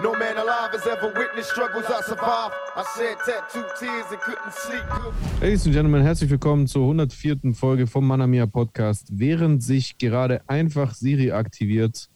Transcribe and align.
No 0.00 0.12
man 0.12 0.36
alive 0.36 0.70
has 0.70 0.86
ever 0.86 1.12
witnessed 1.12 1.50
struggles 1.50 1.84
I 1.86 2.00
survived. 2.02 2.54
I 2.76 2.84
shed 2.96 3.16
tattooed 3.26 3.66
tears 3.80 4.06
and 4.12 4.20
couldn't 4.20 4.52
sleep. 4.52 4.84
Ladies 5.40 5.66
and 5.66 5.74
Gentlemen, 5.74 6.02
herzlich 6.02 6.30
willkommen 6.30 6.68
zur 6.68 6.82
104. 6.82 7.52
Folge 7.52 7.88
vom 7.88 8.06
Manamia 8.06 8.46
Podcast. 8.46 9.08
Während 9.10 9.60
sich 9.60 9.98
gerade 9.98 10.40
einfach 10.48 10.94
Siri 10.94 11.32
aktiviert, 11.32 12.10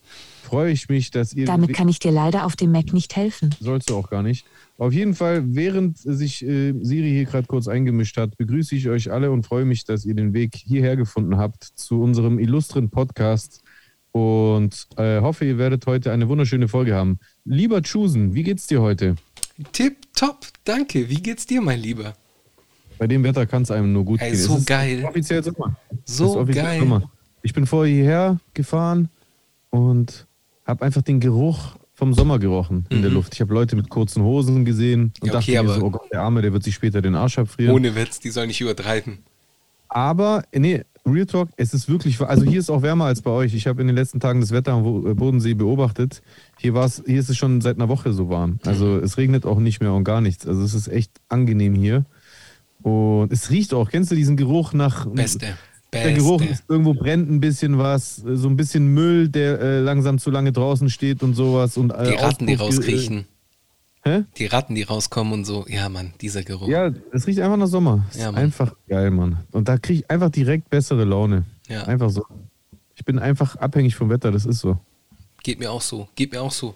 freue 0.45 0.71
ich 0.71 0.89
mich, 0.89 1.11
dass 1.11 1.33
ihr. 1.33 1.47
Damit 1.47 1.75
kann 1.75 1.89
ich 1.89 1.99
dir 1.99 2.13
leider 2.13 2.47
auf 2.47 2.55
dem 2.55 2.71
Mac 2.71 2.93
nicht 2.93 3.17
helfen. 3.17 3.53
Sollst 3.59 3.91
du 3.91 3.97
auch 3.97 4.09
gar 4.09 4.23
nicht. 4.23 4.47
Auf 4.79 4.93
jeden 4.93 5.17
Fall, 5.17 5.43
während 5.45 5.99
sich 5.99 6.45
äh, 6.47 6.75
Siri 6.83 7.11
hier 7.11 7.25
gerade 7.25 7.49
kurz 7.49 7.67
eingemischt 7.67 8.17
hat, 8.17 8.37
begrüße 8.37 8.77
ich 8.77 8.89
euch 8.91 9.11
alle 9.11 9.33
und 9.33 9.45
freue 9.45 9.65
mich, 9.65 9.85
dass 9.85 10.05
ihr 10.05 10.15
den 10.15 10.35
Weg 10.35 10.55
hierher 10.55 10.97
gefunden 10.97 11.37
habt 11.37 11.65
zu 11.65 12.01
unserem 12.01 12.39
illustren 12.39 12.91
Podcast 12.91 13.62
und 14.13 14.87
äh, 14.97 15.21
hoffe, 15.21 15.45
ihr 15.45 15.59
werdet 15.59 15.87
heute 15.87 16.13
eine 16.13 16.29
wunderschöne 16.29 16.69
Folge 16.69 16.95
haben. 16.95 17.19
Lieber 17.45 17.83
Chusen, 17.83 18.35
wie 18.35 18.43
geht's 18.43 18.67
dir 18.67 18.81
heute? 18.83 19.17
Tipp, 19.73 19.97
top, 20.15 20.47
danke. 20.65 21.09
Wie 21.09 21.23
geht's 21.23 21.47
dir, 21.47 21.61
mein 21.63 21.81
Lieber? 21.81 22.15
Bei 22.99 23.07
dem 23.07 23.25
Wetter 23.25 23.47
kann 23.47 23.63
es 23.63 23.71
einem 23.71 23.93
nur 23.93 24.05
gut 24.05 24.21
Ey, 24.21 24.31
gehen. 24.31 24.39
so 24.41 24.55
Es 24.55 24.61
ist 24.61 24.67
geil. 24.67 25.05
Offiziell 25.05 25.43
Sommer. 25.43 25.77
So 26.05 26.39
offiziell 26.39 26.65
geil. 26.65 26.79
Sommer. 26.81 27.11
Ich 27.43 27.53
bin 27.53 27.67
vorher 27.67 27.93
hierher 27.93 28.41
gefahren 28.55 29.09
und 29.71 30.27
habe 30.67 30.85
einfach 30.85 31.03
den 31.03 31.19
Geruch 31.19 31.77
vom 31.95 32.15
Sommer 32.15 32.39
gerochen 32.39 32.87
in 32.91 33.03
der 33.03 33.11
Luft. 33.11 33.35
Ich 33.35 33.41
habe 33.41 33.53
Leute 33.55 33.77
mit 33.77 33.89
kurzen 33.89 34.23
Hosen 34.23 34.65
gesehen 34.65 35.13
und 35.21 35.23
Mhm. 35.23 35.27
Ja, 35.27 35.33
dachte 35.33 35.45
okay, 35.51 35.53
mir 35.53 35.61
aber- 35.71 35.81
so, 35.81 35.87
oh 35.87 35.91
Gott, 35.91 36.13
der 36.13 36.23
Arme, 36.23 36.43
der 36.43 36.53
wird 36.53 36.63
sich 36.63 36.75
später 36.75 37.01
den 37.03 37.15
Arsch 37.15 37.39
abfrieren. 37.39 37.75
Ohne 37.75 37.95
Witz, 37.95 38.21
die 38.21 38.31
soll 38.31 38.47
nicht 38.47 38.61
übertreiben. 38.61 39.19
Aber, 39.89 40.45
nee, 40.55 40.83
Real 41.05 41.27
Talk, 41.27 41.49
es 41.57 41.75
ist 41.75 41.89
wirklich, 41.89 42.21
also 42.21 42.45
hier 42.45 42.61
ist 42.61 42.71
auch 42.71 42.83
wärmer 42.83 43.07
als 43.07 43.23
bei 43.23 43.31
euch. 43.33 43.55
Ich 43.55 43.67
habe 43.67 43.81
in 43.81 43.89
den 43.89 43.97
letzten 43.97 44.21
Tagen 44.21 44.41
das 44.41 44.53
Wetter 44.53 44.73
am 44.73 45.07
äh, 45.07 45.15
Bodensee 45.15 45.55
beobachtet. 45.55 46.23
Hier, 46.59 46.75
war's, 46.75 47.03
hier 47.05 47.19
ist 47.19 47.29
es 47.29 47.37
schon 47.37 47.61
seit 47.61 47.77
einer 47.77 47.89
Woche 47.89 48.13
so 48.13 48.29
warm. 48.29 48.61
Also 48.65 48.99
es 48.99 49.17
regnet 49.19 49.45
auch 49.45 49.59
nicht 49.59 49.81
mehr 49.81 49.93
und 49.93 50.05
gar 50.05 50.21
nichts. 50.21 50.47
Also 50.47 50.63
es 50.63 50.75
ist 50.75 50.87
echt 50.89 51.11
angenehm 51.29 51.75
hier. 51.75 52.05
Und 52.83 53.33
es 53.33 53.51
riecht 53.51 53.75
auch, 53.75 53.91
kennst 53.91 54.11
du 54.11 54.15
diesen 54.15 54.37
Geruch 54.37 54.73
nach... 54.73 55.07
Beste. 55.07 55.47
Der 55.93 56.13
Geruch 56.15 56.39
Beste. 56.39 56.55
ist, 56.55 56.65
irgendwo 56.69 56.95
brennt 56.95 57.31
ein 57.31 57.41
bisschen 57.41 57.77
was, 57.79 58.17
so 58.17 58.49
ein 58.49 58.57
bisschen 58.57 58.95
Müll, 58.95 59.29
der 59.29 59.61
äh, 59.61 59.81
langsam 59.81 60.19
zu 60.19 60.31
lange 60.31 60.51
draußen 60.53 60.89
steht 60.89 61.23
und 61.23 61.35
sowas. 61.35 61.77
Und, 61.77 61.91
äh, 61.91 62.13
Die 62.13 62.15
Ratten, 62.15 62.47
die 62.47 62.57
Auspuff- 62.57 62.79
rauskriechen. 62.79 63.25
Hä? 64.05 64.25
Die 64.37 64.47
Ratten, 64.47 64.75
die 64.75 64.83
rauskommen 64.83 65.33
und 65.33 65.45
so. 65.45 65.65
Ja, 65.69 65.89
Mann, 65.89 66.13
dieser 66.21 66.43
Geruch. 66.43 66.67
Ja, 66.69 66.91
es 67.13 67.27
riecht 67.27 67.39
einfach 67.41 67.57
nach 67.57 67.69
Sommer. 67.69 68.05
Ja, 68.15 68.31
ist 68.31 68.37
einfach 68.37 68.75
geil, 68.89 69.11
Mann. 69.11 69.39
Und 69.53 69.69
da 69.69 69.79
kriege 69.79 70.01
ich 70.01 70.11
einfach 70.11 70.31
direkt 70.31 70.71
bessere 70.71 71.05
Laune. 71.05 71.45
Ja. 71.69 71.85
Einfach 71.85 72.11
so. 72.11 72.25
Ich 72.97 73.05
bin 73.05 73.19
einfach 73.19 73.57
abhängig 73.57 73.95
vom 73.95 74.11
Wetter, 74.11 74.33
das 74.33 74.45
ist 74.45 74.59
so. 74.59 74.79
Geht 75.45 75.61
mir 75.61 75.71
auch 75.71 75.81
so. 75.81 76.09
Geht 76.17 76.33
mir 76.33 76.43
auch 76.43 76.51
so. 76.53 76.75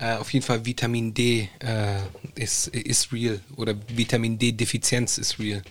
Äh, 0.00 0.16
auf 0.16 0.32
jeden 0.32 0.44
Fall 0.44 0.66
Vitamin 0.66 1.14
D 1.14 1.48
äh, 1.60 1.98
ist, 2.34 2.68
ist 2.68 3.12
real. 3.12 3.40
Oder 3.56 3.74
Vitamin 3.94 4.38
D-Defizienz 4.38 5.16
ist 5.18 5.38
real. 5.38 5.62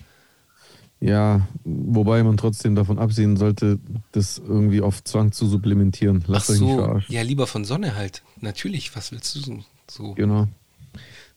Ja, 1.00 1.48
wobei 1.64 2.24
man 2.24 2.38
trotzdem 2.38 2.74
davon 2.76 2.98
absehen 2.98 3.38
sollte, 3.38 3.78
das 4.14 4.40
irgendwie 4.40 4.82
auf 4.82 5.04
Zwang 5.04 5.32
zu 5.32 5.46
supplementieren. 5.48 6.22
Ach 6.24 6.30
Lasst 6.30 6.50
euch 6.50 6.60
nicht 6.62 6.70
so. 6.72 6.78
verarschen. 6.78 7.14
Ja, 7.14 7.22
lieber 7.22 7.46
von 7.46 7.66
Sonne 7.66 7.96
halt. 7.96 8.24
Natürlich. 8.42 8.96
Was 8.96 9.12
willst 9.12 9.36
du 9.36 9.40
so? 9.40 9.60
So, 9.90 10.14
Genau. 10.16 10.48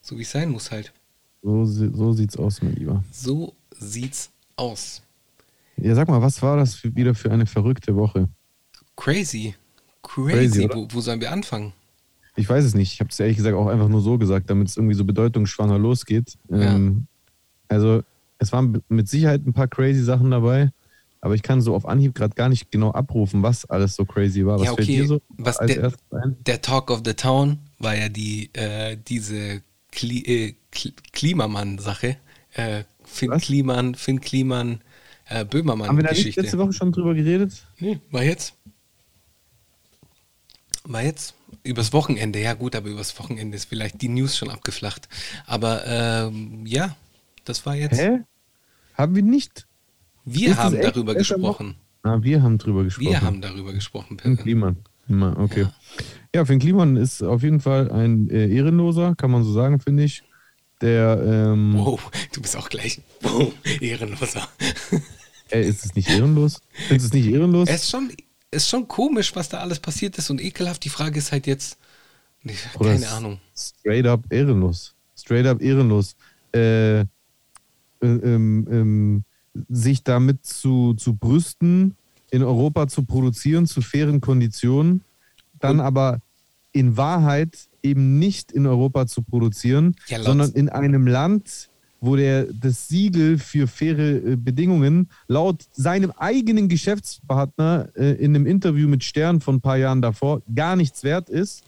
So 0.00 0.16
wie 0.18 0.22
es 0.22 0.30
sein 0.30 0.50
muss 0.50 0.70
halt. 0.70 0.92
So, 1.42 1.64
so 1.64 2.12
sieht's 2.12 2.36
aus, 2.36 2.60
mein 2.62 2.74
Lieber. 2.74 3.02
So 3.10 3.54
sieht's 3.78 4.30
aus. 4.56 5.02
Ja, 5.76 5.94
sag 5.94 6.08
mal, 6.08 6.20
was 6.20 6.42
war 6.42 6.56
das 6.56 6.74
für, 6.74 6.94
wieder 6.94 7.14
für 7.14 7.30
eine 7.30 7.46
verrückte 7.46 7.96
Woche? 7.96 8.28
Crazy. 8.96 9.54
Crazy, 10.02 10.66
Crazy. 10.66 10.68
wo, 10.72 10.86
wo 10.90 11.00
sollen 11.00 11.20
wir 11.20 11.32
anfangen? 11.32 11.72
Ich 12.36 12.48
weiß 12.48 12.64
es 12.64 12.74
nicht. 12.74 12.92
Ich 12.94 13.00
habe 13.00 13.10
es 13.10 13.20
ehrlich 13.20 13.36
gesagt 13.36 13.56
auch 13.56 13.66
einfach 13.66 13.88
nur 13.88 14.00
so 14.00 14.18
gesagt, 14.18 14.50
damit 14.50 14.68
es 14.68 14.76
irgendwie 14.76 14.94
so 14.94 15.04
bedeutungsschwanger 15.04 15.78
losgeht. 15.78 16.36
Ja. 16.50 16.74
Ähm, 16.74 17.06
also, 17.68 18.02
es 18.38 18.52
waren 18.52 18.82
mit 18.88 19.08
Sicherheit 19.08 19.46
ein 19.46 19.52
paar 19.52 19.68
crazy 19.68 20.02
Sachen 20.02 20.30
dabei, 20.30 20.70
aber 21.20 21.34
ich 21.34 21.42
kann 21.42 21.60
so 21.60 21.74
auf 21.74 21.86
Anhieb 21.86 22.14
gerade 22.14 22.34
gar 22.34 22.48
nicht 22.48 22.70
genau 22.70 22.92
abrufen, 22.92 23.42
was 23.42 23.64
alles 23.68 23.94
so 23.94 24.04
crazy 24.04 24.44
war. 24.46 24.58
Was 24.58 24.66
Ja, 24.66 24.74
fällt 24.74 24.88
okay. 24.88 24.96
dir 25.02 25.06
so 25.06 25.20
Was 25.38 25.58
als 25.58 25.72
der- 25.72 25.82
erstes 25.84 26.12
ein? 26.12 26.36
Der 26.46 26.60
Talk 26.62 26.90
of 26.90 27.02
the 27.04 27.14
Town 27.14 27.58
war 27.78 27.96
ja 27.96 28.08
die 28.08 28.50
äh, 28.54 28.96
diese 28.96 29.62
Kli 29.92 30.22
äh, 30.24 30.54
Kl 30.70 30.92
Klimamann-Sache. 31.12 32.16
Äh, 32.52 32.84
Finn 33.04 33.30
Was? 33.30 33.42
Kliman, 33.42 33.94
Finn 33.94 34.20
Kliman, 34.20 34.80
äh, 35.30 35.44
Haben 35.44 35.96
wir 35.96 36.02
da 36.02 36.12
nicht 36.12 36.36
letzte 36.36 36.58
Woche 36.58 36.72
schon 36.72 36.90
drüber 36.90 37.14
geredet? 37.14 37.52
Nee, 37.78 38.00
war 38.10 38.24
jetzt. 38.24 38.54
War 40.84 41.02
jetzt. 41.02 41.34
Übers 41.62 41.92
Wochenende, 41.92 42.40
ja 42.40 42.54
gut, 42.54 42.74
aber 42.74 42.88
übers 42.88 43.16
Wochenende 43.18 43.56
ist 43.56 43.66
vielleicht 43.68 44.02
die 44.02 44.08
News 44.08 44.36
schon 44.36 44.50
abgeflacht. 44.50 45.08
Aber 45.46 45.86
ähm, 45.86 46.64
ja, 46.66 46.96
das 47.44 47.64
war 47.64 47.76
jetzt. 47.76 48.00
Hä? 48.00 48.20
Haben 48.94 49.14
wir 49.14 49.22
nicht? 49.22 49.66
Wir 50.24 50.50
Ist 50.50 50.58
haben 50.58 50.80
darüber 50.80 51.14
gesprochen. 51.14 51.76
Ah, 52.02 52.18
wir 52.22 52.42
haben 52.42 52.58
drüber 52.58 52.82
gesprochen. 52.82 53.10
Wir 53.10 53.20
haben 53.20 53.40
darüber 53.40 53.72
gesprochen, 53.72 54.18
Finn. 54.18 54.36
Kliman. 54.36 54.76
Immer, 55.10 55.36
Okay. 55.38 55.66
Ja, 56.32 56.44
Finn 56.44 56.60
Kliman 56.60 56.96
ist 56.96 57.22
auf 57.22 57.42
jeden 57.42 57.58
Fall 57.58 57.90
ein 57.90 58.30
äh, 58.30 58.46
Ehrenloser, 58.54 59.16
kann 59.16 59.32
man 59.32 59.42
so 59.42 59.52
sagen, 59.52 59.80
finde 59.80 60.04
ich. 60.04 60.22
Der, 60.80 61.20
ähm, 61.24 61.74
Wow, 61.76 62.08
du 62.32 62.40
bist 62.40 62.56
auch 62.56 62.68
gleich. 62.68 63.00
Wow, 63.20 63.52
ehrenloser. 63.80 64.48
ey, 65.50 65.68
ist 65.68 65.84
es 65.84 65.94
nicht 65.96 66.08
ehrenlos? 66.08 66.60
Du 66.88 66.94
es 66.94 67.12
nicht 67.12 67.26
ehrenlos? 67.26 67.68
Es 67.68 67.82
ist 67.82 67.90
schon, 67.90 68.12
ist 68.52 68.68
schon 68.68 68.86
komisch, 68.86 69.34
was 69.34 69.48
da 69.48 69.58
alles 69.58 69.80
passiert 69.80 70.16
ist 70.18 70.30
und 70.30 70.40
ekelhaft. 70.40 70.84
Die 70.84 70.88
Frage 70.88 71.18
ist 71.18 71.32
halt 71.32 71.48
jetzt, 71.48 71.76
nee, 72.44 72.54
Bruder, 72.74 72.92
keine 72.92 73.08
Ahnung. 73.08 73.40
Straight 73.56 74.06
up 74.06 74.20
ehrenlos. 74.30 74.94
Straight 75.16 75.46
up 75.46 75.60
ehrenlos. 75.60 76.14
Äh, 76.54 77.00
äh, 77.00 77.04
ähm, 78.00 78.68
ähm, 78.70 79.24
sich 79.68 80.04
damit 80.04 80.46
zu, 80.46 80.94
zu 80.94 81.14
brüsten, 81.14 81.96
in 82.30 82.42
Europa 82.42 82.86
zu 82.88 83.04
produzieren, 83.04 83.66
zu 83.66 83.82
fairen 83.82 84.20
Konditionen, 84.20 85.02
dann 85.58 85.80
aber 85.80 86.20
in 86.72 86.96
Wahrheit 86.96 87.68
eben 87.82 88.18
nicht 88.18 88.52
in 88.52 88.66
Europa 88.66 89.06
zu 89.06 89.22
produzieren, 89.22 89.96
Ja, 90.06 90.22
sondern 90.22 90.52
in 90.52 90.68
einem 90.68 91.06
Land, 91.06 91.68
wo 92.00 92.16
der 92.16 92.44
das 92.52 92.88
Siegel 92.88 93.38
für 93.38 93.66
faire 93.66 93.98
äh, 94.24 94.36
Bedingungen 94.36 95.10
laut 95.28 95.64
seinem 95.72 96.12
eigenen 96.12 96.68
Geschäftspartner 96.68 97.88
äh, 97.94 98.12
in 98.12 98.34
einem 98.34 98.46
Interview 98.46 98.88
mit 98.88 99.04
Stern 99.04 99.40
von 99.40 99.56
ein 99.56 99.60
paar 99.60 99.76
Jahren 99.76 100.00
davor 100.00 100.42
gar 100.54 100.76
nichts 100.76 101.02
wert 101.04 101.28
ist, 101.28 101.64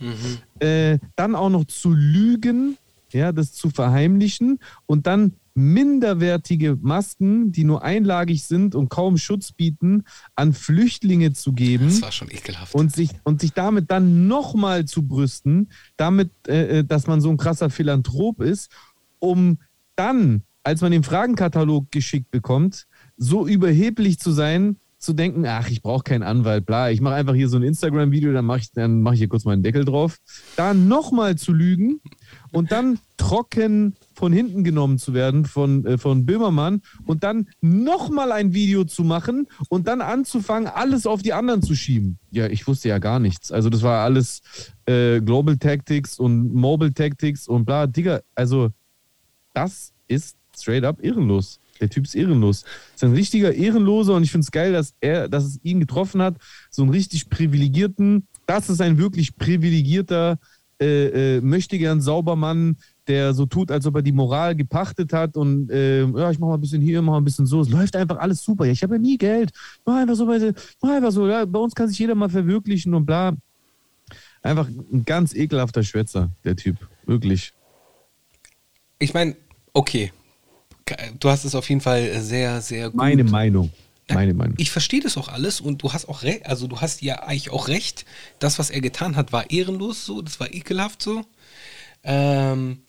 äh, 0.61 0.99
dann 1.17 1.34
auch 1.34 1.51
noch 1.51 1.65
zu 1.67 1.93
lügen, 1.93 2.78
ja, 3.12 3.33
das 3.33 3.53
zu 3.53 3.69
verheimlichen 3.69 4.59
und 4.87 5.06
dann 5.06 5.34
minderwertige 5.55 6.79
Masken, 6.81 7.53
die 7.53 7.65
nur 7.65 7.83
einlagig 7.83 8.45
sind 8.45 8.75
und 8.75 8.89
kaum 8.89 9.19
Schutz 9.19 9.53
bieten, 9.53 10.05
an 10.35 10.53
Flüchtlinge 10.53 11.33
zu 11.33 11.53
geben 11.53 11.87
Das 11.87 12.03
war 12.03 12.13
schon 12.13 12.31
ekelhaft. 12.31 12.75
und 12.75 12.93
sich, 12.93 13.11
und 13.25 13.41
sich 13.41 13.53
damit 13.53 13.91
dann 13.91 14.27
nochmal 14.29 14.85
zu 14.85 15.07
brüsten, 15.07 15.71
damit, 15.97 16.31
äh, 16.49 16.79
äh, 16.79 16.85
dass 16.85 17.07
man 17.07 17.21
so 17.21 17.31
ein 17.31 17.37
krasser 17.37 17.71
Philanthrop 17.71 18.41
ist, 18.41 18.71
um 19.19 19.59
dann, 19.97 20.43
als 20.63 20.81
man 20.81 20.93
den 20.93 21.03
Fragenkatalog 21.03 21.91
geschickt 21.91 22.31
bekommt, 22.31 22.87
so 23.17 23.47
überheblich 23.47 24.19
zu 24.19 24.33
sein, 24.33 24.77
zu 25.03 25.15
denken, 25.15 25.45
ach, 25.47 25.69
ich 25.69 25.83
brauche 25.83 26.05
keinen 26.05 26.23
Anwalt, 26.23 26.65
bla, 26.65 26.91
ich 26.91 27.01
mache 27.01 27.17
einfach 27.17 27.35
hier 27.35 27.49
so 27.49 27.57
ein 27.57 27.65
Instagram-Video, 27.65 28.33
dann 28.33 28.45
mache 28.45 28.61
ich, 28.61 28.73
dann 28.73 29.03
mach 29.03 29.15
ich 29.15 29.19
hier 29.19 29.29
kurz 29.29 29.45
meinen 29.45 29.65
Deckel 29.65 29.85
drauf, 29.85 30.19
da 30.55 30.75
nochmal 30.75 31.37
zu 31.37 31.53
lügen 31.53 32.01
und 32.53 32.71
dann 32.71 33.01
trocken 33.17 33.97
von 34.15 34.33
hinten 34.33 34.63
genommen 34.63 34.99
zu 34.99 35.13
werden 35.13 35.45
von, 35.45 35.85
äh, 35.87 35.99
von 35.99 36.25
Böhmermann 36.25 36.83
und 37.05 37.25
dann 37.25 37.49
nochmal 37.61 38.31
ein 38.31 38.55
Video 38.55 38.85
zu 38.85 39.03
machen 39.03 39.49
und 39.69 39.89
dann 39.89 40.03
anzufangen, 40.03 40.69
alles 40.69 41.05
auf 41.05 41.21
die 41.21 41.33
anderen 41.33 41.63
zu 41.63 41.75
schieben. 41.75 42.19
Ja, 42.31 42.47
ich 42.47 42.69
wusste 42.69 42.89
ja 42.89 42.98
gar 42.98 43.19
nichts. 43.19 43.51
Also 43.51 43.71
das 43.71 43.83
war 43.83 44.05
alles 44.05 44.41
äh, 44.87 45.21
Global 45.21 45.57
Tactics 45.57 46.16
und 46.16 46.55
Mobile 46.55 46.95
Tactics 46.95 47.48
und 47.48 47.65
bla. 47.65 47.89
Digga, 47.89 48.21
also 48.37 48.71
das 49.53 49.93
ist 50.07 50.37
straight 50.57 50.84
up 50.84 51.03
ehrenlos. 51.03 51.59
Der 51.83 51.91
Typ 51.91 52.05
ist 52.05 52.15
ehrenlos. 52.15 52.65
Ist 52.95 53.03
ein 53.03 53.13
richtiger 53.13 53.53
Ehrenloser 53.53 54.15
und 54.15 54.23
ich 54.23 54.31
finde 54.31 54.45
es 54.45 54.53
geil, 54.53 54.73
dass 54.73 54.95
er, 55.01 55.29
dass 55.29 55.45
es 55.45 55.61
ihn 55.65 55.81
getroffen 55.81 56.23
hat. 56.23 56.37
So 56.71 56.83
einen 56.83 56.93
richtig 56.93 57.29
privilegierten, 57.29 58.29
das 58.47 58.71
ist 58.71 58.81
ein 58.81 58.99
wirklich 58.99 59.37
privilegierter, 59.37 60.39
äh, 60.81 61.37
äh, 61.37 61.41
möchte 61.41 61.79
gern 61.79 62.01
Saubermann, 62.01 62.77
der 63.09 63.34
so 63.34 63.47
tut, 63.47 63.73
als 63.73 63.84
ob 63.84 63.97
er 63.97 64.03
die 64.03 64.13
Moral 64.13 64.55
gepachtet 64.55 65.13
hat 65.13 65.37
und 65.37 65.71
äh, 65.71 66.05
ja, 66.05 66.31
ich 66.31 66.39
mach 66.39 66.49
mal 66.49 66.55
ein 66.55 66.61
bisschen 66.61 66.81
hier, 66.81 67.03
mach 67.03 67.15
mal 67.15 67.19
ein 67.19 67.25
bisschen 67.25 67.47
so. 67.47 67.61
Es 67.61 67.69
läuft 67.69 67.97
einfach 67.97 68.19
alles 68.19 68.45
super. 68.45 68.65
Ja, 68.65 68.73
ich 68.73 68.83
habe 68.84 68.95
ja 68.95 69.01
nie 69.01 69.19
Geld. 69.19 69.51
Mach 69.84 69.97
einfach 69.97 70.15
so, 70.15 70.25
mach 70.25 70.91
einfach 70.91 71.11
so. 71.11 71.27
Ja, 71.27 71.45
bei 71.45 71.59
uns 71.59 71.75
kann 71.75 71.89
sich 71.89 71.99
jeder 71.99 72.15
mal 72.15 72.29
verwirklichen 72.29 72.95
und 72.95 73.07
bla. 73.07 73.33
Einfach 74.41 74.69
ein 74.69 75.05
ganz 75.05 75.34
ekelhafter 75.34 75.83
Schwätzer, 75.83 76.31
der 76.45 76.55
Typ. 76.55 76.77
Wirklich. 77.07 77.53
Ich 79.01 79.15
meine, 79.15 79.34
okay. 79.73 80.13
Du 81.21 81.29
hast 81.29 81.45
es 81.45 81.55
auf 81.55 81.69
jeden 81.69 81.81
Fall 81.81 82.21
sehr, 82.23 82.61
sehr 82.61 82.87
gut. 82.87 82.97
Meine 82.97 83.25
Meinung. 83.25 83.71
Meine 84.09 84.34
Meinung. 84.34 84.55
Ich 84.59 84.71
verstehe 84.71 85.01
das 85.01 85.17
auch 85.17 85.29
alles 85.29 85.61
und 85.61 85.83
du 85.83 85.93
hast 85.93 86.07
auch 86.09 86.23
recht, 86.23 86.45
also 86.47 86.67
du 86.67 86.81
hast 86.81 87.01
ja 87.03 87.23
eigentlich 87.23 87.51
auch 87.51 87.69
recht. 87.69 88.05
Das, 88.41 88.59
was 88.59 88.69
er 88.69 88.81
getan 88.81 89.17
hat, 89.17 89.33
war 89.33 89.51
ehrenlos 89.51 90.05
so, 90.05 90.21
das 90.23 90.39
war 90.41 90.53
ekelhaft 90.53 91.01
so. 91.03 91.25
Ähm, 92.05 92.83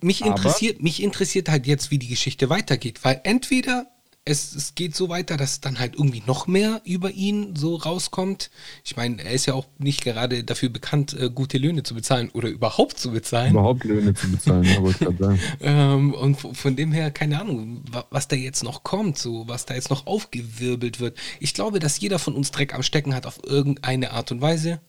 mich 0.00 0.22
Aber- 0.22 0.36
interessiert, 0.36 0.82
mich 0.82 1.02
interessiert 1.02 1.48
halt 1.48 1.66
jetzt, 1.66 1.90
wie 1.90 1.98
die 1.98 2.06
Geschichte 2.08 2.48
weitergeht, 2.50 3.00
weil 3.02 3.20
entweder 3.24 3.86
es, 4.28 4.54
es 4.54 4.74
geht 4.74 4.94
so 4.96 5.08
weiter, 5.08 5.36
dass 5.36 5.60
dann 5.60 5.78
halt 5.78 5.94
irgendwie 5.94 6.22
noch 6.26 6.48
mehr 6.48 6.82
über 6.84 7.12
ihn 7.12 7.54
so 7.54 7.76
rauskommt. 7.76 8.50
Ich 8.84 8.96
meine, 8.96 9.22
er 9.24 9.30
ist 9.30 9.46
ja 9.46 9.54
auch 9.54 9.66
nicht 9.78 10.02
gerade 10.02 10.42
dafür 10.42 10.68
bekannt, 10.68 11.16
äh, 11.18 11.30
gute 11.30 11.58
Löhne 11.58 11.84
zu 11.84 11.94
bezahlen 11.94 12.30
oder 12.34 12.48
überhaupt 12.48 12.98
zu 12.98 13.12
bezahlen. 13.12 13.52
Überhaupt 13.52 13.84
Löhne 13.84 14.12
zu 14.14 14.28
bezahlen, 14.30 14.66
wollte 14.82 14.98
ich 15.10 15.18
gerade 15.18 15.24
sagen. 15.24 15.40
Ähm, 15.60 16.12
und 16.12 16.34
von 16.36 16.74
dem 16.76 16.90
her, 16.92 17.10
keine 17.12 17.40
Ahnung, 17.40 17.82
wa- 17.90 18.04
was 18.10 18.26
da 18.28 18.34
jetzt 18.36 18.64
noch 18.64 18.82
kommt, 18.82 19.16
so 19.16 19.46
was 19.48 19.64
da 19.64 19.74
jetzt 19.74 19.90
noch 19.90 20.06
aufgewirbelt 20.06 20.98
wird. 21.00 21.16
Ich 21.40 21.54
glaube, 21.54 21.78
dass 21.78 22.00
jeder 22.00 22.18
von 22.18 22.34
uns 22.34 22.50
Dreck 22.50 22.74
am 22.74 22.82
Stecken 22.82 23.14
hat 23.14 23.26
auf 23.26 23.38
irgendeine 23.44 24.10
Art 24.10 24.32
und 24.32 24.40
Weise. 24.40 24.80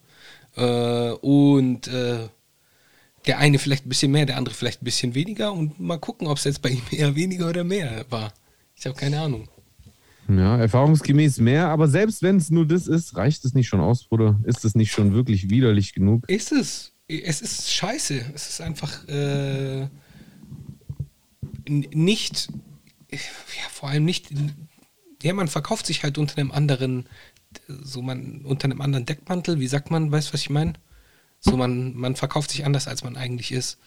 Äh, 0.55 1.11
und 1.11 1.87
äh, 1.87 2.27
der 3.27 3.37
eine 3.37 3.59
vielleicht 3.59 3.85
ein 3.85 3.89
bisschen 3.89 4.11
mehr, 4.11 4.25
der 4.25 4.37
andere 4.37 4.55
vielleicht 4.55 4.81
ein 4.81 4.85
bisschen 4.85 5.13
weniger. 5.13 5.53
Und 5.53 5.79
mal 5.79 5.99
gucken, 5.99 6.27
ob 6.27 6.39
es 6.39 6.43
jetzt 6.45 6.63
bei 6.63 6.69
ihm 6.69 6.81
eher 6.91 7.15
weniger 7.15 7.49
oder 7.49 7.63
mehr 7.63 8.03
war. 8.09 8.33
Ich 8.77 8.85
habe 8.85 8.95
keine 8.95 9.19
Ahnung. 9.19 9.47
Ja, 10.29 10.57
erfahrungsgemäß 10.57 11.39
mehr, 11.39 11.69
aber 11.69 11.87
selbst 11.87 12.21
wenn 12.21 12.35
es 12.37 12.49
nur 12.49 12.67
das 12.67 12.87
ist, 12.87 13.15
reicht 13.15 13.45
es 13.45 13.53
nicht 13.53 13.67
schon 13.67 13.79
aus, 13.79 14.03
Bruder? 14.03 14.39
Ist 14.43 14.65
es 14.65 14.75
nicht 14.75 14.91
schon 14.91 15.13
wirklich 15.13 15.49
widerlich 15.49 15.93
genug? 15.93 16.29
Ist 16.29 16.51
es. 16.51 16.91
Es 17.07 17.41
ist 17.41 17.71
scheiße. 17.71 18.33
Es 18.35 18.49
ist 18.49 18.61
einfach 18.61 19.07
äh, 19.07 19.87
nicht, 21.69 22.49
ja, 23.09 23.19
vor 23.71 23.89
allem 23.89 24.03
nicht, 24.03 24.27
ja, 25.23 25.33
man 25.33 25.47
verkauft 25.47 25.85
sich 25.85 26.03
halt 26.03 26.17
unter 26.17 26.37
einem 26.37 26.51
anderen, 26.51 27.07
so 27.67 28.01
man, 28.01 28.41
unter 28.43 28.65
einem 28.65 28.81
anderen 28.81 29.05
Deckmantel, 29.05 29.61
wie 29.61 29.67
sagt 29.67 29.91
man, 29.91 30.11
weißt 30.11 30.29
du, 30.29 30.33
was 30.33 30.41
ich 30.41 30.49
meine? 30.49 30.73
So 31.39 31.55
man, 31.55 31.95
man 31.95 32.15
verkauft 32.15 32.51
sich 32.51 32.65
anders, 32.65 32.89
als 32.89 33.03
man 33.03 33.15
eigentlich 33.15 33.53
ist. 33.53 33.79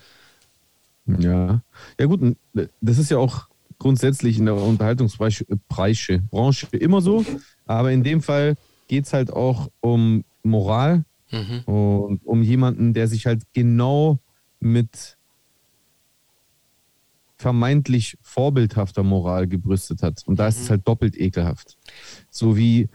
Ja. 1.06 1.62
Ja, 1.98 2.06
gut, 2.06 2.37
das 2.81 2.98
ist 2.98 3.10
ja 3.10 3.19
auch 3.19 3.50
grundsätzlich 3.81 4.38
in 4.38 4.44
der 4.44 4.55
Unterhaltungsbranche 4.55 5.44
Branche 5.69 6.23
Branche 6.31 6.69
immer 6.77 7.00
so, 7.00 7.25
aber 7.67 7.91
in 7.91 8.05
dem 8.05 8.23
Fall 8.23 8.55
geht 8.87 9.06
es 9.06 9.12
halt 9.12 9.32
auch 9.32 9.69
um 9.81 10.23
Moral 10.44 11.05
Mhm. 11.32 11.61
und 11.73 12.27
um 12.27 12.43
jemanden, 12.43 12.93
der 12.93 13.06
sich 13.06 13.27
halt 13.27 13.43
genau 13.53 14.19
mit 14.59 15.17
vermeintlich 17.37 18.19
vorbildhafter 18.23 19.03
Moral 19.03 19.47
gebrüstet 19.47 20.03
hat. 20.03 20.23
Und 20.26 20.38
da 20.38 20.49
ist 20.49 20.61
es 20.61 20.71
halt 20.71 20.87
doppelt 20.87 21.17
ekelhaft. 21.17 21.79
So 22.31 22.56
wie 22.56 22.88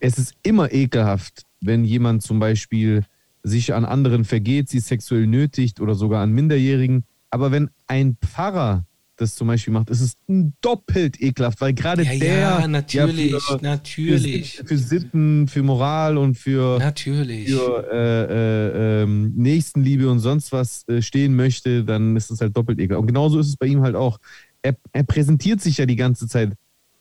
es 0.00 0.18
ist 0.18 0.34
immer 0.42 0.72
ekelhaft, 0.72 1.44
wenn 1.60 1.84
jemand 1.84 2.22
zum 2.22 2.38
Beispiel 2.38 3.04
sich 3.42 3.72
an 3.72 3.84
anderen 3.84 4.24
vergeht, 4.24 4.68
sie 4.68 4.80
sexuell 4.80 5.26
nötigt 5.26 5.80
oder 5.80 5.94
sogar 5.94 6.22
an 6.22 6.32
Minderjährigen. 6.32 7.04
Aber 7.30 7.50
wenn 7.52 7.70
ein 7.86 8.16
Pfarrer 8.20 8.84
das 9.16 9.34
zum 9.34 9.48
Beispiel 9.48 9.72
macht, 9.72 9.90
ist 9.90 10.00
es 10.00 10.16
doppelt 10.60 11.20
ekelhaft, 11.20 11.60
weil 11.60 11.72
gerade 11.72 12.02
Ja, 12.02 12.18
der 12.18 12.38
ja, 12.38 12.68
natürlich, 12.68 13.34
für, 13.42 13.58
natürlich. 13.62 14.56
Für, 14.56 14.66
für 14.66 14.78
Sitten, 14.78 15.48
für 15.48 15.62
Moral 15.62 16.18
und 16.18 16.36
für, 16.36 16.78
Natürlich. 16.78 17.50
für 17.50 17.86
äh, 17.90 19.00
äh, 19.00 19.02
ähm, 19.02 19.32
Nächstenliebe 19.36 20.08
und 20.10 20.20
sonst 20.20 20.52
was 20.52 20.86
äh, 20.88 21.02
stehen 21.02 21.34
möchte, 21.34 21.84
dann 21.84 22.16
ist 22.16 22.30
es 22.30 22.40
halt 22.40 22.56
doppelt 22.56 22.78
ekelhaft. 22.78 23.00
Und 23.00 23.06
genauso 23.08 23.38
ist 23.38 23.48
es 23.48 23.56
bei 23.56 23.66
ihm 23.66 23.82
halt 23.82 23.96
auch. 23.96 24.18
Er, 24.62 24.76
er 24.92 25.04
präsentiert 25.04 25.60
sich 25.60 25.78
ja 25.78 25.86
die 25.86 25.96
ganze 25.96 26.26
Zeit 26.28 26.52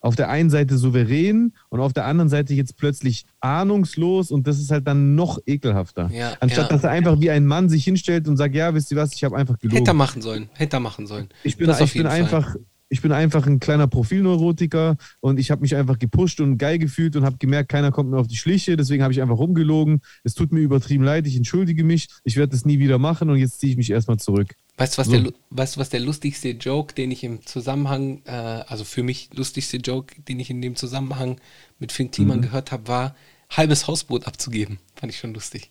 auf 0.05 0.15
der 0.15 0.29
einen 0.29 0.51
Seite 0.51 0.77
souverän 0.77 1.53
und 1.69 1.79
auf 1.79 1.91
der 1.91 2.05
anderen 2.05 2.29
Seite 2.29 2.53
jetzt 2.53 2.77
plötzlich 2.77 3.25
ahnungslos 3.39 4.29
und 4.29 4.45
das 4.45 4.59
ist 4.59 4.69
halt 4.69 4.85
dann 4.85 5.15
noch 5.15 5.39
ekelhafter. 5.47 6.11
Ja, 6.13 6.33
Anstatt 6.41 6.65
ja. 6.65 6.69
dass 6.69 6.83
er 6.83 6.91
einfach 6.91 7.19
wie 7.19 7.31
ein 7.31 7.47
Mann 7.47 7.69
sich 7.69 7.83
hinstellt 7.85 8.27
und 8.27 8.37
sagt, 8.37 8.53
ja, 8.53 8.75
wisst 8.75 8.91
ihr 8.91 8.97
was, 8.97 9.13
ich 9.13 9.23
habe 9.23 9.35
einfach 9.35 9.57
gelogen. 9.57 9.77
Hätte 9.77 9.91
er 9.91 9.95
machen 9.95 10.21
sollen. 10.21 10.47
Hätte 10.53 10.77
er 10.77 10.79
machen 10.79 11.07
sollen. 11.07 11.29
Ich 11.43 11.57
bin, 11.57 11.67
ich 11.71 11.93
bin 11.93 12.03
Fall. 12.03 12.11
einfach, 12.11 12.55
ich 12.87 13.01
bin 13.01 13.11
einfach 13.11 13.47
ein 13.47 13.59
kleiner 13.59 13.87
Profilneurotiker 13.87 14.95
und 15.21 15.39
ich 15.39 15.49
habe 15.49 15.61
mich 15.61 15.75
einfach 15.75 15.97
gepusht 15.97 16.39
und 16.39 16.59
geil 16.59 16.77
gefühlt 16.77 17.15
und 17.15 17.25
habe 17.25 17.37
gemerkt, 17.39 17.69
keiner 17.69 17.91
kommt 17.91 18.11
mir 18.11 18.19
auf 18.19 18.27
die 18.27 18.37
Schliche, 18.37 18.77
deswegen 18.77 19.01
habe 19.01 19.11
ich 19.11 19.23
einfach 19.23 19.39
rumgelogen. 19.39 20.01
Es 20.23 20.35
tut 20.35 20.51
mir 20.51 20.59
übertrieben 20.59 21.03
leid, 21.03 21.25
ich 21.25 21.35
entschuldige 21.35 21.83
mich, 21.83 22.09
ich 22.23 22.37
werde 22.37 22.51
das 22.51 22.63
nie 22.63 22.77
wieder 22.77 22.99
machen 22.99 23.31
und 23.31 23.37
jetzt 23.37 23.59
ziehe 23.59 23.71
ich 23.71 23.77
mich 23.77 23.89
erstmal 23.89 24.17
zurück. 24.17 24.53
Weißt 24.77 24.95
du, 24.95 24.97
was, 24.99 25.07
So. 25.07 25.13
der, 25.13 25.21
lu- 25.21 25.31
weißt 25.51 25.77
was 25.77 25.89
der 25.89 26.01
lustigste 26.01 26.49
Joke, 26.49 26.93
den 26.95 27.09
ich 27.11 27.23
im 27.23 27.45
Zusammenhang, 27.45 28.21
äh, 28.25 28.31
also 28.31 28.83
für 28.83 29.03
mich 29.03 29.29
lustigste 29.33 29.77
Joke, 29.77 30.21
den 30.23 30.39
ich 30.39 30.49
in 30.49 30.61
dem 30.61 30.75
Zusammenhang 30.75 31.39
mit 31.79 31.91
Finn 31.93 32.11
Kliman 32.11 32.41
gehört 32.41 32.71
habe, 32.71 32.87
war, 32.87 33.15
halbes 33.49 33.87
Hausboot 33.87 34.27
abzugeben. 34.27 34.79
Fand 34.95 35.13
ich 35.13 35.19
schon 35.19 35.33
lustig. 35.33 35.69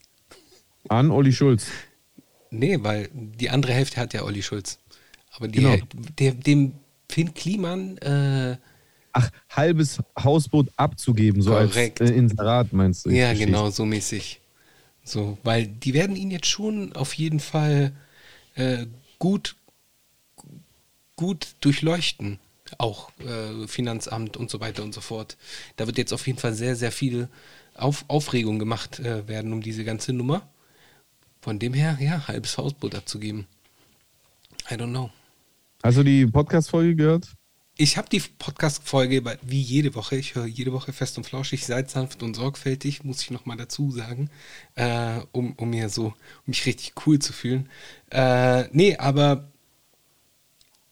An 0.89 1.11
Olli 1.11 1.33
Schulz. 1.33 1.67
Nee, 2.51 2.79
weil 2.83 3.09
die 3.13 3.51
andere 3.51 3.73
Hälfte 3.73 4.01
hat 4.01 4.15
ja 4.15 4.23
Olli 4.23 4.43
Schulz. 4.43 4.79
Aber 5.33 5.49
die, 5.49 5.59
Genau. 5.61 5.77
der, 6.19 6.33
dem 6.33 6.73
Finn 7.11 7.35
Kliman, 7.35 7.99
äh, 7.99 8.57
Ach, 9.13 9.31
halbes 9.51 9.99
Hausboot 10.19 10.69
abzugeben, 10.77 11.41
so 11.43 11.51
Korrekt. 11.51 12.01
als 12.01 12.11
äh, 12.11 12.15
Inserat 12.15 12.73
meinst 12.73 13.05
du? 13.07 13.11
Ja 13.11 13.27
versteh's. 13.29 13.47
genau, 13.47 13.71
so 13.71 13.85
mäßig. 13.85 14.41
So, 15.05 15.37
weil 15.45 15.67
die 15.67 15.93
werden 15.95 16.17
ihn 16.17 16.31
jetzt 16.31 16.47
schon 16.47 16.93
auf 16.95 17.13
jeden 17.15 17.39
Fall 17.41 17.93
äh, 18.55 18.87
gut, 19.19 19.57
gut 21.17 21.57
durchleuchten. 21.61 22.39
Auch 22.79 23.11
äh, 23.21 23.69
Finanzamt 23.69 24.37
und 24.37 24.51
so 24.51 24.59
weiter 24.59 24.83
und 24.83 24.95
so 24.95 25.01
fort. 25.01 25.37
Da 25.77 25.87
wird 25.87 25.99
jetzt 25.99 26.13
auf 26.13 26.27
jeden 26.27 26.39
Fall 26.39 26.55
sehr, 26.55 26.77
sehr 26.77 26.91
viel 26.91 27.29
auf 27.75 28.05
Aufregung 28.09 28.59
gemacht 28.59 29.01
äh, 29.01 29.29
werden 29.29 29.53
um 29.53 29.61
diese 29.61 29.85
ganze 29.85 30.13
Nummer. 30.13 30.49
Von 31.41 31.59
dem 31.59 31.75
her, 31.75 31.99
ja, 32.01 32.27
halbes 32.27 32.57
Hausboot 32.57 32.95
abzugeben. 32.95 33.47
I 34.71 34.75
don't 34.75 34.91
know. 34.91 35.11
Du 35.83 36.03
die 36.03 36.27
Podcast-Folge 36.27 36.97
gehört? 36.97 37.29
Ich 37.77 37.97
habe 37.97 38.09
die 38.09 38.21
Podcast-Folge 38.21 39.25
wie 39.43 39.61
jede 39.61 39.97
Woche. 39.97 40.15
Ich 40.15 40.37
höre 40.37 40.47
jede 40.47 40.73
Woche 40.73 40.93
fest 40.93 41.19
und 41.19 41.25
flauschig, 41.25 41.67
seid 41.67 41.91
sanft 41.91 42.23
und 42.23 42.35
sorgfältig, 42.35 43.03
muss 43.03 43.21
ich 43.23 43.33
nochmal 43.33 43.57
dazu 43.57 43.91
sagen, 43.91 44.31
äh, 44.77 45.19
um, 45.33 45.55
um 45.57 45.71
mir 45.71 45.89
so, 45.89 46.07
um 46.07 46.15
mich 46.47 46.67
richtig 46.67 46.93
cool 47.05 47.19
zu 47.19 47.33
fühlen. 47.33 47.69
Äh, 48.11 48.69
nee, 48.71 48.97
aber 48.97 49.49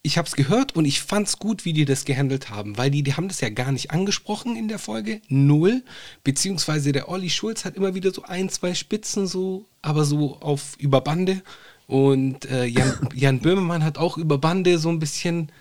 ich 0.02 0.18
habe 0.18 0.26
es 0.26 0.34
gehört 0.34 0.74
und 0.74 0.84
ich 0.84 1.00
fand's 1.00 1.38
gut, 1.38 1.64
wie 1.64 1.72
die 1.72 1.84
das 1.84 2.04
gehandelt 2.04 2.50
haben, 2.50 2.76
weil 2.76 2.90
die, 2.90 3.04
die 3.04 3.14
haben 3.14 3.28
das 3.28 3.40
ja 3.40 3.50
gar 3.50 3.70
nicht 3.70 3.92
angesprochen 3.92 4.56
in 4.56 4.66
der 4.66 4.80
Folge, 4.80 5.20
null, 5.28 5.84
beziehungsweise 6.24 6.90
der 6.90 7.08
Olli 7.08 7.30
Schulz 7.30 7.64
hat 7.64 7.76
immer 7.76 7.94
wieder 7.94 8.12
so 8.12 8.24
ein, 8.24 8.48
zwei 8.48 8.74
Spitzen 8.74 9.28
so, 9.28 9.66
aber 9.82 10.04
so 10.04 10.38
auf 10.40 10.74
über 10.78 11.00
Bande 11.00 11.42
und 11.86 12.46
äh, 12.46 12.64
Jan, 12.64 13.08
Jan 13.14 13.38
Böhmermann 13.38 13.84
hat 13.84 13.98
auch 13.98 14.18
über 14.18 14.38
Bande 14.38 14.78
so 14.78 14.88
ein 14.88 14.98
bisschen 14.98 15.52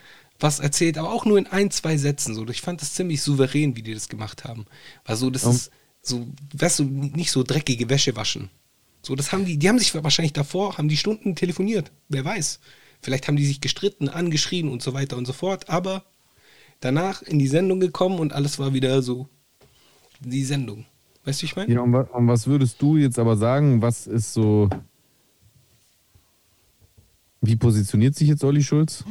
was 0.42 0.60
erzählt, 0.60 0.98
aber 0.98 1.12
auch 1.12 1.24
nur 1.24 1.38
in 1.38 1.46
ein, 1.46 1.70
zwei 1.70 1.96
Sätzen 1.96 2.34
so. 2.34 2.46
Ich 2.48 2.60
fand 2.60 2.80
das 2.82 2.94
ziemlich 2.94 3.22
souverän, 3.22 3.76
wie 3.76 3.82
die 3.82 3.94
das 3.94 4.08
gemacht 4.08 4.44
haben. 4.44 4.66
War 5.04 5.16
so, 5.16 5.30
das 5.30 5.44
Um- 5.44 5.54
ist 5.54 5.70
so, 6.02 6.26
weißt 6.54 6.80
du, 6.80 6.84
nicht 6.84 7.30
so 7.30 7.42
dreckige 7.44 7.88
Wäsche 7.88 8.16
waschen. 8.16 8.50
So, 9.02 9.14
das 9.14 9.32
haben 9.32 9.44
die, 9.44 9.56
die 9.56 9.68
haben 9.68 9.78
sich 9.78 9.94
wahrscheinlich 9.94 10.32
davor, 10.32 10.78
haben 10.78 10.88
die 10.88 10.96
Stunden 10.96 11.34
telefoniert. 11.36 11.92
Wer 12.08 12.24
weiß. 12.24 12.60
Vielleicht 13.00 13.26
haben 13.26 13.36
die 13.36 13.46
sich 13.46 13.60
gestritten, 13.60 14.08
angeschrien 14.08 14.68
und 14.68 14.82
so 14.82 14.94
weiter 14.94 15.16
und 15.16 15.26
so 15.26 15.32
fort, 15.32 15.68
aber 15.68 16.04
danach 16.80 17.22
in 17.22 17.38
die 17.38 17.48
Sendung 17.48 17.80
gekommen 17.80 18.18
und 18.18 18.32
alles 18.32 18.58
war 18.58 18.74
wieder 18.74 19.02
so 19.02 19.28
die 20.20 20.44
Sendung. 20.44 20.86
Weißt 21.24 21.40
du, 21.40 21.42
wie 21.42 21.46
ich 21.46 21.56
meine? 21.56 21.72
Ja, 21.72 21.80
und, 21.80 21.94
und 21.94 22.28
was 22.28 22.46
würdest 22.46 22.80
du 22.82 22.96
jetzt 22.96 23.18
aber 23.18 23.36
sagen, 23.36 23.82
was 23.82 24.06
ist 24.06 24.32
so. 24.32 24.68
Wie 27.40 27.56
positioniert 27.56 28.14
sich 28.14 28.28
jetzt 28.28 28.44
Olli 28.44 28.62
Schulz? 28.62 29.04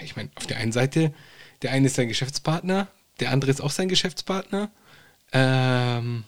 Ja, 0.00 0.04
ich 0.04 0.16
meine, 0.16 0.30
auf 0.34 0.46
der 0.46 0.56
einen 0.56 0.72
Seite, 0.72 1.12
der 1.62 1.72
eine 1.72 1.86
ist 1.86 1.96
sein 1.96 2.08
Geschäftspartner, 2.08 2.88
der 3.20 3.30
andere 3.30 3.50
ist 3.50 3.60
auch 3.60 3.70
sein 3.70 3.88
Geschäftspartner. 3.88 4.70
Ähm, 5.32 6.24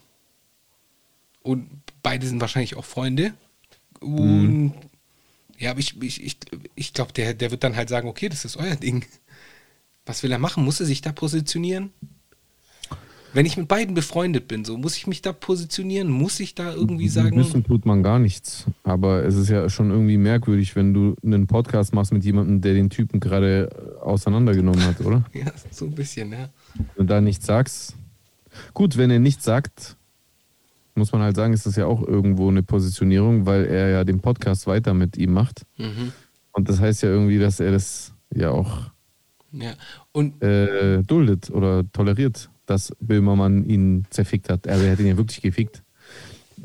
und 1.43 1.69
beide 2.03 2.27
sind 2.27 2.41
wahrscheinlich 2.41 2.77
auch 2.77 2.85
Freunde. 2.85 3.33
Und 4.01 4.75
ja, 5.59 5.71
aber 5.71 5.81
ich, 5.81 6.01
ich, 6.03 6.23
ich, 6.23 6.37
ich 6.75 6.93
glaube, 6.93 7.13
der, 7.13 7.35
der 7.35 7.51
wird 7.51 7.65
dann 7.65 7.77
halt 7.77 7.89
sagen, 7.89 8.09
okay, 8.09 8.29
das 8.29 8.45
ist 8.45 8.57
euer 8.57 8.77
Ding. 8.77 9.05
Was 10.05 10.23
will 10.23 10.33
er 10.33 10.39
machen? 10.39 10.65
Muss 10.65 10.81
er 10.81 10.87
sich 10.87 11.01
da 11.01 11.13
positionieren? 11.13 11.93
Wenn 13.35 13.47
ich 13.47 13.57
mit 13.57 13.67
beiden 13.69 13.95
befreundet 13.95 14.47
bin, 14.47 14.65
so 14.65 14.77
muss 14.77 14.97
ich 14.97 15.07
mich 15.07 15.23
da 15.23 15.33
positionieren? 15.33 16.09
Muss 16.09 16.39
ich 16.41 16.55
da 16.55 16.73
irgendwie 16.75 17.09
sagen? 17.09 17.37
Müssen 17.37 17.65
tut 17.65 17.87
man 17.87 18.03
gar 18.03 18.19
nichts. 18.19 18.67
Aber 18.85 19.25
es 19.25 19.37
ist 19.37 19.49
ja 19.49 19.69
schon 19.71 19.91
irgendwie 19.91 20.19
merkwürdig, 20.19 20.77
wenn 20.77 20.93
du 20.93 21.15
einen 21.25 21.47
Podcast 21.47 21.95
machst 21.95 22.13
mit 22.13 22.25
jemandem, 22.25 22.61
der 22.61 22.75
den 22.75 22.91
Typen 22.91 23.21
gerade 23.21 23.71
äh, 23.71 24.05
auseinandergenommen 24.05 24.85
hat, 24.85 25.01
oder? 25.01 25.25
Ja, 25.33 25.47
so 25.71 25.87
ein 25.87 25.93
bisschen, 25.93 26.33
ja. 26.33 26.51
Wenn 26.75 27.07
du 27.07 27.15
da 27.15 27.21
nichts 27.21 27.47
sagst. 27.47 27.97
Gut, 28.75 28.99
wenn 28.99 29.11
er 29.11 29.19
nichts 29.19 29.45
sagt, 29.45 29.97
muss 30.95 31.11
man 31.13 31.23
halt 31.23 31.37
sagen, 31.37 31.55
ist 31.55 31.65
das 31.65 31.77
ja 31.77 31.87
auch 31.87 32.07
irgendwo 32.07 32.51
eine 32.51 32.63
Positionierung, 32.63 33.47
weil 33.47 33.65
er 33.65 33.89
ja 33.89 34.05
den 34.05 34.21
Podcast 34.21 34.67
weiter 34.67 34.93
mit 34.93 35.17
ihm 35.17 35.33
macht. 35.33 35.63
Mhm. 35.79 36.13
Und 36.53 36.69
das 36.69 36.81
heißt 36.81 37.03
ja 37.03 37.09
irgendwie, 37.09 37.39
dass 37.39 37.61
er 37.61 37.73
das 37.73 38.13
ja 38.35 38.51
auch 38.51 38.91
Ja. 39.53 39.73
Und 40.13 40.43
äh, 40.43 41.03
duldet 41.03 41.51
oder 41.51 41.83
toleriert, 41.93 42.51
dass 42.67 42.93
Böhmermann 43.01 43.65
ihn 43.65 44.07
zerfickt 44.11 44.49
hat. 44.49 44.69
Also 44.69 44.85
er 44.85 44.93
hat 44.93 45.01
ihn 45.01 45.07
ja 45.07 45.17
wirklich 45.17 45.43
gefickt. 45.43 45.83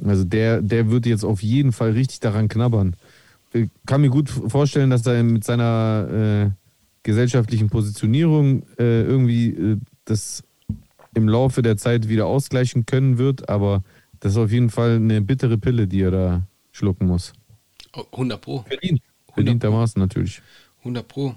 Also 0.03 0.23
der, 0.23 0.61
der 0.61 0.89
wird 0.89 1.05
jetzt 1.05 1.23
auf 1.23 1.41
jeden 1.41 1.71
Fall 1.71 1.91
richtig 1.91 2.19
daran 2.19 2.47
knabbern. 2.47 2.95
Ich 3.53 3.69
kann 3.85 4.01
mir 4.01 4.09
gut 4.09 4.29
vorstellen, 4.29 4.89
dass 4.89 5.05
er 5.05 5.23
mit 5.23 5.43
seiner 5.43 6.07
äh, 6.47 6.49
gesellschaftlichen 7.03 7.69
Positionierung 7.69 8.63
äh, 8.77 9.01
irgendwie 9.01 9.49
äh, 9.49 9.77
das 10.05 10.43
im 11.15 11.27
Laufe 11.27 11.61
der 11.61 11.77
Zeit 11.77 12.09
wieder 12.09 12.27
ausgleichen 12.27 12.85
können 12.85 13.17
wird, 13.17 13.49
aber 13.49 13.83
das 14.19 14.33
ist 14.33 14.37
auf 14.37 14.51
jeden 14.51 14.69
Fall 14.69 14.97
eine 14.97 15.21
bittere 15.21 15.57
Pille, 15.57 15.87
die 15.87 16.01
er 16.01 16.11
da 16.11 16.47
schlucken 16.71 17.07
muss. 17.07 17.33
oh, 17.93 18.03
100 18.11 18.41
Pro. 18.41 18.63
Verdient. 18.67 19.01
Verdientermaßen 19.33 19.99
natürlich. 19.99 20.41
100 20.79 21.07
Pro. 21.07 21.35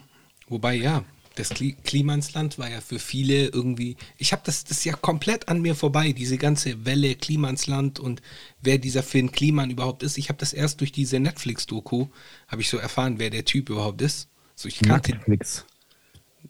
Wobei, 0.48 0.74
ja, 0.74 1.04
das 1.40 1.50
Kli 1.50 1.72
Klimansland 1.84 2.58
war 2.58 2.70
ja 2.70 2.80
für 2.80 2.98
viele 2.98 3.46
irgendwie. 3.46 3.96
Ich 4.18 4.32
habe 4.32 4.42
das, 4.44 4.64
das 4.64 4.78
ist 4.78 4.84
ja 4.84 4.92
komplett 4.92 5.48
an 5.48 5.62
mir 5.62 5.74
vorbei, 5.74 6.12
diese 6.12 6.38
ganze 6.38 6.84
Welle 6.84 7.14
Klimansland 7.14 7.98
und 7.98 8.22
wer 8.60 8.78
dieser 8.78 9.02
Finn 9.02 9.32
Kliman 9.32 9.70
überhaupt 9.70 10.02
ist. 10.02 10.18
Ich 10.18 10.28
habe 10.28 10.38
das 10.38 10.52
erst 10.52 10.80
durch 10.80 10.92
diese 10.92 11.18
Netflix-Doku, 11.18 12.08
habe 12.48 12.62
ich 12.62 12.68
so 12.68 12.76
erfahren, 12.76 13.18
wer 13.18 13.30
der 13.30 13.44
Typ 13.44 13.70
überhaupt 13.70 14.02
ist. 14.02 14.28
So, 14.54 14.68
ich 14.68 14.80
kannte 14.80 15.12
Nacktflix. 15.12 15.64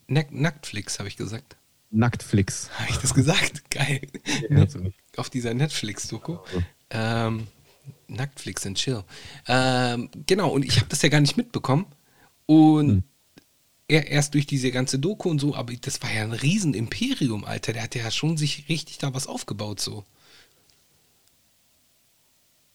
Nack 0.09 0.33
Nacktflix, 0.33 0.99
habe 0.99 1.09
ich 1.09 1.17
gesagt. 1.17 1.57
Nacktflix. 1.91 2.71
Habe 2.79 2.91
ich 2.91 2.97
das 2.99 3.15
gesagt? 3.15 3.71
Geil. 3.71 4.03
Ja. 4.49 4.67
Auf 5.17 5.31
dieser 5.31 5.55
Netflix-Doku. 5.55 6.39
Ähm, 6.91 7.47
Nacktflix 8.09 8.67
and 8.67 8.77
Chill. 8.77 9.05
Ähm, 9.47 10.11
genau, 10.27 10.51
und 10.51 10.65
ich 10.65 10.77
habe 10.77 10.89
das 10.89 11.03
ja 11.03 11.09
gar 11.09 11.21
nicht 11.21 11.37
mitbekommen. 11.37 11.87
Und 12.47 12.89
er, 12.91 13.10
erst 13.91 14.35
durch 14.35 14.47
diese 14.47 14.71
ganze 14.71 14.99
Doku 14.99 15.29
und 15.29 15.41
so, 15.41 15.55
aber 15.55 15.75
das 15.75 16.03
war 16.03 16.13
ja 16.13 16.23
ein 16.23 16.33
Riesenimperium, 16.33 17.45
Alter. 17.45 17.73
Der 17.73 17.83
hat 17.83 17.95
ja 17.95 18.11
schon 18.11 18.37
sich 18.37 18.69
richtig 18.69 18.99
da 18.99 19.15
was 19.15 19.27
aufgebaut, 19.27 19.81
so. 19.81 20.05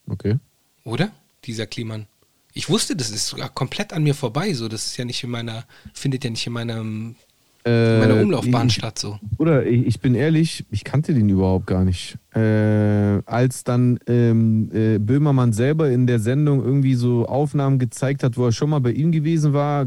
Okay. 0.08 0.38
Oder? 0.84 1.12
Dieser 1.44 1.66
Kliman. 1.66 2.06
Ich 2.52 2.68
wusste, 2.68 2.96
das 2.96 3.10
ist 3.10 3.26
sogar 3.26 3.48
komplett 3.50 3.92
an 3.92 4.02
mir 4.02 4.14
vorbei, 4.14 4.54
so. 4.54 4.68
Das 4.68 4.86
ist 4.86 4.96
ja 4.96 5.04
nicht 5.04 5.22
in 5.22 5.30
meiner, 5.30 5.66
findet 5.92 6.24
ja 6.24 6.30
nicht 6.30 6.46
in 6.46 6.52
meinem, 6.52 7.16
Äh, 7.66 8.22
Umlaufbahn 8.22 8.68
ich- 8.68 8.74
statt, 8.74 8.98
so. 8.98 9.18
Oder 9.38 9.66
ich, 9.66 9.86
ich 9.86 10.00
bin 10.00 10.14
ehrlich, 10.14 10.64
ich 10.70 10.84
kannte 10.84 11.12
den 11.14 11.28
überhaupt 11.28 11.66
gar 11.66 11.84
nicht. 11.84 12.16
Äh, 12.34 13.22
als 13.26 13.64
dann 13.64 13.98
ähm, 14.06 14.70
äh, 14.72 14.98
Böhmermann 14.98 15.52
selber 15.52 15.90
in 15.90 16.06
der 16.06 16.20
Sendung 16.20 16.62
irgendwie 16.64 16.94
so 16.94 17.26
Aufnahmen 17.26 17.78
gezeigt 17.78 18.22
hat, 18.22 18.36
wo 18.36 18.44
er 18.46 18.52
schon 18.52 18.70
mal 18.70 18.78
bei 18.80 18.92
ihm 18.92 19.10
gewesen 19.10 19.52
war, 19.52 19.84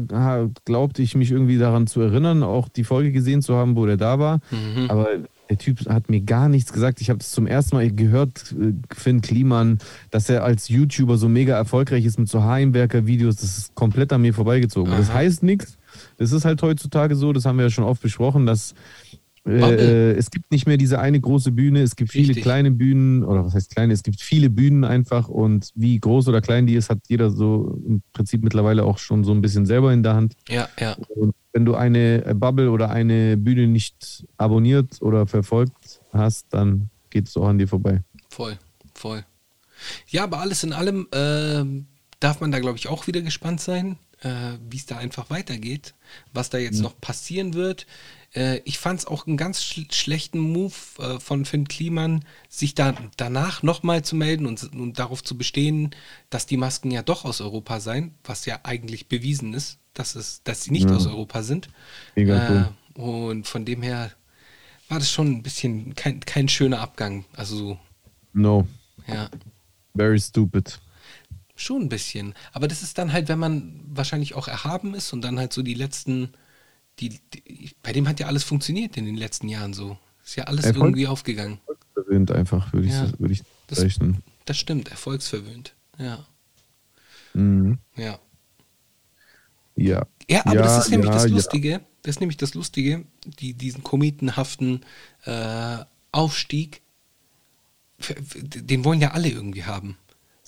glaubte 0.64 1.00
ich 1.02 1.14
mich 1.14 1.30
irgendwie 1.30 1.58
daran 1.58 1.86
zu 1.86 2.00
erinnern, 2.00 2.42
auch 2.42 2.68
die 2.68 2.84
Folge 2.84 3.12
gesehen 3.12 3.40
zu 3.40 3.54
haben, 3.54 3.76
wo 3.76 3.86
der 3.86 3.96
da 3.96 4.18
war. 4.18 4.40
Mhm. 4.50 4.90
Aber 4.90 5.08
der 5.48 5.58
Typ 5.58 5.88
hat 5.88 6.08
mir 6.10 6.20
gar 6.20 6.48
nichts 6.48 6.72
gesagt. 6.72 7.00
Ich 7.00 7.08
habe 7.08 7.20
es 7.20 7.30
zum 7.30 7.46
ersten 7.46 7.76
Mal 7.76 7.90
gehört, 7.90 8.54
äh, 8.60 8.72
Finn 8.94 9.20
Kliman, 9.20 9.78
dass 10.10 10.28
er 10.28 10.44
als 10.44 10.68
YouTuber 10.68 11.16
so 11.16 11.28
mega 11.28 11.56
erfolgreich 11.56 12.04
ist 12.04 12.18
mit 12.18 12.28
so 12.28 12.44
Heimwerker-Videos. 12.44 13.36
Das 13.36 13.58
ist 13.58 13.74
komplett 13.74 14.12
an 14.12 14.22
mir 14.22 14.34
vorbeigezogen. 14.34 14.92
Das 14.96 15.08
Aha. 15.10 15.14
heißt 15.18 15.42
nichts. 15.42 15.76
Das 16.20 16.32
ist 16.32 16.44
halt 16.44 16.60
heutzutage 16.60 17.16
so, 17.16 17.32
das 17.32 17.46
haben 17.46 17.56
wir 17.56 17.64
ja 17.64 17.70
schon 17.70 17.84
oft 17.84 18.02
besprochen, 18.02 18.44
dass 18.44 18.74
äh, 19.46 19.52
äh, 19.52 20.12
es 20.18 20.30
gibt 20.30 20.52
nicht 20.52 20.66
mehr 20.66 20.76
diese 20.76 20.98
eine 20.98 21.18
große 21.18 21.50
Bühne, 21.50 21.80
es 21.80 21.96
gibt 21.96 22.12
viele 22.12 22.28
Richtig. 22.28 22.42
kleine 22.42 22.70
Bühnen, 22.70 23.24
oder 23.24 23.46
was 23.46 23.54
heißt 23.54 23.74
kleine, 23.74 23.94
es 23.94 24.02
gibt 24.02 24.20
viele 24.20 24.50
Bühnen 24.50 24.84
einfach 24.84 25.28
und 25.28 25.70
wie 25.74 25.98
groß 25.98 26.28
oder 26.28 26.42
klein 26.42 26.66
die 26.66 26.74
ist, 26.74 26.90
hat 26.90 26.98
jeder 27.08 27.30
so 27.30 27.80
im 27.86 28.02
Prinzip 28.12 28.42
mittlerweile 28.44 28.84
auch 28.84 28.98
schon 28.98 29.24
so 29.24 29.32
ein 29.32 29.40
bisschen 29.40 29.64
selber 29.64 29.94
in 29.94 30.02
der 30.02 30.14
Hand. 30.14 30.34
Ja, 30.46 30.68
ja. 30.78 30.94
Und 31.08 31.34
wenn 31.54 31.64
du 31.64 31.74
eine 31.74 32.34
Bubble 32.34 32.70
oder 32.70 32.90
eine 32.90 33.38
Bühne 33.38 33.66
nicht 33.66 34.26
abonniert 34.36 35.00
oder 35.00 35.26
verfolgt 35.26 36.02
hast, 36.12 36.48
dann 36.50 36.90
geht 37.08 37.28
es 37.28 37.36
auch 37.38 37.48
an 37.48 37.56
dir 37.56 37.66
vorbei. 37.66 38.02
Voll, 38.28 38.58
voll. 38.92 39.24
Ja, 40.08 40.24
aber 40.24 40.40
alles 40.40 40.64
in 40.64 40.74
allem 40.74 41.08
ähm, 41.12 41.86
darf 42.20 42.42
man 42.42 42.52
da, 42.52 42.60
glaube 42.60 42.76
ich, 42.76 42.88
auch 42.88 43.06
wieder 43.06 43.22
gespannt 43.22 43.62
sein, 43.62 43.96
äh, 44.22 44.58
wie 44.68 44.76
es 44.76 44.86
da 44.86 44.96
einfach 44.98 45.30
weitergeht, 45.30 45.94
was 46.32 46.50
da 46.50 46.58
jetzt 46.58 46.80
noch 46.80 47.00
passieren 47.00 47.54
wird. 47.54 47.86
Äh, 48.34 48.58
ich 48.64 48.78
fand 48.78 49.00
es 49.00 49.06
auch 49.06 49.26
einen 49.26 49.36
ganz 49.36 49.62
schl 49.64 49.86
schlechten 49.90 50.38
Move 50.38 50.74
äh, 50.98 51.18
von 51.20 51.44
Finn 51.44 51.66
Kliman, 51.68 52.24
sich 52.48 52.74
da 52.74 52.94
danach 53.16 53.62
nochmal 53.62 54.04
zu 54.04 54.16
melden 54.16 54.46
und, 54.46 54.62
und 54.74 54.98
darauf 54.98 55.22
zu 55.24 55.36
bestehen, 55.38 55.90
dass 56.28 56.46
die 56.46 56.56
Masken 56.56 56.90
ja 56.90 57.02
doch 57.02 57.24
aus 57.24 57.40
Europa 57.40 57.80
seien, 57.80 58.14
was 58.24 58.46
ja 58.46 58.60
eigentlich 58.62 59.08
bewiesen 59.08 59.54
ist, 59.54 59.78
dass, 59.94 60.14
es, 60.14 60.42
dass 60.44 60.64
sie 60.64 60.70
nicht 60.72 60.88
Ja. 60.90 60.96
aus 60.96 61.06
Europa 61.06 61.42
sind. 61.42 61.68
Mega 62.14 62.66
Äh, 62.96 63.00
und 63.00 63.46
von 63.46 63.64
dem 63.64 63.82
her 63.82 64.12
war 64.88 64.98
das 64.98 65.10
schon 65.10 65.28
ein 65.30 65.42
bisschen 65.42 65.94
kein, 65.94 66.20
kein 66.20 66.48
schöner 66.48 66.80
Abgang. 66.80 67.24
Also 67.34 67.56
so, 67.56 67.78
No, 68.32 68.68
ja. 69.08 69.28
very 69.96 70.20
stupid. 70.20 70.78
Schon 71.60 71.82
ein 71.82 71.88
bisschen. 71.90 72.34
Aber 72.52 72.68
das 72.68 72.82
ist 72.82 72.96
dann 72.96 73.12
halt, 73.12 73.28
wenn 73.28 73.38
man 73.38 73.80
wahrscheinlich 73.86 74.34
auch 74.34 74.48
erhaben 74.48 74.94
ist 74.94 75.12
und 75.12 75.20
dann 75.20 75.38
halt 75.38 75.52
so 75.52 75.62
die 75.62 75.74
letzten, 75.74 76.32
die, 77.00 77.20
die 77.34 77.72
bei 77.82 77.92
dem 77.92 78.08
hat 78.08 78.18
ja 78.18 78.28
alles 78.28 78.44
funktioniert 78.44 78.96
in 78.96 79.04
den 79.04 79.16
letzten 79.16 79.46
Jahren 79.48 79.74
so. 79.74 79.98
Ist 80.24 80.36
ja 80.36 80.44
alles 80.44 80.64
Erfolg- 80.64 80.84
irgendwie 80.84 81.06
aufgegangen. 81.06 81.60
Verwöhnt 81.92 82.30
einfach, 82.30 82.72
würde 82.72 82.86
ich, 82.86 82.94
Ja. 82.94 83.12
würde 83.18 83.34
ich 83.34 83.42
Das- 83.66 83.78
zeichnen. 83.80 84.22
Das 84.46 84.56
stimmt, 84.56 84.88
erfolgsverwöhnt. 84.90 85.74
Ja. 85.98 86.24
Mhm. 87.34 87.78
Ja. 87.94 88.18
Ja. 89.76 90.06
Ja, 90.28 90.40
aber 90.46 90.54
Ja, 90.54 90.62
das 90.62 90.84
ist 90.86 90.90
nämlich 90.90 91.10
ja, 91.10 91.14
das. 91.16 91.28
Lustige, 91.28 91.80
das 92.02 92.16
ist 92.16 92.20
nämlich 92.20 92.36
das 92.38 92.54
Lustige, 92.54 93.04
die, 93.38 93.52
diesen 93.52 93.82
kometenhaften 93.82 94.80
äh, 95.24 95.78
Aufstieg, 96.10 96.80
den 98.34 98.84
wollen 98.84 99.00
ja 99.02 99.10
alle 99.10 99.28
irgendwie 99.28 99.64
haben. 99.64 99.98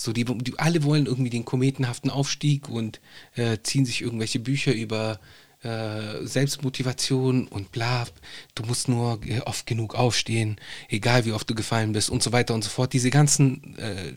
So, 0.02 0.12
die, 0.12 0.24
die 0.24 0.58
alle 0.58 0.82
wollen 0.82 1.06
irgendwie 1.06 1.30
den 1.30 1.44
kometenhaften 1.44 2.10
Aufstieg 2.10 2.68
und 2.68 3.00
äh, 3.34 3.58
ziehen 3.62 3.84
sich 3.84 4.02
irgendwelche 4.02 4.40
Bücher 4.40 4.72
über 4.72 5.20
äh, 5.62 6.24
Selbstmotivation 6.24 7.46
und 7.48 7.72
bla. 7.72 8.06
Du 8.54 8.64
musst 8.64 8.88
nur 8.88 9.20
äh, 9.24 9.40
oft 9.40 9.66
genug 9.66 9.94
aufstehen, 9.94 10.56
egal 10.88 11.24
wie 11.24 11.32
oft 11.32 11.48
du 11.48 11.54
gefallen 11.54 11.92
bist 11.92 12.10
und 12.10 12.22
so 12.22 12.32
weiter 12.32 12.54
und 12.54 12.64
so 12.64 12.70
fort. 12.70 12.92
Diese 12.92 13.10
ganzen, 13.10 13.78
äh, 13.78 14.14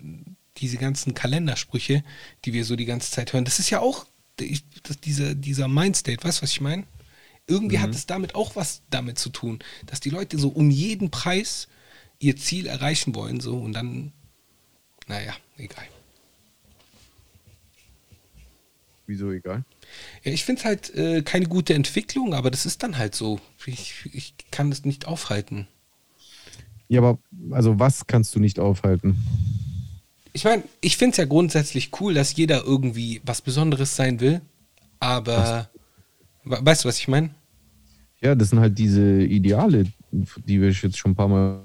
diese 0.58 0.77
ganzen 0.77 1.13
Kalendersprüche, 1.13 2.04
die 2.46 2.54
wir 2.54 2.65
so 2.65 2.75
die 2.75 2.86
ganze 2.86 3.12
Zeit 3.12 3.34
hören, 3.34 3.46
das 3.46 3.60
ist 3.60 3.70
ja 3.70 3.80
auch 3.80 4.06
ich, 4.42 4.63
das, 4.84 5.00
dieser, 5.00 5.36
dieser 5.36 5.68
Mindstate, 5.68 6.24
weißt 6.24 6.39
du, 6.39 6.44
was 6.44 6.51
ich 6.51 6.62
meine? 6.62 6.84
Irgendwie 7.48 7.80
hat 7.80 7.92
es 7.92 8.08
damit 8.08 8.34
auch 8.34 8.56
was 8.56 8.82
damit 8.89 9.20
zu 9.20 9.30
tun, 9.30 9.60
dass 9.86 10.00
die 10.00 10.10
Leute 10.10 10.38
so 10.39 10.50
um 10.50 10.72
jeden 10.72 11.12
Preis 11.12 11.68
ihr 12.20 12.36
Ziel 12.38 12.65
erreichen 12.65 13.13
wollen, 13.13 13.39
so 13.39 13.58
und 13.58 13.74
dann, 13.74 14.13
naja, 15.08 15.36
egal. 15.57 15.85
Wieso 19.07 19.31
egal? 19.31 19.63
Ja, 20.24 20.31
ich 20.31 20.43
finde 20.45 20.59
es 20.62 20.65
halt 20.65 20.95
äh, 20.95 21.21
keine 21.21 21.45
gute 21.45 21.74
Entwicklung, 21.75 22.33
aber 22.33 22.50
das 22.50 22.65
ist 22.65 22.81
dann 22.81 22.97
halt 22.97 23.13
so. 23.13 23.39
Ich, 23.65 23.93
ich 24.13 24.33
kann 24.51 24.69
das 24.71 24.83
nicht 24.83 25.05
aufhalten. 25.07 25.67
Ja, 26.88 27.01
aber 27.01 27.19
also 27.51 27.79
was 27.79 28.07
kannst 28.07 28.35
du 28.35 28.39
nicht 28.39 28.59
aufhalten? 28.59 29.17
Ich 30.33 30.43
meine, 30.43 30.63
ich 30.81 30.97
finde 30.97 31.12
es 31.12 31.17
ja 31.17 31.25
grundsätzlich 31.25 31.91
cool, 32.00 32.13
dass 32.13 32.35
jeder 32.35 32.63
irgendwie 32.63 33.21
was 33.24 33.41
Besonderes 33.41 33.95
sein 33.95 34.19
will, 34.19 34.41
aber 35.00 35.69
we- 36.43 36.59
weißt 36.62 36.83
du, 36.83 36.88
was 36.89 37.00
ich 37.00 37.07
meine? 37.07 37.29
Ja, 38.21 38.33
das 38.35 38.50
sind 38.50 38.59
halt 38.59 38.77
diese 38.77 39.21
Ideale, 39.24 39.85
die 40.12 40.62
wir 40.62 40.71
jetzt 40.71 40.97
schon 40.97 41.12
ein 41.12 41.15
paar 41.15 41.27
Mal. 41.27 41.63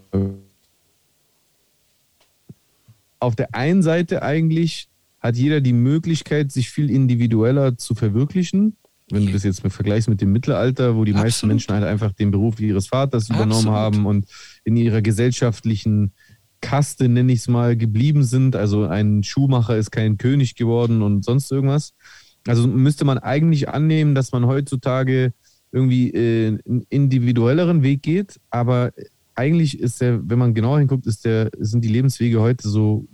Auf 3.20 3.36
der 3.36 3.54
einen 3.54 3.82
Seite 3.82 4.22
eigentlich 4.22 4.88
hat 5.20 5.36
jeder 5.36 5.60
die 5.60 5.74
Möglichkeit, 5.74 6.50
sich 6.50 6.70
viel 6.70 6.90
individueller 6.90 7.76
zu 7.76 7.94
verwirklichen. 7.94 8.76
Wenn 9.10 9.26
du 9.26 9.32
das 9.32 9.42
jetzt 9.42 9.64
mit 9.64 9.72
vergleichst 9.72 10.08
mit 10.08 10.20
dem 10.20 10.32
Mittelalter, 10.32 10.96
wo 10.96 11.04
die 11.04 11.12
meisten 11.12 11.26
Absolut. 11.26 11.50
Menschen 11.50 11.74
halt 11.74 11.84
einfach 11.84 12.12
den 12.12 12.30
Beruf 12.30 12.60
ihres 12.60 12.86
Vaters 12.86 13.28
übernommen 13.28 13.68
Absolut. 13.68 13.74
haben 13.76 14.06
und 14.06 14.26
in 14.64 14.76
ihrer 14.76 15.02
gesellschaftlichen 15.02 16.12
Kaste, 16.60 17.08
nenne 17.08 17.32
ich 17.32 17.40
es 17.40 17.48
mal, 17.48 17.76
geblieben 17.76 18.22
sind. 18.22 18.54
Also 18.54 18.86
ein 18.86 19.22
Schuhmacher 19.22 19.76
ist 19.76 19.90
kein 19.90 20.16
König 20.16 20.54
geworden 20.54 21.02
und 21.02 21.24
sonst 21.24 21.50
irgendwas. 21.50 21.92
Also 22.46 22.66
müsste 22.66 23.04
man 23.04 23.18
eigentlich 23.18 23.68
annehmen, 23.68 24.14
dass 24.14 24.32
man 24.32 24.46
heutzutage 24.46 25.32
irgendwie 25.72 26.10
äh, 26.10 26.48
einen 26.48 26.86
individuelleren 26.88 27.82
Weg 27.82 28.02
geht, 28.02 28.40
aber 28.50 28.92
eigentlich 29.40 29.80
ist 29.80 30.02
der, 30.02 30.20
wenn 30.28 30.38
man 30.38 30.52
genauer 30.52 30.78
hinguckt, 30.78 31.06
ist 31.06 31.24
der, 31.24 31.50
sind 31.58 31.82
die 31.82 31.88
Lebenswege 31.88 32.40
heute 32.40 32.68
so, 32.68 33.06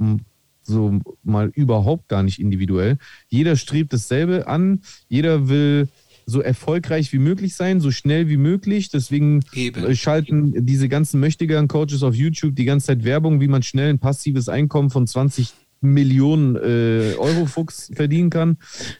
so 0.62 0.98
mal 1.22 1.50
überhaupt 1.54 2.08
gar 2.08 2.24
nicht 2.24 2.40
individuell. 2.40 2.98
Jeder 3.28 3.54
strebt 3.54 3.92
dasselbe 3.92 4.48
an, 4.48 4.80
jeder 5.08 5.48
will 5.48 5.88
so 6.28 6.40
erfolgreich 6.40 7.12
wie 7.12 7.20
möglich 7.20 7.54
sein, 7.54 7.80
so 7.80 7.92
schnell 7.92 8.28
wie 8.28 8.36
möglich. 8.36 8.88
Deswegen 8.88 9.44
Eben. 9.54 9.84
äh, 9.84 9.94
schalten 9.94 10.66
diese 10.66 10.88
ganzen 10.88 11.20
mächtigeren 11.20 11.68
Coaches 11.68 12.02
auf 12.02 12.16
YouTube 12.16 12.56
die 12.56 12.64
ganze 12.64 12.88
Zeit 12.88 13.04
Werbung, 13.04 13.40
wie 13.40 13.46
man 13.46 13.62
schnell 13.62 13.90
ein 13.90 14.00
passives 14.00 14.48
Einkommen 14.48 14.90
von 14.90 15.06
20 15.06 15.52
Millionen 15.80 16.56
äh, 16.56 17.14
Euro 17.18 17.46
Fuchs 17.46 17.92
verdienen 17.94 18.30
kann. 18.30 18.56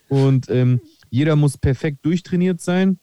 Und 0.09 0.49
ähm, 0.51 0.81
jeder 1.11 1.35
muss 1.35 1.59
perfekt 1.59 2.05
durchtrainiert 2.05 2.61
sein. 2.61 3.01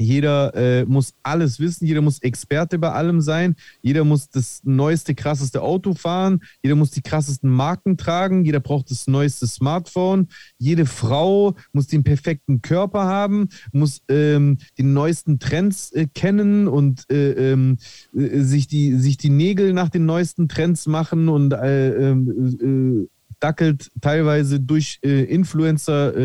Jeder 0.00 0.54
äh, 0.54 0.84
muss 0.84 1.14
alles 1.24 1.58
wissen, 1.58 1.84
jeder 1.84 2.02
muss 2.02 2.20
Experte 2.20 2.78
bei 2.78 2.92
allem 2.92 3.20
sein, 3.20 3.56
jeder 3.82 4.04
muss 4.04 4.30
das 4.30 4.60
neueste, 4.62 5.14
krasseste 5.14 5.60
Auto 5.60 5.94
fahren, 5.94 6.40
jeder 6.62 6.76
muss 6.76 6.92
die 6.92 7.02
krassesten 7.02 7.50
Marken 7.50 7.96
tragen, 7.96 8.44
jeder 8.44 8.60
braucht 8.60 8.92
das 8.92 9.08
neueste 9.08 9.48
Smartphone, 9.48 10.28
jede 10.56 10.86
Frau 10.86 11.56
muss 11.72 11.88
den 11.88 12.04
perfekten 12.04 12.62
Körper 12.62 13.06
haben, 13.06 13.48
muss 13.72 14.02
ähm, 14.08 14.58
die 14.78 14.84
neuesten 14.84 15.40
Trends 15.40 15.90
äh, 15.90 16.06
kennen 16.06 16.68
und 16.68 17.10
äh, 17.10 17.52
ähm, 17.52 17.78
äh, 18.14 18.40
sich, 18.40 18.68
die, 18.68 18.94
sich 18.94 19.16
die 19.16 19.30
Nägel 19.30 19.72
nach 19.72 19.88
den 19.88 20.06
neuesten 20.06 20.48
Trends 20.48 20.86
machen 20.86 21.28
und 21.28 21.52
äh, 21.52 22.10
ähm, 22.10 23.02
äh, 23.02 23.08
dackelt 23.40 23.90
teilweise 24.00 24.60
durch 24.60 25.00
äh, 25.02 25.24
Influencer. 25.24 26.16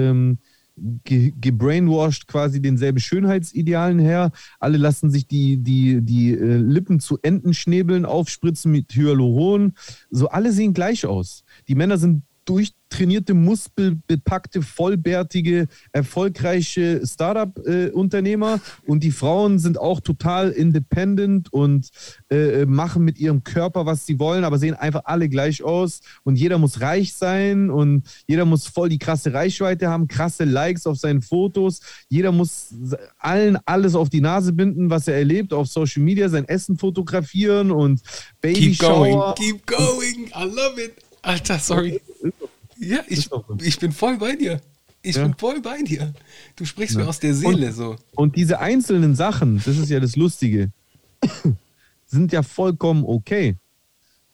Ge 0.75 1.33
gebrainwashed 1.39 2.27
quasi 2.27 2.59
denselben 2.61 2.99
Schönheitsidealen 2.99 3.99
her. 3.99 4.31
Alle 4.59 4.77
lassen 4.77 5.11
sich 5.11 5.27
die, 5.27 5.57
die, 5.57 6.01
die 6.01 6.31
äh, 6.31 6.57
Lippen 6.57 6.99
zu 6.99 7.19
Entenschnäbeln 7.21 8.05
aufspritzen 8.05 8.71
mit 8.71 8.93
Hyaluron. 8.95 9.73
So 10.09 10.29
alle 10.29 10.51
sehen 10.51 10.73
gleich 10.73 11.05
aus. 11.05 11.43
Die 11.67 11.75
Männer 11.75 11.97
sind 11.97 12.23
durchtrainierte, 12.45 13.33
muskelbepackte, 13.33 14.61
vollbärtige, 14.61 15.67
erfolgreiche 15.91 17.01
Startup-Unternehmer. 17.05 18.55
Äh, 18.55 18.89
und 18.89 19.03
die 19.03 19.11
Frauen 19.11 19.59
sind 19.59 19.77
auch 19.77 19.99
total 20.01 20.51
independent 20.51 21.51
und 21.51 21.89
äh, 22.29 22.65
machen 22.65 23.03
mit 23.03 23.17
ihrem 23.17 23.43
Körper, 23.43 23.85
was 23.85 24.05
sie 24.05 24.19
wollen, 24.19 24.43
aber 24.43 24.57
sehen 24.57 24.75
einfach 24.75 25.01
alle 25.05 25.29
gleich 25.29 25.63
aus. 25.63 26.01
Und 26.23 26.35
jeder 26.35 26.57
muss 26.57 26.81
reich 26.81 27.13
sein 27.13 27.69
und 27.69 28.03
jeder 28.27 28.45
muss 28.45 28.67
voll 28.67 28.89
die 28.89 28.99
krasse 28.99 29.33
Reichweite 29.33 29.89
haben, 29.89 30.07
krasse 30.07 30.43
Likes 30.43 30.85
auf 30.87 30.97
seinen 30.97 31.21
Fotos, 31.21 31.81
jeder 32.09 32.31
muss 32.31 32.73
allen 33.17 33.57
alles 33.65 33.95
auf 33.95 34.09
die 34.09 34.21
Nase 34.21 34.53
binden, 34.53 34.89
was 34.89 35.07
er 35.07 35.15
erlebt, 35.15 35.53
auf 35.53 35.67
Social 35.67 36.03
Media, 36.03 36.29
sein 36.29 36.47
Essen 36.47 36.77
fotografieren 36.77 37.71
und 37.71 38.01
Baby 38.41 38.71
Keep 38.71 38.79
going, 38.79 39.21
keep 39.35 39.67
going, 39.67 40.27
I 40.35 40.43
love 40.43 40.81
it. 40.81 41.02
Alter, 41.23 41.57
sorry. 41.57 42.01
Ja, 42.77 42.99
ich, 43.07 43.29
ich 43.61 43.79
bin 43.79 43.91
voll 43.91 44.17
bei 44.17 44.35
dir. 44.35 44.61
Ich 45.01 45.15
ja. 45.15 45.23
bin 45.23 45.35
voll 45.37 45.61
bei 45.61 45.81
dir. 45.81 46.13
Du 46.55 46.65
sprichst 46.65 46.95
ja. 46.95 47.01
mir 47.01 47.09
aus 47.09 47.19
der 47.19 47.33
Seele 47.33 47.67
und, 47.67 47.73
so. 47.73 47.95
Und 48.15 48.35
diese 48.35 48.59
einzelnen 48.59 49.15
Sachen, 49.15 49.61
das 49.65 49.77
ist 49.77 49.89
ja 49.89 49.99
das 49.99 50.15
Lustige, 50.15 50.71
sind 52.05 52.31
ja 52.31 52.43
vollkommen 52.43 53.03
okay. 53.05 53.57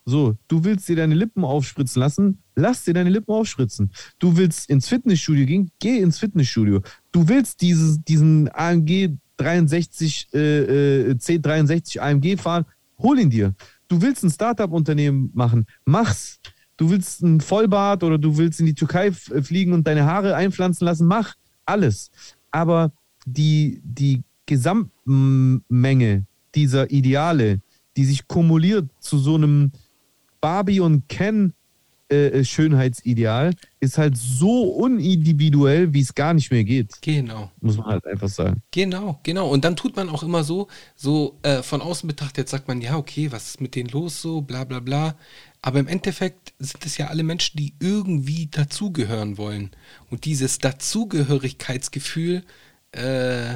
So, 0.06 0.36
du 0.48 0.64
willst 0.64 0.90
dir 0.90 0.96
deine 0.96 1.14
Lippen 1.14 1.46
aufspritzen 1.46 2.00
lassen, 2.00 2.40
lass 2.56 2.84
dir 2.84 2.96
deine 2.96 3.12
Lippen 3.12 3.32
aufspritzen. 3.32 3.92
Du 4.18 4.36
willst 4.38 4.70
ins 4.70 4.88
Fitnessstudio 4.88 5.46
gehen, 5.46 5.72
geh 5.80 6.00
ins 6.00 6.18
Fitnessstudio. 6.18 6.82
Du 7.12 7.28
willst 7.28 7.62
dieses, 7.62 8.04
diesen 8.04 8.50
AMG 8.52 9.18
63, 9.38 10.34
äh, 10.34 11.14
C63 11.14 12.00
AMG 12.00 12.38
fahren, 12.38 12.66
hol 12.98 13.20
ihn 13.20 13.30
dir. 13.30 13.54
Du 13.88 14.02
willst 14.02 14.24
ein 14.24 14.32
Startup-Unternehmen 14.32 15.30
machen, 15.34 15.68
mach's 15.86 16.40
du 16.80 16.90
willst 16.90 17.22
ein 17.22 17.42
Vollbart 17.42 18.04
oder 18.04 18.18
du 18.18 18.38
willst 18.38 18.60
in 18.60 18.66
die 18.66 18.74
Türkei 18.74 19.08
äh, 19.08 19.42
fliegen 19.42 19.74
und 19.74 19.86
deine 19.86 20.06
Haare 20.06 20.36
einpflanzen 20.36 20.86
lassen, 20.86 21.06
mach 21.06 21.36
alles. 21.66 22.10
Aber 22.52 22.92
die, 23.26 23.82
die 23.84 24.24
Gesamtmenge 24.48 26.26
dieser 26.56 26.90
Ideale, 26.90 27.60
die 27.98 28.06
sich 28.06 28.28
kumuliert 28.28 28.90
zu 29.00 29.20
so 29.20 29.36
einem 29.36 29.72
Barbie 30.42 30.80
und 30.80 31.08
Ken 31.10 31.54
äh, 32.08 32.44
Schönheitsideal, 32.44 33.54
ist 33.82 33.98
halt 33.98 34.18
so 34.18 34.64
unindividuell, 34.64 35.94
wie 35.94 36.02
es 36.02 36.16
gar 36.16 36.34
nicht 36.34 36.50
mehr 36.50 36.64
geht. 36.64 37.02
Genau. 37.02 37.52
Muss 37.62 37.78
man 37.78 37.88
halt 37.88 38.08
einfach 38.08 38.30
sagen. 38.30 38.64
Genau, 38.72 39.20
genau. 39.22 39.50
Und 39.50 39.64
dann 39.64 39.76
tut 39.76 39.96
man 39.96 40.10
auch 40.10 40.24
immer 40.24 40.44
so, 40.44 40.68
so 40.96 41.38
äh, 41.44 41.62
von 41.62 41.82
außen 41.82 42.08
betrachtet, 42.08 42.50
sagt 42.50 42.68
man, 42.68 42.82
ja, 42.82 42.98
okay, 42.98 43.32
was 43.32 43.50
ist 43.50 43.62
mit 43.62 43.76
denen 43.76 43.90
los, 43.90 44.22
so, 44.22 44.42
bla 44.42 44.64
bla 44.64 44.80
bla. 44.80 45.16
Aber 45.62 45.80
im 45.80 45.88
Endeffekt 45.88 46.54
sind 46.60 46.86
es 46.86 46.98
ja 46.98 47.08
alle 47.08 47.24
Menschen, 47.24 47.58
die 47.58 47.74
irgendwie 47.80 48.48
dazugehören 48.48 49.38
wollen. 49.38 49.72
Und 50.10 50.26
dieses 50.26 50.60
Dazugehörigkeitsgefühl, 50.60 52.44
äh, 52.92 53.56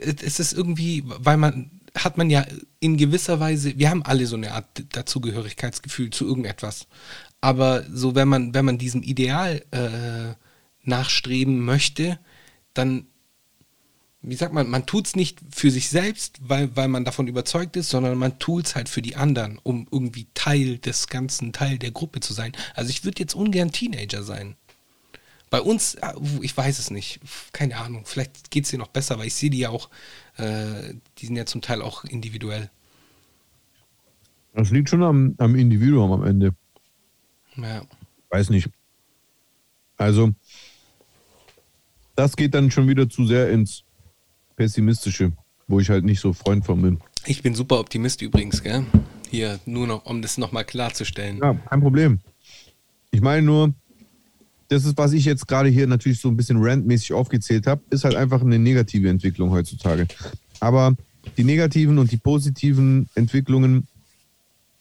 es 0.00 0.40
ist 0.40 0.52
irgendwie, 0.52 1.02
weil 1.04 1.36
man, 1.36 1.70
hat 1.96 2.16
man 2.16 2.30
ja 2.30 2.46
in 2.80 2.96
gewisser 2.96 3.40
Weise, 3.40 3.76
wir 3.76 3.90
haben 3.90 4.04
alle 4.04 4.26
so 4.26 4.36
eine 4.36 4.52
Art 4.52 4.84
Dazugehörigkeitsgefühl 4.90 6.10
zu 6.10 6.26
irgendetwas. 6.26 6.86
Aber 7.40 7.84
so, 7.92 8.14
wenn 8.14 8.28
man, 8.28 8.54
wenn 8.54 8.64
man 8.64 8.78
diesem 8.78 9.02
Ideal 9.02 9.62
äh, 9.72 10.34
nachstreben 10.88 11.64
möchte, 11.64 12.18
dann 12.72 13.06
wie 14.22 14.36
sagt 14.36 14.54
man, 14.54 14.70
man 14.70 14.86
tut 14.86 15.08
es 15.08 15.16
nicht 15.16 15.40
für 15.50 15.70
sich 15.70 15.88
selbst, 15.88 16.38
weil, 16.42 16.74
weil 16.76 16.86
man 16.86 17.04
davon 17.04 17.26
überzeugt 17.26 17.76
ist, 17.76 17.90
sondern 17.90 18.16
man 18.16 18.38
tut 18.38 18.66
es 18.66 18.76
halt 18.76 18.88
für 18.88 19.02
die 19.02 19.16
anderen, 19.16 19.58
um 19.62 19.88
irgendwie 19.90 20.28
Teil 20.34 20.78
des 20.78 21.08
ganzen, 21.08 21.52
Teil 21.52 21.78
der 21.78 21.90
Gruppe 21.90 22.20
zu 22.20 22.32
sein. 22.32 22.52
Also 22.74 22.90
ich 22.90 23.04
würde 23.04 23.20
jetzt 23.20 23.34
ungern 23.34 23.72
Teenager 23.72 24.22
sein. 24.22 24.54
Bei 25.50 25.60
uns, 25.60 25.96
äh, 25.96 26.12
ich 26.40 26.56
weiß 26.56 26.78
es 26.78 26.90
nicht, 26.90 27.20
keine 27.52 27.76
Ahnung, 27.76 28.04
vielleicht 28.06 28.50
geht 28.52 28.64
es 28.64 28.70
dir 28.70 28.78
noch 28.78 28.88
besser, 28.88 29.18
weil 29.18 29.26
ich 29.26 29.34
sehe 29.34 29.50
die 29.50 29.58
ja 29.58 29.70
auch, 29.70 29.90
äh, 30.36 30.94
die 31.18 31.26
sind 31.26 31.36
ja 31.36 31.44
zum 31.44 31.60
Teil 31.60 31.82
auch 31.82 32.04
individuell. 32.04 32.70
Das 34.54 34.70
liegt 34.70 34.88
schon 34.88 35.02
am, 35.02 35.34
am 35.38 35.56
Individuum 35.56 36.12
am 36.12 36.24
Ende. 36.24 36.54
Ja. 37.56 37.82
Weiß 38.30 38.50
nicht. 38.50 38.70
Also, 39.96 40.32
das 42.14 42.36
geht 42.36 42.54
dann 42.54 42.70
schon 42.70 42.88
wieder 42.88 43.08
zu 43.08 43.26
sehr 43.26 43.50
ins 43.50 43.84
pessimistische, 44.56 45.32
wo 45.68 45.80
ich 45.80 45.90
halt 45.90 46.04
nicht 46.04 46.20
so 46.20 46.32
Freund 46.32 46.64
von 46.64 46.82
bin. 46.82 47.00
Ich 47.26 47.42
bin 47.42 47.54
super 47.54 47.78
Optimist 47.78 48.22
übrigens, 48.22 48.62
gell? 48.62 48.84
Hier, 49.30 49.60
nur 49.64 49.86
noch, 49.86 50.04
um 50.04 50.20
das 50.22 50.38
nochmal 50.38 50.64
klarzustellen. 50.64 51.38
Ja, 51.42 51.54
kein 51.54 51.80
Problem. 51.80 52.20
Ich 53.10 53.20
meine 53.20 53.42
nur, 53.42 53.72
das 54.68 54.84
ist, 54.84 54.96
was 54.96 55.12
ich 55.12 55.24
jetzt 55.24 55.46
gerade 55.48 55.68
hier 55.68 55.86
natürlich 55.86 56.20
so 56.20 56.28
ein 56.28 56.36
bisschen 56.36 56.62
randmäßig 56.62 57.12
aufgezählt 57.12 57.66
habe, 57.66 57.82
ist 57.90 58.04
halt 58.04 58.14
einfach 58.14 58.40
eine 58.40 58.58
negative 58.58 59.08
Entwicklung 59.08 59.50
heutzutage. 59.50 60.06
Aber 60.60 60.96
die 61.36 61.44
negativen 61.44 61.98
und 61.98 62.10
die 62.10 62.16
positiven 62.16 63.08
Entwicklungen 63.14 63.86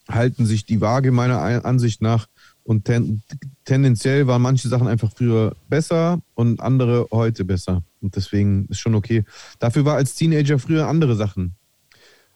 halten 0.07 0.45
sich 0.45 0.65
die 0.65 0.81
Waage 0.81 1.11
meiner 1.11 1.65
Ansicht 1.65 2.01
nach 2.01 2.27
und 2.63 2.85
ten, 2.85 3.21
tendenziell 3.65 4.27
waren 4.27 4.41
manche 4.41 4.67
Sachen 4.67 4.87
einfach 4.87 5.11
früher 5.15 5.55
besser 5.69 6.21
und 6.35 6.59
andere 6.61 7.07
heute 7.11 7.45
besser. 7.45 7.83
Und 8.01 8.15
deswegen 8.15 8.67
ist 8.67 8.79
schon 8.79 8.95
okay. 8.95 9.23
Dafür 9.59 9.85
war 9.85 9.95
als 9.95 10.15
Teenager 10.15 10.59
früher 10.59 10.87
andere 10.87 11.15
Sachen. 11.15 11.55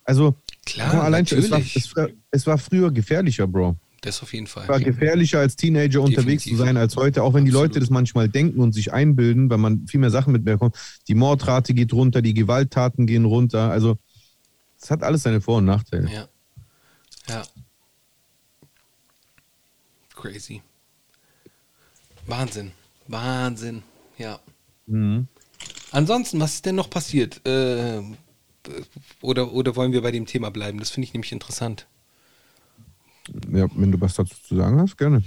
Also, 0.04 0.36
Klar, 0.66 1.04
allein 1.04 1.26
schon, 1.26 1.40
es 1.40 1.50
war, 1.52 1.60
es, 1.60 1.96
war, 1.96 2.08
es 2.32 2.48
war 2.48 2.58
früher 2.58 2.92
gefährlicher, 2.92 3.48
Bro. 3.48 3.76
Das 4.02 4.22
auf 4.22 4.34
jeden 4.34 4.46
Fall. 4.46 4.64
Es 4.64 4.70
war 4.70 4.80
gefährlicher 4.80 5.40
als 5.40 5.56
Teenager 5.56 5.88
Definitiv. 6.00 6.18
unterwegs 6.20 6.44
zu 6.44 6.56
sein 6.56 6.78
als 6.78 6.96
heute, 6.96 7.24
auch 7.24 7.34
wenn 7.34 7.44
Absolut. 7.44 7.48
die 7.48 7.52
Leute 7.74 7.80
das 7.80 7.90
manchmal 7.90 8.30
denken 8.30 8.60
und 8.60 8.72
sich 8.74 8.94
einbilden, 8.94 9.50
weil 9.50 9.58
man 9.58 9.88
viel 9.88 10.00
mehr 10.00 10.12
Sachen 10.12 10.32
mitbekommt. 10.32 10.76
Die 11.08 11.16
Mordrate 11.16 11.74
geht 11.74 11.92
runter, 11.92 12.22
die 12.22 12.36
Gewalttaten 12.36 13.08
gehen 13.08 13.26
runter. 13.26 13.72
Also, 13.72 13.98
es 14.80 14.92
hat 14.92 15.02
alles 15.02 15.24
seine 15.24 15.42
Vor- 15.42 15.58
und 15.58 15.66
Nachteile. 15.66 16.08
Ja. 16.12 16.28
Ja. 17.28 17.44
Crazy. 20.14 20.62
Wahnsinn. 22.28 22.72
Wahnsinn. 23.08 23.82
Ja. 24.20 24.40
Mhm. 24.86 25.28
Ansonsten, 25.92 26.40
was 26.40 26.56
ist 26.56 26.66
denn 26.66 26.76
noch 26.76 26.90
passiert? 26.90 27.46
Äh, 27.48 28.02
oder, 29.22 29.54
oder 29.54 29.76
wollen 29.76 29.92
wir 29.92 30.02
bei 30.02 30.12
dem 30.12 30.26
Thema 30.26 30.52
bleiben? 30.52 30.80
Das 30.80 30.90
finde 30.90 31.08
ich 31.08 31.14
nämlich 31.14 31.32
interessant. 31.32 31.88
Ja, 33.52 33.68
wenn 33.76 33.92
du 33.92 34.00
was 34.02 34.16
dazu 34.16 34.36
zu 34.48 34.56
sagen 34.56 34.80
hast, 34.80 34.98
gerne. 34.98 35.24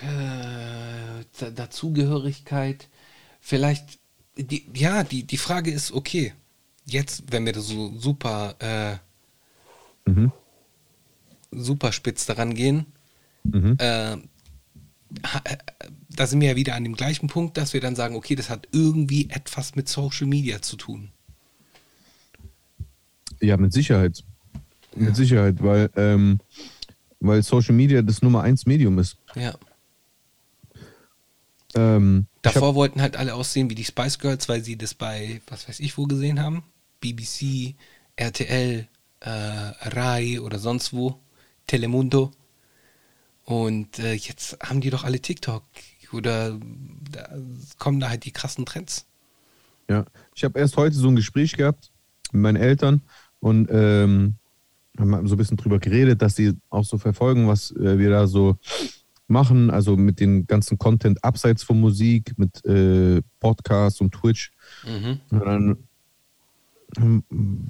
Äh, 0.00 1.50
Dazugehörigkeit. 1.50 2.88
Vielleicht, 3.40 3.98
die, 4.36 4.66
ja, 4.74 5.04
die, 5.04 5.24
die 5.24 5.36
Frage 5.36 5.70
ist, 5.70 5.92
okay, 5.92 6.32
jetzt, 6.84 7.24
wenn 7.30 7.44
wir 7.44 7.52
da 7.52 7.60
so 7.60 7.96
super, 7.98 8.56
äh, 8.60 10.10
mhm. 10.10 10.32
super 11.50 11.92
spitz 11.92 12.26
daran 12.26 12.54
gehen, 12.54 12.86
mhm. 13.44 13.76
äh, 13.78 14.16
da 16.16 16.26
sind 16.26 16.40
wir 16.40 16.48
ja 16.50 16.56
wieder 16.56 16.74
an 16.74 16.84
dem 16.84 16.94
gleichen 16.94 17.26
Punkt, 17.28 17.56
dass 17.56 17.72
wir 17.72 17.80
dann 17.80 17.96
sagen, 17.96 18.14
okay, 18.14 18.34
das 18.34 18.50
hat 18.50 18.68
irgendwie 18.72 19.30
etwas 19.30 19.74
mit 19.74 19.88
Social 19.88 20.26
Media 20.26 20.62
zu 20.62 20.76
tun. 20.76 21.10
Ja, 23.40 23.56
mit 23.56 23.72
Sicherheit. 23.72 24.22
Ja. 24.94 25.06
Mit 25.06 25.16
Sicherheit, 25.16 25.62
weil, 25.62 25.90
ähm, 25.96 26.38
weil 27.20 27.42
Social 27.42 27.74
Media 27.74 28.02
das 28.02 28.22
Nummer 28.22 28.42
eins 28.42 28.66
Medium 28.66 28.98
ist. 28.98 29.16
Ja. 29.34 29.54
Ähm, 31.74 32.26
Davor 32.42 32.74
wollten 32.74 33.00
halt 33.00 33.16
alle 33.16 33.34
aussehen 33.34 33.70
wie 33.70 33.74
die 33.74 33.84
Spice 33.84 34.18
Girls, 34.18 34.48
weil 34.48 34.62
sie 34.62 34.76
das 34.76 34.94
bei, 34.94 35.40
was 35.46 35.68
weiß 35.68 35.80
ich, 35.80 35.96
wo 35.96 36.04
gesehen 36.04 36.40
haben. 36.40 36.62
BBC, 37.00 37.74
RTL, 38.16 38.86
äh, 39.20 39.30
Rai 39.30 40.40
oder 40.40 40.58
sonst 40.58 40.92
wo, 40.92 41.18
Telemundo. 41.66 42.32
Und 43.44 43.98
äh, 43.98 44.12
jetzt 44.12 44.58
haben 44.62 44.80
die 44.80 44.90
doch 44.90 45.04
alle 45.04 45.20
TikTok 45.20 45.64
oder 46.12 46.58
da 47.10 47.36
kommen 47.78 48.00
da 48.00 48.08
halt 48.08 48.24
die 48.24 48.32
krassen 48.32 48.66
Trends. 48.66 49.06
Ja, 49.88 50.04
ich 50.34 50.44
habe 50.44 50.58
erst 50.58 50.76
heute 50.76 50.94
so 50.94 51.08
ein 51.08 51.16
Gespräch 51.16 51.56
gehabt 51.56 51.90
mit 52.32 52.42
meinen 52.42 52.56
Eltern 52.56 53.02
und 53.40 53.68
ähm, 53.70 54.36
haben 54.98 55.26
so 55.26 55.34
ein 55.34 55.38
bisschen 55.38 55.56
drüber 55.56 55.78
geredet, 55.78 56.22
dass 56.22 56.36
sie 56.36 56.54
auch 56.70 56.84
so 56.84 56.98
verfolgen, 56.98 57.48
was 57.48 57.70
äh, 57.72 57.98
wir 57.98 58.10
da 58.10 58.26
so 58.26 58.56
machen, 59.26 59.70
also 59.70 59.96
mit 59.96 60.20
dem 60.20 60.46
ganzen 60.46 60.78
Content 60.78 61.24
abseits 61.24 61.62
von 61.62 61.80
Musik, 61.80 62.34
mit 62.38 62.64
äh, 62.64 63.22
Podcasts 63.40 64.00
und 64.00 64.12
Twitch. 64.12 64.52
Mhm. 64.86 65.20
Und 65.30 65.44
dann 65.44 65.76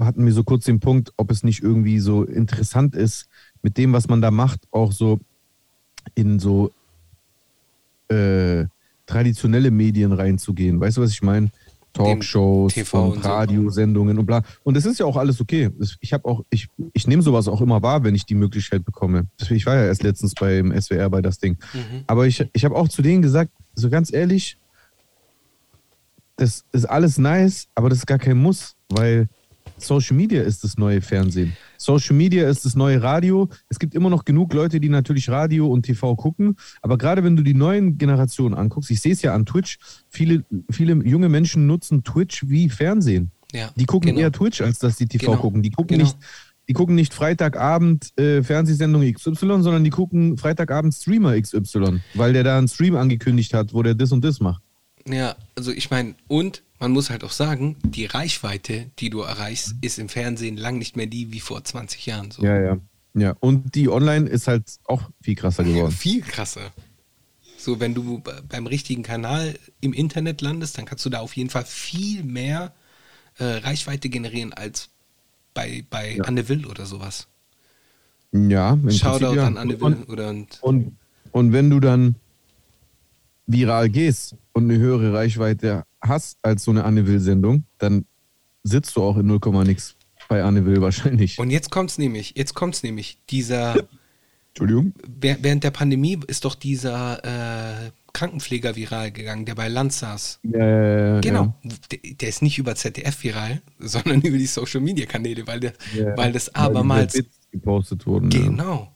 hatten 0.01 0.27
wir 0.27 0.33
so 0.33 0.43
kurz 0.43 0.65
den 0.65 0.81
Punkt, 0.81 1.13
ob 1.17 1.31
es 1.31 1.45
nicht 1.45 1.63
irgendwie 1.63 2.01
so 2.01 2.25
interessant 2.25 2.97
ist, 2.97 3.29
mit 3.63 3.79
dem, 3.79 3.93
was 3.93 4.09
man 4.09 4.21
da 4.21 4.33
macht, 4.33 4.67
auch 4.73 4.91
so 4.91 5.21
in 6.17 6.41
so 6.41 6.73
äh, 8.09 8.67
traditionelle 9.07 9.71
Medien 9.71 10.13
reinzugehen. 10.13 10.81
Weißt 10.81 10.97
du, 10.97 11.03
was 11.03 11.13
ich 11.13 11.23
meine? 11.23 11.51
Talkshows 11.93 12.73
TV 12.73 13.11
und. 13.11 13.25
Radiosendungen 13.25 14.19
und 14.19 14.27
bla. 14.27 14.43
Und 14.63 14.77
das 14.77 14.87
ist 14.87 14.99
ja 14.99 15.07
auch 15.07 15.17
alles 15.17 15.41
okay. 15.41 15.71
Ich 16.01 16.13
habe 16.13 16.25
auch, 16.25 16.43
ich, 16.51 16.69
ich 16.95 17.07
nehme 17.07 17.23
sowas 17.23 17.49
auch 17.49 17.61
immer 17.61 17.83
wahr, 17.83 18.03
wenn 18.03 18.15
ich 18.15 18.25
die 18.25 18.35
Möglichkeit 18.35 18.85
bekomme. 18.85 19.27
Ich 19.51 19.67
war 19.67 19.77
ja 19.77 19.85
erst 19.85 20.03
letztens 20.03 20.35
beim 20.35 20.73
SWR 20.79 21.11
bei 21.11 21.21
das 21.21 21.39
Ding. 21.39 21.59
Mhm. 21.75 22.05
Aber 22.07 22.27
ich, 22.27 22.49
ich 22.53 22.65
habe 22.65 22.77
auch 22.77 22.89
zu 22.89 23.03
denen 23.03 23.23
gesagt, 23.23 23.53
so 23.75 23.91
ganz 23.91 24.13
ehrlich, 24.13 24.57
das 26.37 26.65
ist 26.73 26.87
alles 26.87 27.19
nice, 27.19 27.69
aber 27.75 27.91
das 27.91 27.99
ist 27.99 28.07
gar 28.07 28.19
kein 28.19 28.39
Muss, 28.39 28.75
weil 28.89 29.29
Social 29.85 30.17
Media 30.17 30.43
ist 30.43 30.65
das 30.65 30.77
neue 30.79 31.01
Fernsehen. 31.01 31.57
Social 31.79 32.15
Media 32.17 32.49
ist 32.49 32.65
das 32.65 32.75
neue 32.77 33.03
Radio. 33.03 33.49
Es 33.69 33.79
gibt 33.79 33.95
immer 33.95 34.11
noch 34.11 34.25
genug 34.25 34.53
Leute, 34.55 34.81
die 34.81 34.89
natürlich 34.89 35.29
Radio 35.29 35.67
und 35.69 35.83
TV 35.85 36.15
gucken. 36.17 36.57
Aber 36.81 36.99
gerade 36.99 37.25
wenn 37.25 37.37
du 37.37 37.43
die 37.43 37.55
neuen 37.55 37.99
Generationen 37.99 38.55
anguckst, 38.55 38.91
ich 38.91 39.01
sehe 39.01 39.13
es 39.13 39.23
ja 39.23 39.35
an 39.35 39.47
Twitch, 39.47 39.79
viele, 40.09 40.45
viele 40.71 40.95
junge 41.07 41.29
Menschen 41.29 41.67
nutzen 41.67 42.05
Twitch 42.05 42.49
wie 42.49 42.69
Fernsehen. 42.69 43.31
Ja, 43.53 43.71
Die 43.77 43.85
gucken 43.85 44.11
genau. 44.11 44.21
eher 44.21 44.33
Twitch, 44.33 44.61
als 44.61 44.79
dass 44.79 44.97
die 44.97 45.07
TV 45.07 45.27
Genau. 45.33 45.39
gucken. 45.43 45.63
Die 45.63 45.71
gucken 45.71 45.99
Genau. 45.99 46.05
nicht, 46.11 46.17
die 46.69 46.73
gucken 46.73 46.95
nicht 46.95 47.13
Freitagabend 47.13 48.17
äh, 48.19 48.43
Fernsehsendung 48.43 49.03
XY, 49.13 49.35
sondern 49.63 49.85
die 49.85 49.91
gucken 49.91 50.39
Freitagabend 50.39 50.95
Streamer 50.95 51.39
XY, 51.41 52.01
weil 52.15 52.33
der 52.33 52.45
da 52.45 52.57
einen 52.57 52.69
Stream 52.69 52.95
angekündigt 52.97 53.53
hat, 53.53 53.75
wo 53.75 53.83
der 53.83 53.95
das 53.95 54.13
und 54.13 54.25
das 54.25 54.41
macht. 54.41 54.63
Ja, 55.07 55.35
also 55.57 55.73
ich 55.73 55.91
meine, 55.91 56.15
und 56.29 56.63
man 56.83 56.91
muss 56.91 57.11
halt 57.11 57.23
auch 57.23 57.31
sagen, 57.31 57.77
die 57.85 58.07
Reichweite, 58.07 58.91
die 58.99 59.09
du 59.09 59.21
erreichst, 59.21 59.77
ist 59.83 60.01
im 60.01 60.09
Fernsehen 60.09 60.57
lang 60.57 60.79
nicht 60.79 60.97
mehr 60.97 61.07
die 61.07 61.33
wie 61.33 61.39
vor 61.39 61.63
20 61.63 62.07
Jahren. 62.07 62.33
So. 62.33 62.43
Ja, 62.43 62.61
ja. 62.61 62.77
Ja, 63.15 63.37
und 63.39 63.77
die 63.77 63.89
Online 63.89 64.29
ist 64.29 64.49
halt 64.49 64.65
auch 64.87 65.03
viel 65.21 65.37
krasser 65.37 65.63
Ja, 65.63 65.75
geworden. 65.75 65.93
viel 65.93 66.23
krasser. 66.23 66.73
So, 67.57 67.79
wenn 67.79 67.95
du 67.95 68.21
beim 68.49 68.67
richtigen 68.67 69.05
Kanal 69.05 69.57
im 69.81 69.93
Internet 69.93 70.41
landest, 70.41 70.77
dann 70.77 70.85
kannst 70.85 71.05
du 71.07 71.11
da 71.11 71.21
auf 71.21 71.37
jeden 71.37 71.51
Fall 71.51 71.65
viel 71.65 72.25
mehr 72.25 72.73
äh, 73.39 73.45
Reichweite 73.45 74.09
generieren 74.09 74.53
als 74.53 74.89
bei, 75.55 75.85
bei 75.89 76.17
Ja. 76.17 76.25
Anne 76.25 76.49
Will 76.49 76.67
oder 76.67 76.85
sowas. 76.85 77.29
Ja, 78.33 78.73
im 78.73 78.91
Shoutout 78.91 79.37
ja. 79.37 79.47
an 79.47 79.57
Anne 79.57 79.81
Will 79.81 79.87
Und, 79.87 80.09
oder 80.09 80.31
und, 80.31 80.59
und, 80.63 80.97
und 81.31 81.53
wenn 81.53 81.71
du 81.71 81.79
dann 81.79 82.17
viral 83.47 83.89
gehst 83.89 84.35
und 84.53 84.65
eine 84.65 84.79
höhere 84.81 85.13
Reichweite 85.13 85.85
hast 86.03 86.37
als 86.43 86.65
so 86.65 86.71
eine 86.71 86.85
Anne 86.85 87.07
Will-Sendung, 87.07 87.65
dann 87.79 88.05
sitzt 88.65 88.97
du 88.97 89.03
auch 89.03 89.17
in 89.17 89.27
0, 89.27 89.39
nix 89.65 89.95
bei 90.29 90.43
Anne 90.43 90.65
Will 90.67 90.81
wahrscheinlich. 90.81 91.39
und 91.39 91.51
jetzt 91.51 91.71
kommt's 91.71 91.99
nämlich, 91.99 92.35
jetzt 92.37 92.55
kommt's 92.55 92.83
nämlich, 92.83 93.19
dieser 93.31 93.77
Entschuldigung? 94.51 94.93
Wäh- 95.21 95.39
Während 95.41 95.65
der 95.65 95.71
Pandemie 95.71 96.19
ist 96.27 96.45
doch 96.45 96.55
dieser 96.55 97.25
äh, 97.87 97.91
Krankenpfleger 98.13 98.77
viral 98.77 99.11
gegangen, 99.11 99.47
der 99.47 99.55
bei 99.55 99.69
Land 99.69 99.93
saß. 99.95 100.41
Ja, 100.43 101.21
Genau. 101.21 101.55
Der, 101.91 101.99
der 102.15 102.29
ist 102.29 102.43
nicht 102.43 102.59
über 102.59 102.75
ZDF 102.75 103.23
viral, 103.25 103.63
sondern 103.79 104.21
über 104.23 104.37
die 104.37 104.47
Social 104.47 104.81
Media 104.83 105.07
Kanäle, 105.07 105.47
weil, 105.47 105.61
der, 105.61 105.73
Ja, 105.95 106.15
weil 106.19 106.33
das 106.33 106.49
weil 106.55 106.63
abermals. 106.65 107.15
Bits 107.15 107.31
gepostet 107.51 108.07
wurden. 108.07 108.31
Ja. 108.31 108.41
Genau. 108.41 108.93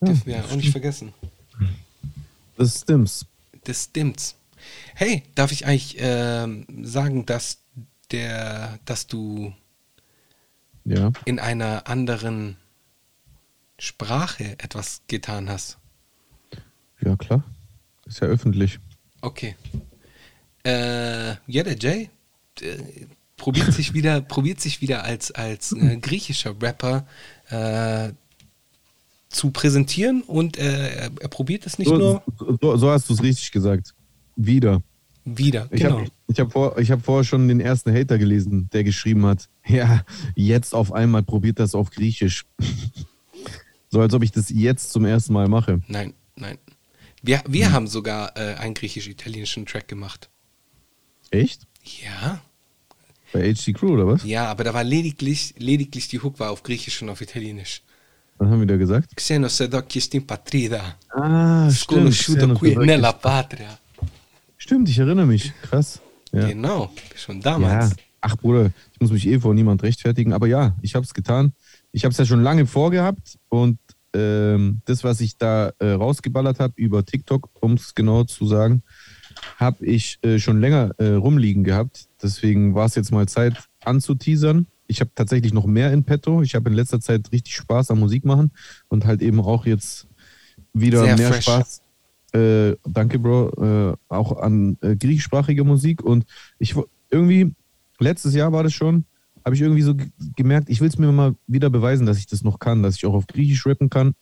Dürfen 0.00 0.26
wir 0.26 0.44
auch 0.44 0.56
nicht 0.56 0.70
vergessen. 0.72 1.12
Das 2.56 2.80
stimmt. 2.80 3.26
Das 3.64 3.84
stimmt. 3.84 4.34
Hey, 4.94 5.22
darf 5.34 5.52
ich 5.52 5.66
eigentlich 5.66 5.96
ähm, 5.98 6.66
sagen, 6.82 7.26
dass 7.26 7.58
der, 8.10 8.78
dass 8.84 9.06
du 9.06 9.52
Ja. 10.84 11.12
in 11.24 11.38
einer 11.38 11.86
anderen 11.88 12.56
Sprache 13.78 14.58
etwas 14.58 15.02
getan 15.08 15.48
hast? 15.50 15.78
Ja, 17.00 17.16
klar. 17.16 17.44
Ist 18.06 18.20
ja 18.20 18.28
öffentlich. 18.28 18.78
Okay. 19.20 19.56
Äh, 20.64 21.30
ja, 21.46 21.62
der 21.62 21.76
Jay 21.78 22.08
äh, 22.60 22.76
probiert 23.36 23.72
sich 23.72 23.92
wieder, 23.94 24.20
probiert 24.22 24.60
sich 24.60 24.80
wieder 24.80 25.04
als, 25.04 25.30
als 25.32 25.72
äh, 25.72 25.96
griechischer 25.98 26.54
Rapper 26.60 27.06
äh, 27.50 28.12
zu 29.28 29.50
präsentieren 29.50 30.22
und 30.22 30.56
äh, 30.56 30.88
er, 30.96 31.10
er 31.20 31.28
probiert 31.28 31.66
es 31.66 31.78
nicht 31.78 31.88
So, 31.88 31.98
nur 31.98 32.22
so, 32.60 32.76
so 32.76 32.90
hast 32.90 33.08
du 33.10 33.14
es 33.14 33.22
richtig 33.22 33.50
gesagt. 33.52 33.94
Wieder. 34.36 34.82
wieder. 35.24 35.68
Ich 35.70 35.80
genau. 35.82 35.98
habe 36.00 36.10
ich 36.28 36.40
hab 36.40 36.52
vor, 36.52 36.78
ich 36.78 36.90
hab 36.90 37.04
vorher 37.04 37.24
schon 37.24 37.48
den 37.48 37.60
ersten 37.60 37.92
Hater 37.94 38.18
gelesen, 38.18 38.68
der 38.72 38.84
geschrieben 38.84 39.26
hat, 39.26 39.48
ja, 39.66 40.02
jetzt 40.34 40.74
auf 40.74 40.92
einmal 40.92 41.22
probiert 41.22 41.58
das 41.58 41.74
auf 41.74 41.90
Griechisch. 41.90 42.44
so 43.90 44.00
als 44.00 44.14
ob 44.14 44.22
ich 44.22 44.30
das 44.32 44.50
jetzt 44.50 44.92
zum 44.92 45.04
ersten 45.04 45.32
Mal 45.32 45.48
mache. 45.48 45.80
Nein, 45.88 46.14
nein. 46.36 46.58
Wir, 47.22 47.42
wir 47.48 47.72
haben 47.72 47.86
sogar 47.88 48.36
äh, 48.36 48.54
einen 48.54 48.74
griechisch-italienischen 48.74 49.66
Track 49.66 49.88
gemacht. 49.88 50.28
Echt? 51.30 51.66
Ja, 52.04 52.40
Bei 53.32 53.52
HC 53.52 53.72
Crew 53.72 53.94
oder 53.94 54.06
was? 54.06 54.22
ja, 54.24 54.46
aber 54.46 54.64
da 54.64 54.74
war 54.74 54.84
lediglich, 54.84 55.54
lediglich 55.58 56.08
die 56.08 56.20
Hook 56.20 56.38
war 56.38 56.50
auf 56.50 56.62
Griechisch 56.62 57.02
und 57.02 57.08
auf 57.08 57.20
Italienisch. 57.20 57.82
Was 58.38 58.48
haben 58.50 58.60
wir 58.60 58.66
da 58.66 58.76
gesagt? 58.76 59.16
Xenos 59.16 59.58
edokis 59.60 60.06
in 60.08 60.26
patrida, 60.26 60.96
Ah, 61.10 61.70
stimmt. 61.70 62.12
sconosciuto 62.12 62.54
qui 62.54 62.76
nella 62.76 63.12
patria. 63.12 63.78
Stimmt, 64.66 64.88
ich 64.88 64.98
erinnere 64.98 65.26
mich. 65.26 65.52
Krass. 65.62 66.00
Ja. 66.32 66.48
Genau, 66.48 66.90
schon 67.14 67.36
Ja. 67.36 67.42
damals. 67.42 67.94
Ach 68.20 68.36
Bruder, 68.36 68.72
ich 68.92 69.00
muss 69.00 69.12
mich 69.12 69.24
eh 69.28 69.38
vor 69.38 69.54
niemand 69.54 69.84
rechtfertigen, 69.84 70.32
aber 70.32 70.48
ja, 70.48 70.74
ich 70.82 70.96
habe 70.96 71.04
es 71.04 71.14
getan. 71.14 71.52
Ich 71.92 72.04
habe 72.04 72.10
es 72.10 72.18
ja 72.18 72.26
schon 72.26 72.42
lange 72.42 72.66
vorgehabt 72.66 73.38
und 73.48 73.78
ähm, 74.12 74.80
das, 74.86 75.04
was 75.04 75.20
ich 75.20 75.36
da 75.38 75.70
äh, 75.78 75.90
rausgeballert 75.90 76.58
habe 76.58 76.72
über 76.76 77.04
TikTok, 77.04 77.48
um 77.60 77.74
es 77.74 77.94
genau 77.94 78.24
zu 78.24 78.44
sagen, 78.48 78.82
habe 79.56 79.86
ich 79.86 80.18
äh, 80.22 80.40
schon 80.40 80.60
länger 80.60 80.90
äh, 80.98 81.10
rumliegen 81.12 81.62
gehabt. 81.62 82.06
Deswegen 82.20 82.74
war 82.74 82.86
es 82.86 82.96
jetzt 82.96 83.12
mal 83.12 83.28
Zeit 83.28 83.54
anzuteasern. 83.84 84.66
Ich 84.88 85.00
habe 85.00 85.10
tatsächlich 85.14 85.52
noch 85.54 85.66
mehr 85.66 85.92
in 85.92 86.02
petto. 86.02 86.42
Ich 86.42 86.56
habe 86.56 86.70
in 86.70 86.74
letzter 86.74 87.00
Zeit 87.00 87.30
richtig 87.30 87.54
Spaß 87.54 87.92
am 87.92 88.00
Musik 88.00 88.24
machen 88.24 88.50
und 88.88 89.04
halt 89.04 89.22
eben 89.22 89.38
auch 89.40 89.64
jetzt 89.64 90.08
wieder 90.72 91.04
Sehr 91.04 91.16
mehr 91.16 91.32
fresh. 91.32 91.44
Spaß. 91.44 91.82
Äh, 92.36 92.76
danke, 92.84 93.18
Bro. 93.18 93.50
Äh, 93.62 93.96
auch 94.08 94.36
an 94.38 94.76
äh, 94.82 94.94
griechischsprachige 94.96 95.64
Musik. 95.64 96.02
Und 96.02 96.26
ich 96.58 96.74
irgendwie, 97.10 97.54
letztes 97.98 98.34
Jahr 98.34 98.52
war 98.52 98.62
das 98.62 98.74
schon, 98.74 99.04
habe 99.44 99.54
ich 99.54 99.62
irgendwie 99.62 99.82
so 99.82 99.94
gemerkt, 100.34 100.68
ich 100.68 100.80
will 100.80 100.88
es 100.88 100.98
mir 100.98 101.10
mal 101.12 101.34
wieder 101.46 101.70
beweisen, 101.70 102.04
dass 102.04 102.18
ich 102.18 102.26
das 102.26 102.42
noch 102.42 102.58
kann, 102.58 102.82
dass 102.82 102.96
ich 102.96 103.06
auch 103.06 103.14
auf 103.14 103.26
Griechisch 103.26 103.66
rappen 103.66 103.88
kann. 103.88 104.14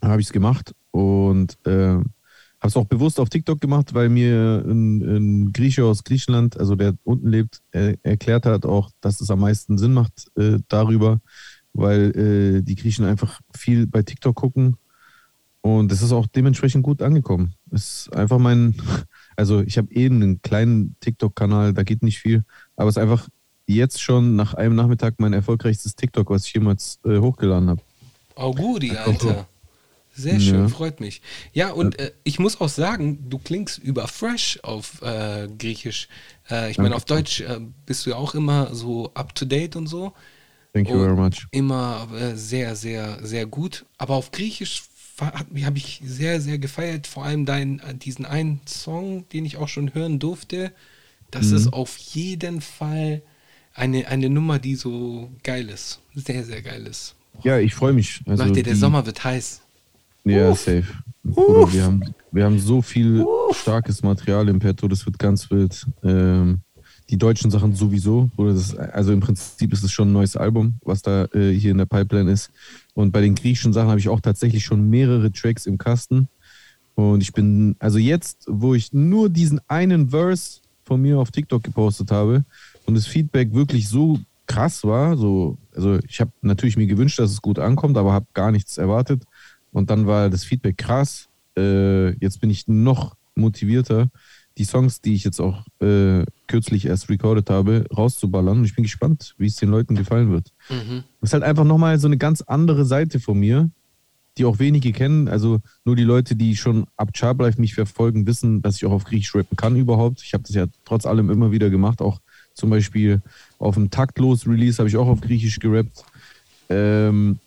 Habe 0.00 0.20
ich 0.20 0.28
es 0.28 0.32
gemacht 0.32 0.74
und 0.90 1.58
äh, 1.66 1.96
habe 2.00 2.06
es 2.62 2.76
auch 2.76 2.86
bewusst 2.86 3.20
auf 3.20 3.28
TikTok 3.28 3.60
gemacht, 3.60 3.94
weil 3.94 4.08
mir 4.08 4.64
ein, 4.66 5.02
ein 5.02 5.52
Grieche 5.52 5.84
aus 5.84 6.04
Griechenland, 6.04 6.58
also 6.58 6.76
der 6.76 6.94
unten 7.04 7.28
lebt, 7.28 7.60
er, 7.72 7.96
erklärt 8.04 8.46
hat 8.46 8.64
auch, 8.64 8.90
dass 9.00 9.20
es 9.20 9.30
am 9.30 9.40
meisten 9.40 9.76
Sinn 9.76 9.92
macht 9.92 10.30
äh, 10.36 10.58
darüber, 10.68 11.20
weil 11.72 12.16
äh, 12.16 12.62
die 12.62 12.76
Griechen 12.76 13.04
einfach 13.04 13.40
viel 13.54 13.86
bei 13.86 14.02
TikTok 14.02 14.36
gucken 14.36 14.76
und 15.76 15.92
es 15.92 16.02
ist 16.02 16.12
auch 16.12 16.26
dementsprechend 16.26 16.82
gut 16.84 17.02
angekommen. 17.02 17.54
Es 17.70 18.06
ist 18.06 18.16
einfach 18.16 18.38
mein, 18.38 18.74
also 19.36 19.60
ich 19.60 19.76
habe 19.78 19.92
eben 19.92 20.22
einen 20.22 20.42
kleinen 20.42 20.96
TikTok-Kanal, 21.00 21.74
da 21.74 21.82
geht 21.82 22.02
nicht 22.02 22.18
viel, 22.18 22.44
aber 22.76 22.88
es 22.88 22.96
ist 22.96 23.02
einfach 23.02 23.28
jetzt 23.66 24.00
schon 24.00 24.34
nach 24.36 24.54
einem 24.54 24.74
Nachmittag 24.74 25.14
mein 25.18 25.32
erfolgreichstes 25.32 25.94
TikTok, 25.94 26.30
was 26.30 26.46
ich 26.46 26.54
jemals 26.54 27.00
äh, 27.04 27.18
hochgeladen 27.18 27.68
habe. 27.68 27.82
Auguri. 28.34 28.92
Alter. 28.96 29.46
Sehr 30.14 30.40
schön, 30.40 30.62
Ja. 30.62 30.68
freut 30.68 30.98
mich. 30.98 31.22
Ja, 31.52 31.70
und 31.70 31.98
äh, 32.00 32.10
ich 32.24 32.40
muss 32.40 32.60
auch 32.60 32.68
sagen, 32.68 33.28
du 33.30 33.38
klingst 33.38 33.78
überfresh 33.78 34.58
auf 34.64 35.00
äh, 35.02 35.48
Griechisch. 35.58 36.08
Äh, 36.50 36.70
ich 36.72 36.78
meine, 36.78 36.96
auf 36.96 37.04
Deutsch 37.04 37.40
äh, 37.40 37.60
bist 37.86 38.04
du 38.04 38.10
ja 38.10 38.16
auch 38.16 38.34
immer 38.34 38.74
so 38.74 39.12
up 39.14 39.32
to 39.36 39.44
date 39.44 39.76
und 39.76 39.86
so. 39.86 40.12
Thank 40.72 40.88
you 40.88 40.94
Und 40.94 41.00
very 41.04 41.16
much. 41.16 41.46
Immer 41.52 42.08
äh, 42.14 42.34
sehr, 42.34 42.74
sehr, 42.74 43.24
sehr 43.24 43.46
gut. 43.46 43.86
Aber 43.96 44.14
auf 44.16 44.32
Griechisch 44.32 44.82
habe 45.20 45.78
ich 45.78 46.00
sehr, 46.04 46.40
sehr 46.40 46.58
gefeiert. 46.58 47.06
Vor 47.06 47.24
allem 47.24 47.44
dein, 47.46 47.80
äh, 47.80 47.94
diesen 47.94 48.24
einen 48.24 48.60
Song, 48.66 49.24
den 49.32 49.44
ich 49.44 49.56
auch 49.56 49.68
schon 49.68 49.94
hören 49.94 50.18
durfte. 50.18 50.72
Das 51.30 51.48
Mhm. 51.48 51.56
ist 51.56 51.72
auf 51.72 51.96
jeden 51.98 52.60
Fall 52.60 53.22
eine, 53.74 54.08
eine 54.08 54.30
Nummer, 54.30 54.58
die 54.58 54.74
so 54.74 55.30
geil 55.42 55.68
ist. 55.68 56.00
Sehr, 56.14 56.44
sehr 56.44 56.62
geil 56.62 56.86
ist. 56.86 57.14
Ja, 57.44 57.58
ich 57.58 57.74
freue 57.74 57.92
mich. 57.92 58.20
Also 58.26 58.44
Leute, 58.44 58.62
der 58.62 58.74
Sommer 58.76 59.04
wird 59.06 59.22
heiß. 59.22 59.60
Ja, 60.24 60.54
safe. 60.54 60.84
Bruder, 61.22 61.72
wir, 61.72 61.84
haben, 61.84 62.02
wir 62.32 62.44
haben 62.44 62.58
so 62.58 62.82
viel 62.82 63.24
starkes 63.52 64.02
Material 64.02 64.48
im 64.48 64.58
Petto, 64.58 64.88
das 64.88 65.04
wird 65.06 65.18
ganz 65.18 65.50
wild. 65.50 65.86
Ähm, 66.02 66.60
Die 67.10 67.16
deutschen 67.16 67.50
Sachen 67.50 67.74
sowieso. 67.74 68.28
Oder 68.36 68.52
das, 68.52 68.76
also 68.76 69.12
im 69.12 69.20
Prinzip 69.20 69.72
ist 69.72 69.82
es 69.82 69.90
schon 69.92 70.08
ein 70.10 70.12
neues 70.12 70.36
Album, 70.36 70.74
was 70.82 71.00
da 71.00 71.24
äh, 71.32 71.52
hier 71.52 71.70
in 71.70 71.78
der 71.78 71.86
Pipeline 71.86 72.30
ist. 72.30 72.50
Und 72.98 73.12
bei 73.12 73.20
den 73.20 73.36
griechischen 73.36 73.72
Sachen 73.72 73.90
habe 73.90 74.00
ich 74.00 74.08
auch 74.08 74.20
tatsächlich 74.20 74.64
schon 74.64 74.90
mehrere 74.90 75.30
Tracks 75.30 75.66
im 75.66 75.78
Kasten. 75.78 76.26
Und 76.96 77.22
ich 77.22 77.32
bin, 77.32 77.76
also 77.78 77.96
jetzt, 77.96 78.44
wo 78.48 78.74
ich 78.74 78.92
nur 78.92 79.28
diesen 79.28 79.60
einen 79.68 80.08
Verse 80.08 80.62
von 80.82 81.00
mir 81.00 81.20
auf 81.20 81.30
TikTok 81.30 81.62
gepostet 81.62 82.10
habe 82.10 82.44
und 82.86 82.96
das 82.96 83.06
Feedback 83.06 83.54
wirklich 83.54 83.88
so 83.88 84.18
krass 84.48 84.82
war, 84.82 85.16
so, 85.16 85.56
also 85.76 86.00
ich 86.08 86.20
habe 86.20 86.32
natürlich 86.42 86.76
mir 86.76 86.88
gewünscht, 86.88 87.20
dass 87.20 87.30
es 87.30 87.40
gut 87.40 87.60
ankommt, 87.60 87.96
aber 87.96 88.12
habe 88.12 88.26
gar 88.34 88.50
nichts 88.50 88.78
erwartet. 88.78 89.22
Und 89.70 89.90
dann 89.90 90.08
war 90.08 90.28
das 90.28 90.42
Feedback 90.42 90.76
krass. 90.76 91.28
Äh, 91.56 92.16
jetzt 92.18 92.40
bin 92.40 92.50
ich 92.50 92.66
noch 92.66 93.14
motivierter, 93.36 94.08
die 94.58 94.64
Songs, 94.64 95.00
die 95.00 95.14
ich 95.14 95.24
jetzt 95.24 95.40
auch 95.40 95.64
äh, 95.80 96.24
kürzlich 96.46 96.86
erst 96.86 97.08
recorded 97.08 97.48
habe, 97.48 97.86
rauszuballern. 97.96 98.58
Und 98.58 98.64
ich 98.64 98.74
bin 98.74 98.82
gespannt, 98.84 99.34
wie 99.38 99.46
es 99.46 99.56
den 99.56 99.70
Leuten 99.70 99.94
gefallen 99.94 100.30
wird. 100.30 100.52
Mhm. 100.68 101.04
Das 101.20 101.30
ist 101.30 101.32
halt 101.34 101.44
einfach 101.44 101.64
nochmal 101.64 101.98
so 101.98 102.08
eine 102.08 102.18
ganz 102.18 102.42
andere 102.42 102.84
Seite 102.84 103.20
von 103.20 103.38
mir, 103.38 103.70
die 104.36 104.44
auch 104.44 104.58
wenige 104.58 104.92
kennen. 104.92 105.28
Also 105.28 105.60
nur 105.84 105.96
die 105.96 106.04
Leute, 106.04 106.36
die 106.36 106.56
schon 106.56 106.86
ab 106.96 107.10
Charblife 107.14 107.60
mich 107.60 107.74
verfolgen, 107.74 108.26
wissen, 108.26 108.60
dass 108.62 108.76
ich 108.76 108.84
auch 108.84 108.92
auf 108.92 109.04
Griechisch 109.04 109.34
rappen 109.34 109.56
kann 109.56 109.76
überhaupt. 109.76 110.22
Ich 110.22 110.34
habe 110.34 110.42
das 110.44 110.54
ja 110.54 110.66
trotz 110.84 111.06
allem 111.06 111.30
immer 111.30 111.52
wieder 111.52 111.70
gemacht. 111.70 112.02
Auch 112.02 112.20
zum 112.54 112.70
Beispiel 112.70 113.22
auf 113.58 113.74
dem 113.74 113.90
Taktlos-Release 113.90 114.78
habe 114.78 114.88
ich 114.88 114.96
auch 114.96 115.06
auf 115.06 115.20
Griechisch 115.20 115.60
gerappt. 115.60 116.04
Ähm, 116.68 117.38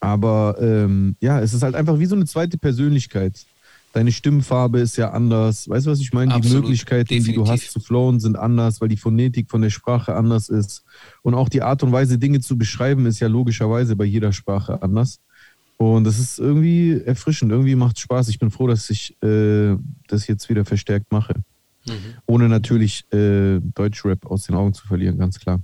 aber 0.00 0.56
ähm, 0.60 1.16
ja, 1.20 1.40
es 1.40 1.54
ist 1.54 1.62
halt 1.62 1.74
einfach 1.74 1.98
wie 1.98 2.06
so 2.06 2.14
eine 2.14 2.26
zweite 2.26 2.58
Persönlichkeit. 2.58 3.46
Deine 3.94 4.10
Stimmfarbe 4.10 4.80
ist 4.80 4.96
ja 4.96 5.12
anders. 5.12 5.68
Weißt 5.68 5.86
du, 5.86 5.90
was 5.92 6.00
ich 6.00 6.12
meine? 6.12 6.30
Die 6.32 6.34
Absolut, 6.34 6.64
Möglichkeiten, 6.64 7.10
die 7.10 7.20
du 7.20 7.24
definitiv. 7.44 7.52
hast 7.52 7.70
zu 7.72 7.78
flowen, 7.78 8.18
sind 8.18 8.36
anders, 8.36 8.80
weil 8.80 8.88
die 8.88 8.96
Phonetik 8.96 9.48
von 9.48 9.62
der 9.62 9.70
Sprache 9.70 10.16
anders 10.16 10.48
ist. 10.48 10.82
Und 11.22 11.34
auch 11.34 11.48
die 11.48 11.62
Art 11.62 11.84
und 11.84 11.92
Weise, 11.92 12.18
Dinge 12.18 12.40
zu 12.40 12.58
beschreiben, 12.58 13.06
ist 13.06 13.20
ja 13.20 13.28
logischerweise 13.28 13.94
bei 13.94 14.04
jeder 14.04 14.32
Sprache 14.32 14.82
anders. 14.82 15.20
Und 15.76 16.02
das 16.02 16.18
ist 16.18 16.40
irgendwie 16.40 17.02
erfrischend, 17.04 17.52
irgendwie 17.52 17.76
macht 17.76 17.96
es 17.96 18.02
Spaß. 18.02 18.26
Ich 18.30 18.40
bin 18.40 18.50
froh, 18.50 18.66
dass 18.66 18.90
ich 18.90 19.16
äh, 19.22 19.76
das 20.08 20.26
jetzt 20.26 20.48
wieder 20.48 20.64
verstärkt 20.64 21.12
mache. 21.12 21.34
Mhm. 21.86 21.92
Ohne 22.26 22.48
natürlich 22.48 23.04
äh, 23.12 23.60
Deutschrap 23.76 24.26
aus 24.26 24.42
den 24.46 24.56
Augen 24.56 24.74
zu 24.74 24.84
verlieren, 24.88 25.18
ganz 25.18 25.38
klar. 25.38 25.60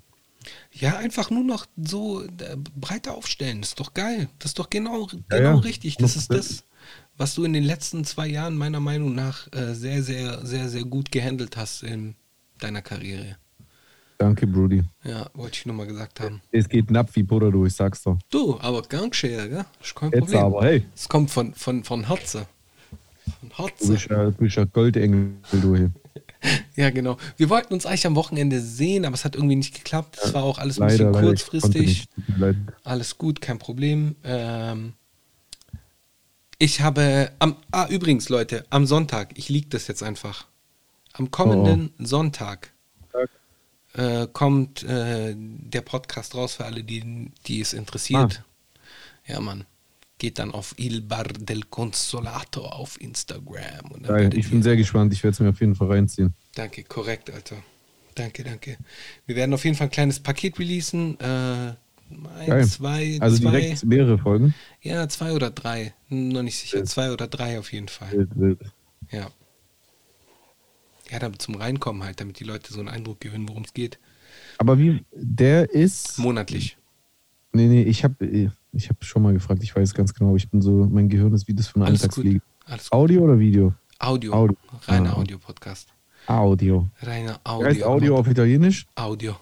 Ja, 0.73 0.99
einfach 0.99 1.31
nur 1.31 1.43
noch 1.43 1.66
so 1.77 2.23
äh, 2.23 2.29
breiter 2.77 3.14
aufstellen. 3.14 3.61
Das 3.61 3.71
ist 3.71 3.81
doch 3.81 3.93
geil. 3.93 4.29
Das 4.38 4.51
ist 4.53 4.59
doch 4.61 4.71
genau, 4.71 5.09
Ja, 5.11 5.19
genau 5.38 5.55
ja. 5.57 5.57
richtig. 5.57 5.97
Das 5.97 6.14
ist 6.14 6.33
das, 6.33 6.62
was 7.20 7.35
du 7.35 7.44
in 7.44 7.52
den 7.52 7.64
letzten 7.64 8.02
zwei 8.04 8.26
Jahren 8.28 8.56
meiner 8.56 8.80
Meinung 8.80 9.14
nach 9.14 9.46
äh, 9.52 9.74
sehr, 9.74 10.02
sehr, 10.02 10.44
sehr, 10.44 10.70
sehr 10.70 10.85
gut 10.85 11.12
gehandelt 11.12 11.54
hast 11.59 11.83
in 11.83 12.14
deiner 12.59 12.80
Karriere. 12.80 13.37
Danke, 14.16 14.46
Brody. 14.46 14.83
Ja, 15.04 15.28
wollte 15.35 15.59
ich 15.59 15.66
nur 15.66 15.76
mal 15.76 15.87
gesagt 15.87 16.18
haben. 16.20 16.40
Es 16.50 16.66
geht 16.66 16.88
knapp 16.88 17.14
wie 17.14 17.22
Butter, 17.22 17.50
du, 17.50 17.66
ich 17.66 17.74
sag's 17.74 18.02
doch. 18.04 18.18
Du, 18.30 18.59
aber 18.61 18.80
gang 18.83 19.14
schön, 19.14 19.50
gell? 19.50 19.66
Ist 19.83 19.94
kein 19.94 20.11
Jetzt 20.12 20.20
Problem. 20.20 20.40
aber, 20.40 20.64
hey, 20.64 20.83
Es 20.96 21.09
kommt 21.11 21.30
von, 21.30 21.52
von, 21.52 21.85
von 21.85 22.06
Herzen. 22.06 22.46
Von 23.38 23.48
du 23.50 23.54
Herzen. 23.64 23.92
bist 23.92 24.09
ja, 24.09 24.24
du 24.24 24.33
bist 24.33 24.56
ja 24.56 24.64
Goldengel, 24.64 25.33
du 25.52 25.76
hier. 25.76 25.92
Ja, 26.74 26.88
genau. 26.88 27.18
Wir 27.37 27.50
wollten 27.50 27.74
uns 27.74 27.85
eigentlich 27.85 28.06
am 28.06 28.14
Wochenende 28.16 28.61
sehen, 28.61 29.04
aber 29.04 29.14
es 29.14 29.26
hat 29.26 29.35
irgendwie 29.37 29.56
nicht 29.56 29.74
geklappt. 29.74 30.18
Es 30.24 30.33
war 30.33 30.42
auch 30.42 30.56
alles 30.59 30.80
ein 30.80 30.88
Leider, 30.88 31.11
bisschen 31.12 31.35
ich 31.35 31.44
konnte 31.50 31.61
kurzfristig. 31.61 32.09
Alles 32.83 33.18
gut, 33.18 33.42
kein 33.42 33.59
Problem. 33.59 34.16
Ähm, 34.24 34.94
ich 36.61 36.83
habe 36.83 37.33
am 37.38 37.57
ah, 37.73 37.87
übrigens 37.88 38.29
Leute, 38.29 38.64
am 38.70 38.87
Sonntag, 38.87 39.31
ich 39.35 39.49
lieg 39.49 39.70
das 39.70 39.88
jetzt 39.88 40.03
einfach. 40.03 40.46
Am 41.14 41.31
kommenden 41.31 41.92
Sonntag 41.99 42.73
äh, 43.94 44.29
kommt 44.33 44.83
äh, 44.85 45.35
der 45.37 45.81
Podcast 45.81 46.35
raus 46.35 46.55
für 46.55 46.66
alle, 46.66 46.85
die, 46.85 47.33
die 47.46 47.61
es 47.61 47.73
interessiert. 47.73 48.44
Ja, 49.27 49.40
Mann. 49.40 49.64
Geht 50.18 50.38
dann 50.38 50.51
auf 50.51 50.75
Il 50.77 51.01
Bar 51.01 51.25
del 51.25 51.62
Consolato 51.62 52.66
auf 52.66 53.01
Instagram. 53.01 54.03
Geil. 54.03 54.37
Ich 54.37 54.51
bin 54.51 54.62
sehr 54.62 54.77
gespannt, 54.77 55.14
ich 55.14 55.25
werde 55.25 55.33
es 55.33 55.40
mir 55.40 55.49
auf 55.49 55.61
jeden 55.61 55.75
Fall 55.75 55.88
reinziehen. 55.88 56.35
Danke, 56.55 56.85
korrekt, 56.85 57.31
Alter. 57.31 57.57
Danke, 58.14 58.44
danke. 58.44 58.77
Wir 59.25 59.35
werden 59.35 59.55
auf 59.55 59.64
jeden 59.64 59.77
Fall 59.77 59.87
ein 59.87 59.92
kleines 59.92 60.20
Paket 60.20 60.59
releasen. 60.59 61.18
Äh, 61.20 61.75
ein, 62.40 62.46
Geil. 62.48 62.66
zwei, 62.66 63.18
Also 63.20 63.38
zwei. 63.38 63.50
direkt 63.50 63.85
mehrere 63.85 64.18
Folgen. 64.18 64.55
Ja, 64.83 65.09
zwei 65.09 65.33
oder 65.33 65.50
drei. 65.50 65.94
Noch 66.09 66.42
nicht 66.42 66.59
sicher. 66.59 66.85
Zwei 66.85 67.12
oder 67.12 67.26
drei 67.29 67.59
auf 67.59 67.72
jeden 67.72 67.88
Fall. 67.88 68.12
Wild, 68.12 68.31
wild. 68.35 68.61
Ja. 69.11 69.29
Ja, 71.11 71.18
damit 71.18 71.42
zum 71.42 71.57
Reinkommen 71.57 72.05
halt, 72.05 72.20
damit 72.20 72.38
die 72.38 72.44
Leute 72.44 72.72
so 72.72 72.79
einen 72.81 72.88
Eindruck 72.88 73.20
gewinnen, 73.20 73.48
worum 73.48 73.64
es 73.64 73.74
geht. 73.74 73.98
Aber 74.59 74.79
wie, 74.79 75.05
der 75.12 75.70
ist. 75.70 76.18
Monatlich. 76.18 76.76
Nee, 77.53 77.66
nee, 77.66 77.83
ich 77.83 78.05
habe 78.05 78.48
ich 78.72 78.88
hab 78.88 79.05
schon 79.05 79.22
mal 79.22 79.33
gefragt, 79.33 79.62
ich 79.64 79.74
weiß 79.74 79.92
ganz 79.94 80.14
genau, 80.14 80.37
ich 80.37 80.48
bin 80.48 80.62
so, 80.62 80.70
mein 80.90 81.09
Gehirn 81.09 81.33
ist 81.35 81.48
wie 81.48 81.55
das 81.55 81.66
von 81.66 81.83
einer. 81.83 81.90
Alltagsfliege. 81.90 82.40
Audio 82.90 83.22
oder 83.22 83.38
Video? 83.40 83.74
Audio. 83.98 84.33
Audio. 84.33 84.57
Reiner 84.87 85.11
Ah. 85.16 85.20
Audio-Podcast. 85.20 85.88
Audio. 86.26 86.88
Reiner 87.03 87.40
Wie 87.44 87.64
heißt 87.64 87.83
Audio. 87.83 87.87
Audio 87.87 88.16
auf 88.18 88.29
Italienisch? 88.29 88.87
Audio. 88.94 89.35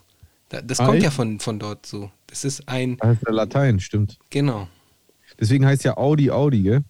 Da- 0.48 0.62
Das 0.62 0.80
Ah, 0.80 0.86
kommt 0.86 1.02
ja 1.02 1.10
von, 1.10 1.40
von 1.40 1.58
dort 1.58 1.84
so. 1.86 2.10
Das 2.26 2.44
ist 2.44 2.68
ein, 2.68 2.96
Das 2.98 3.08
heißt 3.10 3.22
ja 3.26 3.32
Latein, 3.32 3.80
stimmt. 3.80 4.18
genau. 4.30 4.68
Deswegen 5.40 5.64
heißt 5.66 5.84
ja 5.84 5.96
Audi 5.96 6.30
Audi, 6.30 6.62
gell? 6.62 6.84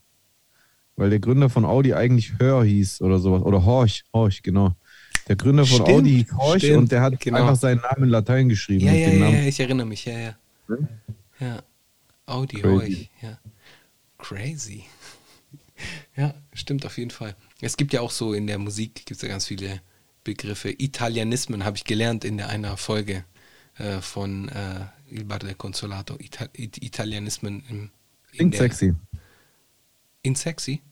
Weil 0.96 1.10
der 1.10 1.20
Gründer 1.20 1.48
von 1.50 1.64
Audi 1.64 1.94
eigentlich 1.94 2.38
Hör 2.38 2.64
hieß 2.64 3.02
oder 3.02 3.18
sowas. 3.18 3.42
Oder 3.42 3.64
Horch, 3.64 4.04
Horch, 4.12 4.42
genau. 4.42 4.74
Der 5.28 5.36
Gründer 5.36 5.64
von 5.66 5.82
Stimmt, 5.82 5.88
Audi 5.98 6.10
hieß 6.24 6.32
Horch 6.36 6.58
stimmt, 6.62 6.76
und 6.78 6.92
der 6.92 7.02
hat 7.02 7.20
genau. 7.20 7.38
einfach 7.38 7.56
seinen 7.56 7.80
Namen 7.82 8.04
in 8.04 8.08
Latein 8.10 8.48
geschrieben. 8.48 8.86
Ja, 8.86 8.92
ja, 8.94 9.10
ja, 9.10 9.42
ich 9.46 9.60
erinnere 9.60 9.86
mich, 9.86 10.04
ja, 10.06 10.18
ja. 10.18 10.36
Ja. 11.40 11.62
Audi, 12.26 12.64
euch, 12.64 13.10
ja. 13.22 13.38
Crazy. 14.18 14.84
Ja, 16.16 16.34
stimmt 16.54 16.84
auf 16.84 16.98
jeden 16.98 17.12
Fall. 17.12 17.36
Es 17.60 17.76
gibt 17.76 17.92
ja 17.92 18.00
auch 18.00 18.10
so 18.10 18.32
in 18.32 18.48
der 18.48 18.58
Musik, 18.58 18.96
gibt 18.96 19.12
es 19.12 19.22
ja 19.22 19.28
ganz 19.28 19.46
viele 19.46 19.80
Begriffe. 20.24 20.70
Italianismen 20.76 21.64
habe 21.64 21.76
ich 21.76 21.84
gelernt 21.84 22.24
in 22.24 22.36
der 22.36 22.48
einer 22.48 22.76
Folge 22.76 23.24
äh, 23.78 24.00
von 24.00 24.48
äh, 24.48 24.86
Il 25.10 25.24
Bar 25.24 25.38
del 25.38 25.54
Consolato. 25.54 26.16
Ita 26.18 26.48
It 26.52 26.82
Italianismen 26.82 27.62
im, 27.68 27.76
in 27.76 27.90
Klingt 28.32 28.54
der, 28.54 28.60
sexy. 28.60 28.94
In 30.22 30.34
sexy? 30.34 30.82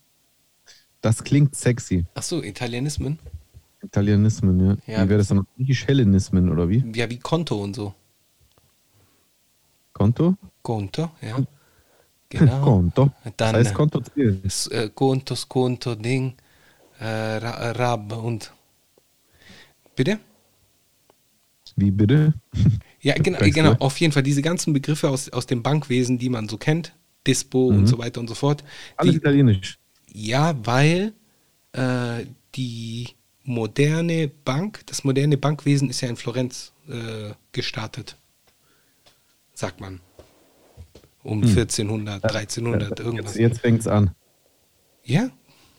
Das 1.01 1.22
klingt 1.22 1.55
sexy. 1.55 2.05
Ach 2.14 2.22
so, 2.22 2.42
Italianismen? 2.42 3.18
Italianismen, 3.83 4.59
ja. 4.61 4.77
Ja. 4.87 5.05
Wie 5.05 5.11
wäre 5.11 5.18
das 5.18 5.29
dann? 5.29 5.46
Griechisch-Hellenismen 5.57 6.49
oder 6.49 6.68
wie? 6.68 6.85
Ja, 6.94 7.09
wie 7.11 7.18
Konto 7.18 7.62
und 7.62 7.75
so. 7.75 7.94
Konto? 9.92 10.37
Konto, 10.62 11.11
ja. 11.20 11.38
Genau. 12.29 12.61
Konto. 12.64 13.11
Dann, 13.22 13.33
das 13.37 13.53
heißt 13.55 13.75
Konto 13.75 14.01
zählen. 14.01 14.40
Das, 14.42 14.66
äh, 14.68 14.90
Konto, 14.94 15.35
Skonto, 15.35 15.94
Ding, 15.94 16.35
äh, 16.99 17.05
Ra 17.05 17.70
Rab 17.72 18.12
und. 18.12 18.53
Bitte? 19.94 20.18
Wie 21.77 21.91
bitte? 21.91 22.35
Ja, 23.01 23.15
genau, 23.15 23.39
genau, 23.41 23.73
auf 23.79 24.01
jeden 24.01 24.12
Fall. 24.12 24.23
Diese 24.23 24.43
ganzen 24.43 24.73
Begriffe 24.73 25.11
aus, 25.11 25.29
aus 25.29 25.47
dem 25.47 25.62
Bankwesen, 25.62 26.19
die 26.19 26.29
man 26.31 26.49
so 26.49 26.57
kennt, 26.57 26.97
Dispo 27.27 27.69
und 27.69 27.87
so 27.87 27.99
weiter 27.99 28.19
und 28.21 28.29
so 28.29 28.35
fort. 28.35 28.65
Alles 28.97 29.12
Die, 29.12 29.19
italienisch. 29.19 29.79
ja, 30.12 30.55
weil 30.67 31.12
äh, 31.73 32.25
die 32.55 33.09
moderne 33.45 34.29
Bank, 34.29 34.81
das 34.87 35.05
moderne 35.05 35.37
Bankwesen 35.37 35.91
ist 35.91 36.01
ja 36.01 36.09
in 36.09 36.17
Florenz 36.17 36.73
äh, 36.89 37.35
gestartet. 37.53 38.17
Sagt 39.55 39.81
man. 39.81 40.01
Um 41.23 41.43
1400, 41.43 42.25
1300, 42.25 43.01
irgendwas. 43.01 43.35
Jetzt, 43.35 43.39
jetzt 43.39 43.61
fängt 43.61 43.81
es 43.81 43.87
an. 43.89 44.12
Ja, 45.05 45.29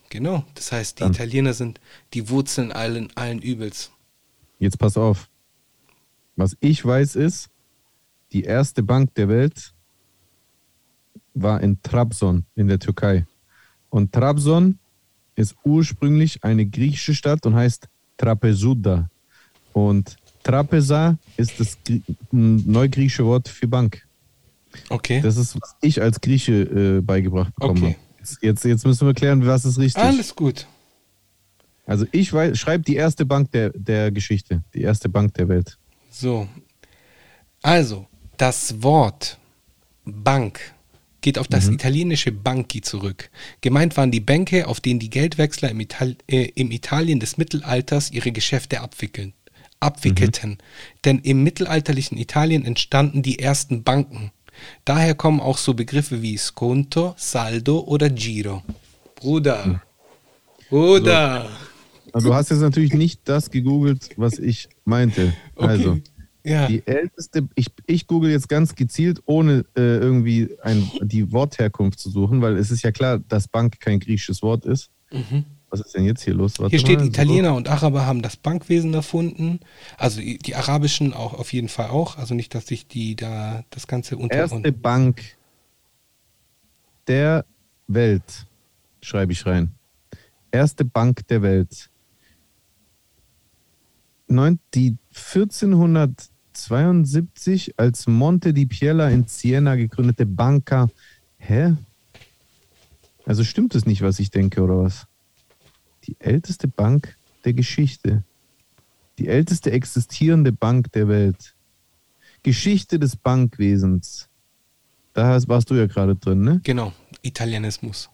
genau. 0.10 0.46
Das 0.56 0.72
heißt, 0.72 1.00
die 1.00 1.04
Dann. 1.04 1.14
Italiener 1.14 1.54
sind 1.54 1.80
die 2.14 2.30
Wurzeln 2.30 2.72
allen, 2.72 3.10
allen 3.16 3.42
Übels. 3.42 3.92
Jetzt 4.60 4.78
pass 4.78 4.98
auf. 4.98 5.30
Was 6.38 6.56
ich 6.62 6.86
weiß 6.86 7.15
ist, 7.17 7.50
die 8.32 8.43
erste 8.43 8.84
Bank 8.84 9.13
der 9.15 9.28
Welt 9.28 9.73
war 11.34 11.62
in 11.62 11.82
Trabzon 11.82 12.45
in 12.56 12.67
der 12.67 12.80
Türkei. 12.80 13.26
Und 13.89 14.12
Trabzon 14.13 14.80
ist 15.36 15.56
ursprünglich 15.63 16.43
eine 16.43 16.65
griechische 16.65 17.13
Stadt 17.13 17.45
und 17.45 17.56
heißt 17.56 17.88
Trapezuda. 18.17 19.10
Und 19.73 20.17
Trapeza 20.43 21.17
ist 21.36 21.60
das 21.60 21.78
neugriechische 22.32 23.26
Wort 23.26 23.47
für 23.47 23.67
Bank. 23.67 24.08
Okay. 24.89 25.21
Das 25.21 25.38
ist, 25.38 25.60
was 25.60 25.76
ich 25.82 26.02
als 26.02 26.21
Grieche 26.21 26.97
äh, 26.97 27.02
beigebracht 27.02 27.54
bekommen 27.56 27.78
Okay. 27.84 27.93
habe. 27.93 28.19
Jetzt, 28.19 28.43
jetzt, 28.43 28.65
jetzt 28.65 28.86
müssen 28.86 29.08
wir 29.08 29.13
klären, 29.13 29.45
was 29.45 29.65
ist 29.65 29.78
richtig. 29.78 30.04
Alles 30.04 30.36
gut. 30.36 30.67
Also 31.86 32.06
ich 32.12 32.32
weiß, 32.34 32.58
schreib 32.58 32.84
die 32.86 32.95
erste 32.95 33.26
Bank 33.26 33.52
der, 33.52 33.69
der 33.69 34.12
Geschichte, 34.12 34.63
die 34.73 34.82
erste 34.82 35.10
Bank 35.10 35.34
der 35.36 35.47
Welt. 35.47 35.78
So. 36.19 36.47
Also, 37.62 38.08
das 38.38 38.82
Wort 38.82 39.38
Bank 40.03 40.60
geht 41.21 41.38
auf 41.38 41.47
das 41.47 41.67
italienische 41.67 42.32
Banchi 42.32 42.82
zurück. 42.82 43.30
Gemeint 43.62 43.97
waren 43.97 44.12
die 44.12 44.19
Bänke, 44.19 44.67
auf 44.67 44.80
denen 44.80 44.99
die 44.99 45.10
Geldwechsler 45.10 45.69
im, 45.69 45.80
Ital 45.80 46.15
äh, 46.27 46.45
im 46.56 46.71
Italien 46.71 47.19
des 47.19 47.38
Mittelalters 47.38 48.12
ihre 48.12 48.32
Geschäfte 48.32 48.82
abwickeln, 48.82 49.34
abwickelten. 49.80 50.58
Denn 51.06 51.19
im 51.19 51.43
mittelalterlichen 51.43 52.17
Italien 52.17 52.65
entstanden 52.65 53.21
die 53.21 53.39
ersten 53.39 53.84
Banken. 53.84 54.32
Daher 54.86 55.15
kommen 55.15 55.39
auch 55.39 55.58
so 55.58 55.73
Begriffe 55.73 56.21
wie 56.21 56.38
Sconto, 56.38 57.13
Saldo 57.17 57.80
oder 57.82 58.10
Giro. 58.10 58.63
Bruder. 59.15 59.82
Bruder. 60.69 61.41
Also 61.41 61.66
du 62.21 62.34
hast 62.34 62.49
jetzt 62.49 62.62
natürlich 62.62 62.93
nicht 62.93 63.21
das 63.25 63.49
gegoogelt, 63.51 64.10
was 64.17 64.39
ich 64.39 64.69
meinte. 64.86 65.34
Okay. 65.56 65.67
Also, 65.67 65.99
Ja. 66.43 66.67
die 66.67 66.82
älteste, 66.86 67.47
ich, 67.56 67.67
ich 67.86 68.08
google 68.08 68.32
jetzt 68.32 68.47
ganz 68.47 68.75
gezielt, 68.75 69.21
ohne 69.25 69.65
äh, 69.75 69.97
irgendwie 69.97 70.56
ein, 70.62 70.89
die 71.01 71.32
Wortherkunft 71.34 71.99
zu 71.99 72.10
suchen, 72.10 72.41
weil 72.41 72.56
es 72.56 72.71
ist 72.71 72.84
ja 72.84 72.91
klar, 72.91 73.19
dass 73.19 73.47
Bank 73.47 73.80
kein 73.80 73.99
griechisches 73.99 74.41
Wort 74.41 74.65
ist. 74.65 74.89
Was 75.69 75.82
ist 75.82 75.93
denn 75.95 76.06
jetzt 76.06 76.23
hier 76.23 76.34
los? 76.34 76.60
Warte 76.60 76.69
Hier 76.71 76.80
steht, 76.80 76.99
mal. 76.99 77.08
Italiener 77.08 77.53
und 77.53 77.67
Araber 77.67 78.06
haben 78.06 78.21
das 78.21 78.38
Bankwesen 78.38 78.93
erfunden. 78.93 79.60
Also 79.97 80.21
die 80.21 80.38
die 80.38 80.56
arabischen 80.56 81.13
auch 81.13 81.34
auf 81.34 81.51
jeden 81.51 81.67
Fall 81.67 81.89
auch. 81.89 82.17
Also 82.17 82.34
nicht, 82.36 82.56
dass 82.56 82.67
sich 82.67 82.88
die 82.88 83.17
da 83.17 83.65
das 83.69 83.88
Ganze 83.88 84.15
unter 84.15 84.36
Erste 84.38 84.71
Bank 84.71 85.21
der 87.08 87.45
Welt, 87.88 88.45
schreibe 89.01 89.34
ich 89.34 89.45
rein. 89.45 89.71
Erste 90.51 90.86
Bank 90.86 91.27
der 91.27 91.41
Welt. 91.41 91.89
Neun, 94.28 94.60
die 94.74 94.98
1472 95.13 97.80
als 97.80 98.08
Monte 98.08 98.54
di 98.54 98.66
Piella 98.66 99.10
in 99.10 99.28
Siena 99.28 99.76
gegründete 99.76 100.26
Banca. 100.26 100.90
Hä? 101.38 101.76
Also 103.26 103.44
stimmt 103.44 103.76
es 103.76 103.86
nicht, 103.86 104.02
was 104.02 104.20
ich 104.20 104.32
denke, 104.32 104.62
oder 104.62 104.84
was? 104.84 105.08
Die 106.06 106.16
älteste 106.20 106.68
Bank 106.68 107.18
der 107.46 107.54
Geschichte. 107.54 108.24
Die 109.18 109.28
älteste 109.28 109.72
existierende 109.72 110.52
Bank 110.52 110.92
der 110.92 111.08
Welt. 111.08 111.56
Geschichte 112.44 113.00
des 113.00 113.16
Bankwesens. 113.16 114.30
Da 115.13 115.40
warst 115.48 115.70
du 115.70 115.76
ja 115.76 115.88
gerade 115.88 116.16
drin, 116.16 116.42
ne? 116.42 116.60
Genau, 116.63 116.94
Italienismus. 117.22 118.10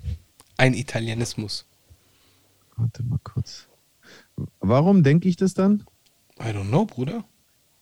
Ein 0.57 0.73
Italienismus. 0.73 1.65
Warte 2.77 3.03
mal 3.03 3.19
kurz. 3.23 3.67
Warum 4.59 5.03
denke 5.03 5.27
ich 5.27 5.35
das 5.35 5.53
dann? 5.53 5.83
I 6.43 6.47
don't 6.47 6.67
know, 6.67 6.85
Bruder. 6.85 7.23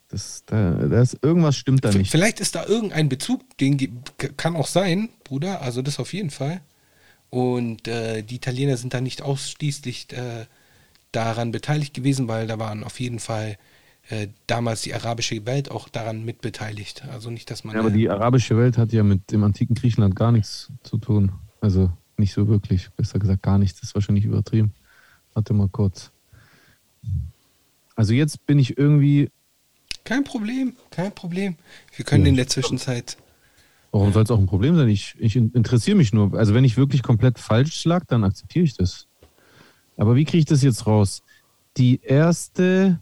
Das, 0.10 0.44
da, 0.46 0.74
das, 0.74 1.18
irgendwas 1.22 1.56
stimmt 1.56 1.86
da 1.86 1.92
nicht. 1.92 2.12
Vielleicht 2.12 2.42
ist 2.42 2.56
da 2.56 2.66
irgendein 2.66 3.08
Bezug, 3.08 3.58
den 3.60 4.04
kann 4.36 4.58
auch 4.58 4.68
sein, 4.68 5.10
Bruder. 5.24 5.62
Also 5.62 5.82
das 5.82 6.00
auf 6.00 6.14
jeden 6.14 6.32
Fall. 6.32 6.62
Und 7.30 7.88
äh, 7.88 8.22
die 8.22 8.36
Italiener 8.36 8.76
sind 8.76 8.94
da 8.94 9.00
nicht 9.00 9.22
ausschließlich 9.22 10.12
äh, 10.12 10.46
daran 11.14 11.52
beteiligt 11.54 11.94
gewesen, 11.94 12.28
weil 12.28 12.46
da 12.46 12.60
waren 12.60 12.84
auf 12.84 13.00
jeden 13.00 13.20
Fall 13.20 13.58
äh, 14.10 14.28
damals 14.48 14.82
die 14.82 14.94
arabische 14.94 15.46
Welt 15.46 15.72
auch 15.72 15.88
daran 15.88 16.26
mitbeteiligt. 16.26 17.06
Also 17.10 17.30
nicht, 17.30 17.50
dass 17.50 17.64
man. 17.64 17.76
Ja, 17.76 17.80
aber 17.80 17.90
äh, 17.90 17.94
die 17.94 18.10
arabische 18.10 18.58
Welt 18.58 18.78
hat 18.78 18.92
ja 18.92 19.04
mit 19.04 19.32
dem 19.32 19.46
antiken 19.46 19.76
Griechenland 19.76 20.16
gar 20.18 20.34
nichts 20.34 20.72
zu 20.84 20.98
tun. 20.98 21.32
Also 21.62 21.90
nicht 22.18 22.34
so 22.34 22.50
wirklich. 22.50 22.90
Besser 22.98 23.18
gesagt 23.18 23.44
gar 23.44 23.58
nichts. 23.58 23.80
Das 23.80 23.90
ist 23.90 23.96
wahrscheinlich 23.96 24.26
übertrieben. 24.26 24.74
Warte 25.34 25.54
mal 25.54 25.70
kurz. 25.70 26.12
Also 28.02 28.16
jetzt 28.16 28.48
bin 28.48 28.58
ich 28.58 28.80
irgendwie. 28.80 29.30
kein 30.04 30.24
Problem, 30.24 30.74
kein 30.90 31.14
Problem. 31.14 31.56
Wir 31.96 32.04
können 32.04 32.26
Ja. 32.26 32.30
in 32.30 32.36
der 32.36 32.48
Zwischenzeit. 32.48 33.16
Warum 33.92 34.12
soll 34.12 34.24
es 34.24 34.32
auch 34.32 34.40
ein 34.40 34.48
Problem 34.48 34.76
sein? 34.76 34.90
Ich, 34.90 35.14
ich 35.20 35.36
in- 35.36 35.52
interessiere 35.52 35.96
mich 35.96 36.12
nur. 36.12 36.34
Also 36.34 36.56
wenn 36.56 36.64
ich 36.64 36.78
wirklich 36.78 37.04
komplett 37.04 37.38
falsch 37.38 37.86
lag, 37.86 38.04
dann 38.08 38.24
akzeptiere 38.24 38.66
ich 38.66 38.74
das. 38.76 39.06
Aber 39.98 40.16
wie 40.16 40.26
kriege 40.26 40.40
ich 40.40 40.46
das 40.46 40.64
jetzt 40.64 40.88
raus? 40.88 41.22
Die 41.78 42.02
erste 42.02 43.00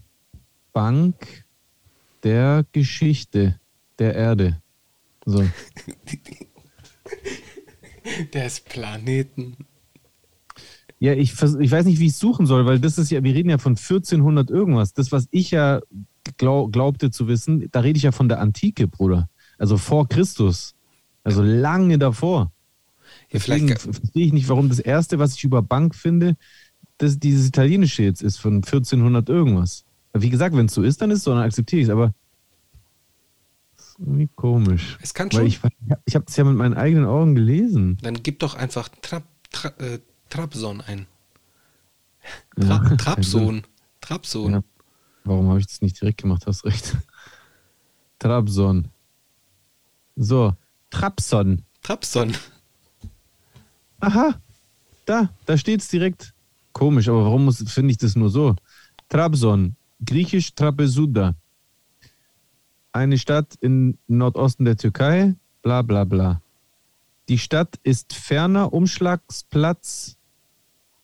Bank 0.74 1.46
der 2.24 2.66
Geschichte 2.74 3.58
der 4.00 4.16
Erde. 4.16 4.62
So. 5.26 5.48
des 8.34 8.60
Planeten. 8.60 9.56
Ja, 11.00 11.14
ich, 11.14 11.32
ich 11.32 11.72
weiß 11.72 11.86
nicht, 11.86 12.00
wie 12.00 12.08
ich 12.08 12.14
es 12.14 12.20
suchen 12.20 12.46
soll, 12.46 12.66
weil 12.66 12.80
das 12.80 12.98
ist 12.98 13.10
ja, 13.10 13.24
wir 13.24 13.34
reden 13.34 13.50
ja 13.50 13.58
von 13.58 13.72
1400 13.72 14.50
irgendwas. 14.50 14.94
Das, 14.94 15.12
was 15.12 15.28
ich 15.32 15.52
ja 15.52 15.80
glaub, 16.38 16.74
glaubte 16.74 17.10
zu 17.10 17.28
wissen, 17.28 17.70
da 17.72 17.80
rede 17.80 17.98
ich 17.98 18.04
ja 18.04 18.12
von 18.12 18.28
der 18.28 18.40
Antike, 18.40 18.88
Bruder. 18.88 19.30
Also 19.58 19.78
vor 19.78 20.10
Christus. 20.10 20.76
Also 21.24 21.42
lange 21.42 21.98
davor. 21.98 22.52
Ja, 23.32 23.40
vielleicht 23.40 23.80
verstehe 23.82 24.26
ich 24.26 24.34
nicht, 24.34 24.50
warum 24.50 24.70
das 24.70 24.80
Erste, 24.80 25.20
was 25.20 25.36
ich 25.36 25.44
über 25.44 25.62
Bank 25.62 25.96
finde, 25.96 26.36
das 26.98 27.20
dieses 27.20 27.48
Italienische 27.48 28.04
jetzt 28.04 28.22
ist, 28.22 28.38
von 28.38 28.56
1400 28.56 29.30
irgendwas. 29.30 29.86
Wie 30.14 30.30
gesagt, 30.30 30.56
wenn 30.56 30.66
es 30.66 30.74
so 30.74 30.84
ist, 30.84 31.02
dann 31.02 31.12
ist 31.12 31.20
es 31.20 31.24
so, 31.24 31.32
dann 31.32 31.44
akzeptiere 31.44 31.82
ich 31.82 31.88
es, 31.88 31.92
aber 31.92 32.14
irgendwie 34.00 34.30
komisch. 34.36 34.98
Es 35.02 35.14
kann 35.14 35.32
Weil 35.32 35.40
schon. 35.40 35.48
ich, 35.48 35.60
ich 36.06 36.16
habe 36.16 36.26
es 36.28 36.36
ja 36.36 36.44
mit 36.44 36.56
meinen 36.56 36.74
eigenen 36.74 37.06
Augen 37.06 37.36
gelesen. 37.36 37.98
Dann 38.02 38.22
gib 38.24 38.40
doch 38.40 38.56
einfach 38.56 38.90
Trab, 39.02 39.24
Tra, 39.52 39.70
äh, 39.80 40.00
Trabzon 40.30 40.82
ein. 40.82 41.08
Ja, 42.58 42.80
Tra, 42.80 42.96
Trabzon. 42.98 43.63
Trabzon. 44.02 44.52
Ja. 44.54 44.63
Warum 45.24 45.50
habe 45.50 45.60
ich 45.60 45.68
das 45.68 45.82
nicht 45.82 46.00
direkt 46.00 46.22
gemacht? 46.22 46.46
Hast 46.48 46.65
recht. 46.65 46.96
Trabzon. 48.20 48.88
So, 50.15 50.54
Trabzon. 50.89 51.63
Trabzon. 51.82 52.36
Aha, 54.02 54.39
da, 55.06 55.30
da 55.46 55.58
steht 55.58 55.82
es 55.82 55.88
direkt. 55.88 56.34
Komisch, 56.74 57.10
aber 57.10 57.26
warum 57.26 57.52
finde 57.52 57.92
ich 57.92 57.98
das 57.98 58.15
nur 58.15 58.30
so? 58.30 58.56
Trabzon, 59.10 59.76
griechisch 60.06 60.54
Trapezuda. 60.54 61.36
Eine 62.92 63.18
Stadt 63.18 63.56
im 63.62 63.98
Nordosten 64.08 64.65
der 64.65 64.78
Türkei, 64.78 65.36
bla 65.62 65.82
bla 65.82 66.04
bla. 66.04 66.42
Die 67.28 67.38
Stadt 67.38 67.80
ist 67.84 68.13
ferner 68.13 68.74
Umschlagsplatz 68.74 70.18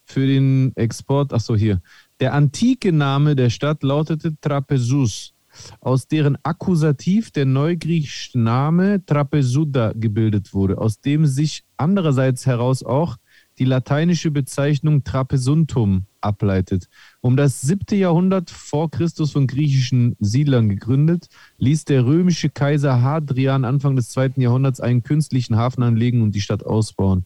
für 0.06 0.26
den 0.26 0.72
Export. 0.76 1.34
Achso, 1.34 1.56
hier. 1.56 1.82
Der 2.20 2.34
antike 2.34 2.94
Name 2.94 3.36
der 3.36 3.50
Stadt 3.50 3.84
lautete 3.84 4.40
Trapezus, 4.40 5.34
aus 5.82 6.08
deren 6.08 6.38
Akkusativ 6.44 7.32
der 7.32 7.46
neugriechische 7.46 8.40
Name 8.40 9.06
Trapezuda 9.06 9.94
gebildet 9.94 10.54
wurde, 10.54 10.78
aus 10.78 11.02
dem 11.02 11.26
sich 11.26 11.64
andererseits 11.78 12.46
heraus 12.46 12.84
auch 12.84 13.18
die 13.58 13.66
lateinische 13.66 14.32
Bezeichnung 14.32 15.04
Trapesuntum 15.04 16.06
ableitet. 16.22 16.90
Um 17.22 17.38
das 17.38 17.62
siebte 17.62 17.96
Jahrhundert 17.96 18.50
vor 18.50 18.92
Christus 18.92 19.32
von 19.32 19.48
griechischen 19.48 20.16
Siedlern 20.20 20.70
gegründet, 20.70 21.28
ließ 21.58 21.86
der 21.86 22.06
römische 22.06 22.50
Kaiser 22.50 23.02
Hadrian 23.02 23.64
Anfang 23.64 23.96
des 23.96 24.10
zweiten 24.10 24.42
Jahrhunderts 24.42 24.82
einen 24.82 25.04
künstlichen 25.04 25.56
Hafen 25.56 25.84
anlegen 25.84 26.22
und 26.22 26.36
die 26.36 26.42
Stadt 26.42 26.66
ausbauen. 26.66 27.26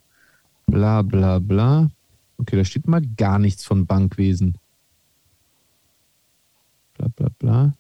Bla 0.68 1.02
bla 1.02 1.40
bla. 1.40 1.90
Okay, 2.40 2.56
da 2.56 2.66
steht 2.66 2.88
mal 2.88 3.02
gar 3.18 3.38
nichts 3.38 3.66
von 3.66 3.86
Bankwesen. 3.86 4.58
Bla 6.96 7.08
bla 7.10 7.30
bla. 7.38 7.74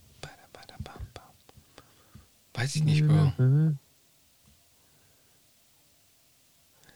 Weiß 2.53 2.75
ich 2.75 2.83
nicht, 2.83 3.07
Bro. 3.07 3.31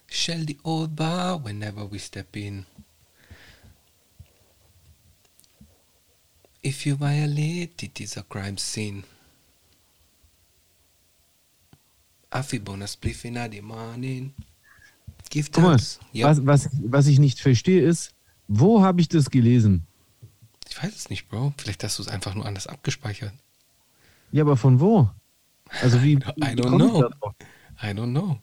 Shell 0.07 0.45
the 0.45 0.57
old 0.63 0.93
bar 0.93 1.43
whenever 1.43 1.89
we 1.89 1.97
step 1.99 2.35
in. 2.35 2.65
If 6.61 6.85
you 6.85 6.97
violate, 6.97 7.81
it 7.81 8.01
is 8.01 8.17
a 8.17 8.23
crime 8.23 8.57
scene. 8.57 9.05
Affibona 12.29 12.85
spliff 12.87 13.23
in 13.23 13.35
the 13.49 13.61
morning. 13.61 14.33
Give 15.33 15.49
Guck 15.51 15.63
mal. 15.63 15.81
Ja, 16.11 16.27
was, 16.27 16.45
was, 16.45 16.69
was 16.85 17.07
ich 17.07 17.17
nicht 17.17 17.39
verstehe 17.39 17.81
ist, 17.81 18.13
wo 18.47 18.83
habe 18.83 19.01
ich 19.01 19.09
das 19.09 19.31
gelesen? 19.31 19.87
ich 20.69 20.83
weiß 20.83 20.95
es 20.95 21.09
nicht, 21.09 21.27
Bro. 21.27 21.55
Vielleicht 21.57 21.83
hast 21.83 21.97
du 21.97 22.03
es 22.03 22.07
einfach 22.07 22.35
nur 22.35 22.45
anders 22.45 22.67
abgespeichert. 22.67 23.33
Ja, 24.31 24.43
aber 24.43 24.57
von 24.57 24.79
wo? 24.79 25.09
Also 25.81 26.03
wie, 26.03 26.13
I 26.17 26.19
don't 26.53 26.77
know. 26.77 27.01
da 27.01 27.09
drauf? 27.09 27.33
I 27.81 27.87
don't 27.87 28.11
know. 28.11 28.39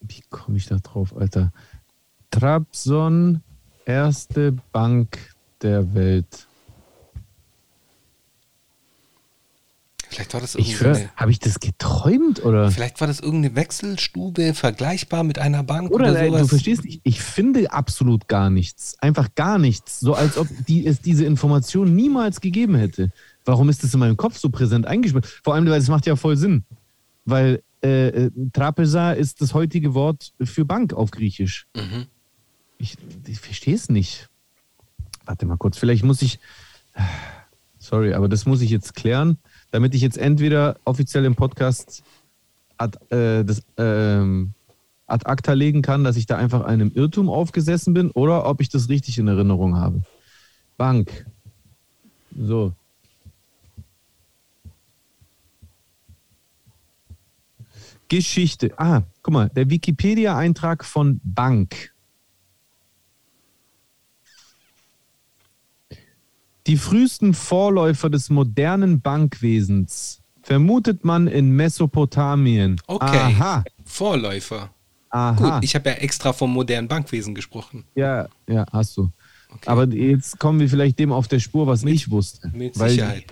Wie 0.00 0.22
komme 0.30 0.56
ich 0.56 0.64
da 0.64 0.76
drauf, 0.76 1.14
Alter? 1.14 1.52
Trabzon, 2.30 3.42
erste 3.84 4.52
Bank 4.72 5.34
der 5.60 5.92
Welt. 5.92 6.46
Vielleicht 10.14 10.34
war 10.34 10.40
das 10.40 10.54
Ich 10.54 10.80
irgendeine, 10.80 11.10
habe 11.16 11.30
ich 11.30 11.38
das 11.40 11.58
geträumt 11.60 12.44
oder? 12.44 12.70
vielleicht 12.70 13.00
war 13.00 13.08
das 13.08 13.20
irgendeine 13.20 13.56
Wechselstube 13.56 14.54
vergleichbar 14.54 15.24
mit 15.24 15.38
einer 15.38 15.62
Bank 15.64 15.90
Oder 15.90 16.10
oder, 16.10 16.22
äh, 16.22 16.26
sowas. 16.28 16.40
du 16.42 16.48
verstehst 16.48 16.84
nicht, 16.84 17.00
ich 17.02 17.20
finde 17.20 17.72
absolut 17.72 18.28
gar 18.28 18.48
nichts. 18.50 18.96
Einfach 19.00 19.34
gar 19.34 19.58
nichts. 19.58 19.98
So 20.00 20.14
als 20.14 20.38
ob 20.38 20.46
die, 20.68 20.86
es 20.86 21.00
diese 21.00 21.24
Information 21.24 21.94
niemals 21.94 22.40
gegeben 22.40 22.76
hätte. 22.76 23.10
Warum 23.44 23.68
ist 23.68 23.82
das 23.82 23.92
in 23.92 24.00
meinem 24.00 24.16
Kopf 24.16 24.38
so 24.38 24.50
präsent 24.50 24.86
eingespielt? 24.86 25.26
Vor 25.42 25.54
allem, 25.54 25.66
weil 25.66 25.80
es 25.80 25.88
macht 25.88 26.06
ja 26.06 26.16
voll 26.16 26.36
Sinn. 26.36 26.64
Weil 27.24 27.62
äh, 27.82 28.08
äh, 28.26 28.30
Trapeza 28.52 29.12
ist 29.12 29.40
das 29.40 29.52
heutige 29.52 29.94
Wort 29.94 30.32
für 30.42 30.64
Bank 30.64 30.94
auf 30.94 31.10
Griechisch. 31.10 31.66
Mhm. 31.76 32.06
Ich, 32.78 32.96
ich 33.26 33.40
verstehe 33.40 33.74
es 33.74 33.88
nicht. 33.88 34.28
Warte 35.26 35.44
mal 35.46 35.56
kurz, 35.56 35.76
vielleicht 35.76 36.04
muss 36.04 36.22
ich. 36.22 36.38
Sorry, 37.78 38.14
aber 38.14 38.28
das 38.28 38.46
muss 38.46 38.62
ich 38.62 38.70
jetzt 38.70 38.94
klären, 38.94 39.38
damit 39.74 39.92
ich 39.92 40.02
jetzt 40.02 40.18
entweder 40.18 40.76
offiziell 40.84 41.24
im 41.24 41.34
Podcast 41.34 42.04
ad, 42.78 42.96
äh, 43.12 43.44
das, 43.44 43.60
ähm, 43.76 44.52
ad 45.08 45.26
acta 45.26 45.52
legen 45.52 45.82
kann, 45.82 46.04
dass 46.04 46.14
ich 46.16 46.26
da 46.26 46.36
einfach 46.36 46.60
einem 46.60 46.92
Irrtum 46.94 47.28
aufgesessen 47.28 47.92
bin 47.92 48.12
oder 48.12 48.46
ob 48.46 48.60
ich 48.60 48.68
das 48.68 48.88
richtig 48.88 49.18
in 49.18 49.26
Erinnerung 49.26 49.74
habe. 49.74 50.02
Bank. 50.76 51.26
So. 52.38 52.72
Geschichte. 58.08 58.78
Ah, 58.78 59.02
guck 59.22 59.34
mal, 59.34 59.48
der 59.48 59.70
Wikipedia-Eintrag 59.70 60.84
von 60.84 61.20
Bank. 61.24 61.93
Die 66.66 66.78
frühesten 66.78 67.34
Vorläufer 67.34 68.08
des 68.08 68.30
modernen 68.30 69.00
Bankwesens 69.00 70.22
vermutet 70.42 71.04
man 71.04 71.26
in 71.26 71.50
Mesopotamien. 71.50 72.80
Okay. 72.86 73.18
Aha. 73.18 73.64
Vorläufer. 73.84 74.70
Aha. 75.10 75.32
Gut, 75.32 75.64
ich 75.64 75.74
habe 75.74 75.90
ja 75.90 75.96
extra 75.96 76.32
vom 76.32 76.52
modernen 76.52 76.88
Bankwesen 76.88 77.34
gesprochen. 77.34 77.84
ja, 77.94 78.28
ja, 78.48 78.66
hast 78.72 78.96
du. 78.96 79.10
Okay. 79.50 79.70
Aber 79.70 79.86
jetzt 79.86 80.40
kommen 80.40 80.58
wir 80.58 80.68
vielleicht 80.68 80.98
dem 80.98 81.12
auf 81.12 81.28
der 81.28 81.38
Spur, 81.38 81.66
was 81.66 81.84
ich 81.84 82.10
wusste. 82.10 82.50
Mit 82.52 82.78
weil, 82.78 82.90
Sicherheit. 82.90 83.24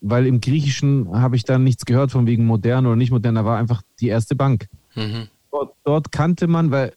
Weil 0.00 0.26
im 0.26 0.40
Griechischen 0.40 1.10
habe 1.10 1.34
ich 1.34 1.44
da 1.44 1.58
nichts 1.58 1.84
gehört 1.84 2.12
von 2.12 2.26
wegen 2.26 2.44
modern 2.44 2.86
oder 2.86 2.94
nicht 2.94 3.10
modern. 3.10 3.34
Da 3.34 3.44
war 3.44 3.58
einfach 3.58 3.82
die 3.98 4.08
erste 4.08 4.36
Bank. 4.36 4.68
Mhm. 4.94 5.26
Dort, 5.50 5.74
dort 5.82 6.12
kannte 6.12 6.46
man, 6.46 6.70
weil 6.70 6.92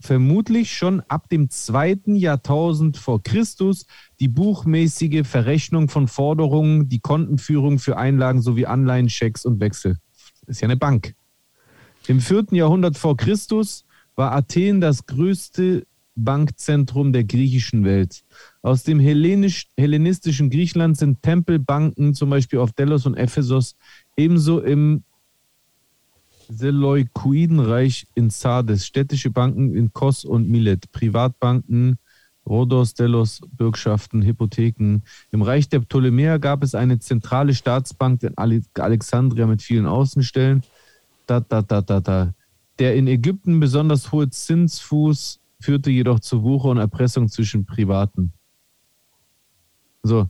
vermutlich 0.00 0.72
schon 0.72 1.00
ab 1.08 1.28
dem 1.28 1.50
zweiten 1.50 2.16
Jahrtausend 2.16 2.96
vor 2.96 3.22
Christus 3.22 3.86
die 4.20 4.28
buchmäßige 4.28 5.26
Verrechnung 5.26 5.88
von 5.88 6.08
Forderungen, 6.08 6.88
die 6.88 7.00
Kontenführung 7.00 7.78
für 7.78 7.96
Einlagen 7.96 8.42
sowie 8.42 8.66
Anleihen, 8.66 9.08
Schecks 9.08 9.44
und 9.44 9.60
Wechsel. 9.60 9.96
Ist 10.46 10.60
ja 10.60 10.66
eine 10.66 10.76
Bank. 10.76 11.14
Im 12.06 12.20
vierten 12.20 12.54
Jahrhundert 12.54 12.96
vor 12.96 13.16
Christus 13.16 13.84
war 14.14 14.32
Athen 14.32 14.80
das 14.80 15.06
größte 15.06 15.86
Bankzentrum 16.14 17.12
der 17.12 17.24
griechischen 17.24 17.84
Welt. 17.84 18.24
Aus 18.62 18.82
dem 18.82 18.98
hellenisch, 18.98 19.66
hellenistischen 19.76 20.50
Griechenland 20.50 20.96
sind 20.96 21.22
Tempelbanken, 21.22 22.14
zum 22.14 22.30
Beispiel 22.30 22.58
auf 22.58 22.72
Delos 22.72 23.06
und 23.06 23.16
Ephesos, 23.16 23.76
ebenso 24.16 24.60
im 24.60 25.04
Seleukidenreich 26.48 28.06
in 28.14 28.30
Sardes, 28.30 28.86
städtische 28.86 29.30
Banken 29.30 29.74
in 29.74 29.92
Kos 29.92 30.24
und 30.24 30.48
Milet, 30.48 30.90
Privatbanken, 30.92 31.98
Rhodos, 32.46 32.94
Delos, 32.94 33.40
Bürgschaften, 33.50 34.22
Hypotheken. 34.22 35.02
Im 35.32 35.42
Reich 35.42 35.68
der 35.68 35.80
Ptolemäer 35.80 36.38
gab 36.38 36.62
es 36.62 36.74
eine 36.74 36.98
zentrale 36.98 37.54
Staatsbank 37.54 38.22
in 38.22 38.38
Ale- 38.38 38.62
Alexandria 38.74 39.46
mit 39.46 39.62
vielen 39.62 39.86
Außenstellen. 39.86 40.62
Da, 41.26 41.40
da, 41.40 41.62
da, 41.62 41.80
da, 41.82 42.00
da. 42.00 42.34
Der 42.78 42.94
in 42.94 43.08
Ägypten 43.08 43.58
besonders 43.58 44.12
hohe 44.12 44.30
Zinsfuß 44.30 45.40
führte 45.60 45.90
jedoch 45.90 46.20
zu 46.20 46.42
Wucher 46.42 46.68
und 46.68 46.78
Erpressung 46.78 47.28
zwischen 47.28 47.66
Privaten. 47.66 48.32
So, 50.02 50.28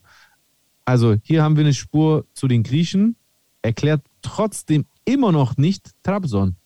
also 0.87 1.17
hier 1.23 1.43
haben 1.43 1.57
wir 1.57 1.65
eine 1.65 1.75
Spur 1.75 2.25
zu 2.33 2.49
den 2.49 2.63
Griechen, 2.63 3.17
erklärt 3.61 4.03
trotzdem 4.23 4.87
immer 5.07 5.33
noch 5.33 5.57
nicht 5.57 5.91
Trabzon. 6.03 6.57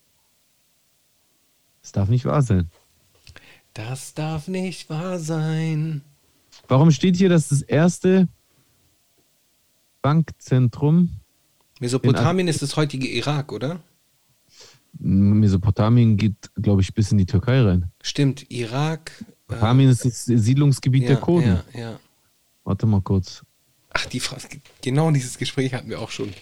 Das 1.82 1.92
darf 1.92 2.08
nicht 2.08 2.24
wahr 2.24 2.42
sein. 2.42 2.68
Das 3.74 4.14
darf 4.14 4.48
nicht 4.48 4.90
wahr 4.90 5.20
sein. 5.20 6.02
Warum 6.66 6.90
steht 6.90 7.16
hier, 7.16 7.28
dass 7.28 7.48
das 7.48 7.62
erste 7.62 8.28
Bankzentrum 10.02 11.20
Mesopotamien 11.80 12.46
ist 12.46 12.60
das 12.60 12.76
heutige 12.76 13.08
Irak, 13.08 13.52
oder? 13.52 13.80
Mesopotamien 14.98 16.16
geht, 16.16 16.50
glaube 16.56 16.82
ich, 16.82 16.92
bis 16.92 17.10
in 17.10 17.18
die 17.18 17.26
Türkei 17.26 17.62
rein. 17.62 17.90
Stimmt, 18.02 18.50
Irak. 18.50 19.12
äh, 19.18 19.24
Mesopotamien 19.52 19.88
ist 19.88 20.04
das 20.04 20.24
Siedlungsgebiet 20.26 21.04
der 21.04 21.12
ja, 21.12 21.16
Kurden. 21.16 21.60
ja, 21.72 21.80
ja. 21.80 22.00
Warte 22.64 22.86
mal 22.86 23.00
kurz. 23.00 23.42
Ach, 23.92 24.06
die 24.06 24.20
Frage, 24.20 24.60
genau 24.82 25.10
dieses 25.10 25.38
Gespräch 25.38 25.72
hatten 25.72 25.88
wir 25.88 26.00
auch 26.00 26.10
schon. 26.10 26.32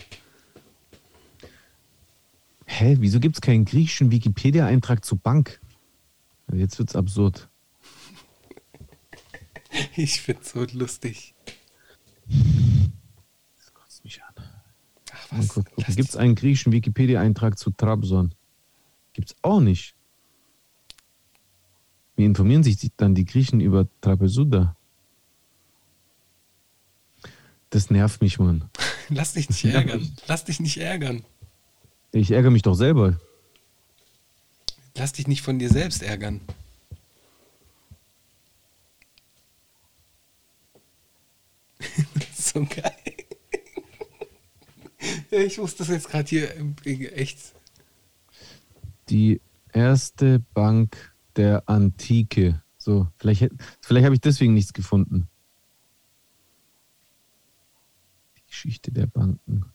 Hä, 2.71 2.99
wieso 3.01 3.19
gibt 3.19 3.37
es 3.37 3.41
keinen 3.41 3.65
griechischen 3.65 4.11
Wikipedia-Eintrag 4.11 5.03
zur 5.03 5.19
Bank? 5.19 5.59
Jetzt 6.53 6.79
wird's 6.79 6.95
absurd. 6.95 7.49
Ich 9.97 10.23
find's 10.23 10.53
so 10.53 10.65
lustig. 10.73 11.35
Das 12.27 13.75
kotzt 13.75 14.03
mich 14.03 14.23
an. 14.23 14.35
Ach 15.13 15.27
was? 15.31 15.95
Gibt 15.95 16.09
es 16.09 16.17
einen 16.17 16.35
griechischen 16.35 16.73
Wikipedia-Eintrag 16.73 17.59
zu 17.59 17.71
Trabzon? 17.71 18.35
Gibt 19.13 19.31
es 19.31 19.37
auch 19.43 19.61
nicht. 19.61 19.95
Wie 22.17 22.25
informieren 22.25 22.63
sich 22.63 22.79
dann 22.97 23.15
die 23.15 23.27
Griechen 23.27 23.61
über 23.61 23.87
Trapezuda? 24.01 24.75
Das 27.71 27.91
nervt 27.91 28.23
mich, 28.23 28.39
Mann. 28.39 28.71
Lass 29.11 29.35
dich 29.35 29.49
nicht 29.51 29.65
ärgern. 29.67 30.17
Lass 30.27 30.45
dich 30.45 30.61
nicht 30.61 30.79
ärgern. 30.79 31.25
Ich 32.13 32.31
ärgere 32.31 32.51
mich 32.51 32.63
doch 32.63 32.75
selber. 32.75 33.21
Lass 34.95 35.13
dich 35.13 35.29
nicht 35.29 35.43
von 35.43 35.59
dir 35.59 35.69
selbst 35.71 36.03
ärgern. 36.03 36.41
so 42.35 42.65
geil. 42.65 42.93
ich 45.31 45.59
muss 45.59 45.77
das 45.77 45.89
jetzt 45.89 46.09
gerade 46.09 46.29
hier 46.29 47.17
echt. 47.17 47.55
Die 49.09 49.41
erste 49.73 50.41
Bank 50.55 51.15
der 51.37 51.69
Antike. 51.69 52.63
So, 52.79 53.07
vielleicht, 53.19 53.51
vielleicht 53.81 54.05
habe 54.05 54.15
ich 54.15 54.21
deswegen 54.21 54.55
nichts 54.55 54.73
gefunden. 54.73 55.29
Die 58.37 58.47
Geschichte 58.47 58.91
der 58.91 59.07
Banken. 59.07 59.39
Mhm, 59.49 59.65
mhm. 59.65 59.73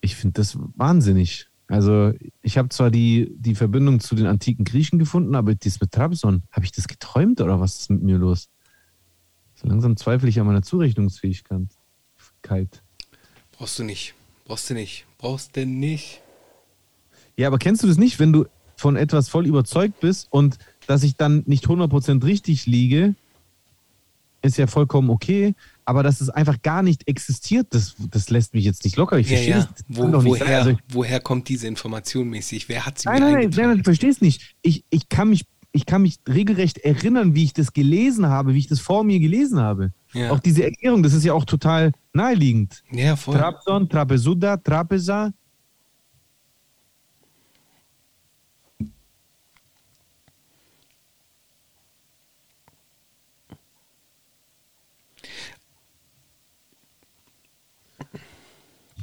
Ich 0.00 0.16
finde 0.16 0.34
das 0.34 0.56
wahnsinnig. 0.76 1.48
Also, 1.68 2.12
ich 2.42 2.58
habe 2.58 2.68
zwar 2.70 2.90
die, 2.90 3.32
die 3.36 3.54
Verbindung 3.54 4.00
zu 4.00 4.14
den 4.16 4.26
antiken 4.26 4.64
Griechen 4.64 4.98
gefunden, 4.98 5.36
aber 5.36 5.54
das 5.54 5.80
mit 5.80 5.92
Trabzon, 5.92 6.42
habe 6.50 6.64
ich 6.64 6.72
das 6.72 6.88
geträumt 6.88 7.40
oder 7.40 7.60
was 7.60 7.76
ist 7.76 7.90
mit 7.90 8.02
mir 8.02 8.18
los? 8.18 8.50
So 9.54 9.68
langsam 9.68 9.96
zweifle 9.96 10.28
ich 10.28 10.40
an 10.40 10.46
meiner 10.46 10.62
Zurechnungsfähigkeit. 10.62 11.68
Brauchst 13.52 13.78
du 13.78 13.84
nicht. 13.84 14.14
Brauchst 14.46 14.70
du 14.70 14.74
nicht. 14.74 15.06
Brauchst 15.18 15.56
du 15.56 15.66
nicht. 15.66 16.22
Ja, 17.36 17.46
aber 17.46 17.58
kennst 17.58 17.82
du 17.82 17.86
das 17.86 17.98
nicht, 17.98 18.18
wenn 18.18 18.32
du 18.32 18.46
von 18.74 18.96
etwas 18.96 19.28
voll 19.28 19.46
überzeugt 19.46 20.00
bist 20.00 20.26
und 20.30 20.58
dass 20.86 21.02
ich 21.02 21.16
dann 21.16 21.44
nicht 21.46 21.66
100% 21.66 22.24
richtig 22.24 22.66
liege, 22.66 23.14
ist 24.42 24.56
ja 24.56 24.66
vollkommen 24.66 25.10
okay, 25.10 25.54
aber 25.90 26.04
dass 26.04 26.20
es 26.20 26.30
einfach 26.30 26.62
gar 26.62 26.82
nicht 26.84 27.08
existiert, 27.08 27.74
das, 27.74 27.96
das 28.12 28.30
lässt 28.30 28.54
mich 28.54 28.64
jetzt 28.64 28.84
nicht 28.84 28.96
locker. 28.96 29.18
Ich 29.18 29.28
Ja, 29.28 29.36
verstehe 29.38 29.56
ja. 29.56 29.68
das. 29.74 29.84
Wo, 29.88 30.06
doch 30.06 30.22
nicht 30.22 30.40
woher, 30.40 30.58
Also, 30.58 30.78
woher 30.88 31.18
kommt 31.18 31.48
diese 31.48 31.66
Information 31.66 32.28
mäßig? 32.28 32.68
Wer 32.68 32.86
hat 32.86 33.00
sie 33.00 33.08
nein, 33.08 33.20
mir 33.24 33.32
nein, 33.32 33.50
nein, 33.56 33.68
nein, 33.70 33.78
ich 33.78 33.84
verstehe 33.84 34.10
es 34.10 34.20
nicht. 34.20 34.54
Ich, 34.62 34.84
ich, 34.88 35.08
kann 35.08 35.30
mich, 35.30 35.46
ich 35.72 35.86
kann 35.86 36.02
mich 36.02 36.20
regelrecht 36.28 36.78
erinnern, 36.78 37.34
wie 37.34 37.42
ich 37.42 37.54
das 37.54 37.72
gelesen 37.72 38.28
habe, 38.28 38.54
wie 38.54 38.60
ich 38.60 38.68
das 38.68 38.78
vor 38.78 39.02
mir 39.02 39.18
gelesen 39.18 39.58
habe. 39.58 39.90
Ja. 40.12 40.30
Auch 40.30 40.38
diese 40.38 40.62
Erklärung, 40.62 41.02
das 41.02 41.12
ist 41.12 41.24
ja 41.24 41.32
auch 41.32 41.44
total 41.44 41.90
naheliegend. 42.12 42.84
Ja, 42.92 43.16
voll. 43.16 43.36
Trabzon, 43.36 43.88
Trapezuda, 43.88 44.58
Trapeza. 44.58 45.32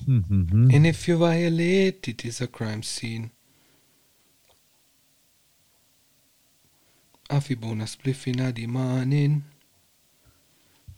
And 0.07 0.85
if 0.85 1.07
you 1.07 1.17
violate, 1.17 2.07
it 2.09 2.23
is 2.23 2.39
a 2.41 2.47
crime 2.47 2.81
scene. 2.81 3.31
Afibona 7.29 7.85
spliffina 7.85 8.53
di 8.53 8.67
manin. 8.67 9.43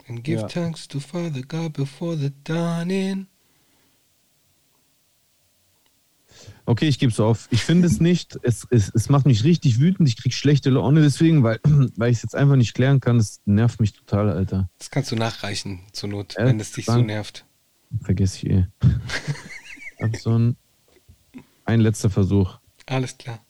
And 0.08 0.24
give 0.24 0.42
Ja. 0.42 0.48
thanks 0.48 0.88
to 0.88 1.00
Father 1.00 1.42
God 1.42 1.74
before 1.74 2.16
the 2.18 2.32
dawning. 2.44 3.28
Okay, 6.66 6.88
ich 6.88 7.00
gebe 7.00 7.12
es 7.12 7.20
auf. 7.20 7.48
Ich 7.50 7.64
finde 7.64 7.88
es 7.88 8.00
nicht. 8.00 8.38
Es, 8.44 8.68
es, 8.70 8.92
es 8.94 9.10
macht 9.10 9.26
mich 9.26 9.44
richtig 9.44 9.80
wütend. 9.80 10.08
Ich 10.08 10.18
kriege 10.18 10.36
schlechte 10.36 10.70
Laune 10.70 11.02
deswegen, 11.02 11.42
weil, 11.42 11.60
weil 11.96 12.12
ich 12.12 12.18
es 12.18 12.24
jetzt 12.24 12.36
einfach 12.36 12.56
nicht 12.56 12.76
klären 12.76 13.00
kann. 13.00 13.18
Das 13.18 13.42
nervt 13.46 13.80
mich 13.80 13.94
total, 13.94 14.30
Alter. 14.30 14.70
Das 14.78 14.92
kannst 14.92 15.12
du 15.12 15.16
nachreichen, 15.16 15.82
zur 15.94 16.10
Not, 16.10 16.36
Ja, 16.38 16.46
wenn 16.46 16.60
es 16.60 16.72
dich 16.72 16.86
so 16.86 17.02
nervt. 17.02 17.46
Vergesse 18.02 18.38
ich 18.38 18.54
eh. 18.54 18.66
Hab 20.02 20.16
so 20.16 20.38
ein, 20.38 20.56
ein 21.66 21.80
letzter 21.80 22.10
Versuch. 22.10 22.60
Alles 22.86 23.18
klar. 23.18 23.44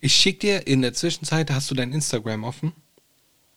Ich 0.00 0.14
schicke 0.14 0.40
dir 0.40 0.66
in 0.66 0.82
der 0.82 0.92
Zwischenzeit, 0.92 1.50
hast 1.50 1.70
du 1.70 1.74
dein 1.74 1.90
Instagram 1.90 2.44
offen? 2.44 2.72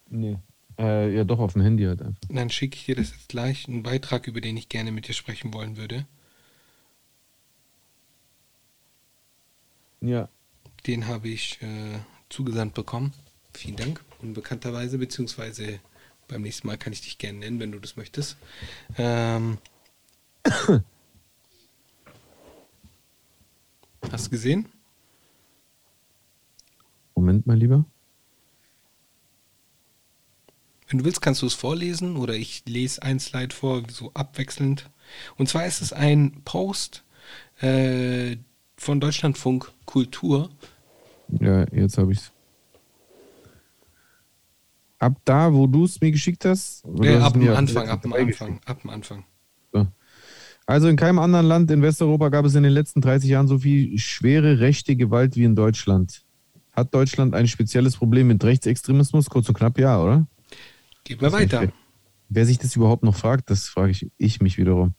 Nee. 0.08 0.38
Äh, 0.78 1.14
ja, 1.14 1.24
doch, 1.24 1.40
auf 1.40 1.52
dem 1.52 1.60
Handy 1.60 1.84
halt 1.84 2.00
einfach. 2.00 2.22
Dann 2.30 2.48
schicke 2.48 2.74
ich 2.74 2.86
dir 2.86 2.94
das 2.94 3.10
jetzt 3.10 3.28
gleich, 3.28 3.68
einen 3.68 3.82
Beitrag, 3.82 4.26
über 4.26 4.40
den 4.40 4.56
ich 4.56 4.70
gerne 4.70 4.90
mit 4.90 5.08
dir 5.08 5.12
sprechen 5.12 5.52
wollen 5.52 5.76
würde. 5.76 6.06
Ja. 10.00 10.30
Den 10.86 11.06
habe 11.06 11.28
ich 11.28 11.60
äh, 11.62 11.98
zugesandt 12.28 12.74
bekommen. 12.74 13.12
Vielen 13.54 13.76
Dank. 13.76 14.04
Unbekannterweise, 14.20 14.98
beziehungsweise 14.98 15.80
beim 16.28 16.42
nächsten 16.42 16.66
Mal 16.66 16.76
kann 16.78 16.92
ich 16.92 17.00
dich 17.00 17.18
gerne 17.18 17.38
nennen, 17.40 17.58
wenn 17.60 17.72
du 17.72 17.78
das 17.78 17.96
möchtest. 17.96 18.36
Ähm, 18.96 19.58
hast 24.12 24.26
du 24.26 24.30
gesehen? 24.30 24.68
Moment 27.14 27.46
mal 27.46 27.56
lieber. 27.56 27.84
Wenn 30.88 30.98
du 30.98 31.04
willst, 31.04 31.20
kannst 31.20 31.42
du 31.42 31.46
es 31.46 31.54
vorlesen 31.54 32.16
oder 32.16 32.34
ich 32.34 32.62
lese 32.66 33.02
ein 33.02 33.20
Slide 33.20 33.54
vor, 33.54 33.82
so 33.90 34.12
abwechselnd. 34.14 34.88
Und 35.36 35.48
zwar 35.48 35.66
ist 35.66 35.82
es 35.82 35.92
ein 35.92 36.42
Post 36.44 37.04
äh, 37.60 38.36
von 38.76 39.00
Deutschlandfunk 39.00 39.72
Kultur. 39.88 40.50
Ja, 41.40 41.64
jetzt 41.72 41.96
habe 41.96 42.12
ich's. 42.12 42.30
Ab 44.98 45.14
da, 45.24 45.52
wo 45.52 45.66
du 45.66 45.84
es 45.84 45.98
mir 46.00 46.10
geschickt 46.10 46.44
hast? 46.44 46.84
Hast 46.84 47.22
ab 47.22 47.32
dem 47.32 47.48
Anfang, 47.48 47.88
ab 47.88 48.02
dem 48.02 48.12
Anfang, 48.12 48.60
ab 48.66 48.82
dem 48.82 48.90
Anfang. 48.90 49.24
Also 50.66 50.88
in 50.88 50.96
keinem 50.96 51.18
anderen 51.18 51.46
Land 51.46 51.70
in 51.70 51.80
Westeuropa 51.80 52.28
gab 52.28 52.44
es 52.44 52.54
in 52.54 52.62
den 52.62 52.72
letzten 52.72 53.00
30 53.00 53.30
Jahren 53.30 53.48
so 53.48 53.58
viel 53.58 53.98
schwere 53.98 54.60
rechte 54.60 54.96
Gewalt 54.96 55.34
wie 55.36 55.44
in 55.44 55.56
Deutschland. 55.56 56.26
Hat 56.72 56.92
Deutschland 56.92 57.34
ein 57.34 57.48
spezielles 57.48 57.96
Problem 57.96 58.26
mit 58.26 58.44
Rechtsextremismus? 58.44 59.30
Kurz 59.30 59.48
und 59.48 59.54
knapp 59.54 59.78
ja, 59.78 59.98
oder? 59.98 60.26
Gehen 61.04 61.22
wir 61.22 61.32
weiter. 61.32 61.62
Wer, 61.62 61.72
wer 62.28 62.44
sich 62.44 62.58
das 62.58 62.76
überhaupt 62.76 63.02
noch 63.02 63.16
fragt, 63.16 63.48
das 63.48 63.68
frage 63.68 63.92
ich, 63.92 64.10
ich 64.18 64.42
mich 64.42 64.58
wiederum. 64.58 64.92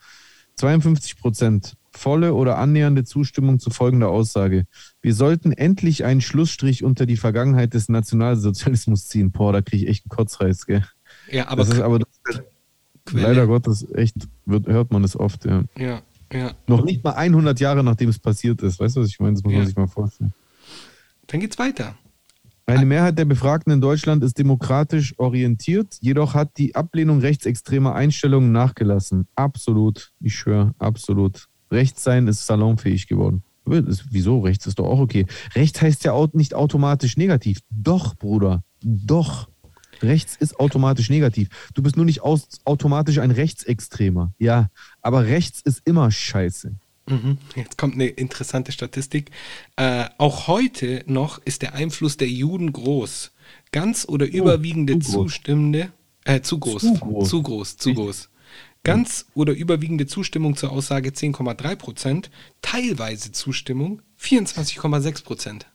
52 0.56 1.18
Prozent 1.18 1.78
volle 2.00 2.34
oder 2.34 2.58
annähernde 2.58 3.04
Zustimmung 3.04 3.60
zu 3.60 3.70
folgender 3.70 4.10
Aussage. 4.10 4.66
Wir 5.02 5.14
sollten 5.14 5.52
endlich 5.52 6.06
einen 6.06 6.22
Schlussstrich 6.22 6.84
unter 6.84 7.06
die 7.06 7.18
Vergangenheit 7.18 7.74
des 7.74 7.90
Nationalsozialismus 7.90 9.08
ziehen. 9.08 9.32
Boah, 9.32 9.54
da 9.54 9.62
kriege 9.62 9.84
ich 9.84 9.90
echt 9.90 10.06
einen 10.06 10.16
Kotzreiz, 10.16 10.66
gell? 10.66 10.84
Ja, 11.32 11.48
aber, 11.50 11.64
das 11.64 11.74
ist 11.74 11.82
aber 11.82 12.00
das, 12.00 12.42
leider 13.12 13.46
Gottes 13.48 13.86
echt, 13.94 14.16
wird, 14.46 14.68
hört 14.68 14.92
man 14.92 15.04
es 15.04 15.20
oft, 15.20 15.46
ja. 15.46 15.64
ja, 15.78 16.02
ja. 16.32 16.52
Noch 16.68 16.84
nicht 16.84 17.04
mal 17.04 17.12
100 17.14 17.60
Jahre 17.60 17.84
nachdem 17.84 18.10
es 18.10 18.20
passiert 18.20 18.62
ist. 18.62 18.80
Weißt 18.80 18.96
du, 18.96 19.02
was 19.02 19.10
ich 19.10 19.20
meine? 19.20 19.34
Das 19.34 19.44
muss 19.44 19.52
Ja. 19.52 19.60
man 19.60 19.68
sich 19.68 19.76
mal 19.76 19.88
vorstellen. 19.88 20.34
Dann 21.28 21.40
geht's 21.42 21.60
weiter. 21.60 21.96
Eine 22.66 22.86
Mehrheit 22.86 23.18
der 23.18 23.26
Befragten 23.26 23.74
in 23.74 23.82
Deutschland 23.82 24.24
ist 24.24 24.38
demokratisch 24.38 25.18
orientiert, 25.18 25.98
jedoch 26.02 26.36
hat 26.36 26.56
die 26.58 26.76
Ablehnung 26.76 27.20
rechtsextremer 27.20 27.96
Einstellungen 27.96 28.52
nachgelassen. 28.52 29.28
Absolut, 29.36 30.12
ich 30.20 30.36
schwöre, 30.36 30.76
absolut. 30.78 31.49
Rechts 31.72 32.04
sein 32.04 32.28
ist 32.28 32.46
salonfähig 32.46 33.08
geworden. 33.08 33.44
Wieso? 33.66 34.40
Rechts 34.40 34.66
ist 34.66 34.80
doch 34.80 34.88
auch 34.88 35.00
okay. 35.00 35.26
Rechts 35.54 35.82
heißt 35.82 36.04
ja 36.04 36.14
au- 36.14 36.30
nicht 36.34 36.56
automatisch 36.56 37.18
negativ. 37.18 37.60
Doch, 37.70 38.16
Bruder, 38.16 38.64
doch. 38.82 39.48
Rechts 40.02 40.36
ist 40.38 40.60
automatisch 40.60 41.10
negativ. 41.10 41.50
Du 41.76 41.84
bist 41.84 41.96
nur 41.98 42.06
nicht 42.06 42.22
aus, 42.22 42.48
automatisch 42.64 43.20
ein 43.20 43.32
Rechtsextremer. 43.32 44.34
Ja, 44.40 44.70
aber 45.02 45.26
rechts 45.26 45.62
ist 45.62 45.82
immer 45.86 46.10
scheiße. 46.10 46.74
Mhm. 47.08 47.38
Jetzt 47.56 47.78
kommt 47.78 47.96
eine 47.96 48.08
interessante 48.08 48.72
Statistik. 48.72 49.32
Äh, 49.76 50.06
auch 50.18 50.48
heute 50.48 51.04
noch 51.06 51.40
ist 51.40 51.62
der 51.62 51.74
Einfluss 51.74 52.18
der 52.18 52.30
Juden 52.30 52.72
groß. 52.72 53.32
Ganz 53.72 54.06
oder 54.08 54.26
überwiegende 54.26 54.94
zu 55.00 55.12
groß. 55.12 55.14
zustimmende, 55.34 55.92
äh, 56.24 56.42
zu 56.42 56.60
groß, 56.60 56.82
Zu 56.82 56.94
groß. 56.94 57.30
zu 57.30 57.44
groß, 57.44 57.78
zu 57.78 57.94
groß. 57.94 58.29
Ganz 58.84 59.26
oder 59.34 59.54
überwiegende 59.54 60.08
Zustimmung 60.08 60.56
zur 60.56 60.72
Aussage 60.72 61.10
10,3 61.10 61.76
Prozent, 61.76 62.32
teilweise 62.62 63.32
Zustimmung 63.32 64.02
24,6 64.22 65.24
Prozent. 65.24 65.66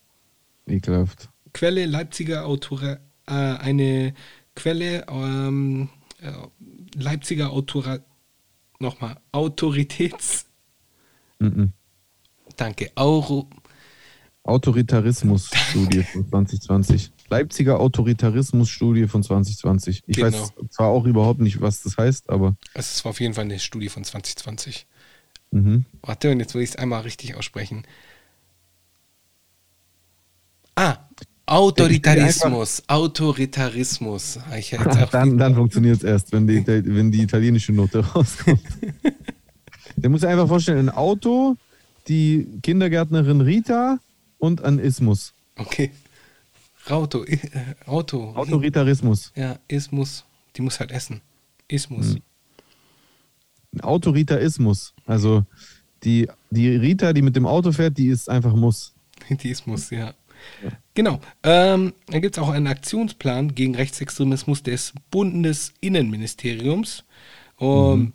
Ekelhaft. 0.67 1.29
Quelle 1.53 1.85
Leipziger 1.87 2.47
Autor, 2.47 2.83
äh, 3.27 3.33
eine 3.33 4.15
Quelle 4.57 5.07
ähm, 5.09 5.89
äh, 6.21 6.33
Leipziger 6.97 7.51
Autora, 7.51 7.99
nochmal 8.79 9.19
Autoritäts, 9.33 10.47
Mhm. 11.41 11.73
danke, 12.57 12.91
Auro, 12.95 13.51
Autoritarismus-Studie 14.45 16.03
von 16.05 16.29
2020. 16.29 17.13
Leipziger 17.35 17.81
Autoritarismus-Studie 17.81 19.09
von 19.09 19.25
2020. 19.25 20.05
Ich 20.07 20.17
Genau. 20.17 20.27
weiß 20.29 20.53
zwar 20.71 20.89
auch 20.89 21.05
überhaupt 21.05 21.41
nicht, 21.41 21.61
was 21.61 21.83
das 21.83 21.97
heißt, 21.97 22.31
aber 22.31 22.55
es 22.75 23.05
war 23.05 23.11
auf 23.11 23.19
jeden 23.21 23.35
Fall 23.35 23.45
eine 23.45 23.59
Studie 23.59 23.89
von 23.89 24.05
2020. 24.05 24.87
mhm. 25.51 25.85
Warte, 26.03 26.31
und 26.31 26.39
jetzt 26.39 26.55
will 26.55 26.63
ich 26.63 26.71
es 26.71 26.77
einmal 26.77 27.03
richtig 27.03 27.35
aussprechen. 27.35 27.83
Ah, 30.77 30.97
Autoritarismus, 31.47 32.83
Autoritarismus. 32.87 34.39
Ah, 34.39 35.07
dann, 35.11 35.37
dann 35.37 35.55
funktioniert 35.57 35.97
es 35.99 36.03
erst, 36.05 36.33
wenn 36.33 36.47
die, 36.47 36.65
wenn 36.67 37.11
die 37.11 37.23
italienische 37.23 37.73
Note 37.73 37.99
rauskommt. 38.01 38.61
Der 39.97 40.09
muss 40.09 40.21
sich 40.23 40.31
einfach 40.31 40.49
vorstellen, 40.49 40.89
ein 40.89 40.95
Auto, 40.95 41.57
die 42.09 42.47
Kindergärtnerin 42.63 43.41
Rita 43.41 43.99
und 44.39 44.65
ein 44.65 44.79
Ismus. 44.79 45.33
okay. 45.57 45.91
Auto, 46.89 47.25
äh, 47.25 47.39
Auto. 47.87 48.33
Autoritarismus. 48.35 49.33
Ja, 49.35 49.59
Ismus. 49.69 50.25
Die 50.57 50.63
muss 50.63 50.79
halt 50.81 50.91
essen. 50.91 51.21
Ismus. 51.69 52.17
Ein 53.73 53.81
Autoritarismus. 53.81 54.95
Also 55.07 55.45
die, 56.05 56.29
die 56.51 56.69
Rita, 56.69 57.13
die 57.13 57.23
mit 57.23 57.37
dem 57.37 57.47
Auto 57.47 57.73
fährt, 57.73 57.99
die 57.99 58.09
ist 58.09 58.29
einfach 58.29 58.55
Muss. 58.55 58.95
Die 59.31 59.51
Ismus, 59.51 59.91
ja. 59.91 60.13
Genau. 60.93 61.21
Ähm, 61.43 61.95
dann 62.07 62.21
gibt 62.21 62.37
es 62.37 62.43
auch 62.43 62.51
einen 62.51 62.67
Aktionsplan 62.67 63.55
gegen 63.55 63.75
Rechtsextremismus 63.75 64.63
des 64.63 64.93
Bundesinnenministeriums. 65.11 67.05
Um, 67.57 68.13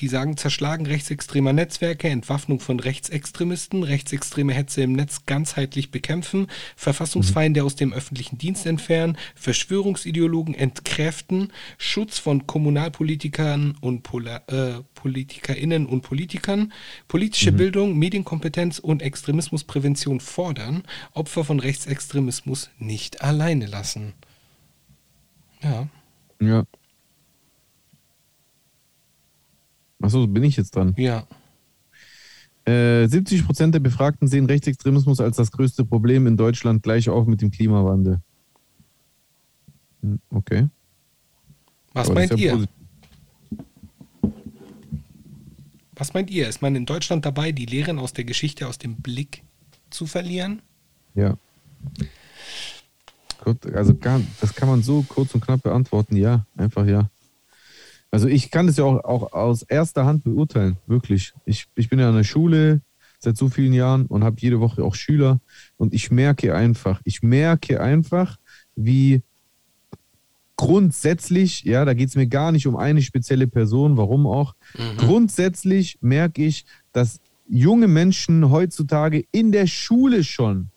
Die 0.00 0.08
sagen, 0.08 0.36
zerschlagen 0.36 0.86
rechtsextremer 0.86 1.52
Netzwerke, 1.52 2.08
Entwaffnung 2.08 2.60
von 2.60 2.78
Rechtsextremisten, 2.78 3.82
rechtsextreme 3.82 4.54
Hetze 4.54 4.82
im 4.82 4.92
Netz 4.92 5.26
ganzheitlich 5.26 5.90
bekämpfen, 5.90 6.46
Verfassungsfeinde 6.76 7.64
aus 7.64 7.74
dem 7.74 7.92
öffentlichen 7.92 8.38
Dienst 8.38 8.66
entfernen, 8.66 9.18
Verschwörungsideologen 9.34 10.54
entkräften, 10.54 11.52
Schutz 11.78 12.18
von 12.18 12.46
Kommunalpolitikern 12.46 13.76
und 13.80 14.02
Pola 14.02 14.42
äh, 14.46 14.82
PolitikerInnen 14.94 15.86
und 15.86 16.02
Politikern, 16.02 16.72
politische 17.08 17.52
Bildung, 17.52 17.98
Medienkompetenz 17.98 18.78
und 18.78 19.02
Extremismusprävention 19.02 20.20
fordern, 20.20 20.82
Opfer 21.12 21.44
von 21.44 21.60
Rechtsextremismus 21.60 22.70
nicht 22.78 23.22
alleine 23.22 23.66
lassen. 23.66 24.14
Ja. 25.62 25.88
Ja. 26.40 26.64
Achso, 30.00 30.26
bin 30.26 30.44
ich 30.44 30.56
jetzt 30.56 30.74
dran. 30.76 30.94
Ja. 30.96 31.26
Äh, 32.64 33.06
70 33.08 33.46
Prozent 33.46 33.74
der 33.74 33.80
Befragten 33.80 34.28
sehen 34.28 34.46
Rechtsextremismus 34.46 35.20
als 35.20 35.36
das 35.36 35.50
größte 35.50 35.84
Problem 35.84 36.26
in 36.26 36.36
Deutschland, 36.36 36.82
gleich 36.82 37.08
auf 37.08 37.26
mit 37.26 37.40
dem 37.42 37.50
Klimawandel. 37.50 38.20
Hm, 40.02 40.20
Okay. 40.30 40.68
Was 41.94 42.06
Aber 42.08 42.14
meint 42.20 42.30
ja 42.32 42.36
ihr? 42.36 42.52
positiv. 42.52 42.74
Was 45.96 46.14
meint 46.14 46.30
ihr? 46.30 46.48
Ist 46.48 46.62
man 46.62 46.76
in 46.76 46.86
Deutschland 46.86 47.24
dabei, 47.24 47.50
die 47.50 47.66
Lehren 47.66 47.98
aus 47.98 48.12
der 48.12 48.24
Geschichte 48.24 48.68
aus 48.68 48.78
dem 48.78 48.96
Blick 48.96 49.42
zu 49.90 50.06
verlieren? 50.06 50.62
Ja. 51.14 51.36
Gut, 53.42 53.66
also 53.74 53.94
gar, 53.96 54.20
das 54.40 54.54
kann 54.54 54.68
man 54.68 54.82
so 54.82 55.02
kurz 55.08 55.34
und 55.34 55.40
knapp 55.40 55.62
beantworten. 55.62 56.16
Ja, 56.16 56.46
einfach 56.56 56.86
ja. 56.86 57.10
Also 58.10 58.26
ich 58.28 58.50
kann 58.50 58.66
das 58.66 58.76
ja 58.76 58.84
auch, 58.84 59.04
auch 59.04 59.32
aus 59.32 59.62
erster 59.62 60.06
Hand 60.06 60.24
beurteilen, 60.24 60.78
wirklich. 60.86 61.34
Ich, 61.44 61.66
ich 61.74 61.88
bin 61.88 61.98
ja 61.98 62.08
an 62.08 62.16
der 62.16 62.24
Schule 62.24 62.80
seit 63.18 63.36
so 63.36 63.48
vielen 63.48 63.72
Jahren 63.72 64.06
und 64.06 64.24
habe 64.24 64.36
jede 64.40 64.60
Woche 64.60 64.82
auch 64.82 64.94
Schüler 64.94 65.40
und 65.76 65.92
ich 65.92 66.10
merke 66.10 66.54
einfach, 66.54 67.00
ich 67.04 67.22
merke 67.22 67.80
einfach, 67.80 68.38
wie 68.76 69.22
grundsätzlich, 70.56 71.64
ja, 71.64 71.84
da 71.84 71.94
geht 71.94 72.08
es 72.08 72.16
mir 72.16 72.26
gar 72.26 72.52
nicht 72.52 72.66
um 72.66 72.76
eine 72.76 73.02
spezielle 73.02 73.46
Person, 73.46 73.96
warum 73.96 74.26
auch. 74.26 74.54
Mhm. 74.76 74.96
Grundsätzlich 74.98 75.98
merke 76.00 76.44
ich, 76.44 76.64
dass 76.92 77.20
junge 77.48 77.88
Menschen 77.88 78.50
heutzutage 78.50 79.24
in 79.32 79.52
der 79.52 79.66
Schule 79.66 80.24
schon 80.24 80.68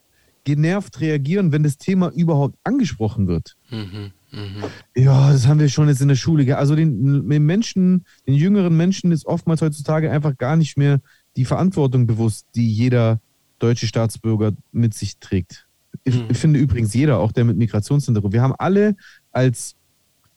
genervt 0.43 1.01
reagieren, 1.01 1.51
wenn 1.51 1.63
das 1.63 1.77
Thema 1.77 2.09
überhaupt 2.09 2.55
angesprochen 2.63 3.27
wird. 3.27 3.55
Mhm. 3.69 4.11
Mhm. 4.32 4.63
Ja, 4.95 5.32
das 5.32 5.47
haben 5.47 5.59
wir 5.59 5.69
schon 5.69 5.88
jetzt 5.89 6.01
in 6.01 6.07
der 6.07 6.15
Schule. 6.15 6.57
Also 6.57 6.75
den, 6.75 7.27
den 7.29 7.45
Menschen, 7.45 8.05
den 8.27 8.34
jüngeren 8.36 8.75
Menschen 8.75 9.11
ist 9.11 9.25
oftmals 9.25 9.61
heutzutage 9.61 10.09
einfach 10.11 10.38
gar 10.38 10.55
nicht 10.55 10.77
mehr 10.77 11.01
die 11.38 11.45
Verantwortung 11.45 12.07
bewusst, 12.07 12.45
die 12.55 12.71
jeder 12.71 13.19
deutsche 13.59 13.88
Staatsbürger 13.88 14.53
mit 14.71 14.93
sich 14.93 15.17
trägt. 15.19 15.67
Ich, 16.03 16.15
Mhm. 16.15 16.25
ich 16.29 16.38
finde 16.38 16.59
übrigens 16.59 16.93
jeder, 16.93 17.19
auch 17.19 17.32
der 17.32 17.43
mit 17.43 17.57
Migrationshintergrund. 17.57 18.34
Wir 18.34 18.41
haben 18.41 18.55
alle 18.57 18.95
als 19.32 19.75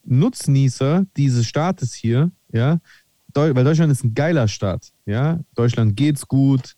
Nutznießer 0.04 1.06
dieses 1.16 1.46
Staates 1.46 1.94
hier, 1.94 2.30
ja, 2.52 2.80
weil 3.34 3.64
Deutschland 3.64 3.90
ist 3.90 4.04
ein 4.04 4.14
geiler 4.14 4.46
Staat, 4.48 4.92
ja. 5.06 5.40
Deutschland 5.54 5.96
geht's 5.96 6.26
gut. 6.28 6.74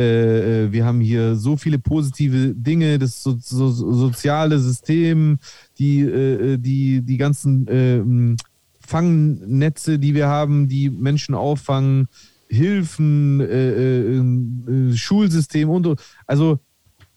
Äh, 0.00 0.64
äh, 0.64 0.72
wir 0.72 0.86
haben 0.86 1.00
hier 1.02 1.36
so 1.36 1.58
viele 1.58 1.78
positive 1.78 2.54
Dinge, 2.54 2.98
das 2.98 3.22
so, 3.22 3.36
so, 3.38 3.68
so 3.68 3.92
soziale 3.92 4.58
System, 4.58 5.38
die, 5.78 6.00
äh, 6.00 6.54
äh, 6.54 6.58
die, 6.58 7.02
die 7.02 7.18
ganzen 7.18 7.66
ähm, 7.68 8.36
Fangnetze, 8.80 9.98
die 9.98 10.14
wir 10.14 10.26
haben, 10.26 10.68
die 10.68 10.88
Menschen 10.88 11.34
auffangen, 11.34 12.08
Hilfen, 12.48 13.40
äh, 13.40 13.72
äh, 13.72 14.18
äh, 14.18 14.96
Schulsystem 14.96 15.68
und, 15.68 15.86
und 15.86 16.00
also 16.26 16.58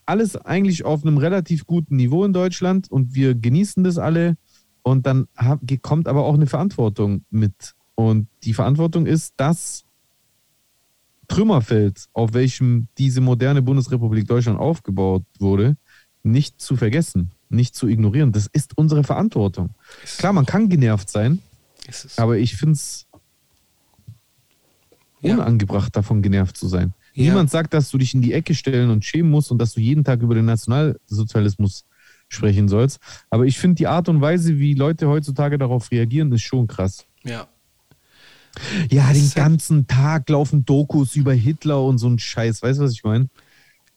alles 0.06 0.36
eigentlich 0.36 0.84
auf 0.84 1.06
einem 1.06 1.18
relativ 1.18 1.66
guten 1.66 1.96
Niveau 1.96 2.26
in 2.26 2.34
Deutschland 2.34 2.92
und 2.92 3.16
wir 3.16 3.34
genießen 3.34 3.86
das 3.86 3.98
alle. 3.98 4.36
Und 4.82 5.08
dann 5.08 5.28
kommt 5.82 6.10
aber 6.10 6.26
auch 6.26 6.34
eine 6.34 6.48
Verantwortung 6.48 7.24
mit. 7.30 7.74
Und 7.96 8.28
die 8.44 8.54
Verantwortung 8.54 9.06
ist, 9.06 9.36
das 9.38 9.86
Trümmerfeld, 11.28 12.06
auf 12.14 12.34
welchem 12.34 12.88
diese 12.98 13.22
moderne 13.22 13.62
Bundesrepublik 13.62 14.28
Deutschland 14.28 14.60
aufgebaut 14.60 15.24
wurde, 15.40 15.78
nicht 16.24 16.62
zu 16.62 16.76
vergessen, 16.76 17.32
nicht 17.50 17.76
zu 17.76 17.88
ignorieren. 17.88 18.32
Das 18.32 18.48
ist 18.48 18.78
unsere 18.78 19.04
Verantwortung. 19.04 19.70
Ist 20.04 20.20
Klar, 20.20 20.34
man 20.34 20.46
kann 20.46 20.70
genervt 20.70 21.10
sein, 21.10 21.40
aber 22.18 22.38
ich 22.38 22.56
finde 22.56 22.74
es 22.74 23.06
Ja. 25.22 25.36
unangebracht, 25.36 25.96
davon 25.96 26.22
genervt 26.22 26.58
zu 26.58 26.68
sein. 26.68 26.94
Ja. 27.14 27.26
Niemand 27.26 27.50
sagt, 27.52 27.74
dass 27.74 27.90
du 27.92 27.98
dich 27.98 28.14
in 28.14 28.22
die 28.22 28.34
Ecke 28.34 28.56
stellen 28.56 28.90
und 28.90 29.06
schämen 29.06 29.30
musst 29.32 29.52
und 29.52 29.60
dass 29.60 29.74
du 29.74 29.80
jeden 29.80 30.04
Tag 30.04 30.22
über 30.22 30.36
den 30.36 30.46
Nationalsozialismus 30.46 31.86
sprechen 32.28 32.68
sollst. 32.68 33.00
Aber 33.30 33.46
ich 33.46 33.58
finde 33.60 33.76
die 33.76 33.88
Art 33.88 34.10
und 34.10 34.20
Weise, 34.22 34.58
wie 34.58 34.74
Leute 34.74 35.08
heutzutage 35.08 35.58
darauf 35.58 35.92
reagieren, 35.92 36.32
ist 36.32 36.42
schon 36.42 36.68
krass. 36.68 37.06
Ja. 37.24 37.48
Ja, 38.92 39.12
den 39.12 39.30
ganzen 39.32 39.88
Tag 39.88 40.30
laufen 40.30 40.66
Dokus 40.66 41.16
über 41.16 41.34
Hitler 41.34 41.84
und 41.84 41.98
so 41.98 42.08
ein 42.08 42.20
Scheiß. 42.20 42.62
Weißt 42.62 42.80
du, 42.80 42.84
was 42.84 42.92
ich 42.94 43.04
meine? 43.04 43.30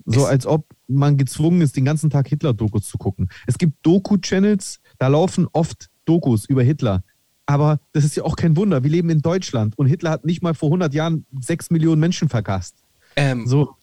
So 0.05 0.25
als 0.25 0.47
ob 0.47 0.67
man 0.89 1.17
gezwungen 1.17 1.61
ist, 1.63 1.77
den 1.77 1.85
ganzen 1.85 2.11
Tag 2.11 2.29
Hitler-Dokus 2.29 2.85
zu 2.87 2.97
gucken. 2.97 3.29
Es 3.47 3.59
gibt 3.59 3.75
Doku-Channels, 3.85 4.79
da 4.99 5.09
laufen 5.09 5.49
oft 5.53 5.89
Dokus 6.05 6.47
über 6.47 6.63
Hitler. 6.63 7.03
Aber 7.45 7.81
das 7.93 8.05
ist 8.05 8.17
ja 8.17 8.23
auch 8.25 8.37
kein 8.37 8.57
Wunder. 8.57 8.83
Wir 8.85 8.91
leben 8.91 9.11
in 9.11 9.21
Deutschland 9.21 9.77
und 9.79 9.87
Hitler 9.87 10.11
hat 10.11 10.25
nicht 10.25 10.43
mal 10.43 10.55
vor 10.55 10.69
100 10.69 10.95
Jahren 10.95 11.27
sechs 11.41 11.71
Millionen 11.71 12.01
Menschen 12.01 12.29
vergast. 12.29 12.77
Ähm, 13.17 13.47
So 13.47 13.75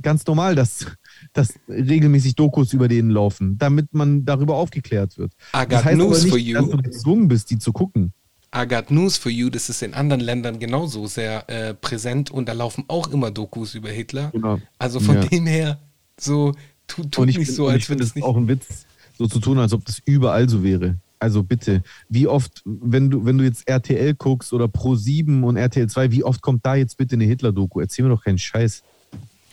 ganz 0.00 0.24
normal, 0.26 0.54
dass, 0.54 0.86
dass 1.32 1.54
regelmäßig 1.68 2.34
Dokus 2.34 2.72
über 2.72 2.88
den 2.88 3.10
laufen, 3.10 3.56
damit 3.58 3.94
man 3.94 4.24
darüber 4.24 4.56
aufgeklärt 4.56 5.16
wird. 5.18 5.32
I 5.54 5.60
got 5.60 5.72
Das 5.72 5.84
heißt 5.84 5.98
news 5.98 6.20
aber 6.20 6.28
for 6.28 6.36
nicht, 6.38 6.46
you. 6.48 6.60
dass 6.60 6.70
du 6.70 6.76
gezwungen 6.78 7.28
bist, 7.28 7.50
die 7.50 7.58
zu 7.58 7.72
gucken. 7.72 8.12
I 8.56 8.66
got 8.68 8.90
news 8.90 9.16
for 9.16 9.30
you. 9.32 9.50
Das 9.50 9.68
ist 9.68 9.82
in 9.82 9.94
anderen 9.94 10.20
Ländern 10.20 10.58
genauso 10.60 11.06
sehr 11.06 11.48
äh, 11.48 11.74
präsent 11.74 12.30
und 12.30 12.48
da 12.48 12.52
laufen 12.52 12.84
auch 12.88 13.08
immer 13.08 13.30
Dokus 13.30 13.74
über 13.74 13.90
Hitler. 13.90 14.30
Genau. 14.32 14.60
Also 14.78 15.00
von 15.00 15.16
Ja. 15.16 15.24
dem 15.26 15.46
her, 15.46 15.78
so, 16.18 16.52
tu, 16.86 17.02
tut 17.04 17.28
ich 17.30 17.38
nicht 17.38 17.46
find- 17.48 17.56
so, 17.56 17.66
als 17.68 17.88
es 17.88 18.00
es 18.00 18.14
nicht. 18.14 18.24
auch 18.24 18.36
ein 18.36 18.46
Witz, 18.46 18.86
so 19.18 19.26
zu 19.26 19.40
tun, 19.40 19.58
als 19.58 19.72
ob 19.72 19.84
das 19.84 20.00
überall 20.04 20.48
so 20.48 20.62
wäre. 20.62 20.96
Also 21.18 21.42
bitte, 21.42 21.82
wie 22.08 22.26
oft, 22.26 22.62
wenn 22.64 23.10
du, 23.10 23.24
wenn 23.24 23.38
du 23.38 23.44
jetzt 23.44 23.66
RTL 23.66 24.14
guckst 24.14 24.52
oder 24.52 24.66
Pro7 24.66 25.42
und 25.42 25.56
RTL 25.56 25.88
2, 25.88 26.10
wie 26.12 26.22
oft 26.22 26.42
kommt 26.42 26.64
da 26.66 26.74
jetzt 26.74 26.96
bitte 26.98 27.14
eine 27.14 27.24
Hitler-Doku? 27.24 27.80
Erzähl 27.80 28.04
mir 28.04 28.10
doch 28.10 28.22
keinen 28.22 28.38
Scheiß. 28.38 28.82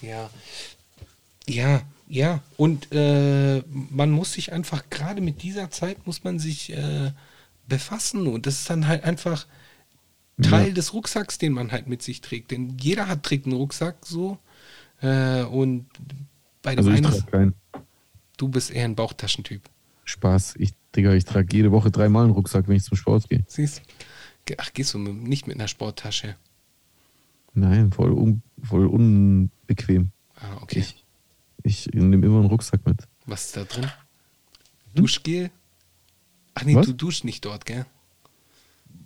Ja. 0.02 0.30
Ja, 1.48 1.82
ja. 2.08 2.42
Und 2.58 2.92
äh, 2.92 3.64
man 3.90 4.12
muss 4.12 4.34
sich 4.34 4.52
einfach, 4.52 4.84
gerade 4.90 5.22
mit 5.22 5.44
dieser 5.44 5.72
Zeit, 5.72 6.06
muss 6.06 6.24
man 6.24 6.40
sich 6.40 6.74
äh, 6.74 7.12
befassen. 7.72 8.28
Und 8.28 8.46
das 8.46 8.60
ist 8.60 8.70
dann 8.70 8.88
halt 8.88 9.04
einfach 9.04 9.48
Teil 10.42 10.68
Ja. 10.68 10.74
des 10.74 10.94
Rucksacks, 10.94 11.38
den 11.38 11.54
man 11.54 11.72
halt 11.72 11.88
mit 11.88 12.02
sich 12.02 12.22
trägt. 12.22 12.52
Denn 12.52 12.78
jeder 12.80 13.08
hat 13.08 13.24
trägt 13.24 13.46
einen 13.46 13.56
Rucksack 13.56 14.06
so. 14.06 14.38
Äh, 15.02 15.44
und 15.44 15.88
bei 16.62 16.76
dem 16.76 16.80
Also 16.80 16.92
ich 16.92 16.98
einen, 16.98 17.12
trage 17.12 17.32
keinen 17.32 17.54
du 18.38 18.48
bist 18.50 18.72
eher 18.72 18.86
ein 18.86 18.96
Bauchtaschentyp. 18.96 19.62
Spaß. 20.06 20.56
Ich, 20.58 20.74
Digga, 20.96 21.14
ich 21.14 21.26
trage 21.26 21.56
jede 21.56 21.72
Woche 21.72 21.90
dreimal 21.92 22.24
einen 22.26 22.34
Rucksack, 22.34 22.68
wenn 22.68 22.76
ich 22.76 22.84
zum 22.84 22.98
Sport 22.98 23.30
gehe. 23.30 23.44
Siehst 23.48 23.82
Ach, 24.58 24.74
gehst 24.74 24.94
du 24.94 24.98
nicht 24.98 25.48
mit 25.48 25.56
einer 25.58 25.68
Sporttasche? 25.68 26.36
Nein, 27.54 27.92
voll, 27.92 28.12
un, 28.12 28.42
voll 28.64 28.88
unbequem. 28.88 30.10
Ah, 30.36 30.58
okay. 30.62 30.80
Ich, 30.80 31.06
ich 31.64 31.88
nehme 31.94 32.26
immer 32.26 32.40
einen 32.40 32.48
Rucksack 32.48 32.86
mit. 32.86 32.98
Was 33.28 33.46
ist 33.46 33.58
da 33.58 33.64
drin? 33.64 33.90
Duschgel? 34.96 35.52
Ach 36.54 36.64
nee, 36.64 36.76
Was? 36.76 36.86
du 36.86 36.94
duschst 36.94 37.24
nicht 37.24 37.46
dort, 37.46 37.66
gell? 37.66 37.86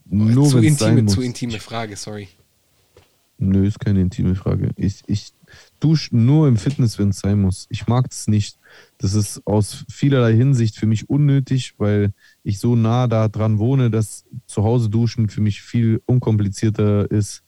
Nur 0.05 0.49
zu 0.49 0.57
wenn 0.57 0.65
es 0.65 0.71
intime, 0.71 0.77
sein 0.95 1.03
muss. 1.05 1.13
zu 1.13 1.21
intime 1.21 1.59
Frage, 1.59 1.95
sorry. 1.95 2.27
Nö, 3.37 3.67
ist 3.67 3.79
keine 3.79 4.01
intime 4.01 4.35
Frage. 4.35 4.71
Ich, 4.77 5.03
ich 5.07 5.33
dusche 5.79 6.15
nur 6.15 6.47
im 6.47 6.57
Fitness, 6.57 6.97
wenn 6.99 7.09
es 7.09 7.19
sein 7.19 7.41
muss. 7.41 7.67
Ich 7.69 7.87
mag 7.87 8.09
das 8.09 8.27
nicht. 8.27 8.57
Das 8.97 9.13
ist 9.13 9.41
aus 9.45 9.85
vielerlei 9.89 10.33
Hinsicht 10.33 10.77
für 10.77 10.85
mich 10.85 11.09
unnötig, 11.09 11.73
weil 11.77 12.13
ich 12.43 12.59
so 12.59 12.75
nah 12.75 13.07
da 13.07 13.27
dran 13.27 13.59
wohne, 13.59 13.91
dass 13.91 14.25
zu 14.47 14.63
Hause 14.63 14.89
duschen 14.89 15.27
für 15.27 15.41
mich 15.41 15.61
viel 15.61 16.01
unkomplizierter 16.05 17.09
ist. 17.11 17.43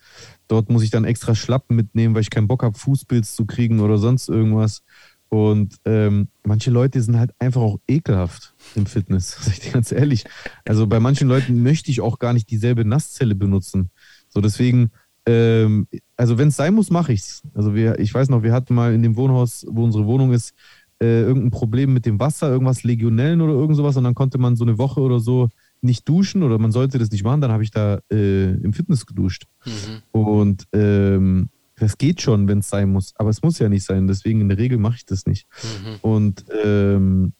Dort 0.48 0.70
muss 0.70 0.84
ich 0.84 0.89
dann 0.89 1.06
extra 1.06 1.36
Schlappen 1.36 1.76
mitnehmen, 1.76 2.16
weil 2.16 2.22
ich 2.22 2.30
keinen 2.30 2.48
Bock 2.48 2.64
habe, 2.64 2.78
Fußpilz 2.78 3.36
zu 3.36 3.45
kriegen 3.45 3.80
oder 3.80 3.98
sonst 3.98 4.30
irgendwas. 4.30 4.84
Und 5.30 5.75
ähm, 5.86 6.30
manche 6.43 6.71
Leute 6.71 7.01
sind 7.01 7.17
halt 7.17 7.32
einfach 7.39 7.61
auch 7.61 7.80
ekelhaft 7.88 8.53
im 8.75 8.86
Fitness, 8.86 9.38
sag 9.41 9.53
ich 9.53 9.59
dir 9.59 9.71
ganz 9.71 9.91
ehrlich. 9.91 10.25
Also 10.65 10.88
bei 10.88 10.99
manchen 10.99 11.28
Leuten 11.28 11.61
möchte 11.63 11.91
ich 11.91 12.01
auch 12.01 12.19
gar 12.19 12.34
nicht 12.34 12.49
dieselbe 12.49 12.86
Nasszelle 12.86 13.36
benutzen. 13.36 13.89
So 14.30 14.39
deswegen, 14.39 14.91
ähm, 15.25 15.88
also 16.15 16.38
wenn 16.38 16.47
es 16.47 16.55
sein 16.55 16.73
muss, 16.73 16.89
mache 16.89 17.13
ich's. 17.13 17.43
Also 17.53 17.75
wir, 17.75 17.99
ich 17.99 18.13
weiß 18.13 18.30
noch, 18.30 18.43
wir 18.43 18.53
hatten 18.53 18.73
mal 18.73 18.93
in 18.93 19.03
dem 19.03 19.17
Wohnhaus, 19.17 19.65
wo 19.69 19.84
unsere 19.84 20.05
Wohnung 20.05 20.32
ist, 20.32 20.53
äh, 20.99 21.21
irgendein 21.21 21.51
Problem 21.51 21.93
mit 21.93 22.05
dem 22.05 22.19
Wasser, 22.19 22.49
irgendwas 22.49 22.84
Legionellen 22.84 23.41
oder 23.41 23.53
irgend 23.53 23.78
sowas 23.78 23.97
und 23.97 24.03
dann 24.03 24.15
konnte 24.15 24.38
man 24.38 24.55
so 24.55 24.63
eine 24.63 24.78
Woche 24.78 25.01
oder 25.01 25.19
so 25.19 25.49
nicht 25.82 26.09
duschen 26.09 26.41
oder 26.41 26.57
man 26.57 26.71
sollte 26.71 26.97
das 26.97 27.11
nicht 27.11 27.23
machen, 27.23 27.41
dann 27.41 27.51
habe 27.51 27.63
ich 27.63 27.71
da 27.71 27.99
äh, 28.11 28.51
im 28.53 28.73
Fitness 28.73 29.05
geduscht. 29.05 29.45
Mhm. 29.65 30.19
Und 30.19 30.63
ähm, 30.73 31.49
das 31.78 31.97
geht 31.97 32.21
schon, 32.21 32.47
wenn 32.47 32.59
es 32.59 32.69
sein 32.69 32.91
muss, 32.91 33.13
aber 33.17 33.30
es 33.30 33.41
muss 33.41 33.59
ja 33.59 33.69
nicht 33.69 33.86
sein. 33.86 34.07
Deswegen 34.07 34.41
in 34.41 34.49
der 34.49 34.57
Regel 34.57 34.78
mache 34.78 34.95
ich 34.97 35.05
das 35.05 35.25
nicht. 35.25 35.47
Mhm. 35.63 35.95
Und 36.01 36.45
ähm, 36.63 37.34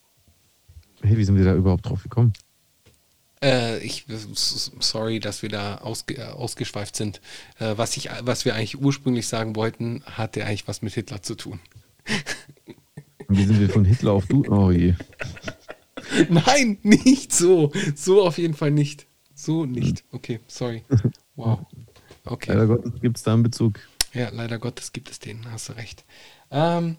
hey, 1.01 1.17
wie 1.17 1.23
sind 1.23 1.38
wir 1.38 1.45
da 1.45 1.55
überhaupt 1.55 1.88
drauf 1.88 2.03
gekommen? 2.03 2.33
Äh, 3.43 3.79
ich, 3.79 4.05
sorry, 4.79 5.19
dass 5.19 5.41
wir 5.41 5.49
da 5.49 5.79
ausge, 5.79 6.17
äh, 6.17 6.23
ausgeschweift 6.23 6.95
sind. 6.95 7.21
Äh, 7.59 7.73
was, 7.77 7.97
ich, 7.97 8.09
was 8.21 8.45
wir 8.45 8.55
eigentlich 8.55 8.79
ursprünglich 8.79 9.27
sagen 9.27 9.55
wollten, 9.55 10.03
hatte 10.05 10.45
eigentlich 10.45 10.67
was 10.67 10.81
mit 10.81 10.93
Hitler 10.93 11.21
zu 11.21 11.35
tun. 11.35 11.59
Wie 13.27 13.43
sind 13.43 13.59
wir 13.59 13.69
von 13.69 13.85
Hitler 13.85 14.13
auf 14.13 14.27
du? 14.27 14.43
Oh 14.47 14.71
je. 14.71 14.93
Nein, 16.29 16.77
nicht 16.83 17.33
so. 17.33 17.71
So 17.95 18.23
auf 18.23 18.38
jeden 18.38 18.53
Fall 18.53 18.71
nicht. 18.71 19.07
So 19.33 19.65
nicht. 19.65 20.03
Okay, 20.11 20.39
sorry. 20.47 20.83
Wow. 21.35 21.65
Okay. 22.25 22.53
Leider 22.53 22.67
Gottes 22.67 22.99
gibt 23.01 23.17
es 23.17 23.23
da 23.23 23.33
einen 23.33 23.43
Bezug. 23.43 23.79
Ja, 24.18 24.30
leider 24.32 24.57
Gottes 24.57 24.93
gibt 24.93 25.11
es 25.11 25.20
den, 25.20 25.51
hast 25.51 25.70
du 25.70 25.74
recht. 25.74 26.03
Ähm, 26.49 26.97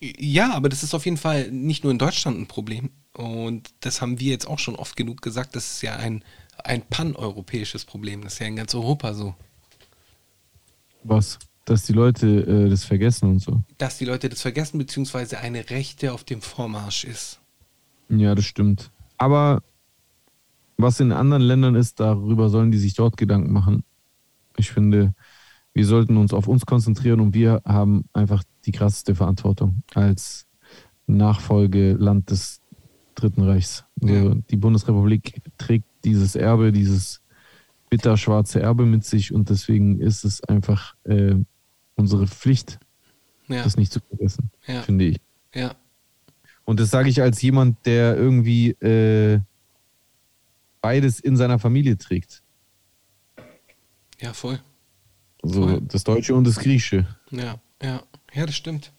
ja, 0.00 0.54
aber 0.54 0.70
das 0.70 0.82
ist 0.82 0.94
auf 0.94 1.04
jeden 1.04 1.18
Fall 1.18 1.50
nicht 1.50 1.84
nur 1.84 1.90
in 1.90 1.98
Deutschland 1.98 2.38
ein 2.38 2.46
Problem. 2.46 2.88
Und 3.12 3.74
das 3.80 4.00
haben 4.00 4.18
wir 4.18 4.30
jetzt 4.30 4.46
auch 4.46 4.58
schon 4.58 4.74
oft 4.74 4.96
genug 4.96 5.20
gesagt. 5.20 5.54
Das 5.54 5.70
ist 5.72 5.82
ja 5.82 5.96
ein, 5.96 6.24
ein 6.64 6.80
paneuropäisches 6.80 7.84
Problem. 7.84 8.22
Das 8.22 8.34
ist 8.34 8.38
ja 8.38 8.46
in 8.46 8.56
ganz 8.56 8.74
Europa 8.74 9.12
so. 9.12 9.34
Was? 11.04 11.38
Dass 11.66 11.82
die 11.82 11.92
Leute 11.92 12.26
äh, 12.26 12.70
das 12.70 12.84
vergessen 12.84 13.28
und 13.28 13.40
so. 13.40 13.62
Dass 13.76 13.98
die 13.98 14.06
Leute 14.06 14.30
das 14.30 14.40
vergessen, 14.40 14.78
beziehungsweise 14.78 15.40
eine 15.40 15.68
Rechte 15.68 16.14
auf 16.14 16.24
dem 16.24 16.40
Vormarsch 16.40 17.04
ist. 17.04 17.38
Ja, 18.08 18.34
das 18.34 18.46
stimmt. 18.46 18.90
Aber 19.18 19.62
was 20.78 21.00
in 21.00 21.12
anderen 21.12 21.42
Ländern 21.42 21.74
ist, 21.74 22.00
darüber 22.00 22.48
sollen 22.48 22.70
die 22.70 22.78
sich 22.78 22.94
dort 22.94 23.18
Gedanken 23.18 23.52
machen. 23.52 23.84
Ich 24.56 24.70
finde, 24.70 25.14
wir 25.76 25.84
sollten 25.84 26.16
uns 26.16 26.32
auf 26.32 26.48
uns 26.48 26.64
konzentrieren 26.64 27.20
und 27.20 27.34
wir 27.34 27.60
haben 27.66 28.06
einfach 28.14 28.42
die 28.64 28.72
krasseste 28.72 29.14
Verantwortung 29.14 29.82
als 29.92 30.46
Nachfolgeland 31.06 32.30
des 32.30 32.62
Dritten 33.14 33.42
Reichs. 33.42 33.84
Also 34.00 34.14
Ja. 34.14 34.34
Die 34.48 34.56
Bundesrepublik 34.56 35.42
trägt 35.58 35.84
dieses 36.02 36.34
Erbe, 36.34 36.72
dieses 36.72 37.20
bitterschwarze 37.90 38.58
Erbe 38.62 38.86
mit 38.86 39.04
sich 39.04 39.34
und 39.34 39.50
deswegen 39.50 40.00
ist 40.00 40.24
es 40.24 40.42
einfach 40.44 40.94
äh, 41.04 41.34
unsere 41.94 42.26
Pflicht, 42.26 42.78
Ja, 43.48 43.62
das 43.62 43.76
nicht 43.76 43.92
zu 43.92 44.00
vergessen, 44.00 44.50
ja, 44.66 44.80
finde 44.80 45.04
ich. 45.04 45.20
ja. 45.54 45.74
Und 46.64 46.80
das 46.80 46.88
sage 46.88 47.10
ich 47.10 47.20
als 47.20 47.42
jemand, 47.42 47.84
der 47.84 48.16
irgendwie 48.16 48.70
äh, 48.70 49.40
beides 50.80 51.20
in 51.20 51.36
seiner 51.36 51.58
Familie 51.58 51.98
trägt. 51.98 52.42
Ja, 54.18 54.32
voll. 54.32 54.58
Also 55.42 55.62
Voll. 55.68 55.80
das 55.82 56.04
Deutsche 56.04 56.34
und 56.34 56.44
das 56.44 56.56
Griechische. 56.56 57.06
Ja, 57.30 57.58
ja. 57.82 58.02
Ja, 58.34 58.46
das 58.46 58.54
stimmt. 58.56 58.92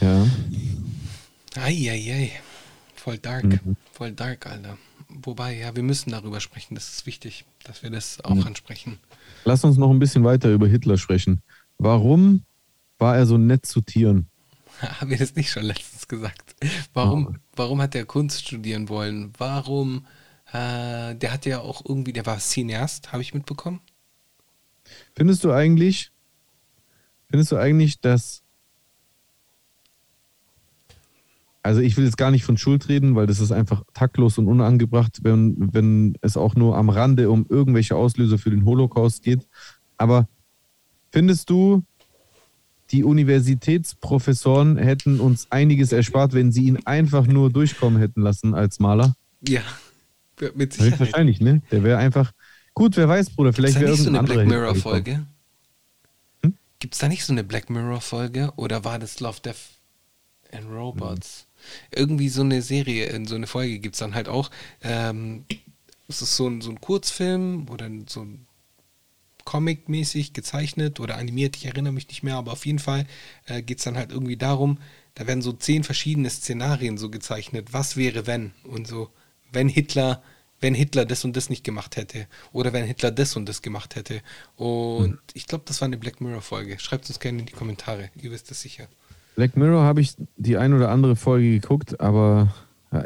Ja. 0.00 0.26
Eieiei. 1.56 2.30
Voll 2.94 3.18
dark. 3.18 3.44
Mhm. 3.44 3.76
Voll 3.92 4.12
dark, 4.12 4.46
Alter. 4.46 4.78
Wobei, 5.08 5.58
ja, 5.58 5.74
wir 5.76 5.82
müssen 5.82 6.10
darüber 6.10 6.40
sprechen. 6.40 6.74
Das 6.74 6.88
ist 6.88 7.06
wichtig, 7.06 7.44
dass 7.64 7.82
wir 7.82 7.90
das 7.90 8.20
auch 8.24 8.34
Mhm. 8.34 8.46
ansprechen. 8.46 8.98
Lass 9.44 9.64
uns 9.64 9.76
noch 9.76 9.90
ein 9.90 9.98
bisschen 9.98 10.24
weiter 10.24 10.50
über 10.50 10.66
Hitler 10.68 10.96
sprechen. 10.98 11.42
Warum 11.78 12.44
war 12.98 13.16
er 13.16 13.26
so 13.26 13.36
nett 13.38 13.66
zu 13.66 13.80
Tieren? 13.80 14.28
Haben 14.80 15.10
wir 15.10 15.18
das 15.18 15.34
nicht 15.34 15.50
schon 15.50 15.64
letztens 15.64 16.08
gesagt? 16.08 16.54
Warum, 16.94 17.38
warum 17.56 17.82
hat 17.82 17.94
er 17.94 18.04
Kunst 18.06 18.46
studieren 18.46 18.88
wollen? 18.88 19.32
Warum, 19.36 20.06
äh, 20.52 21.14
der 21.14 21.32
hat 21.32 21.44
ja 21.44 21.60
auch 21.60 21.82
irgendwie, 21.86 22.12
der 22.12 22.24
war 22.26 22.38
Cineast, 22.38 23.12
habe 23.12 23.22
ich 23.22 23.34
mitbekommen. 23.34 23.80
Findest 25.14 25.44
du 25.44 25.52
eigentlich, 25.52 26.10
findest 27.28 27.52
du 27.52 27.56
eigentlich, 27.56 28.00
dass 28.00 28.42
also 31.62 31.80
ich 31.80 31.96
will 31.96 32.04
jetzt 32.04 32.16
gar 32.16 32.30
nicht 32.30 32.44
von 32.44 32.56
Schuld 32.56 32.88
reden, 32.88 33.14
weil 33.14 33.26
das 33.26 33.38
ist 33.38 33.52
einfach 33.52 33.84
taktlos 33.94 34.36
und 34.38 34.48
unangebracht, 34.48 35.20
wenn, 35.22 35.56
wenn 35.72 36.18
es 36.20 36.36
auch 36.36 36.56
nur 36.56 36.76
am 36.76 36.90
Rande 36.90 37.30
um 37.30 37.46
irgendwelche 37.48 37.94
Auslöser 37.94 38.38
für 38.38 38.50
den 38.50 38.64
Holocaust 38.64 39.22
geht. 39.22 39.46
Aber 39.96 40.28
findest 41.12 41.50
du, 41.50 41.84
die 42.90 43.04
Universitätsprofessoren 43.04 44.76
hätten 44.76 45.20
uns 45.20 45.46
einiges 45.50 45.92
erspart, 45.92 46.34
wenn 46.34 46.50
sie 46.50 46.64
ihn 46.64 46.78
einfach 46.84 47.26
nur 47.26 47.50
durchkommen 47.50 48.00
hätten 48.00 48.22
lassen 48.22 48.54
als 48.54 48.80
Maler? 48.80 49.14
Ja, 49.46 49.62
mit 50.54 50.72
Sicherheit. 50.72 50.98
Höchstwahrscheinlich, 50.98 51.40
ne? 51.40 51.62
Der 51.70 51.84
wäre 51.84 51.98
einfach. 51.98 52.32
Gut, 52.74 52.96
wer 52.96 53.08
weiß, 53.08 53.30
Bruder, 53.30 53.52
vielleicht 53.52 53.76
es 53.76 53.80
wäre 53.80 53.92
nicht 53.92 54.02
so 54.02 54.08
eine 54.08 54.22
Black 54.22 54.38
gekommen. 54.38 54.48
Mirror-Folge? 54.48 55.26
Hm? 56.42 56.54
Gibt 56.78 56.94
es 56.94 57.00
da 57.00 57.08
nicht 57.08 57.24
so 57.24 57.32
eine 57.32 57.44
Black 57.44 57.70
Mirror-Folge? 57.70 58.52
Oder 58.56 58.84
war 58.84 58.98
das 58.98 59.20
Love, 59.20 59.40
Death 59.40 59.56
and 60.52 60.70
Robots? 60.70 61.46
Irgendwie 61.90 62.28
so 62.28 62.42
eine 62.42 62.62
Serie, 62.62 63.20
so 63.26 63.34
eine 63.34 63.46
Folge 63.46 63.78
gibt 63.78 63.94
es 63.94 64.00
dann 64.00 64.14
halt 64.14 64.28
auch. 64.28 64.50
Ähm, 64.82 65.44
es 66.08 66.22
ist 66.22 66.36
so 66.36 66.48
ein, 66.48 66.60
so 66.60 66.70
ein 66.70 66.80
Kurzfilm 66.80 67.68
oder 67.68 67.88
so 68.08 68.22
ein 68.22 68.46
Comic-mäßig 69.44 70.32
gezeichnet 70.32 71.00
oder 71.00 71.16
animiert, 71.16 71.56
ich 71.56 71.66
erinnere 71.66 71.92
mich 71.92 72.08
nicht 72.08 72.22
mehr, 72.22 72.36
aber 72.36 72.52
auf 72.52 72.66
jeden 72.66 72.78
Fall 72.78 73.06
äh, 73.46 73.62
geht 73.62 73.78
es 73.78 73.84
dann 73.84 73.96
halt 73.96 74.12
irgendwie 74.12 74.36
darum, 74.36 74.78
da 75.14 75.26
werden 75.26 75.42
so 75.42 75.52
zehn 75.52 75.84
verschiedene 75.84 76.30
Szenarien 76.30 76.96
so 76.96 77.10
gezeichnet, 77.10 77.72
was 77.72 77.96
wäre 77.96 78.26
wenn 78.26 78.52
und 78.64 78.86
so, 78.86 79.10
wenn 79.50 79.68
Hitler, 79.68 80.22
wenn 80.62 80.74
Hitler 80.74 81.04
das 81.04 81.24
und 81.24 81.36
das 81.36 81.50
nicht 81.50 81.64
gemacht 81.64 81.96
hätte 81.96 82.26
oder 82.52 82.72
wenn 82.72 82.86
Hitler 82.86 83.10
das 83.10 83.36
und 83.36 83.46
das 83.48 83.60
gemacht 83.60 83.94
hätte 83.96 84.22
und 84.56 85.18
ich 85.34 85.46
glaube, 85.46 85.64
das 85.66 85.80
war 85.82 85.86
eine 85.86 85.98
Black 85.98 86.20
Mirror-Folge. 86.20 86.78
Schreibt 86.78 87.08
uns 87.08 87.20
gerne 87.20 87.40
in 87.40 87.46
die 87.46 87.52
Kommentare, 87.52 88.10
ihr 88.20 88.30
wisst 88.30 88.50
es 88.50 88.62
sicher. 88.62 88.86
Black 89.36 89.56
Mirror 89.56 89.82
habe 89.82 90.00
ich 90.00 90.14
die 90.36 90.56
ein 90.56 90.72
oder 90.72 90.90
andere 90.90 91.16
Folge 91.16 91.50
geguckt, 91.60 92.00
aber 92.00 92.54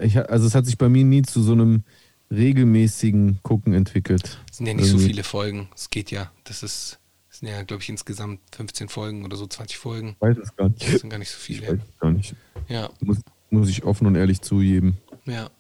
ich, 0.02 0.18
also 0.18 0.46
es 0.46 0.54
hat 0.54 0.66
sich 0.66 0.78
bei 0.78 0.88
mir 0.88 1.04
nie 1.04 1.22
zu 1.22 1.42
so 1.42 1.52
einem 1.52 1.82
regelmäßigen 2.30 3.38
Gucken 3.42 3.72
entwickelt. 3.72 4.38
Es 4.50 4.58
sind 4.58 4.66
ja 4.66 4.74
nicht 4.74 4.86
so 4.86 4.92
Irgendwie. 4.94 5.06
viele 5.06 5.22
Folgen, 5.24 5.68
es 5.74 5.90
geht 5.90 6.10
ja, 6.10 6.30
das 6.44 6.62
ist, 6.62 6.98
das 7.28 7.38
sind 7.40 7.48
ja, 7.48 7.62
glaube 7.62 7.82
ich, 7.82 7.88
insgesamt 7.88 8.40
15 8.54 8.88
Folgen 8.88 9.24
oder 9.24 9.36
so 9.36 9.46
20 9.46 9.78
Folgen, 9.78 10.10
Ich 10.10 10.20
weiß 10.20 10.36
es 10.38 10.56
gar 10.56 10.68
nicht. 10.68 10.82
das 10.92 11.00
sind 11.00 11.10
gar 11.10 11.18
nicht 11.18 11.30
so 11.30 11.36
Ich 11.48 11.60
weiß 11.62 11.66
viele. 11.68 11.82
es 11.82 12.00
gar 12.00 12.10
nicht. 12.10 12.34
Ja, 12.68 12.90
Muss, 13.00 13.18
muss 13.50 13.68
ich 13.68 13.84
offen 13.84 14.06
und 14.06 14.16
ehrlich 14.16 14.40
zugeben. 14.40 14.98
Ja. 15.24 15.50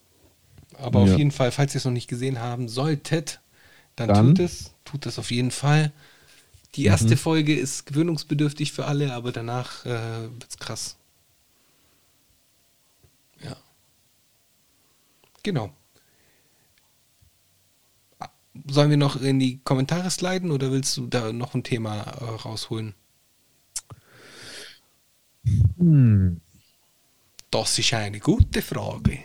Aber 0.78 1.00
auf 1.00 1.08
Ja. 1.10 1.16
jeden 1.16 1.30
Fall, 1.30 1.52
falls 1.52 1.74
ihr 1.74 1.78
es 1.78 1.84
noch 1.84 1.92
nicht 1.92 2.08
gesehen 2.08 2.40
haben 2.40 2.68
solltet, 2.68 3.40
dann, 3.96 4.08
Dann? 4.08 4.34
tut 4.36 4.40
es. 4.40 4.72
Tut 4.84 5.06
es 5.06 5.18
auf 5.18 5.30
jeden 5.30 5.50
Fall. 5.50 5.92
Die 6.76 6.84
erste 6.84 7.16
Folge 7.16 7.54
ist 7.56 7.86
gewöhnungsbedürftig 7.86 8.72
für 8.72 8.86
alle, 8.86 9.14
aber 9.14 9.32
danach 9.32 9.84
äh, 9.86 10.30
wird's 10.40 10.58
krass. 10.58 10.96
Ja. 13.42 13.56
Genau. 15.42 15.72
Sollen 18.68 18.90
wir 18.90 18.96
noch 18.98 19.20
in 19.20 19.38
die 19.38 19.60
Kommentare 19.64 20.10
sliden 20.10 20.50
oder 20.50 20.70
willst 20.70 20.96
du 20.98 21.06
da 21.06 21.32
noch 21.32 21.54
ein 21.54 21.62
Thema 21.62 22.00
äh, 22.02 22.24
rausholen? 22.24 22.94
Hm. 25.78 26.36
Das 27.50 27.76
ist 27.80 27.92
eine 27.92 28.20
gute 28.20 28.62
Frage. 28.62 29.18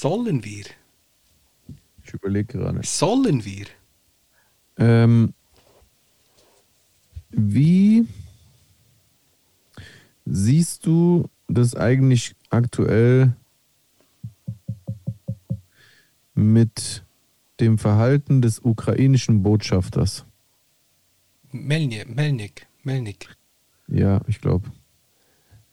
Sollen 0.00 0.42
wir? 0.44 0.64
Ich 2.02 2.14
überlege 2.14 2.56
gerade. 2.56 2.80
Sollen 2.84 3.44
wir? 3.44 3.66
Ähm, 4.78 5.34
wie 7.28 8.06
siehst 10.24 10.86
du 10.86 11.28
das 11.48 11.74
eigentlich 11.74 12.34
aktuell 12.48 13.36
mit 16.32 17.04
dem 17.60 17.76
Verhalten 17.76 18.40
des 18.40 18.58
ukrainischen 18.58 19.42
Botschafters? 19.42 20.24
Melnik, 21.52 22.08
Melnik, 22.08 22.66
Melnik. 22.84 23.36
Ja, 23.86 24.22
ich 24.26 24.40
glaube. 24.40 24.72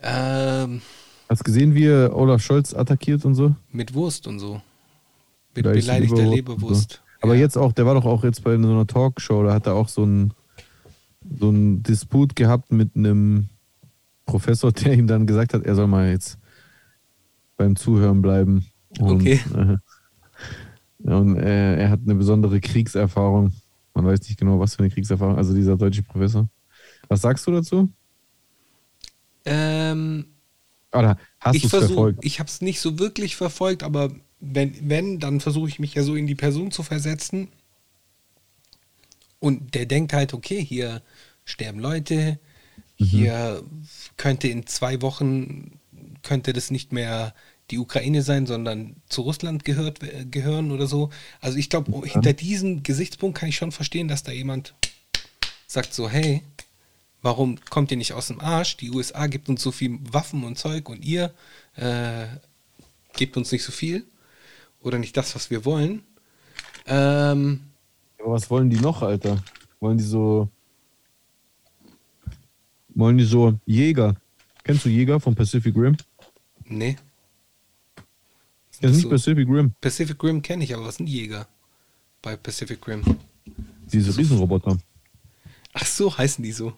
Ähm, 0.02 0.82
Hast 1.30 1.44
gesehen, 1.44 1.76
wie 1.76 1.86
er 1.86 2.16
Olaf 2.16 2.42
Scholz 2.42 2.74
attackiert 2.74 3.26
und 3.26 3.36
so? 3.36 3.56
mit 3.72 3.94
Wurst 3.94 4.28
und 4.28 4.40
so. 4.40 4.62
Mit 5.56 5.66
Vielleicht 5.66 5.88
beleidigter 5.88 6.16
Leberwurst 6.24 6.36
Leberwurst. 6.36 7.04
Aber 7.22 7.36
ja. 7.36 7.42
jetzt 7.42 7.58
auch, 7.58 7.74
der 7.74 7.86
war 7.86 7.96
doch 7.96 8.06
auch 8.06 8.24
jetzt 8.24 8.44
bei 8.44 8.58
so 8.58 8.70
einer 8.70 8.88
Talkshow, 8.88 9.44
da 9.44 9.54
hat 9.54 9.66
er 9.66 9.74
auch 9.74 9.90
so 9.90 10.04
einen 10.04 10.34
so 11.40 11.50
einen 11.50 11.84
Disput 11.84 12.36
gehabt 12.36 12.72
mit 12.72 12.96
einem 12.96 13.50
Professor, 14.26 14.72
der 14.74 14.94
ihm 14.94 15.08
dann 15.08 15.28
gesagt 15.28 15.54
hat, 15.54 15.64
er 15.64 15.76
soll 15.76 15.88
mal 15.88 16.10
jetzt 16.10 16.38
beim 17.58 17.76
Zuhören 17.76 18.22
bleiben. 18.22 18.66
Und, 19.00 19.22
Okay. 19.22 19.40
Äh, 19.54 19.78
und 21.04 21.38
äh, 21.38 21.78
er 21.78 21.90
hat 21.92 22.00
eine 22.04 22.16
besondere 22.16 22.60
Kriegserfahrung. 22.60 23.54
Man 23.94 24.06
weiß 24.06 24.22
nicht 24.22 24.40
genau, 24.40 24.60
was 24.60 24.76
für 24.76 24.84
eine 24.84 24.90
Kriegserfahrung, 24.90 25.38
also 25.38 25.54
dieser 25.54 25.78
deutsche 25.78 26.04
Professor. 26.04 26.50
Was 27.08 27.22
sagst 27.22 27.46
du 27.48 27.52
dazu? 27.52 27.90
Ähm, 29.46 30.26
Oder 30.98 31.18
hast 31.40 31.64
du 31.64 31.66
ich 31.66 31.66
es 31.68 31.72
versuche, 31.72 31.96
verfolgt? 31.96 32.26
ich 32.26 32.40
habe 32.40 32.50
es 32.50 32.62
nicht 32.62 32.80
so 32.80 33.00
wirklich 33.00 33.36
verfolgt, 33.36 33.84
aber 33.84 34.12
wenn, 34.40 34.90
wenn 34.90 35.20
dann 35.20 35.40
versuche 35.42 35.70
ich 35.70 35.80
mich 35.80 35.94
ja 35.96 36.04
so 36.04 36.16
in 36.16 36.28
die 36.28 36.36
Person 36.36 36.72
zu 36.72 36.84
versetzen. 36.84 37.50
Und 39.40 39.76
der 39.76 39.86
denkt 39.86 40.14
halt, 40.14 40.34
okay, 40.34 40.64
hier 40.64 41.02
sterben 41.46 41.80
Leute, 41.80 42.40
Mhm. 43.00 43.06
hier 43.08 43.64
könnte 44.18 44.48
in 44.48 44.66
zwei 44.68 45.02
Wochen, 45.02 45.80
könnte 46.24 46.54
das 46.54 46.72
nicht 46.72 46.92
mehr 46.94 47.34
die 47.72 47.80
Ukraine 47.80 48.24
sein, 48.24 48.48
sondern 48.48 48.96
zu 49.10 49.22
Russland 49.24 49.66
gehört, 49.66 50.04
äh, 50.04 50.26
gehören 50.26 50.72
oder 50.72 50.88
so. 50.88 51.10
Also 51.42 51.58
ich 51.58 51.70
glaube, 51.70 52.08
hinter 52.08 52.34
diesem 52.34 52.84
Gesichtspunkt 52.84 53.38
kann 53.40 53.50
ich 53.50 53.58
schon 53.58 53.72
verstehen, 53.72 54.08
dass 54.08 54.24
da 54.24 54.32
jemand 54.32 54.74
sagt 55.68 55.94
so, 55.94 56.10
hey, 56.10 56.44
warum 57.22 57.58
kommt 57.70 57.92
ihr 57.92 57.98
nicht 57.98 58.14
aus 58.14 58.28
dem 58.28 58.40
Arsch? 58.40 58.78
Die 58.78 58.92
USA 58.92 59.28
gibt 59.28 59.50
uns 59.50 59.62
so 59.62 59.72
viel 59.72 60.00
Waffen 60.12 60.44
und 60.44 60.58
Zeug 60.58 60.90
und 60.90 61.04
ihr 61.04 61.34
äh, 61.76 62.28
gebt 63.14 63.38
uns 63.38 63.52
nicht 63.52 63.64
so 63.64 63.72
viel 63.72 64.06
oder 64.82 65.00
nicht 65.00 65.16
das, 65.18 65.36
was 65.36 65.50
wir 65.50 65.66
wollen. 65.66 66.04
Ähm, 66.86 67.62
Aber 68.20 68.34
was 68.34 68.50
wollen 68.50 68.70
die 68.70 68.80
noch, 68.80 69.02
Alter? 69.02 69.44
Wollen 69.80 69.98
die 69.98 70.04
so. 70.04 70.50
Wollen 72.96 73.18
die 73.18 73.26
so 73.26 73.60
Jäger? 73.66 74.16
Kennst 74.64 74.86
du 74.86 74.90
Jäger 74.90 75.20
von 75.20 75.36
Pacific 75.36 75.76
Rim? 75.76 75.96
nee, 76.66 76.98
Das 78.82 78.92
ist 78.92 78.96
nicht 78.96 79.02
so. 79.04 79.10
Pacific 79.10 79.48
Rim. 79.48 79.74
Pacific 79.80 80.22
Rim 80.24 80.42
kenne 80.42 80.64
ich, 80.64 80.74
aber 80.74 80.86
was 80.86 80.96
sind 80.96 81.08
Jäger 81.08 81.48
bei 82.22 82.36
Pacific 82.36 82.86
Rim? 82.88 83.04
Diese 83.92 84.18
Riesenroboter. 84.18 84.78
Ach 85.74 85.86
so, 85.86 86.18
heißen 86.18 86.44
die 86.44 86.52
so. 86.52 86.74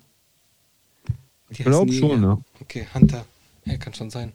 Ich 1.49 1.59
glaube 1.59 1.91
schon, 1.91 2.23
ja. 2.23 2.39
Okay, 2.61 2.87
Hunter. 2.93 3.25
Ja, 3.65 3.77
kann 3.77 3.93
schon 3.93 4.09
sein. 4.09 4.33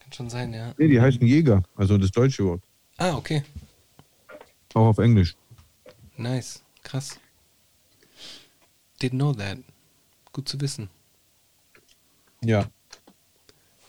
Kann 0.00 0.12
schon 0.12 0.30
sein, 0.30 0.52
ja. 0.52 0.74
Nee, 0.78 0.88
die 0.88 1.00
heißen 1.00 1.24
Jäger. 1.26 1.62
Also 1.76 1.98
das 1.98 2.10
deutsche 2.10 2.44
Wort. 2.44 2.62
Ah, 2.96 3.16
okay. 3.16 3.42
Auch 4.74 4.86
auf 4.86 4.98
Englisch. 4.98 5.36
Nice. 6.16 6.62
Krass. 6.82 7.18
Didn't 9.00 9.16
know 9.16 9.32
that. 9.34 9.58
Gut 10.32 10.48
zu 10.48 10.60
wissen. 10.60 10.88
Ja. 12.42 12.68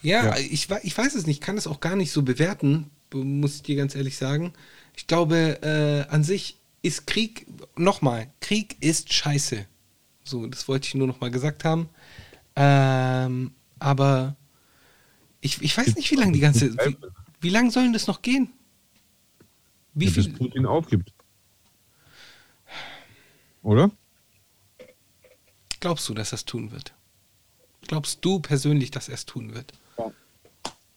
Ja, 0.01 0.25
Ja. 0.25 0.37
Ich, 0.37 0.69
ich 0.69 0.97
weiß 0.97 1.15
es 1.15 1.25
nicht, 1.25 1.41
kann 1.41 1.57
es 1.57 1.67
auch 1.67 1.79
gar 1.79 1.95
nicht 1.95 2.11
so 2.11 2.23
bewerten, 2.23 2.89
muss 3.13 3.55
ich 3.55 3.63
dir 3.63 3.75
ganz 3.75 3.95
ehrlich 3.95 4.17
sagen. 4.17 4.53
Ich 4.95 5.07
glaube, 5.07 5.59
äh, 5.61 6.11
an 6.13 6.23
sich 6.23 6.57
ist 6.81 7.07
Krieg, 7.07 7.47
nochmal, 7.77 8.27
Krieg 8.41 8.75
ist 8.81 9.13
scheiße. 9.13 9.65
So, 10.23 10.47
das 10.47 10.67
wollte 10.67 10.87
ich 10.87 10.95
nur 10.95 11.07
nochmal 11.07 11.31
gesagt 11.31 11.65
haben. 11.65 11.89
Ähm, 12.55 13.51
aber 13.79 14.35
ich, 15.41 15.61
ich 15.61 15.77
weiß 15.77 15.95
nicht, 15.95 16.09
wie 16.11 16.15
lange 16.15 16.31
die 16.31 16.39
ganze. 16.39 16.73
Wie, 16.73 16.97
wie 17.41 17.49
lange 17.49 17.71
sollen 17.71 17.93
das 17.93 18.07
noch 18.07 18.21
gehen? 18.21 18.49
Wie 19.93 20.05
Ja, 20.05 20.11
bis 20.11 20.25
viel? 20.25 20.33
Putin 20.33 20.65
aufgibt. 20.65 21.13
Oder? 23.61 23.91
Glaubst 25.79 26.07
du, 26.07 26.13
dass 26.13 26.31
er 26.31 26.35
es 26.35 26.45
tun 26.45 26.71
wird? 26.71 26.93
Glaubst 27.87 28.23
du 28.23 28.39
persönlich, 28.39 28.91
dass 28.91 29.09
er 29.09 29.15
es 29.15 29.25
tun 29.25 29.53
wird? 29.53 29.73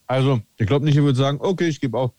Also, 0.06 0.40
ich 0.56 0.68
glaube 0.68 0.84
nicht, 0.84 0.96
er 0.96 1.02
würde 1.02 1.18
sagen, 1.18 1.38
okay, 1.40 1.66
ich 1.66 1.80
gebe 1.80 1.98
auf. 1.98 2.12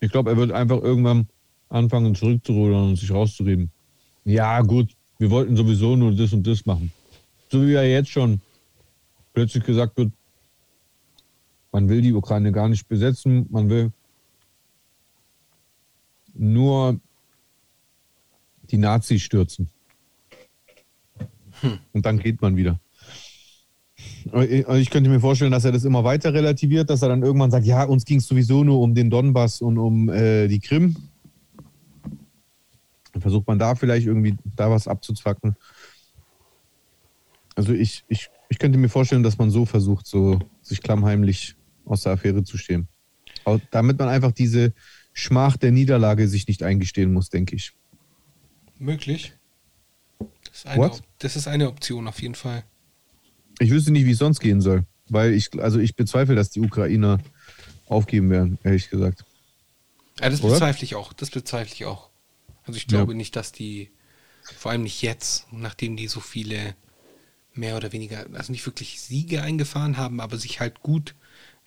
Ich 0.00 0.10
glaube, 0.10 0.30
er 0.30 0.36
wird 0.36 0.50
einfach 0.50 0.82
irgendwann 0.82 1.28
anfangen, 1.68 2.16
zurückzurudern 2.16 2.90
und 2.90 2.96
sich 2.96 3.12
rauszureden. 3.12 3.70
Ja, 4.24 4.60
gut, 4.60 4.90
wir 5.18 5.30
wollten 5.30 5.56
sowieso 5.56 5.96
nur 5.96 6.12
das 6.12 6.32
und 6.32 6.46
das 6.46 6.64
machen. 6.66 6.92
So 7.50 7.66
wie 7.66 7.74
er 7.74 7.88
jetzt 7.88 8.10
schon 8.10 8.40
plötzlich 9.32 9.64
gesagt 9.64 9.96
wird, 9.96 10.12
man 11.72 11.88
will 11.88 12.02
die 12.02 12.12
Ukraine 12.12 12.52
gar 12.52 12.68
nicht 12.68 12.88
besetzen, 12.88 13.46
man 13.50 13.68
will 13.68 13.92
nur 16.34 16.98
die 18.70 18.78
Nazis 18.78 19.22
stürzen. 19.22 19.68
Und 21.92 22.06
dann 22.06 22.18
geht 22.18 22.40
man 22.40 22.56
wieder. 22.56 22.80
Ich 24.48 24.66
ich 24.66 24.90
könnte 24.90 25.10
mir 25.10 25.20
vorstellen, 25.20 25.52
dass 25.52 25.64
er 25.64 25.72
das 25.72 25.84
immer 25.84 26.04
weiter 26.04 26.32
relativiert, 26.32 26.88
dass 26.88 27.02
er 27.02 27.08
dann 27.08 27.22
irgendwann 27.22 27.50
sagt, 27.50 27.66
ja, 27.66 27.84
uns 27.84 28.04
ging 28.04 28.18
es 28.18 28.26
sowieso 28.26 28.64
nur 28.64 28.80
um 28.80 28.94
den 28.94 29.10
Donbass 29.10 29.60
und 29.60 29.78
um 29.78 30.08
äh, 30.08 30.48
die 30.48 30.60
Krim. 30.60 30.96
Dann 33.12 33.22
versucht 33.22 33.46
man 33.46 33.58
da 33.58 33.74
vielleicht 33.74 34.06
irgendwie 34.06 34.36
da 34.56 34.70
was 34.70 34.86
abzuzwacken. 34.88 35.56
Also 37.56 37.72
ich, 37.72 38.04
ich, 38.08 38.28
ich 38.48 38.58
könnte 38.58 38.78
mir 38.78 38.88
vorstellen, 38.88 39.22
dass 39.22 39.38
man 39.38 39.50
so 39.50 39.66
versucht, 39.66 40.06
so 40.06 40.38
sich 40.62 40.82
klammheimlich 40.82 41.56
aus 41.84 42.02
der 42.02 42.12
Affäre 42.12 42.44
zu 42.44 42.56
stehen. 42.56 42.88
Au- 43.44 43.60
Damit 43.70 43.98
man 43.98 44.08
einfach 44.08 44.32
diese 44.32 44.72
Schmach 45.12 45.56
der 45.56 45.72
Niederlage 45.72 46.28
sich 46.28 46.46
nicht 46.46 46.62
eingestehen 46.62 47.12
muss, 47.12 47.28
denke 47.30 47.56
ich. 47.56 47.72
Möglich. 48.78 49.34
Das 50.44 50.58
ist 50.58 50.66
eine, 50.66 50.82
What? 50.82 51.02
Das 51.18 51.36
ist 51.36 51.48
eine 51.48 51.68
Option 51.68 52.06
auf 52.08 52.22
jeden 52.22 52.34
Fall. 52.34 52.64
Ich 53.58 53.70
wüsste 53.70 53.90
nicht, 53.90 54.06
wie 54.06 54.12
es 54.12 54.18
sonst 54.18 54.40
gehen 54.40 54.60
soll. 54.60 54.84
Weil 55.08 55.32
ich, 55.34 55.50
also 55.60 55.80
ich 55.80 55.96
bezweifle, 55.96 56.36
dass 56.36 56.50
die 56.50 56.60
Ukrainer 56.60 57.18
aufgeben 57.88 58.30
werden, 58.30 58.58
ehrlich 58.62 58.88
gesagt. 58.88 59.24
Ja, 60.20 60.30
das 60.30 60.40
Oder? 60.42 60.52
bezweifle 60.52 60.84
ich 60.84 60.94
auch. 60.94 61.12
Das 61.12 61.30
bezweifle 61.30 61.74
ich 61.74 61.84
auch. 61.84 62.09
Also 62.64 62.76
ich 62.76 62.84
Ja. 62.84 62.88
glaube 62.98 63.14
nicht, 63.14 63.36
dass 63.36 63.52
die, 63.52 63.90
vor 64.56 64.70
allem 64.70 64.82
nicht 64.82 65.02
jetzt, 65.02 65.46
nachdem 65.52 65.96
die 65.96 66.08
so 66.08 66.20
viele 66.20 66.74
mehr 67.54 67.76
oder 67.76 67.92
weniger, 67.92 68.26
also 68.32 68.52
nicht 68.52 68.64
wirklich 68.66 69.00
Siege 69.00 69.42
eingefahren 69.42 69.96
haben, 69.96 70.20
aber 70.20 70.36
sich 70.36 70.60
halt 70.60 70.80
gut, 70.82 71.14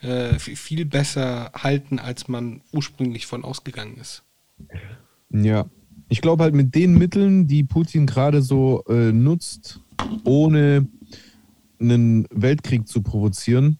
äh, 0.01 0.37
viel- 0.39 0.85
besser 0.85 1.51
halten, 1.53 1.99
als 1.99 2.27
man 2.27 2.61
ursprünglich 2.71 3.25
von 3.25 3.43
ausgegangen 3.43 3.97
ist. 3.97 4.23
Ja, 5.29 5.69
ich 6.09 6.21
glaube 6.21 6.43
halt 6.43 6.53
mit 6.53 6.75
den 6.75 6.97
Mitteln, 6.97 7.47
die 7.47 7.63
Putin 7.63 8.05
gerade 8.05 8.41
so 8.41 8.83
äh, 8.87 9.11
nutzt, 9.11 9.79
ohne 10.25 10.87
einen 11.79 12.27
Weltkrieg 12.29 12.87
zu 12.87 13.01
provozieren, 13.01 13.77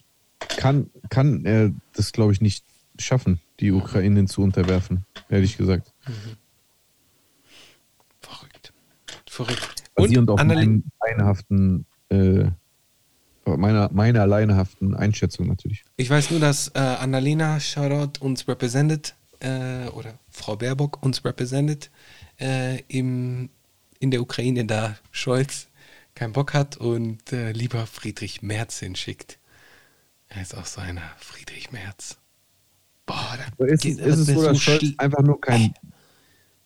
kann, 0.58 0.90
kann 1.10 1.46
er 1.46 1.72
das, 1.94 2.12
glaube 2.12 2.34
ich, 2.34 2.42
nicht 2.42 2.66
schaffen, 3.00 3.40
die 3.60 3.72
Ukraine 3.72 4.26
zu 4.26 4.42
unterwerfen, 4.42 5.06
ehrlich 5.30 5.58
gesagt. 5.58 5.94
Verrückt. 6.02 6.38
Verrückt. 9.34 9.84
Basierend 9.96 10.30
auf 10.30 10.40
Anneli- 10.40 10.66
meinem 10.68 10.84
laienhaften, 11.02 11.86
äh, 12.10 12.46
meiner, 13.46 13.92
meiner 13.92 14.28
laienhaften 14.28 14.94
Einschätzung 14.96 15.48
natürlich. 15.48 15.84
Ich 15.98 16.08
weiß 16.10 16.30
nur, 16.32 16.40
dass 16.40 16.68
äh, 16.76 16.80
Annalena 16.80 17.60
Shoutout 17.60 18.24
uns 18.24 18.48
represented, 18.48 19.16
äh, 19.40 19.88
oder 19.90 20.20
Frau 20.30 20.56
Baerbock 20.56 21.02
uns 21.04 21.26
represented 21.26 21.90
äh, 22.40 22.80
im, 22.90 23.50
in 24.00 24.12
der 24.12 24.22
Ukraine, 24.22 24.66
da 24.66 24.98
Scholz 25.12 25.68
keinen 26.14 26.34
Bock 26.34 26.54
hat 26.54 26.78
und 26.78 27.34
äh, 27.34 27.52
lieber 27.54 27.88
Friedrich 27.88 28.44
Merz 28.44 28.80
hinschickt. 28.80 29.40
Er 30.30 30.44
ist 30.44 30.56
auch 30.56 30.66
so 30.68 30.80
einer 30.80 31.02
Friedrich 31.18 31.72
Merz. 31.72 32.18
Boah, 33.08 33.36
da 33.58 33.66
Ist, 33.66 33.82
geht- 33.82 34.00
es- 34.00 34.20
ist 34.20 34.28
es 34.30 34.36
so, 34.36 34.42
ist 34.42 34.48
dass 34.48 34.62
Scholz 34.62 34.84
einfach 35.00 35.24
nur 35.24 35.42
kein. 35.42 35.74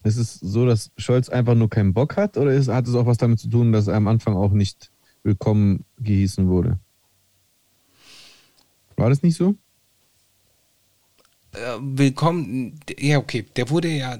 Ist 0.07 0.17
es 0.17 0.35
so, 0.35 0.65
dass 0.65 0.91
Scholz 0.97 1.29
einfach 1.29 1.55
nur 1.55 1.69
keinen 1.69 1.93
Bock 1.93 2.15
hat 2.17 2.37
oder 2.37 2.51
ist, 2.53 2.69
hat 2.69 2.87
es 2.87 2.95
auch 2.95 3.05
was 3.05 3.17
damit 3.17 3.39
zu 3.39 3.49
tun, 3.49 3.71
dass 3.71 3.87
er 3.87 3.95
am 3.95 4.07
Anfang 4.07 4.35
auch 4.35 4.51
nicht 4.51 4.89
willkommen 5.23 5.83
gehießen 5.99 6.47
wurde? 6.47 6.79
War 8.95 9.09
das 9.09 9.21
nicht 9.21 9.35
so? 9.37 9.55
äh, 11.53 11.77
willkommen. 11.81 12.79
Ja, 12.99 13.17
okay, 13.19 13.45
der 13.55 13.69
wurde 13.69 13.89
ja. 13.89 14.19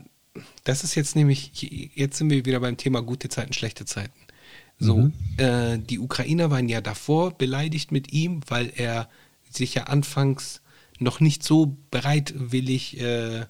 Das 0.66 0.84
ist 0.84 0.94
jetzt 0.96 1.16
nämlich, 1.16 1.52
jetzt 1.96 2.18
sind 2.18 2.30
wir 2.30 2.46
wieder 2.46 2.60
beim 2.60 2.78
Thema 2.78 3.02
gute 3.02 3.28
Zeiten, 3.30 3.54
schlechte 3.54 3.86
Zeiten. 3.86 4.14
So, 4.78 4.98
Mhm. 4.98 5.14
äh, 5.38 5.78
die 5.80 5.98
Ukrainer 5.98 6.52
waren 6.52 6.70
ja 6.70 6.82
davor 6.82 7.32
beleidigt 7.32 7.92
mit 7.92 8.14
ihm, 8.14 8.42
weil 8.48 8.72
er 8.76 9.10
sich 9.50 9.74
ja 9.74 9.86
anfangs 9.86 10.62
noch 11.00 11.20
nicht 11.20 11.42
so 11.44 11.76
bereitwillig 11.90 13.00
äh, 13.02 13.46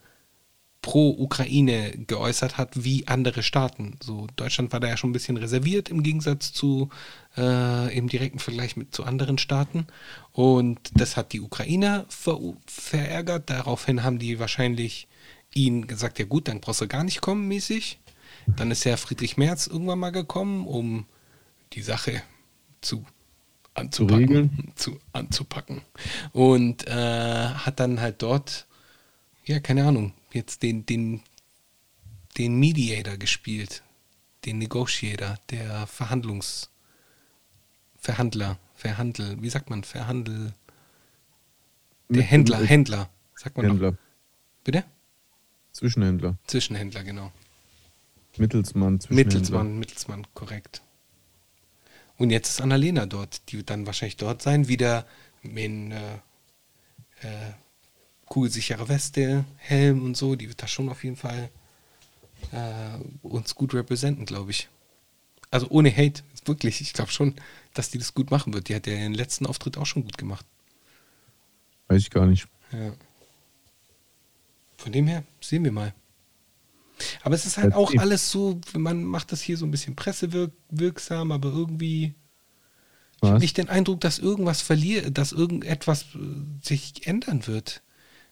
pro 0.88 1.10
Ukraine 1.10 1.92
geäußert 2.08 2.58
hat 2.58 2.86
wie 2.86 3.10
andere 3.10 3.44
Staaten. 3.44 3.98
So, 4.02 4.26
Deutschland 4.38 4.72
war 4.72 4.80
da 4.80 4.88
ja 4.88 4.96
schon 4.96 5.10
ein 5.10 5.14
bisschen 5.14 5.36
reserviert 5.36 5.90
im 5.90 6.02
Gegensatz 6.02 6.54
zu 6.54 6.88
äh, 7.36 7.94
im 7.94 8.08
direkten 8.08 8.40
Vergleich 8.40 8.78
mit 8.78 8.96
zu 8.96 9.04
anderen 9.04 9.38
Staaten. 9.38 9.88
Und 10.32 10.80
das 10.94 11.18
hat 11.18 11.34
die 11.34 11.42
Ukrainer 11.42 12.06
ver 12.08 12.40
verärgert. 12.68 13.50
Daraufhin 13.50 14.06
haben 14.06 14.18
die 14.18 14.40
wahrscheinlich 14.40 15.10
ihn 15.54 15.88
gesagt, 15.88 16.20
ja 16.20 16.26
gut, 16.26 16.48
dann 16.48 16.62
brauchst 16.62 16.80
du 16.80 16.88
gar 16.88 17.04
nicht 17.04 17.20
kommen, 17.20 17.50
mäßig. 17.50 18.00
Dann 18.56 18.72
ist 18.72 18.86
ja 18.86 18.96
Friedrich 18.96 19.36
Merz 19.36 19.68
irgendwann 19.68 20.00
mal 20.00 20.12
gekommen, 20.12 20.66
um 20.66 21.06
die 21.74 21.82
Sache 21.82 22.22
zu 22.80 23.06
anzupacken. 23.74 24.72
Zu, 24.76 25.02
anzupacken. 25.12 25.82
Und 26.32 26.88
äh, 26.88 26.94
hat 26.94 27.82
dann 27.82 28.00
halt 28.00 28.22
dort, 28.22 28.68
ja, 29.44 29.60
keine 29.60 29.86
Ahnung, 29.86 30.14
jetzt 30.32 30.63
den, 30.63 30.86
den, 30.86 31.21
den 32.38 32.59
Mediator 32.59 33.17
gespielt. 33.17 33.84
Den 34.45 34.59
Negotiator, 34.59 35.38
der 35.49 35.88
Verhandlungs... 35.88 36.69
Verhandler, 37.99 38.57
Verhandel, 38.75 39.41
wie 39.41 39.49
sagt 39.49 39.69
man, 39.69 39.84
Verhandel... 39.84 40.53
Der 42.09 42.17
Mit- 42.17 42.32
Händler, 42.32 42.63
Händler, 42.63 43.09
sagt 43.36 43.57
man. 43.57 43.65
Händler. 43.65 43.97
Bitte? 44.63 44.86
Zwischenhändler. 45.73 46.38
Zwischenhändler, 46.47 47.03
genau. 47.03 47.32
Mittelsmann, 48.38 48.99
Zwischenhändler. 48.99 49.25
Mittelsmann, 49.25 49.80
Mittelsmann, 49.80 50.28
korrekt. 50.34 50.82
Und 52.17 52.30
jetzt 52.30 52.49
ist 52.49 52.61
Annalena 52.61 53.05
dort, 53.05 53.51
die 53.51 53.57
wird 53.57 53.69
dann 53.69 53.86
wahrscheinlich 53.86 54.17
dort 54.17 54.41
sein, 54.41 54.67
wieder 54.67 55.05
in 55.43 55.91
äh, 55.91 56.15
äh, 57.21 57.51
kugelsichere 58.28 58.89
Weste, 58.89 59.45
Helm 59.57 60.03
und 60.03 60.17
so, 60.17 60.36
die 60.36 60.47
wird 60.47 60.61
da 60.61 60.67
schon 60.67 60.89
auf 60.89 61.03
jeden 61.03 61.15
Fall 61.15 61.49
äh, 62.51 63.25
uns 63.25 63.55
gut 63.55 63.73
repräsentieren, 63.73 64.25
glaube 64.25 64.51
ich. 64.51 64.69
Also 65.49 65.67
ohne 65.69 65.95
Hate, 65.95 66.23
wirklich, 66.45 66.82
ich 66.82 66.93
glaube 66.93 67.11
schon, 67.11 67.36
dass 67.73 67.89
die 67.89 67.97
das 67.97 68.13
gut 68.13 68.32
machen 68.32 68.53
wird. 68.53 68.69
Die 68.69 68.75
hat 68.75 68.88
ja 68.88 68.93
den 68.93 69.13
letzten 69.13 69.45
Auftritt 69.45 69.78
auch 69.78 69.86
schon 69.86 70.03
gut 70.03 70.17
gemacht. 70.17 70.45
Weiß 71.88 72.01
ich 72.01 72.09
gar 72.09 72.25
nicht. 72.25 72.47
Ja. 72.71 72.93
Von 74.78 74.91
dem 74.91 75.07
her, 75.07 75.23
sehen 75.41 75.63
wir 75.63 75.71
mal. 75.71 75.93
Aber 77.23 77.36
es 77.36 77.45
ist 77.45 77.57
halt 77.57 77.73
auch 77.73 77.93
alles 77.97 78.32
so, 78.32 78.59
man 78.73 79.03
macht 79.03 79.32
das 79.32 79.41
hier 79.41 79.57
so 79.57 79.65
ein 79.65 79.71
bisschen 79.71 79.95
pressewirksam, 79.95 81.32
aber 81.32 81.49
irgendwie 81.49 82.15
ich 83.21 83.30
habe 83.30 83.39
nicht 83.39 83.57
den 83.57 83.69
Eindruck, 83.69 84.01
dass 84.01 84.19
irgendwas 84.19 84.61
verliert, 84.61 85.17
dass 85.17 85.32
irgendetwas 85.32 86.03
äh, 86.15 86.17
sich 86.61 87.07
ändern 87.07 87.47
wird. 87.47 87.82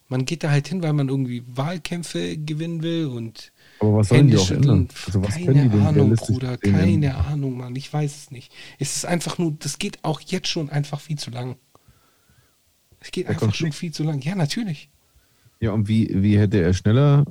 Man 0.08 0.26
geht 0.26 0.44
da 0.44 0.52
halt 0.52 0.68
hin, 0.68 0.84
weil 0.84 0.94
man 0.94 1.10
irgendwie 1.10 1.44
Wahlkämpfe 1.48 2.38
gewinnen 2.38 2.84
will 2.84 3.08
und 3.08 3.52
Aber 3.80 3.96
was 3.98 4.10
sollen 4.10 4.28
die 4.28 4.34
Hände 4.34 4.42
auch 4.42 4.48
schütteln. 4.48 4.64
ändern? 4.70 4.88
Also 5.08 5.24
was 5.24 5.30
keine 5.34 5.46
können 5.46 5.64
die 5.64 5.70
denn 5.78 5.88
Ahnung, 5.88 6.16
Bruder, 6.16 6.58
keine 6.58 6.82
ändern? 6.84 7.16
Ahnung, 7.16 7.58
Mann, 7.58 7.76
ich 7.76 7.92
weiß 7.92 8.16
es 8.16 8.32
nicht. 8.32 8.52
Es 8.78 8.96
ist 8.96 9.06
einfach 9.06 9.38
nur, 9.40 9.56
das 9.58 9.80
geht 9.80 10.04
auch 10.04 10.22
jetzt 10.22 10.48
schon 10.48 10.70
einfach 10.70 11.00
viel 11.00 11.18
zu 11.18 11.32
lang. 11.32 11.56
Es 13.00 13.12
geht 13.12 13.26
Der 13.26 13.32
einfach 13.32 13.54
schon 13.54 13.72
viel 13.72 13.92
zu 13.92 14.04
lang. 14.04 14.22
Ja, 14.22 14.36
natürlich. 14.36 14.90
Ja, 15.60 15.72
und 15.72 15.88
wie, 15.88 16.10
wie 16.14 16.38
hätte 16.38 16.62
er 16.62 16.74
schneller 16.74 17.26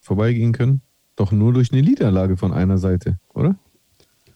vorbeigehen 0.00 0.52
können? 0.52 0.82
Doch 1.16 1.32
nur 1.32 1.52
durch 1.52 1.72
eine 1.72 1.82
Niederlage 1.82 2.36
von 2.36 2.52
einer 2.52 2.78
Seite, 2.78 3.18
oder? 3.34 3.56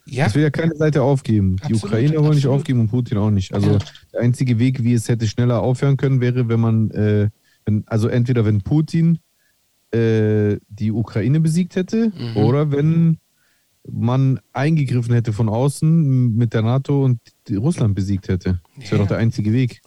Ja, 0.05 0.27
Es 0.27 0.35
will 0.35 0.43
ja 0.43 0.51
keine 0.51 0.75
Seite 0.75 1.03
aufgeben. 1.03 1.57
Die 1.57 1.63
Absolut, 1.75 1.85
Ukrainer 1.85 2.23
wollen 2.23 2.35
nicht 2.35 2.47
aufgeben 2.49 2.81
und 2.81 2.89
Putin 2.89 3.19
auch 3.19 3.31
nicht. 3.31 3.55
Also 3.55 3.73
Ja. 3.73 3.79
der 4.13 4.21
einzige 4.21 4.59
Weg, 4.59 4.83
wie 4.83 4.95
es 4.95 5.09
hätte 5.09 5.29
schneller 5.29 5.61
aufhören 5.63 5.97
können, 5.97 6.21
wäre, 6.21 6.49
wenn 6.49 6.59
man, 6.61 6.91
äh, 6.91 7.31
wenn, 7.65 7.85
also 7.87 8.09
entweder 8.09 8.45
wenn 8.45 8.61
Putin 8.63 9.19
äh, 9.93 10.57
die 10.69 10.91
Ukraine 10.93 11.41
besiegt 11.41 11.77
hätte 11.77 12.13
Mhm. 12.17 12.37
oder 12.37 12.71
wenn 12.73 13.19
man 13.91 14.41
eingegriffen 14.53 15.13
hätte 15.13 15.33
von 15.33 15.49
außen 15.49 16.35
mit 16.37 16.55
der 16.55 16.63
NATO 16.63 17.05
und 17.05 17.19
Russland 17.51 17.95
besiegt 17.95 18.29
hätte. 18.29 18.61
Das 18.77 18.85
wäre 18.87 18.97
Ja. 18.97 18.99
doch 19.03 19.09
der 19.09 19.19
einzige 19.19 19.53
Weg, 19.53 19.83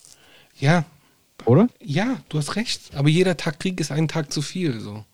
ja, 0.60 0.86
oder? 1.46 1.70
ja, 1.82 2.18
du 2.30 2.38
hast 2.38 2.56
recht. 2.56 2.94
Aber 2.96 3.10
jeder 3.10 3.38
Tag 3.38 3.60
Krieg 3.60 3.80
ist 3.80 3.92
ein 3.92 4.08
Tag 4.08 4.32
zu 4.32 4.42
viel. 4.42 4.80
So. 4.80 5.06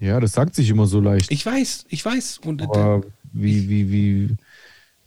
Ja, 0.00 0.18
das 0.20 0.32
sagt 0.32 0.54
sich 0.54 0.68
immer 0.70 0.86
so 0.86 1.00
leicht. 1.00 1.30
Ich 1.30 1.44
weiß, 1.44 1.86
ich 1.88 2.04
weiß. 2.04 2.38
Und 2.44 2.60
äh, 2.60 2.64
Aber 2.64 3.02
wie, 3.32 3.68
wie, 3.68 3.90
wie, 3.92 4.36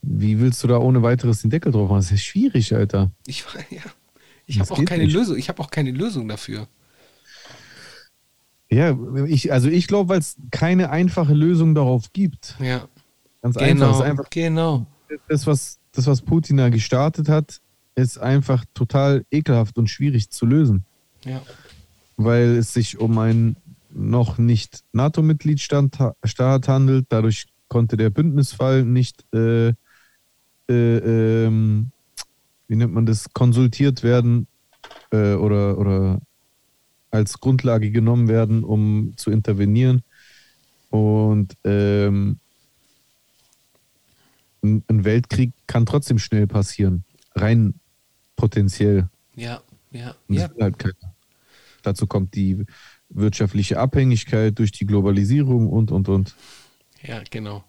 wie 0.01 0.39
willst 0.39 0.63
du 0.63 0.67
da 0.67 0.77
ohne 0.77 1.01
weiteres 1.03 1.41
den 1.41 1.49
Deckel 1.51 1.71
drauf 1.71 1.89
machen? 1.89 1.99
Das 1.99 2.05
ist 2.05 2.11
ja 2.11 2.17
schwierig, 2.17 2.73
Alter. 2.75 3.11
ich, 3.27 3.43
ja, 3.69 3.81
ich 4.45 4.59
habe 4.59 4.71
auch 4.71 4.85
keine 4.85 5.03
nicht. 5.05 5.13
Lösung. 5.13 5.37
Ich 5.37 5.49
habe 5.49 5.61
auch 5.61 5.69
keine 5.71 5.91
Lösung 5.91 6.27
dafür. 6.27 6.67
Ja, 8.69 8.97
ich, 9.27 9.51
also 9.53 9.69
ich 9.69 9.87
glaube, 9.87 10.09
weil 10.09 10.19
es 10.19 10.37
keine 10.51 10.89
einfache 10.89 11.33
Lösung 11.33 11.75
darauf 11.75 12.11
gibt. 12.13 12.55
Ja, 12.59 12.87
Ganz 13.41 13.57
einfach. 13.57 13.73
genau, 13.73 13.91
ist 13.91 14.01
einfach 14.01 14.29
genau. 14.29 14.87
das, 15.27 15.45
was, 15.45 15.79
das, 15.91 16.07
was 16.07 16.21
Putin 16.21 16.57
da 16.57 16.69
gestartet 16.69 17.29
hat, 17.29 17.61
ist 17.93 18.17
einfach 18.17 18.65
total 18.73 19.23
ekelhaft 19.31 19.77
und 19.77 19.87
schwierig 19.89 20.29
zu 20.31 20.45
lösen. 20.45 20.83
Ja, 21.23 21.41
Weil 22.17 22.57
es 22.57 22.73
sich 22.73 22.99
um 22.99 23.17
einen 23.19 23.55
noch 23.91 24.37
nicht 24.37 24.83
NATO-Mitgliedsstaat 24.91 25.99
ha- 25.99 26.15
Staat 26.23 26.67
handelt. 26.67 27.05
Dadurch 27.09 27.45
konnte 27.69 27.97
der 27.97 28.09
Bündnisfall 28.09 28.83
nicht, 28.83 29.23
äh, 29.33 29.69
äh, 29.69 30.73
ähm, 31.47 31.91
wie 32.67 32.75
nennt 32.75 32.93
man 32.93 33.05
das, 33.05 33.29
konsultiert 33.33 34.03
werden 34.03 34.47
äh, 35.11 35.33
oder, 35.33 35.77
oder 35.77 36.21
als 37.11 37.39
Grundlage 37.39 37.91
genommen 37.91 38.27
werden, 38.27 38.63
um 38.63 39.13
zu 39.17 39.31
intervenieren. 39.31 40.03
Und 40.89 41.55
ähm, 41.63 42.39
ein 44.63 45.05
Weltkrieg 45.05 45.51
kann 45.67 45.85
trotzdem 45.85 46.19
schnell 46.19 46.47
passieren, 46.47 47.03
rein 47.35 47.75
potenziell. 48.35 49.09
ja, 49.35 49.61
ja, 49.91 50.15
ja. 50.27 50.49
halt. 50.59 50.95
Dazu 51.83 52.07
kommt 52.07 52.35
die 52.35 52.65
wirtschaftliche 53.09 53.79
Abhängigkeit 53.79 54.57
durch 54.57 54.71
die 54.71 54.85
Globalisierung 54.85 55.69
und, 55.69 55.91
und, 55.91 56.09
und. 56.09 56.35
Ja, 57.03 57.21
genau. 57.29 57.63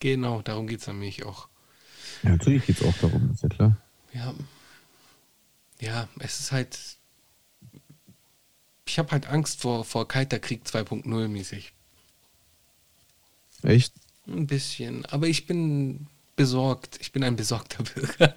Genau, 0.00 0.42
darum 0.42 0.66
geht 0.66 0.80
es 0.80 0.86
nämlich 0.86 1.24
auch. 1.24 1.48
Ja, 2.22 2.30
natürlich 2.30 2.66
geht 2.66 2.80
es 2.80 2.86
auch 2.86 2.96
darum, 2.98 3.30
ist 3.32 3.42
ja 3.42 3.48
klar. 3.48 3.76
Ja. 4.12 4.34
Ja, 5.80 6.08
es 6.18 6.40
ist 6.40 6.52
halt. 6.52 6.78
Ich 8.86 8.98
habe 8.98 9.10
halt 9.12 9.26
Angst 9.28 9.60
vor, 9.60 9.84
vor 9.84 10.08
Kalter 10.08 10.38
Krieg 10.38 10.62
2.0 10.64 11.28
mäßig. 11.28 11.72
Echt? 13.62 13.92
Ein 14.26 14.46
bisschen. 14.46 15.04
Aber 15.06 15.26
ich 15.28 15.46
bin 15.46 16.06
besorgt. 16.36 16.98
Ich 17.00 17.12
bin 17.12 17.22
ein 17.22 17.36
besorgter 17.36 17.82
Bürger. 17.94 18.34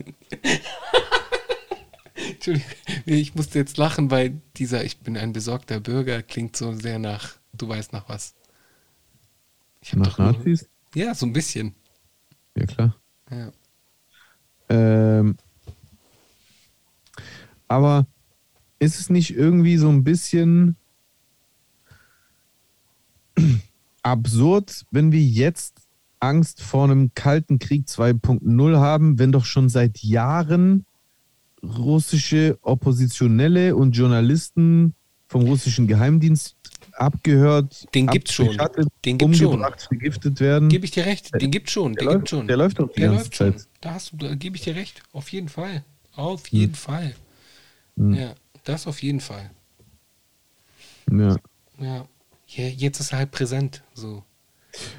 Entschuldigung, 2.15 2.69
ich 3.05 3.35
musste 3.35 3.59
jetzt 3.59 3.77
lachen, 3.77 4.11
weil 4.11 4.41
dieser 4.57 4.83
Ich 4.83 4.99
bin 4.99 5.17
ein 5.17 5.33
besorgter 5.33 5.79
Bürger 5.79 6.21
klingt 6.21 6.55
so 6.57 6.73
sehr 6.73 6.99
nach, 6.99 7.35
du 7.53 7.67
weißt 7.67 7.93
nach 7.93 8.09
was. 8.09 8.35
Nach 9.93 10.07
doch 10.07 10.17
nur- 10.17 10.31
Nazis? 10.33 10.67
Ja, 10.93 11.15
so 11.15 11.25
ein 11.25 11.33
bisschen. 11.33 11.73
Ja, 12.55 12.65
klar. 12.65 12.95
Ja. 13.29 13.51
Ähm, 14.69 15.37
aber 17.71 18.05
ist 18.79 18.99
es 18.99 19.09
nicht 19.09 19.33
irgendwie 19.35 19.77
so 19.77 19.87
ein 19.89 20.03
bisschen 20.03 20.75
absurd, 24.03 24.85
wenn 24.91 25.11
wir 25.11 25.21
jetzt 25.21 25.77
Angst 26.19 26.61
vor 26.61 26.83
einem 26.83 27.11
Kalten 27.15 27.59
Krieg 27.59 27.85
2.0 27.87 28.77
haben, 28.77 29.17
wenn 29.19 29.31
doch 29.31 29.45
schon 29.45 29.69
seit 29.69 29.99
Jahren 30.03 30.85
russische 31.63 32.57
Oppositionelle 32.61 33.75
und 33.75 33.95
Journalisten 33.95 34.93
vom 35.27 35.43
russischen 35.43 35.87
Geheimdienst 35.87 36.55
abgehört, 36.93 37.87
Den 37.95 38.07
gibt's 38.07 38.33
schon. 38.33 38.57
Den 39.05 39.17
gibt's 39.17 39.37
schon. 39.37 39.63
vergiftet 39.87 40.39
werden? 40.39 40.69
Gebe 40.69 40.85
ich 40.85 40.91
dir 40.91 41.05
recht, 41.05 41.29
den 41.39 41.51
gibt 41.51 41.69
schon, 41.69 41.93
der 41.93 42.03
den 42.03 42.09
gibt 42.09 42.21
läuft- 42.21 42.29
schon. 42.29 42.47
der 42.47 42.57
läuft 42.57 42.79
doch 42.79 42.91
die 42.91 42.99
der 42.99 43.09
ganze 43.09 43.23
läuft 43.23 43.35
schon. 43.37 43.57
Zeit. 43.57 43.67
Da 43.79 43.93
hast 43.93 44.11
du, 44.11 44.17
da 44.17 44.35
gebe 44.35 44.55
ich 44.57 44.63
dir 44.63 44.75
recht, 44.75 45.01
auf 45.13 45.29
jeden 45.29 45.47
Fall. 45.49 45.83
Auf 46.15 46.43
Hm. 46.51 46.59
jeden 46.59 46.75
Fall. 47.97 48.15
Ja, 48.15 48.35
das 48.63 48.87
auf 48.87 49.01
jeden 49.01 49.19
Fall. 49.19 49.51
Ja. 51.11 51.35
Ja. 51.79 52.05
jetzt 52.47 52.99
ist 52.99 53.11
er 53.11 53.19
halt 53.19 53.31
präsent. 53.31 53.83
So. 53.93 54.23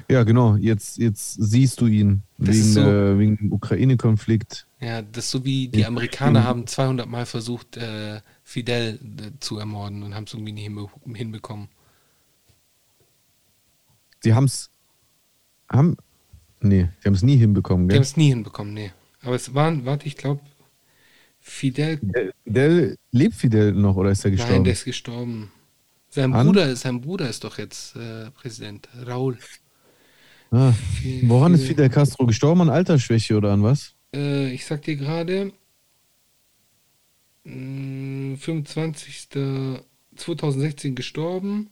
Ja, 0.09 0.23
genau. 0.23 0.55
Jetzt, 0.55 0.97
jetzt 0.97 1.33
siehst 1.33 1.81
du 1.81 1.87
ihn 1.87 2.21
Das 2.37 2.49
wegen, 2.55 2.63
so- 2.63 2.81
äh, 2.81 3.17
wegen 3.19 3.37
dem 3.37 3.51
Ukraine-Konflikt. 3.53 4.67
Ja, 4.79 5.01
das 5.01 5.25
ist 5.25 5.31
so 5.31 5.43
wie 5.45 5.69
die. 5.69 5.85
Amerikaner 5.85 6.43
haben 6.43 6.67
200 6.67 7.07
Mal 7.07 7.25
versucht, 7.25 7.77
äh, 7.77 8.21
Fidel 8.43 8.99
äh, 9.01 9.31
zu 9.39 9.57
ermorden 9.57 10.03
und 10.03 10.13
haben 10.13 10.25
es 10.25 10.33
irgendwie 10.33 10.51
nie 10.51 10.63
hinbe 10.63 10.89
hinbekommen. 11.13 11.69
Die 14.23 14.33
haben, 14.33 15.97
nee, 16.61 16.89
die 17.01 17.05
haben 17.07 17.13
es 17.13 17.23
nie 17.23 17.37
hinbekommen, 17.37 17.87
Die 17.89 17.95
haben 17.95 18.01
gell? 18.01 18.07
es 18.09 18.17
nie 18.17 18.29
hinbekommen, 18.29 18.73
nee. 18.73 18.91
Aber 19.21 19.35
es 19.35 19.53
waren, 19.53 19.85
warte, 19.85 20.05
ich 20.07 20.15
glaube, 20.17 20.41
Fidel, 21.45 21.99
Fidel, 22.45 22.97
lebt 23.11 23.35
Fidel 23.35 23.73
noch 23.73 23.97
oder 23.97 24.11
ist 24.11 24.23
er 24.23 24.31
gestorben? 24.31 24.53
nein, 24.55 24.63
der 24.63 24.73
ist 24.73 24.85
gestorben. 24.85 25.51
Sein 26.09 26.33
An? 26.33 26.45
Bruder, 26.47 26.73
sein 26.75 27.01
Bruder 27.01 27.29
ist 27.29 27.43
doch 27.43 27.57
jetzt 27.57 27.95
äh, 27.97 28.31
Präsident, 28.31 28.87
Raul. 29.05 29.37
ah, 30.51 30.73
woran 31.23 31.53
ist 31.53 31.65
Fidel- 31.65 31.89
Castro 31.89 32.25
gestorben? 32.25 32.61
An 32.61 32.69
Altersschwäche 32.69 33.35
oder 33.35 33.51
an 33.51 33.61
was? 33.61 33.93
Äh, 34.15 34.53
ich 34.53 34.65
sag 34.65 34.83
dir 34.83 34.95
gerade, 34.95 35.51
mh, 37.43 38.37
25. 38.37 39.29
2016 40.15 40.95
gestorben. 40.95 41.69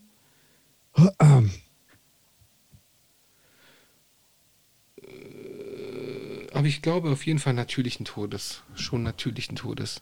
Aber 6.53 6.67
ich 6.67 6.81
glaube 6.81 7.11
auf 7.11 7.25
jeden 7.25 7.39
Fall 7.39 7.53
natürlichen 7.53 8.05
Todes. 8.05 8.63
Schon 8.75 9.03
natürlichen 9.03 9.55
Todes. 9.55 10.01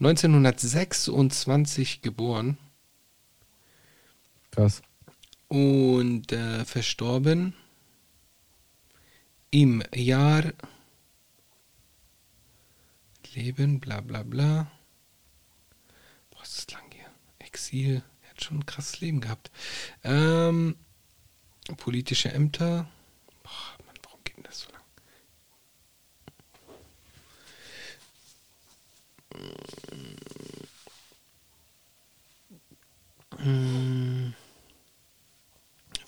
1926 0.00 2.02
geboren 2.02 2.58
Krass. 4.50 4.82
und 5.48 6.32
äh, 6.32 6.64
verstorben 6.64 7.54
im 9.50 9.82
Jahr 9.94 10.52
Leben, 13.36 13.80
bla 13.80 14.00
bla 14.00 14.22
bla. 14.22 14.70
Boah, 16.30 16.42
ist 16.42 16.56
das 16.56 16.70
lang 16.74 16.90
hier. 16.90 17.04
Exil, 17.38 18.02
er 18.22 18.30
hat 18.30 18.42
schon 18.42 18.58
ein 18.58 18.66
krasses 18.66 19.00
Leben 19.00 19.20
gehabt. 19.20 19.50
Ähm, 20.02 20.76
politische 21.76 22.32
Ämter. 22.32 22.88
Boah, 23.42 23.76
Mann, 23.86 23.96
warum 24.04 24.20
geht 24.24 24.38
denn 24.38 24.44
das 24.44 24.60
so 24.60 24.72
lang? 24.72 24.80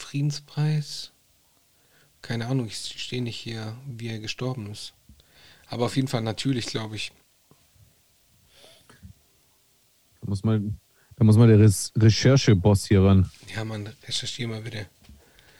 Friedenspreis. 0.08 1.12
Keine 2.22 2.46
Ahnung, 2.46 2.66
ich 2.66 2.76
stehe 2.76 3.20
nicht 3.20 3.36
hier, 3.36 3.76
wie 3.86 4.08
er 4.08 4.18
gestorben 4.18 4.70
ist. 4.70 4.94
Aber 5.66 5.84
auf 5.84 5.96
jeden 5.96 6.08
Fall 6.08 6.22
natürlich, 6.22 6.66
glaube 6.66 6.96
ich. 6.96 7.12
Da 10.20 10.26
muss 10.26 10.44
mal, 10.44 10.62
da 11.16 11.24
muss 11.24 11.36
mal 11.36 11.46
der 11.46 11.58
Res 11.58 11.92
Recherche-Boss 11.94 12.86
hier 12.86 13.02
ran. 13.02 13.30
Ja, 13.54 13.64
Mann, 13.66 13.86
recherchiere 14.06 14.48
mal 14.48 14.62
bitte. 14.62 14.86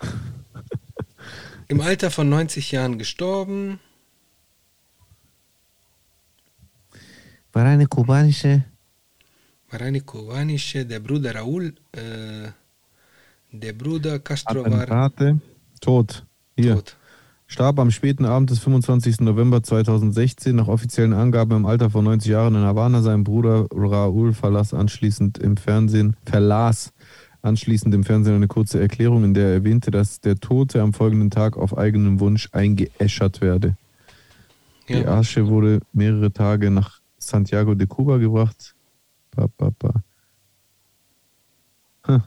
Im 1.68 1.82
Alter 1.82 2.10
von 2.10 2.30
90 2.30 2.72
Jahren 2.72 2.98
gestorben. 2.98 3.80
War 7.52 7.66
eine 7.66 7.86
kubanische. 7.86 8.64
Marani 9.70 10.00
Kovanische, 10.00 10.86
der 10.86 11.00
Bruder 11.00 11.36
Raul, 11.36 11.74
äh, 11.92 12.50
der 13.52 13.72
Bruder 13.72 14.18
Castro 14.18 14.64
war 14.64 14.82
Attentate. 14.82 15.40
Tot. 15.80 16.26
Hier. 16.56 16.74
tot. 16.76 16.96
Starb 17.46 17.78
am 17.78 17.90
späten 17.90 18.26
Abend 18.26 18.50
des 18.50 18.58
25. 18.58 19.20
November 19.20 19.62
2016 19.62 20.54
nach 20.54 20.68
offiziellen 20.68 21.14
Angaben 21.14 21.56
im 21.56 21.66
Alter 21.66 21.88
von 21.88 22.04
90 22.04 22.30
Jahren 22.30 22.54
in 22.54 22.60
Havanna. 22.60 23.00
Sein 23.00 23.24
Bruder 23.24 23.66
Raúl 23.70 24.34
verlas 24.34 24.74
anschließend 24.74 25.38
im 25.38 25.56
Fernsehen, 25.56 26.14
verlas 26.26 26.92
anschließend 27.40 27.94
im 27.94 28.04
Fernsehen 28.04 28.36
eine 28.36 28.48
kurze 28.48 28.80
Erklärung, 28.80 29.24
in 29.24 29.32
der 29.32 29.46
er 29.46 29.54
erwähnte, 29.54 29.90
dass 29.90 30.20
der 30.20 30.36
Tote 30.36 30.82
am 30.82 30.92
folgenden 30.92 31.30
Tag 31.30 31.56
auf 31.56 31.76
eigenen 31.76 32.20
Wunsch 32.20 32.50
eingeäschert 32.52 33.40
werde. 33.40 33.76
Die 34.88 34.94
Ja. 34.94 35.18
Asche 35.18 35.46
wurde 35.46 35.80
mehrere 35.94 36.30
Tage 36.32 36.70
nach 36.70 37.00
Santiago 37.16 37.74
de 37.74 37.86
Cuba 37.86 38.18
gebracht. 38.18 38.74
Ba, 39.34 39.46
ba, 39.56 39.70
ba. 39.78 39.94
Hm. 42.04 42.22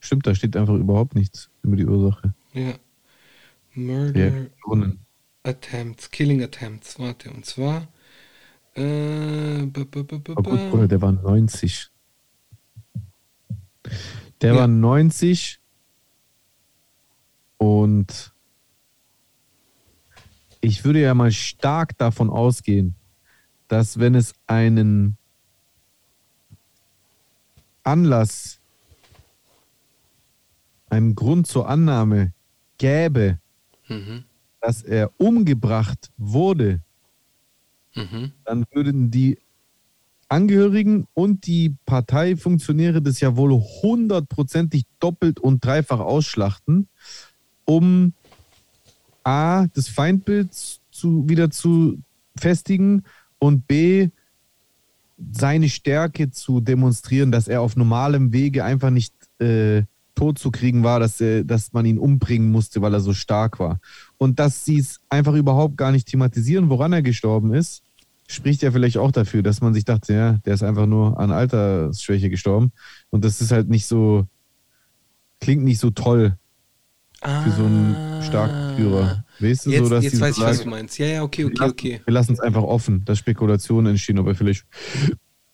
Stimmt, 0.00 0.26
da 0.26 0.34
steht 0.34 0.56
einfach 0.56 0.74
überhaupt 0.74 1.14
nichts 1.14 1.50
über 1.62 1.76
die 1.76 1.86
Ursache. 1.86 2.34
ja. 2.52 2.74
Der 3.74 4.50
Murder. 4.66 4.92
Attempts, 5.44 6.10
Killing 6.10 6.42
Attempts. 6.42 6.98
Warte, 6.98 7.30
und 7.30 7.46
zwar. 7.46 7.88
Äh, 8.74 9.66
b 9.66 9.82
-b 9.82 10.02
-b 10.02 10.18
-b 10.18 10.32
Oh 10.32 10.42
gut, 10.42 10.58
-b 10.58 10.70
Bruder, 10.70 10.88
der 10.88 11.00
war 11.00 11.12
90. 11.12 11.90
Der 14.40 14.54
Ja. 14.54 14.60
war 14.60 14.68
90 14.68 15.60
und 17.56 18.32
ich 20.60 20.84
würde 20.84 21.00
ja 21.00 21.14
mal 21.14 21.32
stark 21.32 21.96
davon 21.98 22.30
ausgehen, 22.30 22.94
dass 23.68 23.98
wenn 23.98 24.14
es 24.14 24.34
einen 24.46 25.16
Anlass, 27.82 28.57
einen 30.90 31.14
Grund 31.14 31.46
zur 31.46 31.68
Annahme 31.68 32.32
gäbe, 32.78 33.38
Mhm. 33.88 34.24
dass 34.60 34.82
er 34.82 35.10
umgebracht 35.18 36.10
wurde, 36.16 36.80
Mhm. 37.94 38.32
dann 38.44 38.64
würden 38.72 39.10
die 39.10 39.38
Angehörigen 40.28 41.06
und 41.14 41.46
die 41.46 41.74
Parteifunktionäre 41.86 43.00
das 43.00 43.20
ja 43.20 43.36
wohl 43.36 43.52
hundertprozentig 43.52 44.84
doppelt 45.00 45.40
und 45.40 45.64
dreifach 45.64 46.00
ausschlachten, 46.00 46.88
um 47.64 48.12
A, 49.24 49.66
das 49.74 49.88
Feindbild 49.88 50.54
zu, 50.90 51.28
wieder 51.28 51.50
zu 51.50 51.98
festigen 52.36 53.04
und 53.38 53.66
B, 53.66 54.10
seine 55.32 55.68
Stärke 55.68 56.30
zu 56.30 56.60
demonstrieren, 56.60 57.32
dass 57.32 57.48
er 57.48 57.60
auf 57.62 57.74
normalem 57.76 58.32
Wege 58.32 58.64
einfach 58.64 58.90
nicht 58.90 59.14
äh, 59.40 59.82
tot 60.18 60.38
zu 60.38 60.50
kriegen 60.50 60.82
war, 60.82 60.98
dass, 60.98 61.20
er, 61.20 61.44
dass 61.44 61.72
man 61.72 61.86
ihn 61.86 61.98
umbringen 61.98 62.50
musste, 62.50 62.82
weil 62.82 62.92
er 62.92 63.00
so 63.00 63.14
stark 63.14 63.60
war. 63.60 63.78
Und 64.16 64.40
dass 64.40 64.64
sie 64.64 64.78
es 64.78 65.00
einfach 65.08 65.34
überhaupt 65.34 65.76
gar 65.76 65.92
nicht 65.92 66.08
thematisieren, 66.08 66.70
woran 66.70 66.92
er 66.92 67.02
gestorben 67.02 67.54
ist, 67.54 67.82
spricht 68.26 68.62
ja 68.62 68.72
vielleicht 68.72 68.98
auch 68.98 69.12
dafür, 69.12 69.42
dass 69.42 69.60
man 69.60 69.74
sich 69.74 69.84
dachte, 69.84 70.12
ja, 70.12 70.32
der 70.44 70.54
ist 70.54 70.64
einfach 70.64 70.86
nur 70.86 71.20
an 71.20 71.30
Altersschwäche 71.30 72.30
gestorben. 72.30 72.72
Und 73.10 73.24
das 73.24 73.40
ist 73.40 73.52
halt 73.52 73.68
nicht 73.68 73.86
so, 73.86 74.26
klingt 75.40 75.62
nicht 75.62 75.78
so 75.78 75.90
toll 75.90 76.36
für 77.22 77.50
so 77.50 77.64
einen 77.64 78.22
starken 78.22 78.76
Führer. 78.76 79.24
Weißt 79.38 79.66
du, 79.66 79.70
Ah. 79.70 79.72
Jetzt, 79.72 79.84
so, 79.84 79.90
dass 79.90 80.04
jetzt 80.04 80.20
weiß 80.20 80.36
so 80.36 80.42
ich, 80.42 80.48
was 80.48 80.62
du 80.62 80.68
meinst. 80.68 80.98
Ja, 80.98 81.06
ja, 81.06 81.22
okay, 81.22 81.44
okay, 81.44 81.64
okay. 81.64 82.00
Wir 82.04 82.12
lassen 82.12 82.32
es 82.32 82.40
einfach 82.40 82.62
offen, 82.62 83.04
dass 83.04 83.18
Spekulationen 83.18 83.92
entstehen, 83.92 84.18
ob 84.18 84.26
er 84.26 84.34
vielleicht 84.34 84.64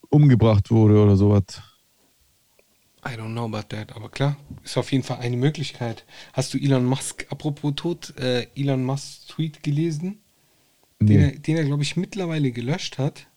umgebracht 0.09 0.71
wurde 0.71 1.01
oder 1.01 1.15
sowas. 1.15 1.43
I 3.07 3.15
don't 3.15 3.33
know 3.33 3.45
about 3.45 3.69
that, 3.69 3.95
aber 3.95 4.09
klar, 4.09 4.35
ist 4.63 4.77
auf 4.77 4.91
jeden 4.91 5.03
Fall 5.03 5.19
eine 5.19 5.37
Möglichkeit. 5.37 6.05
Hast 6.33 6.53
du 6.53 6.57
Elon 6.57 6.85
Musk, 6.85 7.27
apropos 7.29 7.73
Tod, 7.75 8.17
äh, 8.17 8.47
Elon 8.55 8.83
Musks 8.83 9.27
Tweet 9.27 9.61
gelesen? 9.61 10.19
Den 10.99 11.19
Nee. 11.19 11.23
er, 11.25 11.31
den 11.39 11.57
er 11.57 11.65
glaube 11.65 11.83
ich, 11.83 11.97
mittlerweile 11.97 12.51
gelöscht 12.51 12.97
hat. 12.97 13.27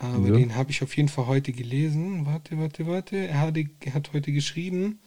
Aber 0.00 0.24
Wieso? 0.24 0.36
den 0.36 0.54
habe 0.56 0.70
ich 0.70 0.82
auf 0.82 0.96
jeden 0.96 1.08
Fall 1.08 1.26
heute 1.26 1.52
gelesen. 1.52 2.26
Warte, 2.26 2.58
warte, 2.58 2.86
warte. 2.86 3.16
Er, 3.16 3.40
hatte, 3.40 3.64
er 3.80 3.94
hat 3.94 4.12
heute 4.12 4.32
geschrieben, 4.32 5.00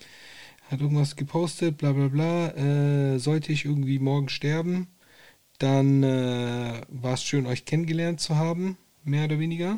hat 0.69 0.81
irgendwas 0.81 1.15
gepostet, 1.17 1.77
bla 1.77 1.91
bla 1.93 2.07
bla. 2.07 2.49
Äh, 2.55 3.19
sollte 3.19 3.51
ich 3.51 3.65
irgendwie 3.65 3.99
morgen 3.99 4.29
sterben, 4.29 4.87
dann 5.59 6.03
äh, 6.03 6.81
war 6.89 7.13
es 7.13 7.23
schön, 7.23 7.45
euch 7.45 7.65
kennengelernt 7.65 8.19
zu 8.21 8.37
haben, 8.37 8.77
mehr 9.03 9.25
oder 9.25 9.39
weniger. 9.39 9.77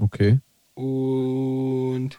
Okay. 0.00 0.40
Und 0.74 2.10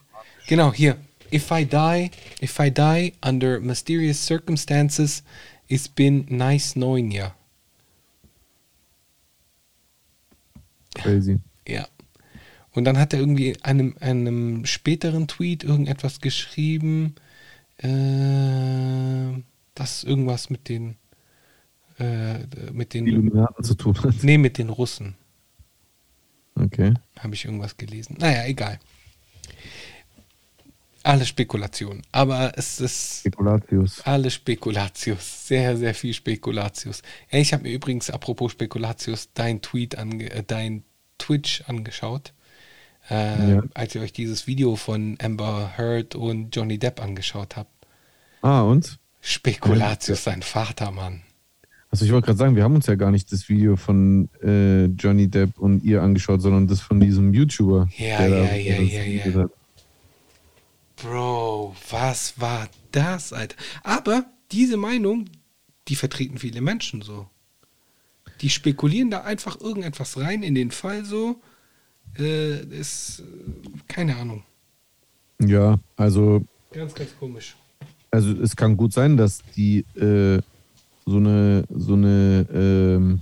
genau 0.47 0.73
hier. 0.73 0.97
If 1.31 1.51
I 1.51 1.65
die, 1.65 2.11
if 2.41 2.59
I 2.59 2.71
die 2.71 3.13
under 3.25 3.59
mysterious 3.59 4.23
circumstances, 4.23 5.23
it's 5.67 5.87
been 5.87 6.25
nice 6.29 6.73
knowing 6.73 7.11
ya. 7.11 7.35
Crazy. 10.93 11.39
Ja. 11.67 11.87
Und 12.71 12.85
dann 12.85 12.97
hat 12.97 13.13
er 13.13 13.19
irgendwie 13.19 13.49
in 13.49 13.63
einem, 13.63 13.95
einem 13.99 14.65
späteren 14.65 15.27
Tweet 15.27 15.63
irgendetwas 15.63 16.19
geschrieben, 16.19 17.15
äh, 17.77 19.41
dass 19.73 20.03
irgendwas 20.03 20.49
mit 20.49 20.69
den 20.69 20.95
äh, 21.99 22.39
mit 22.73 22.93
den 22.93 23.07
Illuminaten 23.07 23.63
zu 23.63 23.75
tun 23.75 23.97
hat. 24.03 24.15
nee 24.23 24.37
mit 24.37 24.57
den 24.57 24.69
Russen 24.69 25.15
Okay. 26.55 26.93
habe 27.19 27.35
ich 27.35 27.45
irgendwas 27.45 27.75
gelesen. 27.77 28.15
Naja, 28.19 28.45
egal. 28.45 28.79
Alle 31.03 31.25
Spekulationen. 31.25 32.01
Aber 32.11 32.53
es 32.57 32.79
ist 32.79 33.19
Spekulatius. 33.19 34.01
alle 34.05 34.31
Spekulatius. 34.31 35.47
Sehr, 35.47 35.77
sehr 35.77 35.93
viel 35.93 36.13
Spekulatius. 36.15 37.03
Ja, 37.29 37.37
ich 37.39 37.53
habe 37.53 37.63
mir 37.63 37.71
übrigens, 37.73 38.09
apropos 38.09 38.53
Spekulatius, 38.53 39.29
dein 39.35 39.61
Tweet, 39.61 39.97
ange 39.99 40.31
äh, 40.31 40.43
dein 40.45 40.83
Twitch 41.19 41.61
angeschaut. 41.67 42.33
Äh, 43.09 43.51
Ja. 43.51 43.63
Als 43.75 43.93
ihr 43.93 44.01
euch 44.01 44.13
dieses 44.13 44.47
Video 44.47 44.75
von 44.75 45.15
Amber 45.21 45.73
Heard 45.77 46.15
und 46.15 46.55
Johnny 46.55 46.79
Depp 46.79 46.99
angeschaut 46.99 47.55
habt. 47.55 47.69
Ah, 48.41 48.61
und? 48.61 48.97
Spekulatius, 49.21 50.23
sein 50.23 50.41
Vater, 50.41 50.89
Mann. 50.89 51.21
Also 51.91 52.03
ich 52.05 52.11
wollte 52.11 52.25
gerade 52.25 52.37
sagen, 52.37 52.55
wir 52.55 52.63
haben 52.63 52.75
uns 52.75 52.87
ja 52.87 52.95
gar 52.95 53.11
nicht 53.11 53.31
das 53.31 53.47
Video 53.47 53.75
von 53.77 54.29
äh, 54.43 54.85
Johnny 54.85 55.27
Depp 55.29 55.57
und 55.57 55.83
ihr 55.83 56.01
angeschaut, 56.01 56.41
sondern 56.41 56.67
das 56.67 56.81
von 56.81 56.99
diesem 56.99 57.33
YouTuber. 57.33 57.87
Ja, 57.97 58.27
ja, 58.27 58.55
ja, 58.55 58.81
ja, 58.81 59.03
ja. 59.03 59.33
hat. 59.33 59.51
Bro, 60.97 61.75
was 61.89 62.39
war 62.39 62.67
das, 62.91 63.31
Alter? 63.33 63.55
Aber 63.83 64.25
diese 64.51 64.77
Meinung, 64.77 65.25
die 65.87 65.95
vertreten 65.95 66.37
viele 66.37 66.61
Menschen 66.61 67.01
so. 67.01 67.27
Die 68.41 68.49
spekulieren 68.49 69.11
da 69.11 69.21
einfach 69.21 69.59
irgendetwas 69.61 70.17
rein 70.17 70.43
in 70.43 70.55
den 70.55 70.71
Fall 70.71 71.05
so. 71.05 71.41
Äh, 72.17 72.59
ist, 72.77 73.19
äh, 73.19 73.23
keine 73.87 74.15
Ahnung. 74.17 74.43
Ja, 75.39 75.79
also, 75.97 76.43
Ganz, 76.71 76.93
ganz 76.93 77.09
komisch. 77.17 77.55
also 78.11 78.31
es 78.31 78.55
kann 78.55 78.77
gut 78.77 78.93
sein, 78.93 79.17
dass 79.17 79.41
die 79.55 79.85
äh, 79.95 80.41
so 81.05 81.17
eine, 81.17 81.65
so 81.69 81.93
eine, 81.93 82.47
ähm, 82.51 83.19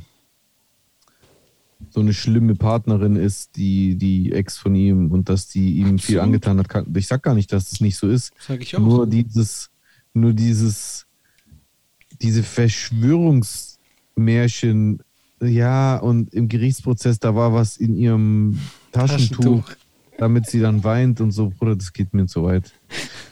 so 1.89 1.99
eine 1.99 2.13
schlimme 2.13 2.55
Partnerin 2.55 3.17
ist, 3.17 3.55
die, 3.55 3.95
die 3.95 4.31
Ex 4.31 4.57
von 4.57 4.73
ihm 4.73 5.11
und 5.11 5.29
dass 5.29 5.47
die 5.47 5.73
ihm 5.73 5.99
viel 5.99 6.19
Absolut. 6.19 6.47
angetan 6.47 6.59
hat. 6.59 6.87
Ich 6.95 7.07
sag 7.07 7.23
gar 7.23 7.35
nicht, 7.35 7.51
dass 7.51 7.71
es 7.71 7.81
nicht 7.81 7.97
so 7.97 8.09
ist. 8.09 8.31
Sag 8.39 8.61
ich 8.61 8.75
auch. 8.75 8.79
Nur 8.79 9.05
dieses, 9.05 9.69
nur 10.13 10.33
dieses, 10.33 11.05
diese 12.21 12.43
Verschwörungsmärchen, 12.43 14.99
ja, 15.41 15.97
und 15.97 16.33
im 16.33 16.47
Gerichtsprozess, 16.47 17.19
da 17.19 17.35
war 17.35 17.53
was 17.53 17.77
in 17.77 17.97
ihrem 17.97 18.59
Taschentuch, 18.91 19.69
damit 20.17 20.47
sie 20.47 20.61
dann 20.61 20.83
weint 20.83 21.21
und 21.21 21.31
so, 21.31 21.49
Bruder, 21.49 21.75
das 21.75 21.91
geht 21.91 22.13
mir 22.13 22.27
zu 22.27 22.43
weit. 22.43 22.71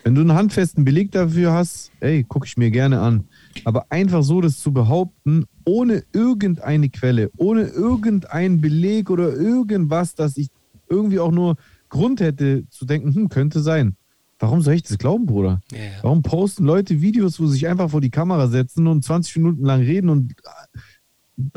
Wenn 0.04 0.16
du 0.16 0.22
einen 0.22 0.34
handfesten 0.34 0.84
Beleg 0.84 1.12
dafür 1.12 1.54
hast, 1.54 1.92
ey, 2.00 2.24
gucke 2.24 2.46
ich 2.46 2.58
mir 2.58 2.70
gerne 2.70 3.00
an. 3.00 3.26
Aber 3.66 3.86
einfach 3.90 4.24
so 4.24 4.42
das 4.42 4.60
zu 4.60 4.74
behaupten, 4.74 5.46
ohne 5.66 6.04
irgendeine 6.14 6.90
Quelle, 6.90 7.32
ohne 7.38 7.64
irgendeinen 7.64 8.62
Beleg 8.62 9.10
oder 9.10 9.34
irgendwas, 9.34 10.16
dass 10.16 10.38
ich 10.38 10.50
irgendwie 10.90 11.20
auch 11.20 11.32
nur 11.32 11.56
Grund 11.90 12.22
hätte 12.22 12.68
zu 12.70 12.86
denken, 12.86 13.14
hm, 13.14 13.30
könnte 13.30 13.62
sein. 13.62 13.96
Warum 14.40 14.62
soll 14.62 14.74
ich 14.74 14.84
das 14.84 14.98
glauben, 14.98 15.28
Bruder? 15.28 15.62
Ja, 15.72 15.78
ja. 15.78 15.92
Warum 16.02 16.24
posten 16.24 16.66
Leute 16.66 17.02
Videos, 17.02 17.40
wo 17.40 17.46
sie 17.46 17.54
sich 17.54 17.68
einfach 17.68 17.92
vor 17.92 18.02
die 18.02 18.10
Kamera 18.10 18.48
setzen 18.48 18.88
und 18.88 19.04
20 19.04 19.38
Minuten 19.38 19.64
lang 19.64 19.82
reden 19.82 20.10
und 20.10 20.34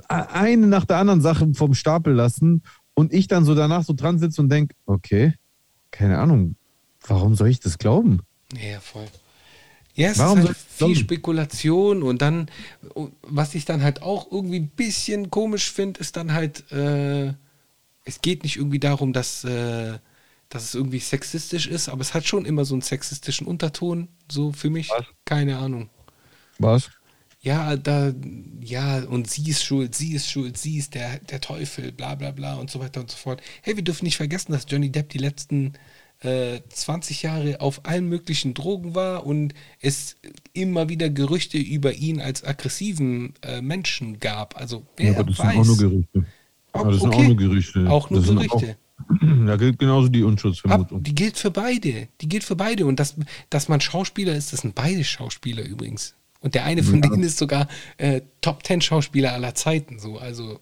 eine 0.09 0.67
nach 0.67 0.85
der 0.85 0.99
anderen 0.99 1.21
Sache 1.21 1.53
vom 1.55 1.75
Stapel 1.75 2.13
lassen 2.13 2.63
und 2.93 3.13
ich 3.13 3.27
dann 3.27 3.45
so 3.45 3.55
danach 3.55 3.85
so 3.85 3.95
dran 3.95 4.19
sitze 4.19 4.43
und 4.43 4.51
denke, 4.51 4.75
okay, 4.87 5.35
keine 5.91 6.19
Ahnung, 6.19 6.57
warum 7.07 7.35
soll 7.35 7.49
ich 7.49 7.61
das 7.61 7.79
glauben? 7.79 8.21
Ja, 8.55 8.73
ja, 8.73 8.81
voll. 8.81 9.07
Ja, 9.95 10.11
es 10.11 10.19
Warum 10.19 10.41
ist 10.41 10.47
halt 10.49 10.57
viel? 10.57 10.97
Spekulation 10.97 12.03
und 12.03 12.21
dann, 12.21 12.51
was 13.23 13.55
ich 13.55 13.65
dann 13.65 13.83
halt 13.83 14.03
auch 14.03 14.31
irgendwie 14.33 14.59
ein 14.61 14.69
bisschen 14.69 15.31
komisch 15.31 15.71
finde, 15.71 16.01
ist 16.01 16.17
dann 16.17 16.33
halt, 16.33 16.71
äh, 16.73 17.33
es 18.05 18.21
geht 18.21 18.43
nicht 18.43 18.57
irgendwie 18.57 18.81
darum, 18.81 19.13
dass, 19.13 19.45
äh, 19.45 19.99
dass 20.49 20.65
es 20.65 20.75
irgendwie 20.75 20.99
sexistisch 20.99 21.67
ist, 21.69 21.89
aber 21.89 22.01
es 22.01 22.13
hat 22.15 22.27
schon 22.27 22.45
immer 22.45 22.65
so 22.65 22.75
einen 22.75 22.83
sexistischen 22.83 23.47
Unterton, 23.47 24.09
so 24.31 24.53
für 24.53 24.71
mich. 24.71 24.91
Was? 24.91 25.07
Keine 25.25 25.59
Ahnung. 25.59 25.91
Was? 26.59 26.91
ja, 27.45 27.77
da, 27.77 28.13
ja, 28.61 29.05
und 29.05 29.29
sie 29.31 29.51
ist 29.51 29.63
schuld, 29.65 29.95
sie 29.95 30.15
ist 30.15 30.31
schuld, 30.31 30.57
sie 30.57 30.79
ist 30.79 30.95
der, 30.95 31.19
der 31.19 31.43
Teufel, 31.43 31.93
bla 31.93 32.15
bla 32.15 32.31
bla 32.31 32.55
und 32.55 32.71
so 32.71 32.81
weiter 32.81 33.01
und 33.01 33.11
so 33.11 33.19
fort. 33.19 33.43
Hey, 33.61 33.77
wir 33.77 33.85
dürfen 33.85 34.07
nicht 34.07 34.17
vergessen, 34.17 34.53
dass 34.53 34.65
Johnny 34.67 34.91
Depp 34.91 35.11
die 35.11 35.19
letzten 35.19 35.75
äh, 36.25 36.61
20 36.69 37.23
Jahre 37.23 37.61
auf 37.61 37.81
allen 37.87 38.09
möglichen 38.09 38.55
Drogen 38.55 38.95
war 38.95 39.27
und 39.27 39.55
es 39.81 40.17
immer 40.53 40.89
wieder 40.89 41.11
Gerüchte 41.11 41.59
über 41.59 41.93
ihn 41.95 42.21
als 42.21 42.45
aggressiven 42.45 43.35
äh, 43.43 43.61
Menschen 43.61 44.19
gab. 44.21 44.57
Also 44.59 44.85
wer 44.97 45.13
Ja, 45.13 45.19
aber 45.21 45.31
das 45.31 45.39
weiß. 45.39 45.53
sind 45.53 45.61
auch 45.61 45.67
nur 45.67 45.77
Gerüchte. 45.77 46.25
Ob- 46.73 46.85
Ja, 46.85 46.91
das 46.91 47.01
sind 47.01 47.09
okay. 47.09 47.17
auch 47.19 47.27
nur 47.27 47.37
Gerüchte. 47.37 47.91
Auch 47.91 48.11
nur 48.11 48.21
das 48.21 48.29
sind 48.29 48.37
Gerüchte. 48.37 48.77
Auch, 48.77 48.77
da 49.47 49.57
gilt 49.57 49.79
genauso 49.79 50.09
die 50.09 50.23
Ab, 50.23 50.29
Unschuldsvermutung. 50.29 51.03
die 51.03 51.15
gilt 51.15 51.37
für 51.37 51.51
beide. 51.51 52.09
Die 52.21 52.29
gilt 52.29 52.45
für 52.45 52.57
beide. 52.57 52.87
Und 52.87 53.01
das, 53.01 53.17
dass 53.51 53.69
man 53.69 53.81
Schauspieler 53.81 54.35
ist, 54.35 54.53
das 54.53 54.61
sind 54.61 54.75
beide 54.75 55.03
Schauspieler 55.05 55.65
übrigens. 55.65 56.15
Und 56.41 56.55
der 56.55 56.65
eine 56.65 56.83
von 56.83 57.03
Ja. 57.03 57.09
denen 57.09 57.23
ist 57.23 57.39
sogar 57.39 57.69
äh, 57.97 58.21
Top 58.41 58.65
10 58.67 58.81
Schauspieler 58.83 59.33
aller 59.33 59.55
Zeiten. 59.55 59.99
So, 59.99 60.19
also, 60.19 60.61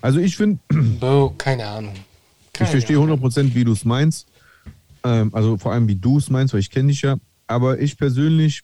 Also 0.00 0.18
ich 0.20 0.36
finde, 0.36 0.58
oh, 1.00 1.30
keine 1.38 1.66
Ahnung. 1.66 1.94
ich 1.94 2.52
Keine 2.52 2.70
verstehe 2.70 2.98
Ahnung. 2.98 3.20
100%, 3.24 3.54
wie 3.54 3.64
du 3.64 3.72
es 3.72 3.84
meinst. 3.84 4.26
Ähm, 5.04 5.34
also 5.34 5.58
vor 5.58 5.72
allem, 5.72 5.86
wie 5.88 5.96
du 5.96 6.18
es 6.18 6.30
meinst, 6.30 6.54
weil 6.54 6.60
ich 6.60 6.70
kenne 6.70 6.88
dich 6.88 7.02
ja. 7.02 7.16
Aber 7.46 7.78
ich 7.80 7.96
persönlich, 7.96 8.62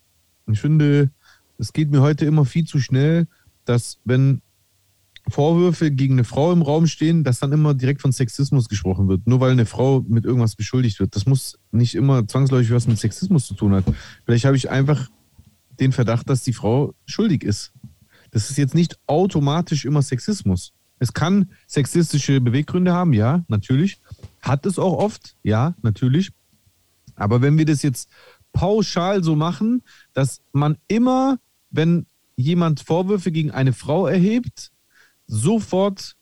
ich 0.51 0.61
finde, 0.61 1.11
es 1.59 1.73
geht 1.73 1.91
mir 1.91 2.01
heute 2.01 2.25
immer 2.25 2.45
viel 2.45 2.65
zu 2.65 2.81
schnell, 2.81 3.29
dass 3.67 3.99
wenn 4.05 4.41
Vorwürfe 5.29 5.91
gegen 5.91 6.15
eine 6.15 6.25
Frau 6.25 6.51
im 6.53 6.63
Raum 6.63 6.87
stehen, 6.87 7.25
dass 7.25 7.39
dann 7.39 7.53
immer 7.53 7.75
direkt 7.75 8.01
von 8.01 8.11
Sexismus 8.11 8.69
gesprochen 8.69 9.09
wird. 9.09 9.27
Nur 9.27 9.41
weil 9.41 9.53
eine 9.53 9.67
Frau 9.67 10.05
mit 10.09 10.25
irgendwas 10.25 10.57
beschuldigt 10.57 10.99
wird. 10.99 11.15
Das 11.15 11.27
muss 11.27 11.59
nicht 11.71 11.95
immer 11.95 12.27
zwangsläufig 12.27 12.73
was 12.73 12.87
mit 12.87 12.99
Sexismus 12.99 13.47
zu 13.47 13.55
tun 13.55 13.75
hat. 13.75 13.85
Vielleicht 14.25 14.47
habe 14.47 14.57
ich 14.57 14.71
einfach 14.71 15.09
den 15.79 15.93
Verdacht, 15.93 16.29
dass 16.29 16.43
die 16.43 16.55
Frau 16.55 16.95
schuldig 17.07 17.45
ist. 17.45 17.73
Das 18.31 18.51
ist 18.51 18.57
jetzt 18.57 18.75
nicht 18.75 18.99
automatisch 19.07 19.85
immer 19.85 20.03
Sexismus. 20.03 20.73
Es 20.99 21.13
kann 21.13 21.51
sexistische 21.67 22.41
Beweggründe 22.41 22.93
haben, 22.93 23.13
ja, 23.13 23.45
natürlich. 23.49 23.99
Hat 24.43 24.67
es 24.67 24.79
auch 24.79 24.99
oft, 24.99 25.37
ja, 25.43 25.75
natürlich. 25.83 26.31
Aber 27.15 27.43
wenn 27.43 27.59
wir 27.59 27.67
das 27.67 27.83
jetzt 27.83 28.09
pauschal 28.53 29.23
so 29.23 29.37
machen, 29.37 29.83
dass 30.13 30.41
man 30.53 30.79
immer, 30.89 31.39
wenn 31.71 32.07
jemand 32.37 32.81
Vorwürfe 32.81 33.31
gegen 33.31 33.51
eine 33.51 33.73
Frau 33.73 34.07
erhebt, 34.07 34.73
sofort 35.27 36.17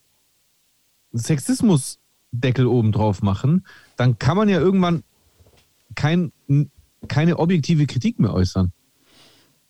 Sexismusdeckel 1.13 2.67
oben 2.67 2.91
drauf 2.91 3.21
machen, 3.21 3.65
dann 3.95 4.19
kann 4.19 4.37
man 4.37 4.49
ja 4.49 4.59
irgendwann 4.59 5.03
kein, 5.95 6.31
keine 7.07 7.39
objektive 7.39 7.87
Kritik 7.87 8.19
mehr 8.19 8.33
äußern. 8.33 8.71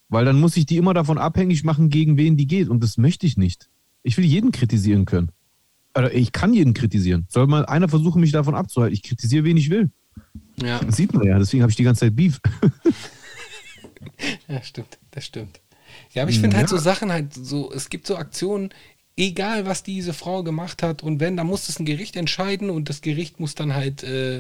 Weil 0.10 0.26
dann 0.26 0.40
muss 0.40 0.58
ich 0.58 0.66
die 0.66 0.78
immer 0.78 0.96
davon 0.96 1.20
abhängig 1.20 1.64
machen, 1.64 1.90
gegen 1.90 2.18
wen 2.18 2.36
die 2.36 2.48
geht. 2.48 2.68
Und 2.68 2.84
das 2.84 2.98
möchte 2.98 3.28
ich 3.28 3.38
nicht. 3.38 3.70
Ich 4.02 4.18
will 4.18 4.26
jeden 4.26 4.52
kritisieren 4.52 5.06
können. 5.06 5.32
Oder 5.98 6.14
ich 6.14 6.32
kann 6.32 6.54
jeden 6.54 6.74
kritisieren. 6.74 7.26
Soll 7.30 7.48
mal 7.48 7.66
einer 7.66 7.90
versuchen, 7.90 8.22
mich 8.22 8.32
davon 8.32 8.56
abzuhalten? 8.56 8.94
Ich 8.94 9.04
kritisiere, 9.04 9.44
wen 9.44 9.58
ich 9.58 9.70
will. 9.70 9.90
Ja, 10.62 10.80
Das 10.80 10.96
sieht 10.98 11.14
man 11.14 11.24
ja. 11.26 11.40
Deswegen 11.40 11.64
habe 11.64 11.72
ich 11.72 11.76
die 11.78 11.84
ganze 11.84 12.02
Zeit 12.02 12.16
Beef. 12.16 12.40
ja, 14.48 14.62
stimmt. 14.64 14.98
Das 15.12 15.26
stimmt. 15.26 15.62
Ja, 16.14 16.24
aber 16.24 16.32
ich 16.32 16.40
finde 16.40 16.58
halt 16.58 16.70
Ja. 16.70 16.78
so 16.78 16.78
Sachen 16.78 17.12
halt 17.12 17.34
so, 17.34 17.72
es 17.74 17.90
gibt 17.90 18.06
so 18.08 18.16
Aktionen, 18.18 18.70
egal 19.18 19.66
was 19.66 19.84
diese 19.84 20.14
Frau 20.14 20.44
gemacht 20.44 20.84
hat 20.84 21.04
und 21.04 21.20
wenn, 21.20 21.36
dann 21.36 21.48
muss 21.48 21.68
das 21.68 21.80
ein 21.80 21.86
Gericht 21.86 22.16
entscheiden 22.16 22.70
und 22.70 22.90
das 22.90 23.02
Gericht 23.02 23.40
muss 23.40 23.56
dann 23.56 23.74
halt 23.74 24.04
äh, 24.04 24.40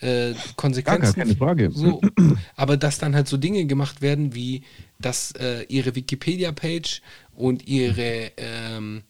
äh, 0.00 0.34
Konsequenzen. 0.56 1.14
keine 1.14 1.36
Frage. 1.36 1.70
So, 1.72 2.00
aber 2.56 2.76
dass 2.76 2.98
dann 2.98 3.14
halt 3.14 3.28
so 3.28 3.36
Dinge 3.36 3.64
gemacht 3.66 4.02
werden, 4.02 4.34
wie 4.34 4.62
dass 5.00 5.32
äh, 5.32 5.62
ihre 5.68 5.94
Wikipedia-Page 5.94 7.00
und 7.34 7.66
ihre, 7.68 8.32
ähm, 8.36 9.02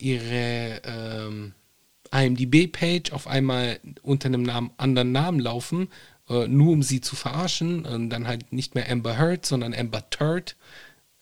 ihre 0.00 0.82
ähm, 0.84 1.54
IMDB-Page 2.12 3.12
auf 3.12 3.26
einmal 3.26 3.78
unter 4.02 4.26
einem 4.26 4.42
Namen, 4.42 4.70
anderen 4.76 5.12
Namen 5.12 5.40
laufen, 5.40 5.88
äh, 6.28 6.46
nur 6.48 6.72
um 6.72 6.82
sie 6.82 7.00
zu 7.00 7.16
verarschen 7.16 7.86
und 7.86 8.10
dann 8.10 8.26
halt 8.26 8.52
nicht 8.52 8.74
mehr 8.74 8.90
Amber 8.90 9.18
Heard, 9.18 9.46
sondern 9.46 9.74
Amber 9.74 10.08
Turd. 10.10 10.56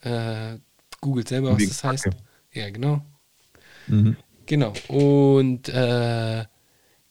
Äh, 0.03 0.59
googelt 1.01 1.29
selber, 1.29 1.53
was 1.53 1.59
Wegen 1.59 1.69
das 1.69 1.85
heißt. 1.85 2.05
Kacke. 2.05 2.17
Ja, 2.53 2.71
genau. 2.71 3.03
Mhm. 3.87 4.17
Genau. 4.47 4.73
Und 4.89 5.69
äh, 5.69 6.45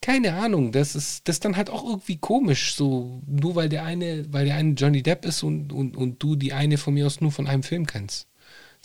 keine 0.01 0.33
Ahnung, 0.33 0.71
das 0.71 0.95
ist 0.95 1.27
das 1.27 1.39
dann 1.39 1.57
halt 1.57 1.69
auch 1.69 1.83
irgendwie 1.83 2.17
komisch, 2.17 2.75
so 2.75 3.21
nur 3.27 3.55
weil 3.55 3.69
der 3.69 3.83
eine, 3.83 4.25
weil 4.31 4.45
der 4.45 4.55
eine 4.55 4.73
Johnny 4.73 5.03
Depp 5.03 5.25
ist 5.25 5.43
und, 5.43 5.71
und, 5.73 5.97
und 5.97 6.21
du 6.21 6.35
die 6.35 6.53
eine 6.53 6.77
von 6.77 6.93
mir 6.93 7.05
aus 7.05 7.21
nur 7.21 7.31
von 7.31 7.47
einem 7.47 7.63
Film 7.63 7.85
kennst. 7.85 8.27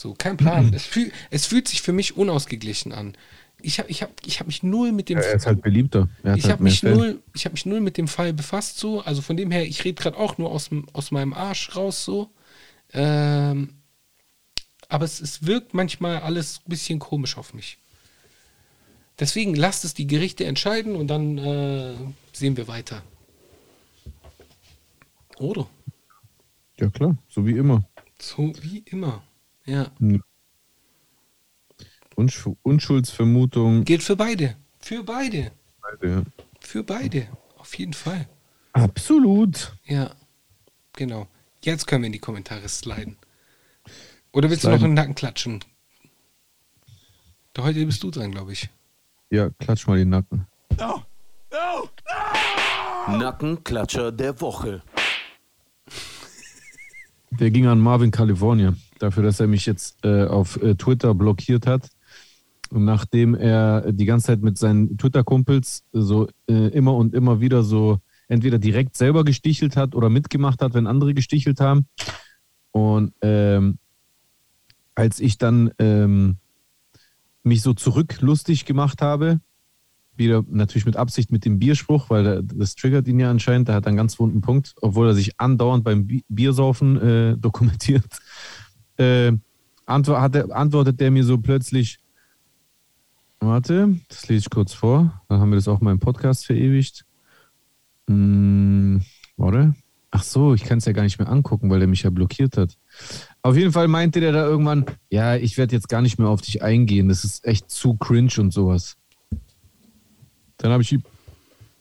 So, 0.02 0.14
kein 0.18 0.36
Plan. 0.36 0.74
Es, 0.74 0.84
fühl, 0.84 1.12
es 1.30 1.46
fühlt 1.46 1.68
sich 1.68 1.80
für 1.80 1.92
mich 1.92 2.16
unausgeglichen 2.16 2.92
an. 2.92 3.16
Ich 3.60 3.78
habe 3.78 3.88
ich 3.88 4.02
hab, 4.02 4.10
ich 4.26 4.40
hab 4.40 4.48
mich 4.48 4.64
null 4.64 4.90
mit 4.90 5.08
dem 5.08 5.18
Er 5.18 5.34
ist 5.34 5.46
halt 5.46 5.62
beliebter. 5.62 6.08
Er 6.24 6.34
ich 6.34 6.42
halt 6.42 6.54
habe 6.54 6.64
mich, 6.64 6.82
null, 6.82 7.22
ich 7.34 7.44
hab 7.44 7.52
mich 7.52 7.66
null 7.66 7.80
mit 7.80 7.96
dem 7.96 8.08
Fall 8.08 8.32
befasst, 8.32 8.78
so. 8.78 9.00
Also 9.02 9.22
von 9.22 9.36
dem 9.36 9.52
her, 9.52 9.64
ich 9.64 9.84
rede 9.84 10.02
gerade 10.02 10.18
auch 10.18 10.38
nur 10.38 10.50
aus, 10.50 10.70
aus 10.92 11.12
meinem 11.12 11.32
Arsch 11.32 11.76
raus, 11.76 12.04
so. 12.04 12.30
Ähm, 12.92 13.74
aber 14.88 15.04
es, 15.04 15.20
es 15.20 15.46
wirkt 15.46 15.72
manchmal 15.72 16.18
alles 16.18 16.62
ein 16.66 16.70
bisschen 16.70 16.98
komisch 16.98 17.38
auf 17.38 17.54
mich. 17.54 17.78
Deswegen 19.20 19.54
lasst 19.54 19.84
es 19.84 19.94
die 19.94 20.08
Gerichte 20.08 20.44
entscheiden 20.46 20.96
und 20.96 21.06
dann 21.06 21.38
äh, 21.38 21.94
sehen 22.32 22.56
wir 22.56 22.66
weiter. 22.66 23.02
Oder? 25.38 25.68
Ja, 26.80 26.90
klar. 26.90 27.16
So 27.28 27.46
wie 27.46 27.56
immer. 27.56 27.84
So 28.18 28.52
wie 28.62 28.78
immer. 28.78 29.22
Ja. 29.64 29.90
Unsch 32.14 32.48
Unschuldsvermutung. 32.62 33.84
Gilt 33.84 34.02
für 34.02 34.16
beide. 34.16 34.56
Für 34.80 35.02
beide. 35.02 35.52
Ja. 36.02 36.22
Für 36.60 36.82
beide. 36.82 37.28
Auf 37.58 37.74
jeden 37.78 37.94
Fall. 37.94 38.28
Absolut. 38.72 39.76
Ja, 39.84 40.10
genau. 40.94 41.28
Jetzt 41.64 41.86
können 41.86 42.02
wir 42.02 42.06
in 42.06 42.12
die 42.12 42.18
Kommentare 42.18 42.68
sliden. 42.68 43.16
Oder 44.32 44.50
willst 44.50 44.64
du 44.64 44.68
Sliden. 44.68 44.80
noch 44.80 44.84
in 44.84 44.90
den 44.90 44.94
Nacken 44.94 45.14
klatschen? 45.14 45.64
Da 47.52 47.64
heute 47.64 47.84
bist 47.84 48.02
du 48.02 48.10
dran, 48.10 48.30
glaube 48.32 48.52
ich. 48.52 48.68
Ja, 49.30 49.50
klatsch 49.50 49.86
mal 49.86 49.98
den 49.98 50.08
Nacken. 50.08 50.46
Nackenklatscher 53.08 54.12
der 54.12 54.40
Woche. 54.40 54.82
Der 57.30 57.50
ging 57.50 57.66
an 57.66 57.80
Marvin 57.80 58.10
California 58.10 58.74
dafür, 59.02 59.22
dass 59.22 59.40
er 59.40 59.46
mich 59.46 59.66
jetzt 59.66 60.04
äh, 60.04 60.24
auf 60.24 60.60
äh, 60.62 60.74
Twitter 60.74 61.14
blockiert 61.14 61.66
hat. 61.66 61.88
Und 62.70 62.84
nachdem 62.84 63.34
er 63.34 63.92
die 63.92 64.06
ganze 64.06 64.28
Zeit 64.28 64.40
mit 64.40 64.56
seinen 64.56 64.96
Twitter-Kumpels 64.96 65.84
so 65.92 66.28
äh, 66.48 66.68
immer 66.68 66.94
und 66.96 67.14
immer 67.14 67.40
wieder 67.40 67.62
so 67.62 67.98
entweder 68.28 68.58
direkt 68.58 68.96
selber 68.96 69.24
gestichelt 69.24 69.76
hat 69.76 69.94
oder 69.94 70.08
mitgemacht 70.08 70.62
hat, 70.62 70.72
wenn 70.72 70.86
andere 70.86 71.12
gestichelt 71.12 71.60
haben. 71.60 71.86
Und 72.70 73.12
ähm, 73.20 73.78
als 74.94 75.20
ich 75.20 75.36
dann 75.36 75.70
ähm, 75.78 76.36
mich 77.42 77.60
so 77.60 77.74
zurücklustig 77.74 78.64
gemacht 78.64 79.02
habe, 79.02 79.40
wieder 80.16 80.44
natürlich 80.48 80.86
mit 80.86 80.96
Absicht 80.96 81.32
mit 81.32 81.44
dem 81.44 81.58
Bierspruch, 81.58 82.08
weil 82.10 82.42
das 82.42 82.74
triggert 82.74 83.08
ihn 83.08 83.18
ja 83.18 83.30
anscheinend, 83.30 83.68
der 83.68 83.74
hat 83.74 83.86
einen 83.86 83.96
ganz 83.96 84.18
wunden 84.18 84.40
Punkt, 84.40 84.74
obwohl 84.80 85.08
er 85.08 85.14
sich 85.14 85.38
andauernd 85.40 85.84
beim 85.84 86.06
Bi- 86.06 86.24
Biersaufen 86.28 86.96
äh, 87.00 87.36
dokumentiert. 87.36 88.04
Äh, 88.98 89.32
antwort, 89.86 90.20
hat 90.20 90.34
er, 90.34 90.54
antwortet 90.54 91.00
der 91.00 91.10
mir 91.10 91.24
so 91.24 91.38
plötzlich, 91.38 91.98
warte, 93.40 93.98
das 94.08 94.28
lese 94.28 94.40
ich 94.46 94.50
kurz 94.50 94.72
vor, 94.72 95.22
dann 95.28 95.40
haben 95.40 95.50
wir 95.50 95.56
das 95.56 95.68
auch 95.68 95.80
mal 95.80 95.92
im 95.92 95.98
Podcast 95.98 96.46
verewigt. 96.46 97.04
Hm, 98.08 99.02
warte. 99.36 99.74
Ach 100.14 100.22
so, 100.22 100.52
ich 100.52 100.64
kann 100.64 100.76
es 100.76 100.84
ja 100.84 100.92
gar 100.92 101.04
nicht 101.04 101.18
mehr 101.18 101.30
angucken, 101.30 101.70
weil 101.70 101.78
der 101.78 101.88
mich 101.88 102.02
ja 102.02 102.10
blockiert 102.10 102.58
hat. 102.58 102.76
Auf 103.40 103.56
jeden 103.56 103.72
Fall 103.72 103.88
meinte 103.88 104.20
der 104.20 104.32
da 104.32 104.44
irgendwann, 104.44 104.84
ja, 105.08 105.36
ich 105.36 105.56
werde 105.56 105.74
jetzt 105.74 105.88
gar 105.88 106.02
nicht 106.02 106.18
mehr 106.18 106.28
auf 106.28 106.42
dich 106.42 106.62
eingehen, 106.62 107.08
das 107.08 107.24
ist 107.24 107.46
echt 107.46 107.70
zu 107.70 107.94
cringe 107.94 108.32
und 108.38 108.52
sowas. 108.52 108.96
Dann 110.58 110.70
habe 110.70 110.82
ich, 110.82 110.98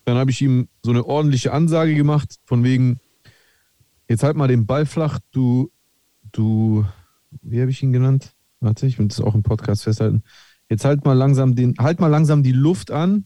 hab 0.08 0.30
ich 0.30 0.42
ihm 0.42 0.70
so 0.82 0.92
eine 0.92 1.06
ordentliche 1.06 1.52
Ansage 1.52 1.94
gemacht, 1.94 2.40
von 2.46 2.64
wegen, 2.64 3.02
jetzt 4.08 4.24
halt 4.24 4.38
mal 4.38 4.48
den 4.48 4.66
Ball 4.66 4.86
flach, 4.86 5.20
du, 5.32 5.70
du, 6.32 6.86
wie 7.42 7.62
habe 7.62 7.72
ich 7.72 7.82
ihn 7.82 7.94
genannt? 7.94 8.34
Warte, 8.60 8.86
ich 8.86 9.00
will 9.00 9.08
das 9.08 9.22
auch 9.22 9.36
im 9.36 9.44
Podcast 9.44 9.84
festhalten. 9.84 10.24
Jetzt 10.70 10.86
halt 10.86 11.06
mal 11.06 11.14
langsam 11.14 11.56
den, 11.56 11.76
halt 11.80 12.00
mal 12.00 12.08
langsam 12.08 12.44
die 12.44 12.52
Luft 12.52 12.92
an, 12.92 13.26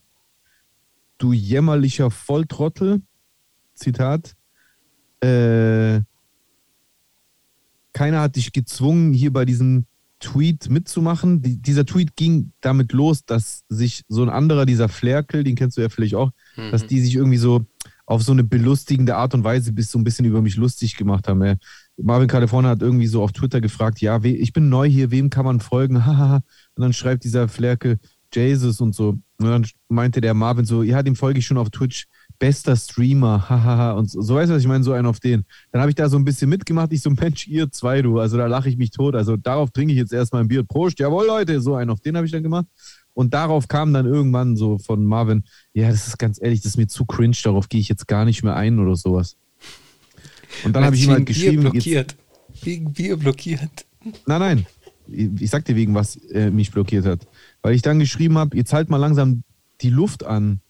du 1.17 1.33
jämmerlicher 1.33 2.11
Volltrottel. 2.11 3.01
Zitat. 3.75 4.35
Äh, 5.19 6.01
keiner 7.93 8.21
hat 8.21 8.35
dich 8.35 8.53
gezwungen, 8.53 9.13
hier 9.13 9.31
bei 9.31 9.45
diesem 9.45 9.85
Tweet 10.19 10.69
mitzumachen. 10.69 11.41
Die, 11.41 11.61
dieser 11.61 11.85
Tweet 11.85 12.15
ging 12.15 12.51
damit 12.61 12.93
los, 12.93 13.25
dass 13.25 13.63
sich 13.69 14.03
so 14.07 14.23
ein 14.23 14.29
anderer, 14.29 14.65
dieser 14.65 14.89
Flerkel, 14.89 15.43
den 15.43 15.55
kennst 15.55 15.77
du 15.77 15.81
ja 15.81 15.89
vielleicht 15.89 16.15
auch, 16.15 16.31
dass 16.71 16.87
die 16.87 17.01
sich 17.01 17.15
irgendwie 17.15 17.37
so 17.37 17.65
auf 18.05 18.23
so 18.23 18.31
eine 18.31 18.43
belustigende 18.43 19.15
Art 19.15 19.33
und 19.33 19.43
Weise 19.43 19.73
bis 19.73 19.91
so 19.91 19.99
ein 19.99 20.03
bisschen 20.03 20.25
über 20.25 20.41
mich 20.41 20.55
lustig 20.55 20.95
gemacht 20.95 21.27
haben. 21.27 21.41
Äh, 21.41 21.57
Marvin 21.97 22.27
California 22.27 22.71
hat 22.71 22.81
irgendwie 22.81 23.07
so 23.07 23.23
auf 23.23 23.31
Twitter 23.31 23.61
gefragt, 23.61 24.01
ja, 24.01 24.21
ich 24.23 24.53
bin 24.53 24.69
neu 24.69 24.87
hier, 24.87 25.11
wem 25.11 25.29
kann 25.29 25.45
man 25.45 25.59
folgen? 25.59 26.05
Hahaha. 26.05 26.37
und 26.75 26.81
dann 26.81 26.93
schreibt 26.93 27.23
dieser 27.23 27.47
Flerke 27.47 27.99
Jesus 28.33 28.81
und 28.81 28.93
so. 28.93 29.17
Und 29.37 29.45
dann 29.45 29.65
meinte 29.87 30.21
der 30.21 30.33
Marvin 30.33 30.65
so, 30.65 30.83
ja, 30.83 31.01
dem 31.03 31.15
folge 31.15 31.39
ich 31.39 31.45
schon 31.45 31.57
auf 31.57 31.69
Twitch. 31.69 32.05
Bester 32.37 32.75
Streamer, 32.75 33.45
hahaha. 33.49 33.91
und 33.93 34.09
so, 34.11 34.21
so 34.21 34.35
weißt 34.35 34.49
du, 34.49 34.55
was 34.55 34.61
ich 34.61 34.67
meine, 34.67 34.83
so 34.83 34.91
einen 34.91 35.07
auf 35.07 35.21
den. 35.21 35.45
Dann 35.71 35.81
habe 35.81 35.89
ich 35.89 35.95
da 35.95 36.09
so 36.09 36.17
ein 36.17 36.25
bisschen 36.25 36.49
mitgemacht. 36.49 36.91
Ich 36.91 37.01
so, 37.01 37.09
Mensch, 37.09 37.47
ihr 37.47 37.71
zwei, 37.71 38.01
du. 38.01 38.19
Also 38.19 38.37
da 38.37 38.47
lache 38.47 38.67
ich 38.67 38.77
mich 38.77 38.91
tot. 38.91 39.15
Also 39.15 39.37
darauf 39.37 39.71
trinke 39.71 39.93
ich 39.93 39.99
jetzt 39.99 40.11
erstmal 40.11 40.41
ein 40.41 40.49
Bier. 40.49 40.63
Prost, 40.63 40.99
jawohl, 40.99 41.25
Leute. 41.27 41.61
So 41.61 41.75
einen 41.75 41.89
auf 41.89 42.01
den 42.01 42.17
habe 42.17 42.25
ich 42.25 42.33
dann 42.33 42.43
gemacht. 42.43 42.65
Und 43.13 43.33
darauf 43.33 43.69
kam 43.69 43.93
dann 43.93 44.05
irgendwann 44.05 44.57
so 44.57 44.77
von 44.77 45.05
Marvin, 45.05 45.45
ja, 45.73 45.89
das 45.89 46.07
ist 46.07 46.19
ganz 46.19 46.37
ehrlich, 46.41 46.59
das 46.59 46.71
ist 46.73 46.77
mir 46.77 46.87
zu 46.87 47.05
cringe, 47.05 47.37
darauf 47.41 47.69
gehe 47.69 47.79
ich 47.79 47.87
jetzt 47.87 48.09
gar 48.09 48.25
nicht 48.25 48.43
mehr 48.43 48.57
ein 48.57 48.77
oder 48.77 48.97
sowas. 48.97 49.37
Und 50.63 50.75
dann 50.75 50.83
habe 50.83 50.95
ich 50.95 51.03
ihm 51.03 51.11
halt 51.11 51.25
geschrieben, 51.25 51.63
Bier 51.63 51.71
blockiert. 51.71 52.15
Wegen 52.63 52.93
Bier 52.93 53.17
blockiert. 53.17 53.85
Nein, 54.25 54.39
nein. 54.39 54.65
Ich 55.07 55.49
sag 55.49 55.65
dir 55.65 55.75
wegen, 55.75 55.93
was 55.93 56.15
äh, 56.31 56.49
mich 56.49 56.71
blockiert 56.71 57.05
hat. 57.05 57.27
Weil 57.61 57.75
ich 57.75 57.81
dann 57.81 57.99
geschrieben 57.99 58.37
habe, 58.37 58.57
jetzt 58.57 58.73
halt 58.73 58.89
mal 58.89 58.97
langsam 58.97 59.43
die 59.81 59.89
Luft 59.89 60.23
an, 60.23 60.61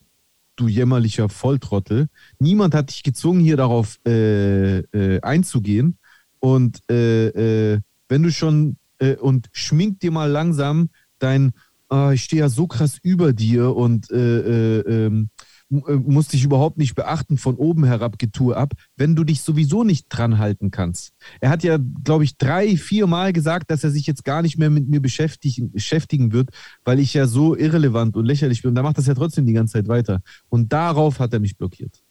du 0.56 0.68
jämmerlicher 0.68 1.30
Volltrottel. 1.30 2.07
Niemand 2.40 2.74
hat 2.74 2.90
dich 2.90 3.03
gezwungen, 3.03 3.41
hier 3.41 3.57
darauf 3.57 3.99
äh, 4.06 4.80
äh, 4.80 5.22
einzugehen. 5.22 5.98
Und 6.40 6.80
äh, 6.90 7.74
äh, 7.74 7.80
wenn 8.10 8.24
du 8.24 8.32
schon 8.32 8.78
äh, 8.99 9.16
und 9.16 9.48
schmink 9.52 9.99
dir 9.99 10.12
mal 10.12 10.30
langsam 10.30 10.90
dein, 11.20 11.53
ah, 11.90 12.12
ich 12.12 12.24
stehe 12.24 12.41
ja 12.41 12.49
so 12.49 12.68
krass 12.68 12.98
über 13.02 13.34
dir 13.34 13.76
und 13.76 14.12
äh, 14.12 14.80
äh, 14.80 15.06
ähm, 15.06 15.30
äh, 15.72 15.94
muss 15.94 16.28
dich 16.28 16.44
überhaupt 16.44 16.78
nicht 16.78 16.96
beachten 16.96 17.38
von 17.38 17.56
oben 17.56 17.86
herab 17.86 18.20
Getue 18.20 18.56
ab, 18.56 18.74
wenn 18.96 19.16
du 19.16 19.24
dich 19.24 19.42
sowieso 19.42 19.84
nicht 19.84 20.08
dran 20.10 20.38
halten 20.38 20.72
kannst. 20.72 21.14
Er 21.40 21.50
hat 21.50 21.64
ja, 21.64 21.78
glaube 22.04 22.24
ich, 22.24 22.38
drei, 22.38 22.78
vier 22.78 23.08
Mal 23.08 23.34
gesagt, 23.34 23.72
dass 23.72 23.84
er 23.84 23.90
sich 23.90 24.06
jetzt 24.06 24.24
gar 24.24 24.42
nicht 24.42 24.58
mehr 24.58 24.70
mit 24.70 24.88
mir 24.88 25.02
beschäftigen, 25.02 25.72
beschäftigen 25.72 26.32
wird, 26.34 26.50
weil 26.84 27.00
ich 27.00 27.14
ja 27.14 27.28
so 27.28 27.56
irrelevant 27.56 28.16
und 28.16 28.26
lächerlich 28.26 28.62
bin. 28.62 28.70
Und 28.70 28.76
da 28.76 28.84
macht 28.84 28.98
das 28.98 29.08
ja 29.08 29.16
trotzdem 29.16 29.46
die 29.46 29.54
ganze 29.54 29.74
Zeit 29.74 29.88
weiter. 29.88 30.22
Und 30.50 30.72
darauf 30.72 31.20
hat 31.20 31.34
er 31.34 31.40
mich 31.40 31.58
blockiert. 31.58 32.02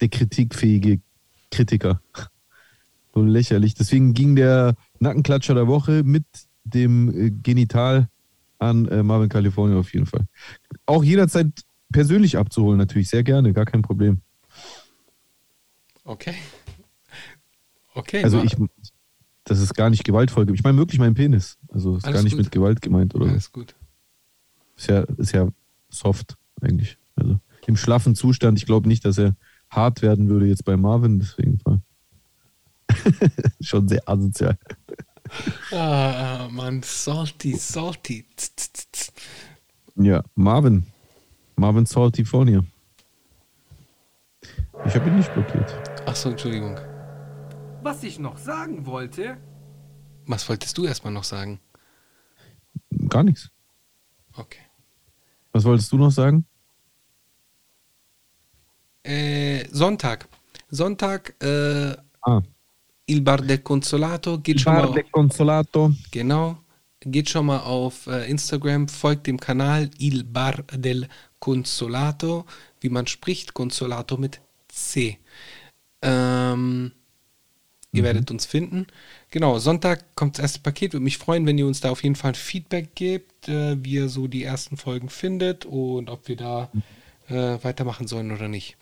Der 0.00 0.08
kritikfähige 0.08 1.00
Kritiker. 1.50 2.00
So 3.16 3.22
lächerlich. 3.22 3.74
Deswegen 3.74 4.12
ging 4.12 4.34
der 4.34 4.74
Nackenklatscher 4.98 5.54
der 5.54 5.68
Woche 5.68 6.02
mit 6.02 6.24
dem 6.64 7.16
äh, 7.16 7.30
Genital 7.30 8.08
an 8.58 8.88
äh, 8.88 9.04
Marvin 9.04 9.28
California 9.28 9.78
auf 9.78 9.92
jeden 9.92 10.06
Fall. 10.06 10.26
Auch 10.84 11.04
jederzeit 11.04 11.52
persönlich 11.94 12.36
abzuholen, 12.36 12.76
natürlich 12.76 13.08
sehr 13.08 13.22
gerne, 13.22 13.52
gar 13.52 13.66
kein 13.66 13.80
Problem. 13.80 14.20
Okay. 16.02 16.34
Okay. 17.94 18.24
Also 18.24 18.42
ich, 18.42 18.56
das 19.44 19.60
ist 19.60 19.74
gar 19.74 19.90
nicht 19.90 20.02
gewaltvoll. 20.02 20.52
Ich 20.52 20.64
meine 20.64 20.76
wirklich 20.76 20.98
meinen 20.98 21.14
Penis. 21.14 21.56
Also 21.68 21.96
ist 21.96 22.04
Alles 22.04 22.16
gar 22.16 22.22
nicht 22.24 22.32
gut. 22.32 22.46
mit 22.46 22.50
Gewalt 22.50 22.82
gemeint 22.82 23.14
oder 23.14 23.26
so. 23.26 23.30
Alles 23.30 23.52
gut. 23.52 23.76
Ist 24.76 24.88
ja, 24.88 25.02
ist 25.02 25.32
ja 25.32 25.48
soft 25.88 26.36
eigentlich. 26.60 26.98
Also 27.14 27.38
im 27.68 27.76
schlaffen 27.76 28.16
Zustand. 28.16 28.58
Ich 28.58 28.66
glaube 28.66 28.88
nicht, 28.88 29.04
dass 29.04 29.16
er 29.16 29.36
hart 29.70 30.02
werden 30.02 30.28
würde 30.28 30.46
jetzt 30.46 30.64
bei 30.64 30.76
Marvin. 30.76 31.20
Deswegen 31.20 31.60
war 31.62 31.80
schon 33.60 33.86
sehr 33.86 34.02
asozial. 34.08 34.58
Ah, 35.70 36.48
Mann, 36.50 36.82
salty, 36.82 37.54
salty. 37.54 38.26
Tz. 38.36 39.12
Ja, 39.94 40.24
Marvin. 40.34 40.86
Marvin 41.56 41.86
Saltifornia. 41.86 42.62
Ich 44.86 44.94
habe 44.94 45.08
ihn 45.08 45.16
nicht 45.16 45.32
blockiert. 45.32 45.72
Ach 46.06 46.16
so, 46.16 46.30
Entschuldigung. 46.30 46.78
Was 47.82 48.02
ich 48.02 48.18
noch 48.18 48.38
sagen 48.38 48.86
wollte, 48.86 49.36
Was 50.26 50.48
wolltest 50.48 50.76
du 50.78 50.84
erstmal 50.86 51.12
noch 51.12 51.24
sagen? 51.24 51.60
Gar 53.08 53.24
nichts. 53.24 53.50
Okay. 54.36 54.60
Was 55.52 55.64
wolltest 55.64 55.92
du 55.92 55.98
noch 55.98 56.10
sagen? 56.10 56.46
Äh, 59.02 59.66
Sonntag. 59.70 60.28
Sonntag, 60.70 61.34
äh, 61.42 61.94
Ah, 62.22 62.40
Il 63.06 63.20
Bar 63.20 63.42
del 63.42 63.58
Consolato 63.58 64.38
geht 64.38 64.60
schon 64.62 64.74
Bar 64.74 64.86
mal. 64.88 64.94
de 64.94 65.04
Consolato. 65.10 65.92
Genau. 66.10 66.56
Geht 67.00 67.28
schon 67.28 67.44
mal 67.46 67.58
auf 67.60 68.06
äh, 68.06 68.30
Instagram, 68.30 68.88
folgt 68.88 69.26
dem 69.26 69.38
Kanal 69.38 69.90
Il 69.98 70.24
Bar 70.24 70.62
del 70.72 71.06
Consolato, 71.44 72.46
wie 72.80 72.88
man 72.88 73.06
spricht, 73.06 73.52
Consolato 73.52 74.16
mit 74.16 74.40
C. 74.68 75.18
Ähm, 76.00 76.92
ihr 77.92 78.02
werdet 78.02 78.30
uns 78.30 78.46
finden. 78.46 78.86
Genau, 79.30 79.58
Sonntag 79.58 80.16
kommt 80.16 80.38
das 80.38 80.42
erste 80.42 80.60
Paket. 80.60 80.94
Würde 80.94 81.04
mich 81.04 81.18
freuen, 81.18 81.44
wenn 81.44 81.58
ihr 81.58 81.66
uns 81.66 81.82
da 81.82 81.90
auf 81.90 82.02
jeden 82.02 82.16
Fall 82.16 82.30
ein 82.30 82.34
Feedback 82.34 82.94
gebt, 82.94 83.46
äh, 83.46 83.76
wie 83.84 83.92
ihr 83.92 84.08
so 84.08 84.26
die 84.26 84.42
ersten 84.42 84.78
Folgen 84.78 85.10
findet 85.10 85.66
und 85.66 86.08
ob 86.08 86.28
wir 86.28 86.36
da 86.36 86.70
äh, 87.28 87.62
weitermachen 87.62 88.06
sollen 88.06 88.32
oder 88.32 88.48
nicht. 88.48 88.78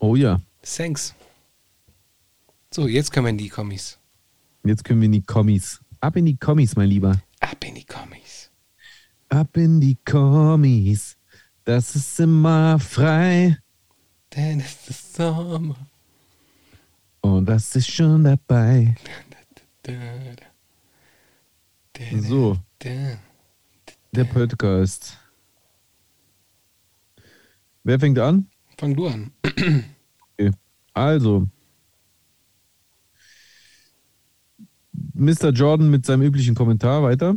Oh 0.00 0.16
ja. 0.16 0.40
Thanks. 0.62 1.14
So, 2.70 2.88
jetzt 2.88 3.12
können 3.12 3.26
wir 3.26 3.30
in 3.30 3.36
die 3.36 3.50
Kommis. 3.50 3.98
Jetzt 4.64 4.84
können 4.84 5.02
wir 5.02 5.06
in 5.06 5.12
die 5.12 5.20
Kommis. 5.20 5.82
Ab 6.00 6.16
in 6.16 6.24
die 6.24 6.38
Kommis, 6.38 6.76
mein 6.76 6.88
Lieber. 6.88 7.20
Ab 7.40 7.62
in 7.62 7.74
die 7.74 7.84
Kommis. 7.84 8.50
Ab 9.28 9.54
in 9.58 9.82
die 9.82 9.98
Kommis. 10.06 11.17
Das 11.68 11.94
ist 11.94 12.18
immer 12.18 12.78
frei. 12.78 13.58
Denn 14.34 14.60
es 14.60 14.88
ist 14.88 15.14
Sommer. 15.16 15.76
Und 17.20 17.44
das 17.44 17.76
ist 17.76 17.90
schon 17.90 18.24
dabei. 18.24 18.96
Da, 19.82 19.92
da. 19.92 19.92
Da, 21.92 22.22
So, 22.22 22.56
der 22.80 24.24
Podcast. 24.24 25.18
Wer 27.84 28.00
fängt 28.00 28.18
an? 28.18 28.48
Fang 28.78 28.96
du 28.96 29.06
an. 29.06 29.30
Okay. 29.44 30.52
Also. 30.94 31.48
Mr. 35.12 35.50
Jordan 35.50 35.90
mit 35.90 36.06
seinem 36.06 36.22
üblichen 36.22 36.54
Kommentar 36.54 37.02
weiter. 37.02 37.34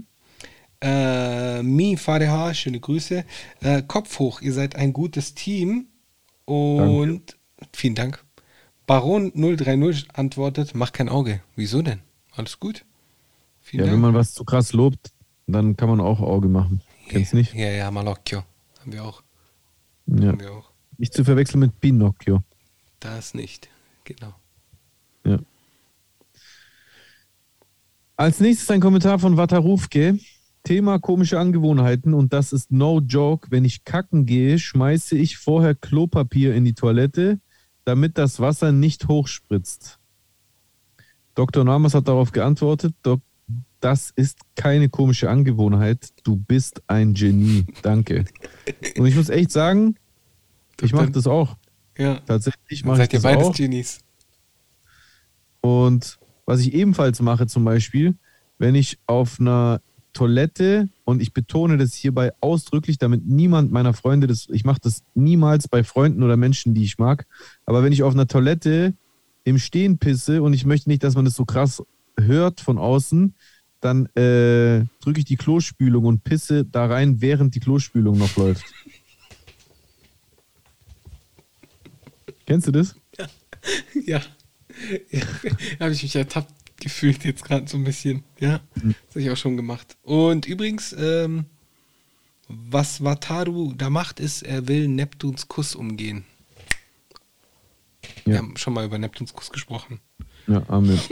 Äh, 0.81 1.61
Mi 1.63 1.95
Fadeha, 1.95 2.53
schöne 2.53 2.79
Grüße. 2.79 3.23
Äh, 3.61 3.83
Kopf 3.83 4.17
hoch, 4.19 4.41
ihr 4.41 4.53
seid 4.53 4.75
ein 4.75 4.93
gutes 4.93 5.35
Team. 5.35 5.87
Und 6.45 7.37
vielen 7.73 7.95
Dank. 7.95 8.23
Baron 8.87 9.31
030 9.33 10.07
antwortet, 10.13 10.73
mach 10.73 10.91
kein 10.91 11.07
Auge. 11.07 11.41
Wieso 11.55 11.81
denn? 11.81 12.01
Alles 12.35 12.59
gut? 12.59 12.83
Vielen 13.61 13.81
Ja, 13.81 13.85
Dank. 13.85 13.95
wenn 13.95 14.01
man 14.01 14.13
was 14.15 14.33
zu 14.33 14.43
krass 14.43 14.73
lobt, 14.73 15.11
dann 15.47 15.77
kann 15.77 15.87
man 15.89 16.01
auch 16.01 16.19
Auge 16.19 16.47
machen. 16.47 16.81
Kennst 17.07 17.33
ja, 17.33 17.39
nicht? 17.39 17.53
Ja, 17.53 17.69
ja, 17.69 17.91
Malocchio. 17.91 18.43
Haben 18.79 18.91
wir 18.93 19.03
auch. 19.03 19.21
Ja. 20.07 20.27
Haben 20.29 20.39
wir 20.39 20.51
auch. 20.51 20.71
Nicht 20.97 21.13
zu 21.13 21.23
verwechseln 21.23 21.59
mit 21.59 21.79
Pinocchio. 21.79 22.41
Das 22.99 23.33
nicht. 23.33 23.69
Genau. 24.03 24.33
Ja. 25.25 25.39
Als 28.15 28.39
nächstes 28.39 28.69
ein 28.71 28.81
Kommentar 28.81 29.19
von 29.19 29.37
Watarufke. 29.37 30.19
Thema 30.63 30.99
komische 30.99 31.39
Angewohnheiten 31.39 32.13
und 32.13 32.33
das 32.33 32.53
ist 32.53 32.71
no 32.71 32.99
joke. 32.99 33.47
Wenn 33.49 33.65
ich 33.65 33.83
kacken 33.83 34.25
gehe, 34.25 34.59
schmeiße 34.59 35.17
ich 35.17 35.37
vorher 35.37 35.75
Klopapier 35.75 36.53
in 36.55 36.65
die 36.65 36.73
Toilette, 36.73 37.39
damit 37.83 38.17
das 38.17 38.39
Wasser 38.39 38.71
nicht 38.71 39.07
hochspritzt. 39.07 39.99
Dr. 41.33 41.63
Namas 41.63 41.93
hat 41.93 42.07
darauf 42.07 42.31
geantwortet, 42.31 42.93
das 43.79 44.11
ist 44.15 44.39
keine 44.55 44.89
komische 44.89 45.29
Angewohnheit. 45.29 46.09
Du 46.23 46.35
bist 46.35 46.83
ein 46.87 47.13
Genie. 47.13 47.65
Danke. 47.81 48.25
Und 48.97 49.07
ich 49.07 49.15
muss 49.15 49.29
echt 49.29 49.51
sagen, 49.51 49.95
ich 50.81 50.93
mache 50.93 51.11
das 51.11 51.27
auch. 51.27 51.57
Ja. 51.97 52.19
Tatsächlich 52.19 52.85
mache 52.85 52.95
ich 52.95 53.03
seid 53.03 53.13
ihr 53.13 53.17
das 53.17 53.23
beides 53.23 53.47
auch. 53.47 53.55
Genies. 53.55 53.99
Und 55.61 56.19
was 56.45 56.59
ich 56.59 56.73
ebenfalls 56.73 57.21
mache, 57.21 57.47
zum 57.47 57.63
Beispiel, 57.63 58.15
wenn 58.57 58.75
ich 58.75 58.99
auf 59.07 59.39
einer 59.39 59.81
Toilette, 60.13 60.89
und 61.05 61.21
ich 61.21 61.33
betone 61.33 61.77
das 61.77 61.93
hierbei 61.93 62.31
ausdrücklich, 62.41 62.97
damit 62.97 63.25
niemand 63.25 63.71
meiner 63.71 63.93
Freunde 63.93 64.27
das, 64.27 64.47
ich 64.49 64.65
mache 64.65 64.79
das 64.81 65.03
niemals 65.13 65.67
bei 65.67 65.83
Freunden 65.83 66.23
oder 66.23 66.37
Menschen, 66.37 66.73
die 66.73 66.83
ich 66.83 66.97
mag, 66.97 67.25
aber 67.65 67.83
wenn 67.83 67.93
ich 67.93 68.03
auf 68.03 68.13
einer 68.13 68.27
Toilette 68.27 68.93
im 69.43 69.57
Stehen 69.57 69.97
pisse 69.97 70.41
und 70.41 70.53
ich 70.53 70.65
möchte 70.65 70.89
nicht, 70.89 71.03
dass 71.03 71.15
man 71.15 71.25
das 71.25 71.35
so 71.35 71.45
krass 71.45 71.81
hört 72.19 72.61
von 72.61 72.77
außen, 72.77 73.33
dann 73.79 74.05
äh, 74.15 74.85
drücke 75.01 75.19
ich 75.19 75.25
die 75.25 75.37
Klospülung 75.37 76.05
und 76.05 76.23
pisse 76.23 76.65
da 76.65 76.85
rein, 76.85 77.19
während 77.19 77.55
die 77.55 77.59
Klospülung 77.59 78.17
noch 78.17 78.35
läuft. 78.37 78.63
Kennst 82.45 82.67
du 82.67 82.71
das? 82.71 82.95
Ja. 84.07 84.19
ja. 85.11 85.21
habe 85.79 85.91
ich 85.91 86.01
mich 86.01 86.15
ertappt 86.15 86.60
gefühlt 86.81 87.23
jetzt 87.23 87.45
gerade 87.45 87.67
so 87.69 87.77
ein 87.77 87.83
bisschen. 87.85 88.23
Ja, 88.39 88.59
Mhm. 88.75 88.95
das 89.07 89.15
habe 89.15 89.21
ich 89.21 89.29
auch 89.31 89.37
schon 89.37 89.55
gemacht. 89.55 89.95
Und 90.03 90.45
übrigens, 90.45 90.93
ähm, 90.97 91.45
was 92.49 93.01
Wataru 93.03 93.73
da 93.77 93.89
macht, 93.89 94.19
ist, 94.19 94.41
er 94.41 94.67
will 94.67 94.87
Neptuns 94.89 95.47
Kuss 95.47 95.73
umgehen. 95.75 96.25
Wir 98.25 98.33
Ja. 98.35 98.39
haben 98.41 98.57
schon 98.57 98.73
mal 98.73 98.85
über 98.85 98.97
Neptuns 98.97 99.33
Kuss 99.33 99.51
gesprochen. 99.51 99.99
Ja, 100.47 100.63
Amen. 100.67 100.99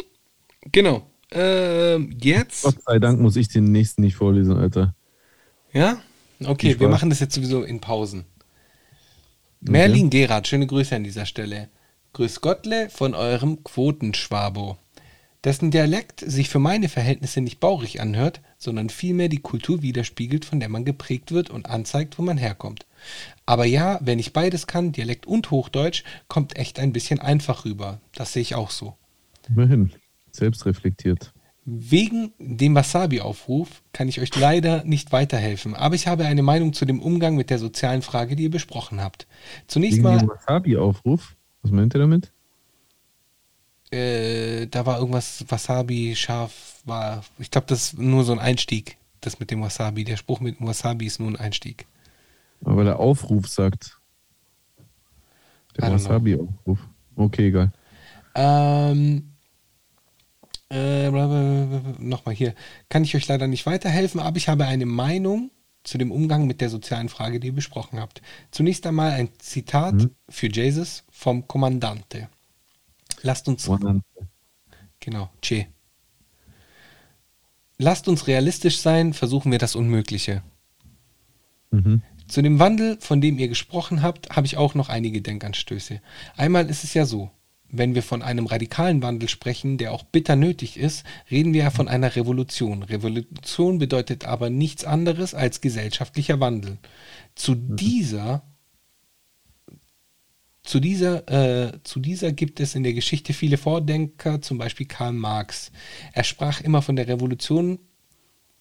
Genau. 0.74 1.10
Ähm, 1.32 2.18
jetzt. 2.22 2.64
Gott 2.64 2.84
sei 2.86 3.00
Dank 3.00 3.22
muss 3.22 3.38
ich 3.38 3.48
den 3.48 3.66
nächsten 3.66 4.02
nicht 4.02 4.16
vorlesen, 4.18 4.58
Alter. 4.58 4.94
Ja? 5.72 6.02
Okay, 6.44 6.78
wir 6.80 6.90
machen 6.90 7.10
das 7.10 7.20
jetzt 7.22 7.34
sowieso 7.36 7.64
in 7.64 7.80
Pausen. 7.80 8.26
Merlin 9.62 10.10
Gerard, 10.10 10.48
schöne 10.48 10.68
Grüße 10.68 10.96
an 10.96 11.04
dieser 11.04 11.26
Stelle. 11.26 11.70
Grüß 12.14 12.42
Gottle 12.42 12.90
von 12.90 13.14
eurem 13.14 13.64
Quotenschwabo. 13.64 14.78
Dessen 15.46 15.72
Dialekt 15.72 16.20
sich 16.20 16.50
für 16.50 16.60
meine 16.60 16.90
Verhältnisse 16.90 17.40
nicht 17.40 17.62
baurig 17.62 18.02
anhört, 18.02 18.42
sondern 18.58 18.90
vielmehr 18.90 19.30
die 19.30 19.40
Kultur 19.40 19.82
widerspiegelt, 19.82 20.44
von 20.44 20.60
der 20.60 20.68
man 20.68 20.84
geprägt 20.84 21.32
wird 21.32 21.50
und 21.50 21.70
anzeigt, 21.70 22.20
wo 22.20 22.24
man 22.24 22.38
herkommt. 22.38 22.86
Aber 23.46 23.66
ja, 23.66 24.00
wenn 24.02 24.20
ich 24.20 24.34
beides 24.34 24.68
kann, 24.68 24.92
Dialekt 24.92 25.26
und 25.26 25.50
Hochdeutsch, 25.50 26.04
kommt 26.28 26.58
echt 26.58 26.78
ein 26.78 26.92
bisschen 26.92 27.20
einfach 27.20 27.64
rüber. 27.64 28.02
Das 28.14 28.34
sehe 28.34 28.42
ich 28.42 28.56
auch 28.56 28.70
so. 28.70 28.96
Immerhin. 29.48 29.94
Selbst 30.32 30.66
reflektiert. 30.66 31.34
Wegen 31.64 32.34
dem 32.40 32.76
Wasabi-Aufruf 32.76 33.84
kann 33.94 34.10
ich 34.10 34.20
euch 34.20 34.36
leider 34.36 34.84
nicht 34.84 35.12
weiterhelfen, 35.12 35.76
aber 35.76 35.96
ich 35.96 36.08
habe 36.08 36.26
eine 36.26 36.42
Meinung 36.42 36.74
zu 36.74 36.86
dem 36.86 37.00
Umgang 37.00 37.36
mit 37.36 37.50
der 37.50 37.60
sozialen 37.60 38.02
Frage, 38.02 38.36
die 38.36 38.44
ihr 38.44 38.52
besprochen 38.52 39.02
habt. 39.02 39.28
Zunächst 39.68 39.98
Wegen 39.98 40.04
mal, 40.04 40.28
Wasabi-Aufruf. 40.28 41.36
Was 41.62 41.72
meint 41.72 41.96
ihr 41.96 42.00
damit? 42.00 42.32
Äh, 43.92 44.68
da 44.68 44.86
war 44.86 45.00
irgendwas 45.00 45.46
Wasabi 45.48 46.16
scharf 46.16 46.82
war. 46.86 47.24
Ich 47.40 47.52
glaube, 47.52 47.68
das 47.68 47.94
ist 47.94 48.00
nur 48.00 48.24
so 48.24 48.32
ein 48.34 48.40
Einstieg. 48.40 48.98
Das 49.22 49.40
mit 49.40 49.52
dem 49.52 49.62
Wasabi. 49.62 50.04
Der 50.04 50.18
Spruch 50.18 50.40
mit 50.40 50.60
dem 50.60 50.68
Wasabi 50.68 51.06
ist 51.06 51.20
nur 51.20 51.30
ein 51.30 51.36
Einstieg. 51.36 51.86
Aber 52.64 52.84
der 52.84 53.00
Aufruf 53.00 53.48
sagt. 53.48 53.98
Der. 55.78 55.92
Wasabi-Aufruf. 55.92 56.80
Okay, 57.16 57.48
egal. 57.48 57.72
Ähm, 58.36 59.34
äh, 60.70 61.10
nochmal 61.10 62.36
hier. 62.36 62.54
Kann 62.90 63.04
ich 63.04 63.16
euch 63.16 63.28
leider 63.28 63.48
nicht 63.48 63.66
weiterhelfen, 63.66 64.20
aber 64.20 64.38
ich 64.38 64.48
habe 64.50 64.66
eine 64.66 64.86
Meinung 64.86 65.52
zu 65.84 65.98
dem 65.98 66.12
Umgang 66.12 66.46
mit 66.48 66.62
der 66.62 66.70
sozialen 66.70 67.10
Frage, 67.10 67.40
die 67.40 67.48
ihr 67.48 67.56
besprochen 67.56 68.00
habt. 68.00 68.22
Zunächst 68.52 68.86
einmal 68.86 69.12
ein 69.12 69.30
Zitat 69.40 69.96
Mhm. 69.96 70.12
für 70.30 70.48
Jesus 70.48 71.04
vom 71.10 71.48
Kommandante. 71.48 72.30
Lasst 73.22 73.48
uns 73.48 73.70
Genau, 75.00 75.30
Che. 75.42 75.68
Lasst 77.78 78.08
uns 78.08 78.28
realistisch 78.28 78.80
sein, 78.80 79.14
versuchen 79.14 79.52
wir 79.52 79.60
das 79.60 79.76
Unmögliche. 79.76 80.44
Mhm. 81.72 82.02
Zu 82.28 82.42
dem 82.42 82.60
Wandel, 82.60 82.98
von 83.00 83.22
dem 83.22 83.40
ihr 83.40 83.48
gesprochen 83.48 84.02
habt, 84.02 84.36
habe 84.36 84.46
ich 84.46 84.58
auch 84.58 84.76
noch 84.76 84.90
einige 84.90 85.22
Denkanstöße. 85.22 86.02
Einmal 86.36 86.70
ist 86.70 86.84
es 86.84 86.94
ja 86.94 87.06
so, 87.06 87.32
wenn 87.72 87.96
wir 87.96 88.04
von 88.04 88.22
einem 88.22 88.48
radikalen 88.48 89.02
Wandel 89.02 89.30
sprechen, 89.30 89.78
der 89.78 89.94
auch 89.94 90.04
bitter 90.04 90.36
nötig 90.36 90.78
ist, 90.78 91.06
reden 91.32 91.54
wir 91.54 91.64
ja 91.64 91.72
von 91.72 91.88
einer 91.88 92.16
Revolution. 92.16 92.84
Revolution 92.84 93.78
bedeutet 93.78 94.26
aber 94.26 94.50
nichts 94.50 94.84
anderes 94.84 95.34
als 95.34 95.62
gesellschaftlicher 95.62 96.40
Wandel. 96.40 96.78
Zu 97.36 97.56
dieser 97.56 98.44
zu 100.70 100.80
dieser, 100.80 101.28
äh, 101.28 101.80
zu 101.84 102.00
dieser 102.00 102.32
gibt 102.32 102.60
es 102.60 102.76
in 102.76 102.84
der 102.84 102.94
Geschichte 102.94 103.34
viele 103.34 103.58
Vordenker, 103.58 104.40
zum 104.40 104.60
Beispiel 104.60 104.86
Karl 104.86 105.14
Marx. 105.14 105.72
Er 106.14 106.24
sprach 106.24 106.62
immer 106.62 106.84
von 106.84 106.96
der 106.96 107.08
Revolution, 107.08 107.80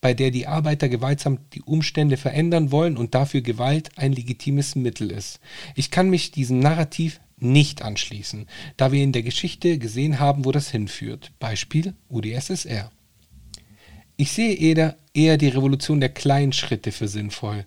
bei 0.00 0.14
der 0.14 0.30
die 0.30 0.46
Arbeiter 0.46 0.88
gewaltsam 0.88 1.40
die 1.52 1.60
Umstände 1.60 2.16
verändern 2.16 2.72
wollen 2.72 2.96
und 2.96 3.14
dafür 3.14 3.42
Gewalt 3.42 3.90
ein 3.98 4.14
legitimes 4.14 4.74
Mittel 4.74 5.10
ist. 5.10 5.40
Ich 5.74 5.90
kann 5.90 6.08
mich 6.08 6.30
diesem 6.30 6.60
Narrativ 6.60 7.20
nicht 7.36 7.82
anschließen, 7.82 8.46
da 8.78 8.90
wir 8.90 9.02
in 9.02 9.12
der 9.12 9.22
Geschichte 9.22 9.76
gesehen 9.76 10.18
haben, 10.18 10.46
wo 10.46 10.50
das 10.50 10.70
hinführt. 10.70 11.32
Beispiel 11.38 11.92
UdSSR. 12.08 12.90
Ich 14.16 14.32
sehe 14.32 14.54
eher, 14.54 14.96
eher 15.12 15.36
die 15.36 15.48
Revolution 15.48 16.00
der 16.00 16.08
kleinen 16.08 16.54
Schritte 16.54 16.90
für 16.90 17.06
sinnvoll. 17.06 17.66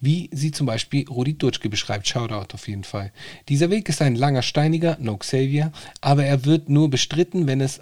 Wie 0.00 0.30
sie 0.32 0.50
zum 0.50 0.66
Beispiel 0.66 1.08
Rudi 1.08 1.36
Dutschke 1.38 1.68
beschreibt. 1.68 2.06
Shoutout 2.08 2.54
auf 2.54 2.68
jeden 2.68 2.84
Fall. 2.84 3.12
Dieser 3.48 3.70
Weg 3.70 3.88
ist 3.88 4.02
ein 4.02 4.16
langer, 4.16 4.42
steiniger, 4.42 4.96
no 5.00 5.16
Xavier, 5.16 5.72
aber 6.00 6.24
er 6.24 6.44
wird 6.44 6.68
nur 6.68 6.90
bestritten, 6.90 7.46
wenn 7.46 7.60
es 7.60 7.80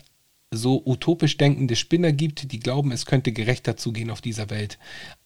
so 0.53 0.83
utopisch 0.85 1.39
denkende 1.39 1.77
Spinner 1.77 2.13
gibt, 2.13 2.53
die 2.53 2.61
glauben, 2.61 2.93
es 2.93 3.07
könnte 3.07 3.33
gerechter 3.33 3.77
zugehen 3.77 4.11
auf 4.11 4.21
dieser 4.21 4.51
Welt. 4.51 4.79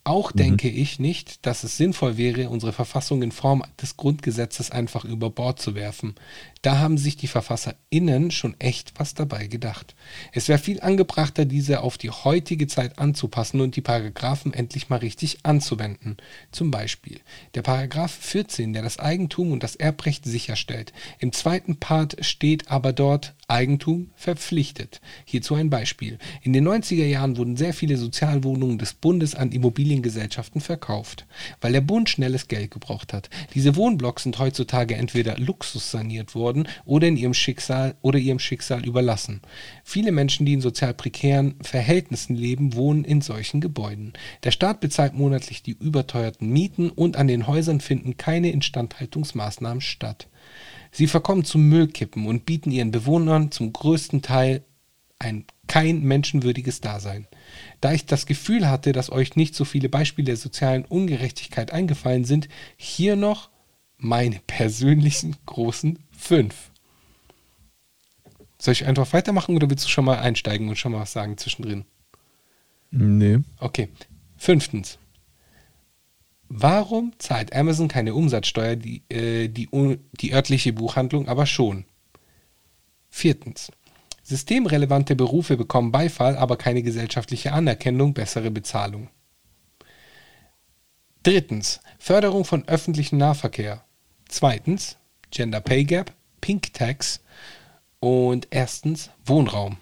Auch 0.07 0.31
denke 0.31 0.69
ich 0.69 1.01
nicht, 1.01 1.45
dass 1.47 1.65
es 1.65 1.77
sinnvoll 1.77 2.16
wäre, 2.16 2.49
unsere 2.49 2.73
Verfassung 2.73 3.23
in 3.23 3.33
Form 3.33 3.65
des 3.83 3.97
Grundgesetzes 3.97 4.70
einfach 4.70 5.05
über 5.05 5.31
Bord 5.31 5.61
zu 5.61 5.74
werfen. 5.74 6.15
Da 6.62 6.78
haben 6.78 6.97
sich 6.97 7.16
die 7.16 7.27
VerfasserInnen 7.27 8.31
schon 8.31 8.55
echt 8.61 8.93
was 8.99 9.15
dabei 9.15 9.49
gedacht. 9.49 9.97
Es 10.33 10.47
wäre 10.47 10.61
viel 10.61 10.81
angebrachter, 10.81 11.45
diese 11.45 11.81
auf 11.81 11.99
die 11.99 12.11
heutige 12.11 12.69
Zeit 12.69 13.01
anzupassen 13.01 13.61
und 13.61 13.74
die 13.74 13.81
Paragraphen 13.81 14.55
endlich 14.55 14.89
mal 14.89 15.01
richtig 15.01 15.39
anzuwenden. 15.43 16.19
Zum 16.53 16.70
Beispiel 16.70 17.20
der 17.57 17.62
Paragraph 17.62 18.12
14, 18.12 18.74
der 18.74 18.83
das 18.83 19.01
Eigentum 19.01 19.51
und 19.51 19.65
das 19.65 19.74
Erbrecht 19.74 20.24
sicherstellt. 20.24 20.93
Im 21.19 21.33
zweiten 21.33 21.78
Part 21.78 22.24
steht 22.24 22.70
aber 22.70 22.93
dort 22.93 23.35
Eigentum 23.48 24.10
verpflichtet. 24.16 25.01
Hierzu 25.24 25.55
ein 25.55 25.70
Beispiel. 25.70 26.18
In 26.43 26.52
den 26.52 26.66
90er 26.66 27.05
Jahren 27.05 27.36
wurden 27.36 27.56
sehr 27.56 27.74
viele 27.74 27.97
Sozialwohnungen 27.97 28.78
des 28.78 28.94
Bundes 28.94 29.36
an 29.36 29.52
Immobiliengesellschaften 29.52 30.60
verkauft, 30.60 31.27
weil 31.60 31.73
der 31.73 31.81
Bund 31.81 32.10
schnelles 32.10 32.48
Geld 32.48 32.73
gebraucht 32.73 33.12
hat. 33.12 33.31
Diese 33.55 33.77
Wohnblocks 33.77 34.24
sind 34.24 34.40
heutzutage 34.40 34.97
entweder 34.97 35.39
luxussaniert 35.39 36.35
worden 36.35 36.66
oder 36.85 37.06
in 37.06 37.16
ihrem 37.16 37.35
Schicksal 37.35 37.94
oder 38.02 38.18
ihrem 38.18 38.40
Schicksal 38.40 38.85
überlassen. 38.85 39.43
Viele 39.85 40.10
Menschen, 40.10 40.44
die 40.44 40.55
in 40.55 40.60
sozial 40.60 40.94
prekären 40.94 41.55
Verhältnissen 41.62 42.35
leben, 42.35 42.74
wohnen 42.74 43.05
in 43.05 43.20
solchen 43.20 43.60
Gebäuden. 43.60 44.14
Der 44.43 44.51
Staat 44.51 44.81
bezahlt 44.81 45.14
monatlich 45.14 45.62
die 45.62 45.77
überteuerten 45.78 46.51
Mieten 46.51 46.90
und 46.90 47.16
an 47.16 47.28
den 47.28 47.47
Häusern 47.47 47.81
finden 47.81 48.16
keine 48.16 48.51
Instandhaltungsmaßnahmen 48.51 49.81
statt. 49.81 50.27
Sie 50.97 51.09
verkommen 51.09 51.44
zum 51.44 51.68
Müllkippen 51.68 52.27
und 52.27 52.47
bieten 52.47 52.70
ihren 52.70 52.90
Bewohnern 52.90 53.51
zum 53.51 53.70
größten 53.70 54.23
Teil 54.23 54.64
ein 55.18 55.44
kein 55.66 56.02
menschenwürdiges 56.02 56.81
Dasein. 56.81 57.27
Da 57.82 57.93
ich 57.93 58.06
das 58.06 58.24
Gefühl 58.24 58.66
hatte, 58.70 58.93
dass 58.93 59.12
euch 59.12 59.36
nicht 59.36 59.55
so 59.55 59.66
viele 59.66 59.90
Beispiele 59.90 60.24
der 60.24 60.39
sozialen 60.39 60.86
Ungerechtigkeit 60.86 61.70
eingefallen 61.70 62.24
sind, 62.24 62.48
hier 62.78 63.14
noch 63.14 63.51
meine 63.98 64.40
persönlichen 64.47 65.36
großen 65.44 65.98
fünf. 66.12 66.70
Soll 68.59 68.73
ich 68.73 68.86
einfach 68.86 69.12
weitermachen 69.12 69.55
oder 69.55 69.68
willst 69.68 69.85
du 69.85 69.90
schon 69.90 70.06
mal 70.06 70.20
einsteigen 70.20 70.70
und 70.70 70.77
schon 70.77 70.93
mal 70.93 71.01
was 71.01 71.12
sagen 71.12 71.36
zwischendrin? 71.36 71.85
Nee. 72.90 73.40
Okay. 73.59 73.90
Fünftens. 74.39 74.98
Warum 76.48 77.12
zahlt 77.18 77.55
Amazon 77.55 77.89
keine 77.89 78.14
Umsatzsteuer, 78.14 78.77
die, 78.77 79.02
äh, 79.09 79.48
die, 79.48 79.68
die 80.20 80.32
örtliche 80.32 80.73
Buchhandlung 80.73 81.28
aber 81.28 81.47
schon? 81.47 81.85
Viertens. 83.10 83.73
Systemrelevante 84.23 85.16
Berufe 85.16 85.56
bekommen 85.56 85.93
Beifall, 85.93 86.36
aber 86.36 86.56
keine 86.56 86.82
gesellschaftliche 86.82 87.52
Anerkennung, 87.52 88.14
bessere 88.14 88.51
Bezahlung. 88.51 89.09
Drittens. 91.23 91.81
Förderung 91.98 92.44
von 92.44 92.66
öffentlichem 92.68 93.18
Nahverkehr. 93.18 93.85
Zweitens. 94.28 94.97
Gender 95.31 95.60
Pay 95.60 95.85
Gap, 95.85 96.14
Pink 96.40 96.73
Tax 96.73 97.20
und 98.01 98.47
erstens 98.51 99.10
Wohnraum. 99.24 99.78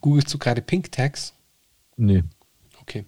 Googlest 0.00 0.32
du 0.32 0.38
gerade 0.38 0.62
Pink 0.62 0.92
Tax? 0.92 1.34
Nee. 1.96 2.22
Okay. 2.80 3.04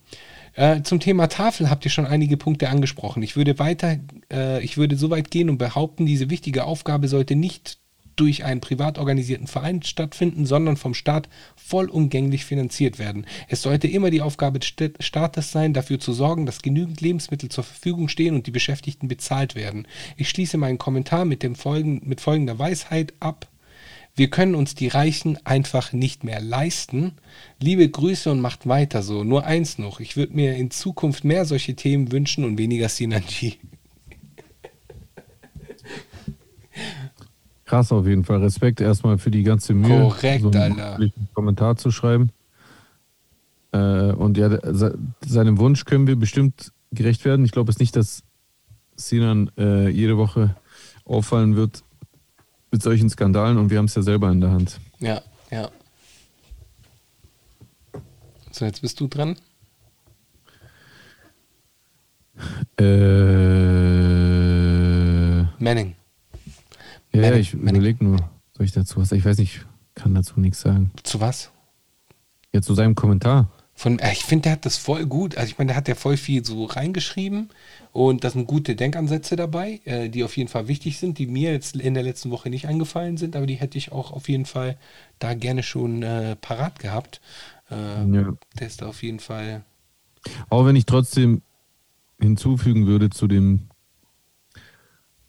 Äh, 0.55 0.83
zum 0.83 1.01
Thema 1.01 1.29
Tafel 1.29 1.69
habt 1.69 1.85
ihr 1.85 1.91
schon 1.91 2.07
einige 2.07 2.37
Punkte 2.37 2.69
angesprochen. 2.69 3.23
Ich 3.23 3.37
würde 3.37 3.59
weiter, 3.59 3.99
äh, 4.33 4.63
ich 4.63 4.77
würde 4.77 4.97
so 4.97 5.11
weit 5.11 5.31
gehen 5.31 5.51
und 5.51 5.59
behaupten, 5.59 6.07
diese 6.07 6.31
wichtige 6.31 6.65
Aufgabe 6.65 7.09
sollte 7.09 7.35
nicht 7.35 7.79
durch 8.17 8.45
einen 8.45 8.61
privat 8.61 8.99
organisierten 8.99 9.49
Verein 9.49 9.83
stattfinden, 9.83 10.47
sondern 10.47 10.77
vom 10.77 10.95
Staat 10.95 11.29
vollumgänglich 11.57 12.45
finanziert 12.45 13.01
werden. 13.01 13.27
Es 13.49 13.63
sollte 13.63 13.89
immer 13.89 14.11
die 14.11 14.21
Aufgabe 14.23 14.61
des 14.61 14.69
Sta- 14.69 14.91
Staates 15.01 15.51
sein, 15.51 15.73
dafür 15.75 15.99
zu 15.99 16.13
sorgen, 16.13 16.47
dass 16.47 16.63
genügend 16.63 17.01
Lebensmittel 17.01 17.49
zur 17.49 17.65
Verfügung 17.65 18.09
stehen 18.09 18.37
und 18.37 18.47
die 18.47 18.53
Beschäftigten 18.53 19.09
bezahlt 19.09 19.57
werden. 19.57 19.89
Ich 20.17 20.29
schließe 20.29 20.59
meinen 20.59 20.79
Kommentar 20.79 21.25
mit, 21.25 21.43
dem 21.43 21.57
folgen, 21.57 22.03
mit 22.05 22.21
folgender 22.21 22.57
Weisheit 22.59 23.15
ab. 23.19 23.49
Wir 24.17 24.31
können 24.31 24.55
uns 24.55 24.75
die 24.77 24.87
Reichen 24.89 25.39
einfach 25.45 25.93
nicht 25.93 26.23
mehr 26.23 26.41
leisten. 26.41 27.15
Liebe 27.61 27.89
Grüße 27.89 28.31
und 28.31 28.41
macht 28.41 28.69
weiter 28.69 29.03
so. 29.03 29.25
Nur 29.25 29.45
eins 29.45 29.77
noch. 29.79 29.99
Ich 29.99 30.17
würde 30.17 30.35
mir 30.35 30.55
in 30.57 30.71
Zukunft 30.71 31.25
mehr 31.25 31.45
solche 31.45 31.75
Themen 31.75 32.13
wünschen 32.13 32.45
und 32.45 32.57
weniger 32.57 32.89
Synergie. 32.89 33.59
Krass 37.65 37.91
auf 37.93 38.07
jeden 38.07 38.25
Fall. 38.25 38.41
Respekt 38.43 38.81
erstmal 38.81 39.19
für 39.19 39.31
die 39.31 39.43
ganze 39.43 39.75
Mühe, 39.75 39.89
Korrekt, 40.03 40.43
so 40.43 40.51
einen 40.51 40.79
Alter. 40.81 41.11
Kommentar 41.33 41.77
zu 41.77 41.91
schreiben. 41.91 42.31
Äh, 43.73 44.13
und 44.13 44.37
ja, 44.37 44.51
se- 44.75 44.99
seinem 45.27 45.59
Wunsch 45.59 45.85
können 45.85 46.07
wir 46.07 46.17
bestimmt 46.17 46.73
gerecht 46.93 47.25
werden. 47.25 47.45
Ich 47.45 47.53
glaube 47.53 47.73
es 47.73 47.79
nicht, 47.79 47.97
dass 47.97 48.23
Sinan 48.97 49.51
äh, 49.59 49.89
jede 49.89 50.17
Woche 50.17 50.55
auffallen 51.05 51.57
wird 51.57 51.84
mit 52.75 52.83
solchen 52.83 53.09
Skandalen 53.09 53.57
und 53.57 53.71
wir 53.71 53.79
haben 53.79 53.85
es 53.85 53.95
ja 53.95 54.03
selber 54.03 54.33
in 54.33 54.41
der 54.41 54.51
Hand. 54.51 54.81
Ja, 54.99 55.23
ja. 55.53 55.71
So, 58.51 58.65
jetzt 58.65 58.83
bist 58.83 58.99
du 58.99 59.07
dran. 59.07 59.37
Äh, 62.77 62.85
Manning. 65.63 65.95
Ja, 67.13 67.37
ich 67.37 67.55
überlege 67.55 68.03
nur, 68.03 68.19
soll 68.57 68.67
ich 68.67 68.73
dazu 68.73 69.01
was? 69.01 69.13
Ich 69.13 69.25
weiß 69.25 69.39
nicht, 69.39 69.65
kann 69.95 70.13
dazu 70.17 70.41
nichts 70.41 70.61
sagen. 70.63 70.91
Zu 71.05 71.21
was? 71.21 71.53
Ja, 72.53 72.61
zu 72.61 72.75
seinem 72.75 72.97
Kommentar. 72.97 73.53
Von, 73.77 73.99
äh, 73.99 74.13
ich 74.13 74.25
finde, 74.25 74.45
der 74.45 74.53
hat 74.53 74.65
das 74.67 74.77
voll 74.77 75.05
gut. 75.07 75.37
Also 75.37 75.51
ich 75.51 75.59
meine, 75.59 75.69
der 75.69 75.77
hat 75.77 75.89
ja 75.89 75.95
voll 75.97 76.17
viel 76.17 76.45
so 76.45 76.65
reingeschrieben 76.65 77.51
und 77.93 78.23
da 78.23 78.31
sind 78.31 78.47
gute 78.47 78.77
Denkansätze 78.77 79.35
dabei, 79.37 79.81
äh, 79.85 80.09
die 80.09 80.23
auf 80.23 80.37
jeden 80.37 80.49
Fall 80.49 80.69
wichtig 80.69 80.99
sind, 80.99 81.19
die 81.19 81.27
mir 81.27 81.53
jetzt 81.53 81.77
in 81.77 81.95
der 81.95 82.05
letzten 82.05 82.31
Woche 82.31 82.51
nicht 82.51 82.69
eingefallen 82.69 83.17
sind, 83.17 83.35
aber 83.35 83.47
die 83.47 83.55
hätte 83.55 83.77
ich 83.77 83.91
auch 83.91 84.13
auf 84.13 84.29
jeden 84.29 84.47
Fall 84.47 84.77
da 85.19 85.35
gerne 85.35 85.63
schon 85.63 86.03
äh, 86.03 86.37
parat 86.37 86.79
gehabt. 86.79 87.21
Äh, 87.71 87.75
Ja. 87.75 88.33
Der 88.59 88.67
ist 88.67 88.81
da 88.81 88.87
auf 88.87 89.03
jeden 89.03 89.21
Fall. 89.21 89.65
Auch 90.49 90.65
wenn 90.67 90.77
ich 90.77 90.87
trotzdem 90.87 91.43
hinzufügen 92.21 92.87
würde 92.87 93.11
zu 93.11 93.27
dem, 93.27 93.69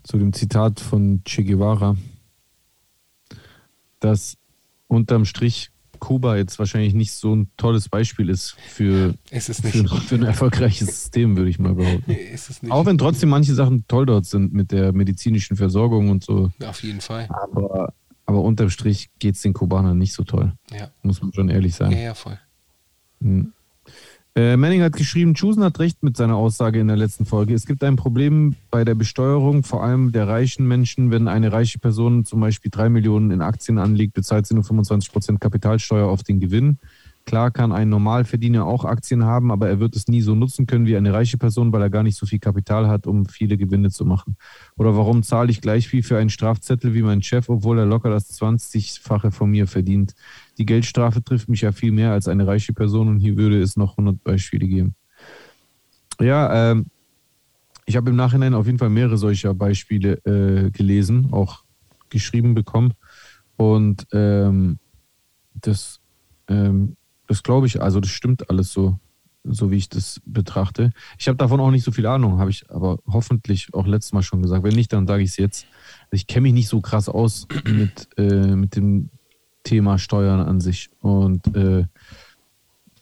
zu 0.03 0.17
dem 0.17 0.34
Zitat 0.34 0.80
von 0.80 1.22
Che 1.26 1.43
Guevara, 1.43 1.97
dass 3.99 4.38
unterm 4.88 5.26
Strich 5.26 5.72
Kuba 6.06 6.38
jetzt 6.38 6.60
wahrscheinlich 6.60 6.94
nicht 6.94 7.14
so 7.14 7.36
ein 7.36 7.49
tolles 7.57 7.90
Beispiel 7.90 8.30
ist 8.30 8.56
für, 8.68 9.15
Ist 9.32 9.48
für, 9.65 9.88
für 9.88 10.15
ein 10.15 10.22
erfolgreiches 10.23 10.88
System, 10.88 11.36
würde 11.36 11.49
ich 11.49 11.57
mal 11.57 11.73
behaupten. 11.73 12.15
Auch 12.69 12.86
wenn 12.86 12.99
trotzdem 12.99 13.30
manche 13.30 13.56
Sachen 13.56 13.86
toll 13.88 14.06
dort 14.06 14.26
sind 14.27 14.53
mit 14.53 14.72
der 14.72 14.94
medizinischen 14.94 15.57
Versorgung 15.57 16.10
und 16.11 16.23
so. 16.23 16.52
auf 16.64 16.84
jeden 16.84 17.02
Fall. 17.02 17.27
Aber, 17.30 17.91
aber 18.27 18.41
unterm 18.41 18.69
Strich 18.69 19.10
geht 19.18 19.34
es 19.36 19.41
den 19.41 19.53
Kubanern 19.53 19.98
nicht 19.98 20.14
so 20.14 20.23
toll, 20.23 20.53
Ja. 20.72 20.90
muss 21.02 21.23
man 21.23 21.34
schon 21.34 21.49
ehrlich 21.49 21.73
sagen. 21.73 21.94
Ja, 21.94 21.99
ja, 21.99 22.14
voll. 22.14 22.38
Hm. 23.22 23.52
Äh, 24.37 24.57
Manning 24.57 24.81
hat 24.81 24.97
geschrieben, 24.97 25.33
Chusen 25.33 25.63
hat 25.63 25.79
recht 25.79 26.03
mit 26.03 26.17
seiner 26.17 26.35
Aussage 26.35 26.81
in 26.81 26.89
der 26.89 26.97
letzten 26.97 27.25
Folge. 27.25 27.53
Es 27.53 27.65
gibt 27.65 27.81
ein 27.85 27.95
Problem 27.95 28.55
bei 28.69 28.83
der 28.83 28.93
Besteuerung, 28.93 29.63
vor 29.63 29.81
allem 29.81 30.11
der 30.11 30.27
reichen 30.27 30.67
Menschen. 30.67 31.09
Wenn 31.09 31.29
eine 31.29 31.53
reiche 31.53 31.79
Person 31.79 32.25
zum 32.25 32.41
Beispiel 32.41 32.69
drei 32.69 32.89
Millionen 32.89 33.31
in 33.31 33.41
Aktien 33.41 33.77
anlegt, 33.77 34.13
bezahlt 34.13 34.45
sie 34.45 34.53
nur 34.53 34.65
25 34.65 35.13
Prozent 35.13 35.39
Kapitalsteuer 35.39 36.09
auf 36.09 36.23
den 36.23 36.41
Gewinn. 36.41 36.79
Klar 37.25 37.49
kann 37.49 37.71
ein 37.71 37.89
Normalverdiener 37.89 38.65
auch 38.65 38.85
Aktien 38.85 39.23
haben, 39.23 39.51
aber 39.51 39.67
er 39.67 39.79
wird 39.79 39.95
es 39.95 40.07
nie 40.07 40.21
so 40.21 40.35
nutzen 40.35 40.67
können 40.67 40.85
wie 40.85 40.95
eine 40.95 41.11
reiche 41.11 41.37
Person, 41.37 41.71
weil 41.71 41.81
er 41.81 41.89
gar 41.89 42.03
nicht 42.03 42.17
so 42.17 42.27
viel 42.27 42.37
Kapital 42.39 42.87
hat, 42.87 43.07
um 43.07 43.25
viele 43.25 43.57
Gewinne 43.57 43.89
zu 43.89 44.05
machen. 44.05 44.35
Oder 44.77 44.95
warum 44.95 45.23
zahle 45.23 45.49
ich 45.49 45.61
gleich 45.61 45.87
viel 45.87 46.03
für 46.03 46.19
einen 46.19 46.29
Strafzettel 46.29 46.93
wie 46.93 47.01
mein 47.01 47.23
Chef, 47.23 47.49
obwohl 47.49 47.79
er 47.79 47.85
locker 47.85 48.11
das 48.11 48.39
20-fache 48.39 49.31
von 49.31 49.49
mir 49.49 49.65
verdient? 49.65 50.13
Die 50.57 50.65
Geldstrafe 50.65 51.23
trifft 51.23 51.49
mich 51.49 51.61
ja 51.61 51.72
viel 51.72 51.91
mehr 51.91 52.11
als 52.11 52.27
eine 52.27 52.48
reiche 52.48 52.73
Person 52.73 53.10
und 53.10 53.19
hier 53.19 53.38
würde 53.38 53.61
es 53.61 53.76
noch 53.76 53.98
100 53.98 54.23
Beispiele 54.23 54.68
geben. 54.68 54.95
Ja, 56.19 56.72
ähm, 56.72 56.86
ich 57.86 57.95
habe 57.95 58.10
im 58.10 58.15
Nachhinein 58.15 58.53
auf 58.53 58.65
jeden 58.65 58.80
Fall 58.80 58.90
mehrere 58.90 59.18
solcher 59.18 59.53
Beispiele 59.53 60.14
äh, 60.26 60.72
gelesen, 60.72 61.30
auch 61.32 61.64
geschrieben 62.10 62.56
bekommen. 62.56 62.94
Und 63.57 64.07
ähm, 64.11 64.80
das, 65.53 65.99
ähm, 66.48 66.95
das 67.27 67.44
glaube 67.44 67.68
ich, 67.68 67.82
also 67.82 67.99
das 67.99 68.10
stimmt 68.10 68.49
alles 68.49 68.72
so, 68.72 68.99
so 69.44 69.72
wie 69.72 69.77
ich 69.77 69.90
das 69.90 70.22
betrachte. 70.26 70.91
Ich 71.19 71.27
habe 71.27 71.38
davon 71.38 71.60
auch 71.60 71.72
nicht 71.72 71.84
so 71.84 71.91
viel 71.91 72.07
Ahnung, 72.07 72.40
habe 72.40 72.49
ich 72.49 72.69
aber 72.72 72.99
hoffentlich 73.07 73.73
auch 73.73 73.86
letztes 73.86 74.14
Mal 74.14 74.23
schon 74.23 74.41
gesagt. 74.41 74.64
Wenn 74.64 74.76
nicht, 74.76 74.91
dann 74.91 75.07
sage 75.07 75.23
ich 75.23 75.30
es 75.32 75.38
jetzt. 75.38 75.68
Ich 76.11 76.27
kenne 76.27 76.44
mich 76.44 76.53
nicht 76.53 76.68
so 76.68 76.82
krass 76.82 77.07
aus 77.07 77.48
mit, 77.65 78.10
äh, 78.18 78.56
mit 78.56 78.76
dem 78.76 79.10
Thema 79.65 79.99
Steuern 79.99 80.39
an 80.39 80.61
sich. 80.61 80.89
Und 81.01 81.53
äh, 81.55 81.85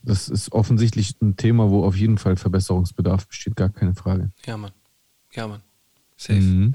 das 0.02 0.30
ist 0.30 0.52
offensichtlich 0.52 1.16
ein 1.22 1.38
Thema, 1.38 1.70
wo 1.70 1.86
auf 1.86 1.96
jeden 1.96 2.18
Fall 2.18 2.36
Verbesserungsbedarf 2.36 3.28
besteht, 3.28 3.56
gar 3.56 3.70
keine 3.70 3.94
Frage. 3.94 4.32
Ja, 4.46 4.58
Mann. 4.58 4.72
Ja, 5.32 5.48
Mann. 5.48 5.62
Safe. 6.18 6.40
Mhm. 6.40 6.74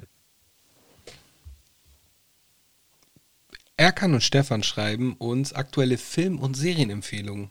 Erkan 3.77 4.15
und 4.15 4.23
Stefan 4.23 4.63
schreiben 4.63 5.15
uns 5.15 5.53
aktuelle 5.53 5.99
Film- 5.99 6.39
und 6.39 6.57
Serienempfehlungen. 6.57 7.51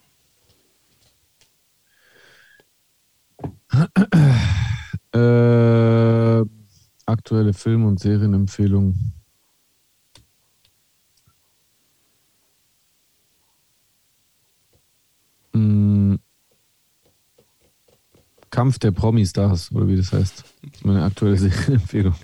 Äh, 5.14 6.46
aktuelle 7.06 7.54
Film- 7.54 7.86
und 7.86 8.00
Serienempfehlungen. 8.00 9.17
Mm. 15.58 16.16
Kampf 18.50 18.80
der 18.80 18.92
Promi-Stars, 18.92 19.72
oder 19.74 19.88
wie 19.88 19.98
das 19.98 20.14
heißt. 20.14 20.44
Das 20.62 20.72
ist 20.74 20.86
meine 20.86 21.04
aktuelle 21.04 21.38
Serienempfehlung. 21.38 22.16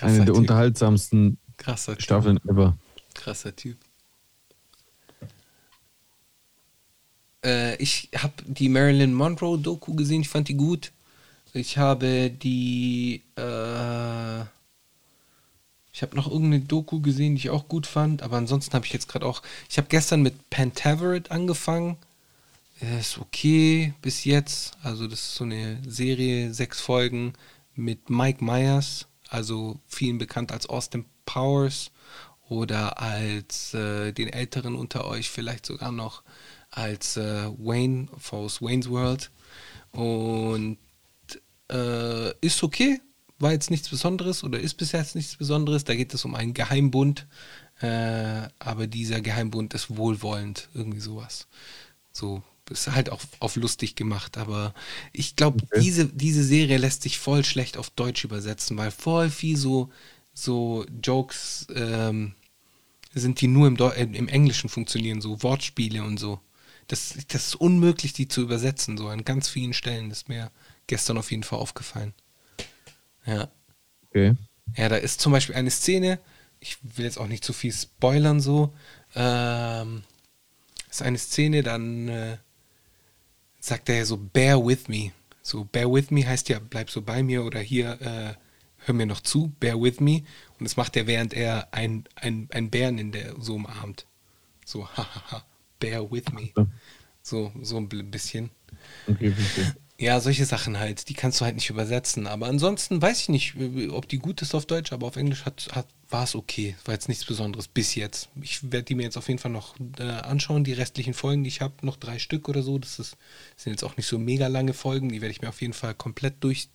Eine 0.00 0.16
der 0.18 0.26
Typ. 0.26 0.36
unterhaltsamsten 0.36 1.38
Krasser 1.56 1.92
Typ. 1.92 2.02
Staffeln 2.02 2.38
ever. 2.48 2.76
Krasser 3.14 3.54
Typ. 3.54 3.76
Äh, 7.44 7.76
ich 7.76 8.08
habe 8.16 8.34
die 8.46 8.68
Marilyn 8.68 9.14
Monroe 9.14 9.58
Doku 9.58 9.94
gesehen, 9.94 10.22
ich 10.22 10.28
fand 10.28 10.48
die 10.48 10.56
gut. 10.56 10.92
Ich 11.52 11.78
habe 11.78 12.30
die, 12.30 13.22
äh, 13.36 14.40
ich 15.92 16.02
habe 16.02 16.14
noch 16.14 16.30
irgendeine 16.30 16.60
Doku 16.60 17.00
gesehen, 17.00 17.34
die 17.34 17.40
ich 17.40 17.50
auch 17.50 17.66
gut 17.66 17.86
fand, 17.86 18.22
aber 18.22 18.36
ansonsten 18.36 18.72
habe 18.74 18.86
ich 18.86 18.92
jetzt 18.92 19.08
gerade 19.08 19.26
auch, 19.26 19.42
ich 19.68 19.76
habe 19.76 19.88
gestern 19.88 20.22
mit 20.22 20.48
Pantaveret 20.50 21.30
angefangen. 21.30 21.96
Ist 22.80 23.18
okay 23.18 23.92
bis 24.00 24.24
jetzt. 24.24 24.72
Also 24.82 25.06
das 25.06 25.20
ist 25.20 25.34
so 25.34 25.44
eine 25.44 25.78
Serie, 25.86 26.54
sechs 26.54 26.80
Folgen 26.80 27.34
mit 27.74 28.08
Mike 28.08 28.42
Myers, 28.42 29.06
also 29.28 29.78
vielen 29.86 30.18
bekannt 30.18 30.50
als 30.50 30.66
Austin 30.66 31.04
Powers 31.26 31.90
oder 32.48 33.00
als 33.00 33.74
äh, 33.74 34.12
den 34.12 34.28
Älteren 34.28 34.74
unter 34.74 35.06
euch 35.06 35.28
vielleicht 35.28 35.66
sogar 35.66 35.92
noch 35.92 36.22
als 36.70 37.16
äh, 37.16 37.50
Wayne 37.58 38.08
aus 38.30 38.62
Wayne's 38.62 38.88
World. 38.88 39.30
Und 39.92 40.78
äh, 41.70 42.30
ist 42.40 42.62
okay, 42.62 43.00
war 43.38 43.52
jetzt 43.52 43.70
nichts 43.70 43.88
Besonderes 43.88 44.42
oder 44.42 44.58
ist 44.58 44.74
bis 44.74 44.92
jetzt 44.92 45.14
nichts 45.16 45.36
Besonderes. 45.36 45.84
Da 45.84 45.94
geht 45.94 46.14
es 46.14 46.24
um 46.24 46.34
einen 46.34 46.54
Geheimbund, 46.54 47.26
äh, 47.80 48.48
aber 48.58 48.86
dieser 48.86 49.20
Geheimbund 49.20 49.74
ist 49.74 49.96
wohlwollend, 49.96 50.68
irgendwie 50.74 51.00
sowas. 51.00 51.46
So, 52.12 52.42
ist 52.70 52.90
halt 52.92 53.10
auch 53.10 53.20
auf 53.40 53.56
lustig 53.56 53.96
gemacht, 53.96 54.38
aber 54.38 54.74
ich 55.12 55.36
glaube, 55.36 55.62
diese, 55.80 56.06
diese 56.06 56.44
Serie 56.44 56.78
lässt 56.78 57.02
sich 57.02 57.18
voll 57.18 57.44
schlecht 57.44 57.76
auf 57.76 57.90
Deutsch 57.90 58.24
übersetzen, 58.24 58.76
weil 58.76 58.90
voll 58.90 59.30
viel 59.30 59.56
so, 59.56 59.90
so 60.32 60.86
Jokes 61.02 61.66
ähm, 61.74 62.34
sind, 63.12 63.40
die 63.40 63.48
nur 63.48 63.66
im, 63.66 63.76
Deu 63.76 63.90
im 63.90 64.28
Englischen 64.28 64.68
funktionieren, 64.68 65.20
so 65.20 65.42
Wortspiele 65.42 66.02
und 66.02 66.18
so. 66.18 66.40
Das, 66.86 67.14
das 67.28 67.48
ist 67.48 67.54
unmöglich, 67.54 68.12
die 68.12 68.28
zu 68.28 68.42
übersetzen, 68.42 68.96
so 68.96 69.08
an 69.08 69.24
ganz 69.24 69.48
vielen 69.48 69.74
Stellen. 69.74 70.10
Ist 70.10 70.28
mir 70.28 70.50
gestern 70.86 71.18
auf 71.18 71.30
jeden 71.30 71.44
Fall 71.44 71.58
aufgefallen. 71.58 72.14
Ja. 73.26 73.48
Okay. 74.08 74.34
Ja, 74.76 74.88
da 74.88 74.96
ist 74.96 75.20
zum 75.20 75.32
Beispiel 75.32 75.54
eine 75.54 75.70
Szene, 75.70 76.18
ich 76.60 76.78
will 76.82 77.04
jetzt 77.04 77.18
auch 77.18 77.26
nicht 77.26 77.44
zu 77.44 77.52
viel 77.52 77.72
spoilern 77.72 78.40
so, 78.40 78.74
ähm, 79.14 80.02
ist 80.90 81.02
eine 81.02 81.18
Szene, 81.18 81.62
dann 81.62 82.08
äh, 82.08 82.36
sagt 83.60 83.88
er 83.88 83.98
ja 83.98 84.04
so, 84.04 84.16
bear 84.16 84.64
with 84.64 84.88
me. 84.88 85.12
So, 85.42 85.64
bear 85.64 85.92
with 85.92 86.10
me 86.10 86.26
heißt 86.26 86.48
ja, 86.48 86.58
bleib 86.58 86.90
so 86.90 87.02
bei 87.02 87.22
mir 87.22 87.44
oder 87.44 87.60
hier, 87.60 88.00
äh, 88.00 88.34
hör 88.78 88.94
mir 88.94 89.06
noch 89.06 89.20
zu, 89.20 89.52
bear 89.60 89.80
with 89.80 90.00
me. 90.00 90.22
Und 90.58 90.64
das 90.64 90.76
macht 90.76 90.96
er, 90.96 91.06
während 91.06 91.34
er 91.34 91.72
ein, 91.72 92.04
ein, 92.16 92.48
ein 92.52 92.70
Bären 92.70 92.98
in 92.98 93.12
der 93.12 93.34
so 93.40 93.54
umarmt. 93.54 94.06
So, 94.64 94.88
hahaha, 94.96 95.44
bear 95.78 96.10
with 96.10 96.32
me. 96.32 96.50
So, 97.22 97.52
so 97.62 97.76
ein 97.76 97.88
bisschen. 97.88 98.50
Okay. 99.06 99.34
Ja, 99.98 100.18
solche 100.20 100.46
Sachen 100.46 100.78
halt, 100.78 101.10
die 101.10 101.14
kannst 101.14 101.40
du 101.40 101.44
halt 101.44 101.56
nicht 101.56 101.68
übersetzen. 101.68 102.26
Aber 102.26 102.46
ansonsten 102.46 103.02
weiß 103.02 103.20
ich 103.20 103.28
nicht, 103.28 103.54
ob 103.90 104.08
die 104.08 104.18
gut 104.18 104.40
ist 104.40 104.54
auf 104.54 104.64
Deutsch, 104.64 104.92
aber 104.92 105.06
auf 105.06 105.16
Englisch 105.16 105.44
hat, 105.44 105.68
hat, 105.72 105.86
war 106.10 106.24
es 106.24 106.34
okay. 106.34 106.76
War 106.84 106.94
jetzt 106.94 107.08
nichts 107.08 107.24
Besonderes 107.24 107.68
bis 107.68 107.94
jetzt. 107.94 108.28
Ich 108.40 108.62
werde 108.64 108.82
die 108.84 108.94
mir 108.94 109.02
jetzt 109.04 109.16
auf 109.16 109.28
jeden 109.28 109.38
Fall 109.38 109.50
noch 109.52 109.74
äh, 109.98 110.02
anschauen, 110.02 110.64
die 110.64 110.72
restlichen 110.72 111.14
Folgen, 111.14 111.42
die 111.44 111.48
ich 111.48 111.60
habe, 111.60 111.74
noch 111.86 111.96
drei 111.96 112.18
Stück 112.18 112.48
oder 112.48 112.62
so. 112.62 112.78
Das 112.78 112.98
ist, 112.98 113.16
sind 113.56 113.72
jetzt 113.72 113.84
auch 113.84 113.96
nicht 113.96 114.06
so 114.06 114.18
mega 114.18 114.46
lange 114.48 114.72
Folgen, 114.74 115.08
die 115.08 115.20
werde 115.20 115.32
ich 115.32 115.40
mir 115.42 115.48
auf 115.48 115.60
jeden 115.60 115.72
Fall 115.74 115.94
komplett 115.94 116.42
durch 116.42 116.68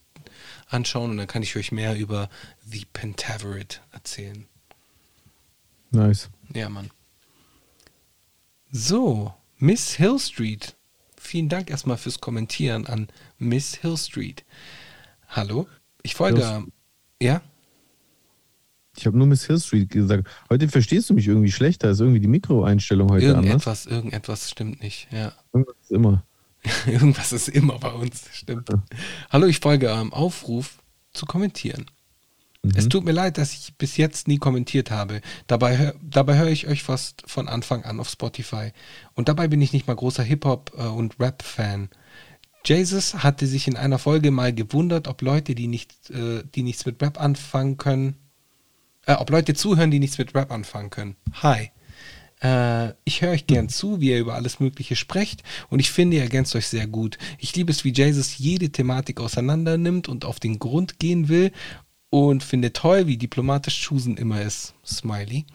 anschauen 0.68 1.12
und 1.12 1.18
dann 1.18 1.28
kann 1.28 1.44
ich 1.44 1.56
euch 1.56 1.72
mehr 1.72 1.96
über 1.98 2.30
The 2.66 2.86
Pentaveret 2.92 3.82
erzählen. 3.92 4.48
Nice. 5.92 6.30
Ja, 6.54 6.68
Mann. 6.70 6.90
So, 8.72 9.34
Miss 9.58 9.94
Hill 9.96 10.20
Street. 10.20 10.76
Vielen 11.18 11.50
Dank 11.50 11.70
erstmal 11.70 11.98
fürs 11.98 12.20
Kommentieren 12.20 12.88
an 12.88 13.08
Miss 13.38 13.76
Hill 13.76 13.98
Street. 13.98 14.44
Hallo, 15.30 15.68
ich 16.04 16.16
folge. 16.16 16.46
Hill- 16.48 16.68
Ja? 17.22 17.42
Ich 18.98 19.06
habe 19.06 19.18
nur 19.18 19.28
Miss 19.28 19.46
Hill 19.46 19.60
Street 19.60 19.90
gesagt. 19.90 20.28
Heute 20.50 20.68
verstehst 20.70 21.10
du 21.10 21.14
mich 21.14 21.28
irgendwie 21.28 21.52
schlechter. 21.52 21.90
Ist 21.90 22.00
irgendwie 22.00 22.20
die 22.20 22.28
Mikroeinstellung 22.28 23.10
heute 23.10 23.28
anders. 23.30 23.46
Irgendetwas, 23.46 23.86
irgendetwas 23.86 24.50
stimmt 24.50 24.82
nicht, 24.82 25.08
ja. 25.12 25.34
Irgendwas 25.54 25.76
ist 25.84 25.92
immer. 25.92 26.24
Irgendwas 26.88 27.32
ist 27.32 27.50
immer 27.50 27.78
bei 27.78 27.92
uns, 27.92 28.24
stimmt. 28.34 28.70
Hallo, 29.30 29.46
ich 29.48 29.60
folge 29.60 29.90
eurem 29.90 30.14
Aufruf 30.14 30.80
zu 31.14 31.26
kommentieren. 31.26 31.86
Es 32.76 32.90
tut 32.90 33.06
mir 33.06 33.12
leid, 33.12 33.38
dass 33.38 33.54
ich 33.54 33.76
bis 33.78 33.96
jetzt 33.96 34.28
nie 34.28 34.40
kommentiert 34.40 34.90
habe. 34.90 35.22
Dabei, 35.46 35.78
hör- 35.78 35.94
dabei 36.02 36.36
höre 36.40 36.48
ich 36.50 36.68
euch 36.68 36.82
fast 36.82 37.22
von 37.28 37.48
Anfang 37.48 37.84
an 37.84 38.00
auf 38.00 38.10
Spotify. 38.10 38.72
Und 39.14 39.30
dabei 39.30 39.48
bin 39.48 39.62
ich 39.62 39.72
nicht 39.72 39.86
mal 39.86 39.96
großer 39.96 40.24
Hip-Hop- 40.24 40.72
äh, 40.76 40.82
und 40.88 41.20
Rap-Fan. 41.20 41.90
Jesus 42.66 43.14
hatte 43.22 43.46
sich 43.46 43.68
in 43.68 43.76
einer 43.76 44.00
Folge 44.00 44.32
mal 44.32 44.52
gewundert, 44.52 45.08
ob 45.08 45.22
Leute, 45.22 45.54
die, 45.54 45.68
nicht, 45.68 46.10
äh, 46.10 46.42
die 46.56 46.64
nichts 46.64 46.88
mit 46.88 47.00
Rap 47.04 47.22
anfangen 47.22 47.78
können, 47.78 48.16
äh, 49.06 49.14
ob 49.14 49.30
Leute 49.30 49.54
zuhören, 49.54 49.92
die 49.92 50.00
nichts 50.00 50.18
mit 50.18 50.34
Rap 50.36 50.52
anfangen 50.52 50.90
können. 50.90 51.16
Hi. 51.42 51.72
Äh, 52.42 52.94
ich 53.06 53.22
höre 53.22 53.32
euch 53.32 53.48
gern 53.48 53.70
zu, 53.70 54.02
wie 54.02 54.12
ihr 54.12 54.20
über 54.20 54.36
alles 54.36 54.60
Mögliche 54.60 54.96
sprecht 54.96 55.44
und 55.70 55.80
ich 55.80 55.92
finde, 55.92 56.18
ihr 56.18 56.24
ergänzt 56.24 56.56
euch 56.56 56.68
sehr 56.68 56.88
gut. 56.88 57.18
Ich 57.40 57.56
liebe 57.56 57.72
es, 57.72 57.84
wie 57.84 57.94
Jesus 57.94 58.38
jede 58.38 58.70
Thematik 58.70 59.20
auseinander 59.20 59.78
nimmt 59.78 60.08
und 60.08 60.26
auf 60.26 60.40
den 60.40 60.60
Grund 60.60 61.00
gehen 61.00 61.30
will 61.30 61.52
und 62.10 62.44
finde 62.44 62.74
toll, 62.74 63.08
wie 63.08 63.18
diplomatisch 63.18 63.82
Chusen 63.82 64.18
immer 64.18 64.42
ist. 64.42 64.74
Smiley. 64.86 65.46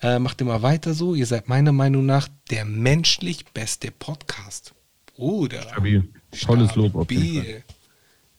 Äh, 0.00 0.18
macht 0.18 0.40
immer 0.40 0.62
weiter 0.62 0.94
so. 0.94 1.14
Ihr 1.14 1.26
seid 1.26 1.48
meiner 1.48 1.72
Meinung 1.72 2.06
nach 2.06 2.28
der 2.50 2.64
menschlich 2.64 3.44
beste 3.46 3.90
Podcast. 3.90 4.74
Bruder. 5.16 5.62
Stabil. 5.62 6.08
Tolles 6.40 6.74
Lob 6.76 6.94
auf 6.94 7.10
jeden 7.10 7.44
Fall. 7.44 7.64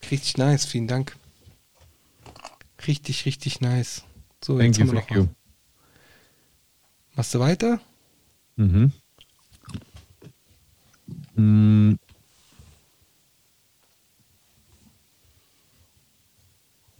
Richtig 0.10 0.38
nice, 0.38 0.66
vielen 0.66 0.88
Dank. 0.88 1.16
Richtig, 2.88 3.26
richtig 3.26 3.60
nice. 3.62 4.04
So, 4.42 4.58
Thank 4.58 4.78
jetzt 4.78 4.78
you, 4.78 4.86
haben 4.88 4.94
wir 4.94 5.02
noch 5.02 5.10
you. 5.10 5.22
was. 5.24 5.30
Machst 7.16 7.34
du 7.36 7.40
weiter? 7.40 7.80
Mhm. 8.56 8.92
Mm. 11.36 11.96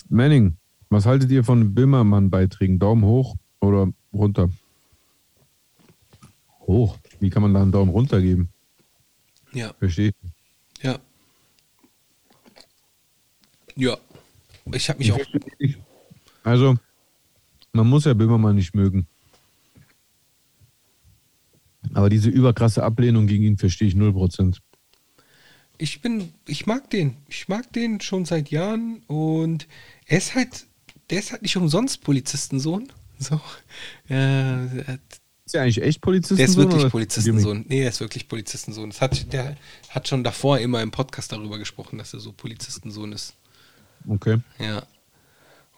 Manning, 0.10 0.58
was 0.90 1.06
haltet 1.06 1.30
ihr 1.32 1.44
von 1.44 1.74
Böhmermann-Beiträgen? 1.74 2.80
Daumen 2.80 3.04
hoch 3.06 3.36
oder 3.62 3.92
runter? 4.12 4.50
Hoch. 6.62 6.98
Wie 7.20 7.30
kann 7.30 7.42
man 7.44 7.54
da 7.54 7.62
einen 7.62 7.72
Daumen 7.72 7.92
runter 7.92 8.20
geben? 8.22 8.50
Ja, 9.54 9.74
Verstehe. 9.80 10.12
ja. 10.82 11.00
Ja. 13.76 13.98
Ich 14.74 14.90
habe 14.90 15.00
mich 15.00 15.12
auch. 15.12 15.20
Also, 16.44 16.76
man 17.74 17.88
muss 17.88 18.06
ja 18.06 18.14
Böhmermann 18.14 18.56
nicht 18.56 18.76
mögen. 18.76 19.08
Aber 21.94 22.10
diese 22.10 22.30
überkrasse 22.30 22.84
Ablehnung 22.84 23.28
gegen 23.28 23.44
ihn 23.44 23.58
verstehe 23.58 23.88
ich 23.88 23.96
0%. 23.96 24.58
Ich 25.78 26.02
bin, 26.02 26.34
ich 26.46 26.66
mag 26.66 26.90
den. 26.90 27.16
Ich 27.30 27.48
mag 27.48 27.72
den 27.74 28.02
schon 28.02 28.26
seit 28.26 28.52
Jahren 28.52 29.02
und 29.08 29.68
er 30.06 30.18
ist 30.18 30.36
halt, 30.36 30.68
der 31.10 31.20
ist 31.20 31.32
halt 31.32 31.42
nicht 31.42 31.56
umsonst 31.56 32.04
Polizistensohn. 32.04 32.92
So. 33.18 33.40
Äh, 34.10 34.66
Ist 35.46 35.54
ja 35.54 35.62
eigentlich 35.64 35.82
echt 35.82 36.02
Polizistensohn? 36.02 36.38
der 36.38 36.46
ist 36.46 36.58
oder 36.58 36.66
wirklich 36.66 36.84
das 36.84 36.92
Polizistensohn. 36.92 37.66
Nee, 37.68 37.80
der 37.82 37.90
ist 37.90 38.00
wirklich 38.00 38.28
Polizistensohn. 38.28 38.90
Das 38.90 39.02
hat, 39.02 39.34
der 39.34 39.58
hat 39.90 40.08
schon 40.08 40.24
davor 40.24 40.60
immer 40.60 40.82
im 40.82 40.92
Podcast 40.92 41.32
darüber 41.32 41.58
gesprochen, 41.58 41.98
dass 41.98 42.14
er 42.14 42.20
so 42.20 42.32
Polizistensohn 42.32 43.12
ist. 43.12 43.36
Okay. 44.08 44.38
Ja. 44.60 44.84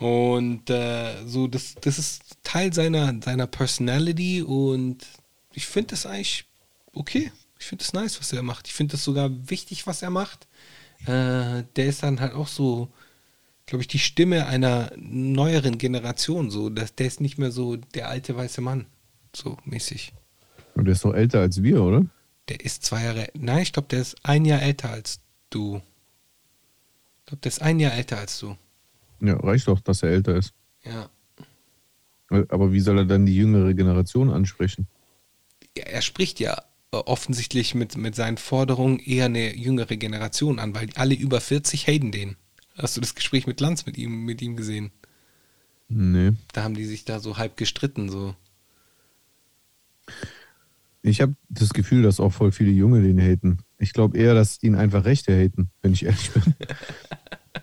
Und 0.01 0.67
äh, 0.71 1.27
so, 1.27 1.47
das, 1.47 1.75
das 1.79 1.99
ist 1.99 2.23
Teil 2.41 2.73
seiner, 2.73 3.13
seiner 3.21 3.45
Personality 3.45 4.41
und 4.41 5.05
ich 5.53 5.67
finde 5.67 5.91
das 5.91 6.07
eigentlich 6.07 6.45
okay. 6.91 7.31
Ich 7.59 7.67
finde 7.67 7.83
das 7.83 7.93
nice, 7.93 8.19
was 8.19 8.33
er 8.33 8.41
macht. 8.41 8.65
Ich 8.65 8.73
finde 8.73 8.93
das 8.93 9.03
sogar 9.03 9.29
wichtig, 9.47 9.85
was 9.85 10.01
er 10.01 10.09
macht. 10.09 10.47
Äh, 11.03 11.65
der 11.75 11.85
ist 11.85 12.01
dann 12.01 12.19
halt 12.19 12.33
auch 12.33 12.47
so, 12.47 12.91
glaube 13.67 13.83
ich, 13.83 13.87
die 13.87 13.99
Stimme 13.99 14.47
einer 14.47 14.91
neueren 14.97 15.77
Generation. 15.77 16.49
So, 16.49 16.71
dass 16.71 16.95
der 16.95 17.05
ist 17.05 17.21
nicht 17.21 17.37
mehr 17.37 17.51
so 17.51 17.75
der 17.75 18.09
alte 18.09 18.35
weiße 18.35 18.61
Mann, 18.61 18.87
so 19.35 19.55
mäßig. 19.65 20.13
Und 20.73 20.85
der 20.85 20.93
ist 20.93 21.05
doch 21.05 21.13
älter 21.13 21.41
als 21.41 21.61
wir, 21.61 21.83
oder? 21.83 22.03
Der 22.49 22.65
ist 22.65 22.83
zwei 22.83 23.03
Jahre, 23.03 23.27
nein, 23.35 23.61
ich 23.61 23.71
glaube, 23.71 23.89
der 23.89 24.01
ist 24.01 24.15
ein 24.23 24.45
Jahr 24.45 24.63
älter 24.63 24.89
als 24.89 25.19
du. 25.51 25.75
Ich 27.19 27.25
glaube, 27.27 27.41
der 27.41 27.51
ist 27.51 27.61
ein 27.61 27.79
Jahr 27.79 27.93
älter 27.93 28.17
als 28.17 28.39
du. 28.39 28.57
Ja, 29.21 29.37
reicht 29.37 29.67
doch, 29.67 29.79
dass 29.79 30.03
er 30.03 30.09
älter 30.09 30.35
ist. 30.35 30.53
Ja. 30.83 31.09
Aber 32.29 32.71
wie 32.71 32.79
soll 32.79 32.97
er 32.97 33.05
dann 33.05 33.25
die 33.25 33.35
jüngere 33.35 33.73
Generation 33.73 34.29
ansprechen? 34.29 34.87
er 35.75 35.87
er 35.87 36.01
spricht 36.01 36.39
ja 36.39 36.63
äh, 36.91 36.97
offensichtlich 36.97 37.75
mit, 37.75 37.97
mit 37.97 38.15
seinen 38.15 38.37
Forderungen 38.37 38.99
eher 38.99 39.25
eine 39.25 39.55
jüngere 39.55 39.97
Generation 39.97 40.59
an, 40.59 40.75
weil 40.75 40.89
alle 40.95 41.15
über 41.15 41.41
40 41.41 41.87
haten 41.87 42.11
den. 42.11 42.35
Hast 42.77 42.97
du 42.97 43.01
das 43.01 43.15
Gespräch 43.15 43.47
mit 43.47 43.59
Lanz 43.59 43.85
mit 43.85 43.97
ihm, 43.97 44.25
mit 44.25 44.41
ihm 44.41 44.55
gesehen? 44.55 44.91
Nee. 45.89 46.31
Da 46.53 46.63
haben 46.63 46.73
die 46.73 46.85
sich 46.85 47.05
da 47.05 47.19
so 47.19 47.37
halb 47.37 47.57
gestritten, 47.57 48.09
so. 48.09 48.35
Ich 51.01 51.19
habe 51.19 51.35
das 51.49 51.73
Gefühl, 51.73 52.03
dass 52.03 52.19
auch 52.19 52.31
voll 52.31 52.51
viele 52.51 52.71
Junge 52.71 53.01
den 53.01 53.19
haten. 53.19 53.59
Ich 53.77 53.91
glaube 53.91 54.17
eher, 54.17 54.35
dass 54.35 54.61
ihn 54.61 54.75
einfach 54.75 55.03
Rechte 55.03 55.33
haten, 55.33 55.71
wenn 55.81 55.93
ich 55.93 56.05
ehrlich 56.05 56.31
bin. 56.31 56.55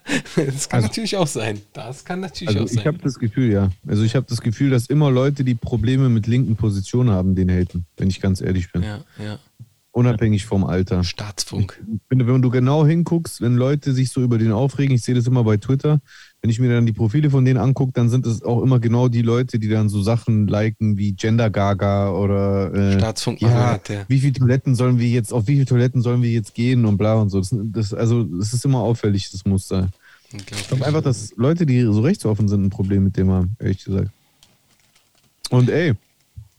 Das 0.37 0.69
kann 0.69 0.79
Also- 0.79 0.89
natürlich 0.89 1.17
auch 1.17 1.27
sein. 1.27 1.61
Das 1.73 2.05
kann 2.05 2.21
natürlich 2.21 2.49
Also 2.49 2.61
auch 2.61 2.65
ich 2.71 2.73
sein. 2.77 2.85
habe 2.87 2.99
das 2.99 3.19
Gefühl, 3.19 3.53
ja. 3.53 3.71
Also 3.87 4.03
ich 4.03 4.15
habe 4.17 4.27
das 4.29 4.41
Gefühl, 4.41 4.71
dass 4.71 4.87
immer 4.87 5.11
Leute, 5.11 5.45
die 5.45 5.55
Probleme 5.55 6.09
mit 6.09 6.27
linken 6.27 6.57
Positionen 6.57 7.11
haben, 7.11 7.35
den 7.35 7.51
haten, 7.51 7.87
wenn 7.97 8.09
ich 8.09 8.21
ganz 8.21 8.41
ehrlich 8.41 8.73
bin. 8.73 8.83
ja, 8.83 9.01
ja. 9.23 9.39
Unabhängig 9.91 10.45
vom 10.47 10.65
Alter. 10.65 11.03
Staatsfunk. 11.03 11.83
Ich 11.93 12.01
finde, 12.09 12.27
wenn 12.29 12.41
du 12.41 12.51
genau 12.51 12.87
hinguckst, 12.87 13.41
wenn 13.41 13.57
Leute 13.57 13.93
sich 13.95 14.11
so 14.11 14.23
über 14.23 14.39
den 14.39 14.53
aufregen, 14.53 14.95
ich 14.95 15.03
sehe 15.03 15.15
das 15.15 15.27
immer 15.27 15.43
bei 15.43 15.57
Twitter, 15.57 16.01
wenn 16.41 16.51
ich 16.51 16.61
mir 16.61 16.73
dann 16.73 16.87
die 16.87 16.93
Profile 16.93 17.31
von 17.31 17.45
denen 17.45 17.59
angucke, 17.59 17.93
dann 17.93 18.09
sind 18.09 18.25
es 18.25 18.43
auch 18.43 18.63
immer 18.63 18.79
genau 18.79 19.09
die 19.09 19.23
Leute, 19.23 19.59
die 19.59 19.69
dann 19.69 19.89
so 19.89 20.03
Sachen 20.03 20.47
liken 20.47 20.97
wie 20.97 21.13
Gender 21.13 21.51
Gaga 21.51 22.13
oder 22.13 22.73
äh, 22.73 22.99
Staatsfunk 22.99 23.41
ja, 23.41 23.49
Marionette. 23.49 24.05
wie 24.07 24.21
viele 24.21 24.33
Toiletten 24.35 24.75
sollen 24.77 24.99
wir 24.99 25.09
jetzt, 25.09 25.33
auf 25.33 25.49
wie 25.49 25.55
viele 25.55 25.67
Toiletten 25.67 26.01
sollen 26.01 26.23
wir 26.23 26.31
jetzt 26.31 26.55
gehen 26.55 26.85
und 26.85 26.97
bla 26.97 27.15
und 27.15 27.31
so. 27.31 27.41
Das, 27.41 27.51
das, 27.53 27.95
also 27.95 28.23
das 28.23 28.53
ist 28.53 28.65
immer 28.65 28.81
auffällig, 28.81 29.31
das 29.31 29.45
Muster. 29.45 29.89
Ich 30.33 30.69
glaube 30.69 30.87
einfach, 30.87 31.03
dass 31.03 31.35
Leute, 31.37 31.65
die 31.67 31.81
so 31.83 32.01
rechtsoffen 32.03 32.49
sind, 32.49 32.65
ein 32.65 32.71
Problem 32.71 33.05
mit 33.05 33.17
dem 33.17 33.31
haben, 33.31 33.57
ehrlich 33.59 33.85
gesagt. 33.85 34.11
Und 35.51 35.71
ey, 35.71 35.95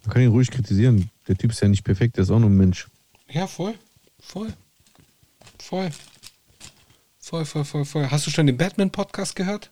man 0.04 0.14
kann 0.14 0.22
ihn 0.24 0.30
ruhig 0.30 0.50
kritisieren. 0.50 1.10
Der 1.28 1.38
Typ 1.38 1.52
ist 1.52 1.62
ja 1.62 1.68
nicht 1.68 1.84
perfekt, 1.84 2.18
der 2.18 2.24
ist 2.24 2.32
auch 2.32 2.40
nur 2.40 2.50
ein 2.50 2.58
Mensch. 2.58 2.88
Ja, 3.30 3.46
voll. 3.46 3.76
Voll. 4.20 4.52
Voll. 5.60 5.90
Voll, 7.30 7.46
voll, 7.46 7.64
voll, 7.64 7.86
voll. 7.86 8.10
Hast 8.10 8.26
du 8.26 8.32
schon 8.32 8.48
den 8.48 8.58
Batman-Podcast 8.58 9.36
gehört? 9.36 9.70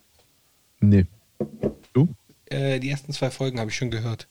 Nee. 0.79 1.07
Du? 1.91 2.07
Äh, 2.45 2.79
die 2.79 2.91
ersten 2.91 3.13
zwei 3.13 3.31
Folgen 3.31 3.59
habe 3.59 3.71
ich 3.71 3.75
schon 3.75 3.89
gehört. 3.89 4.27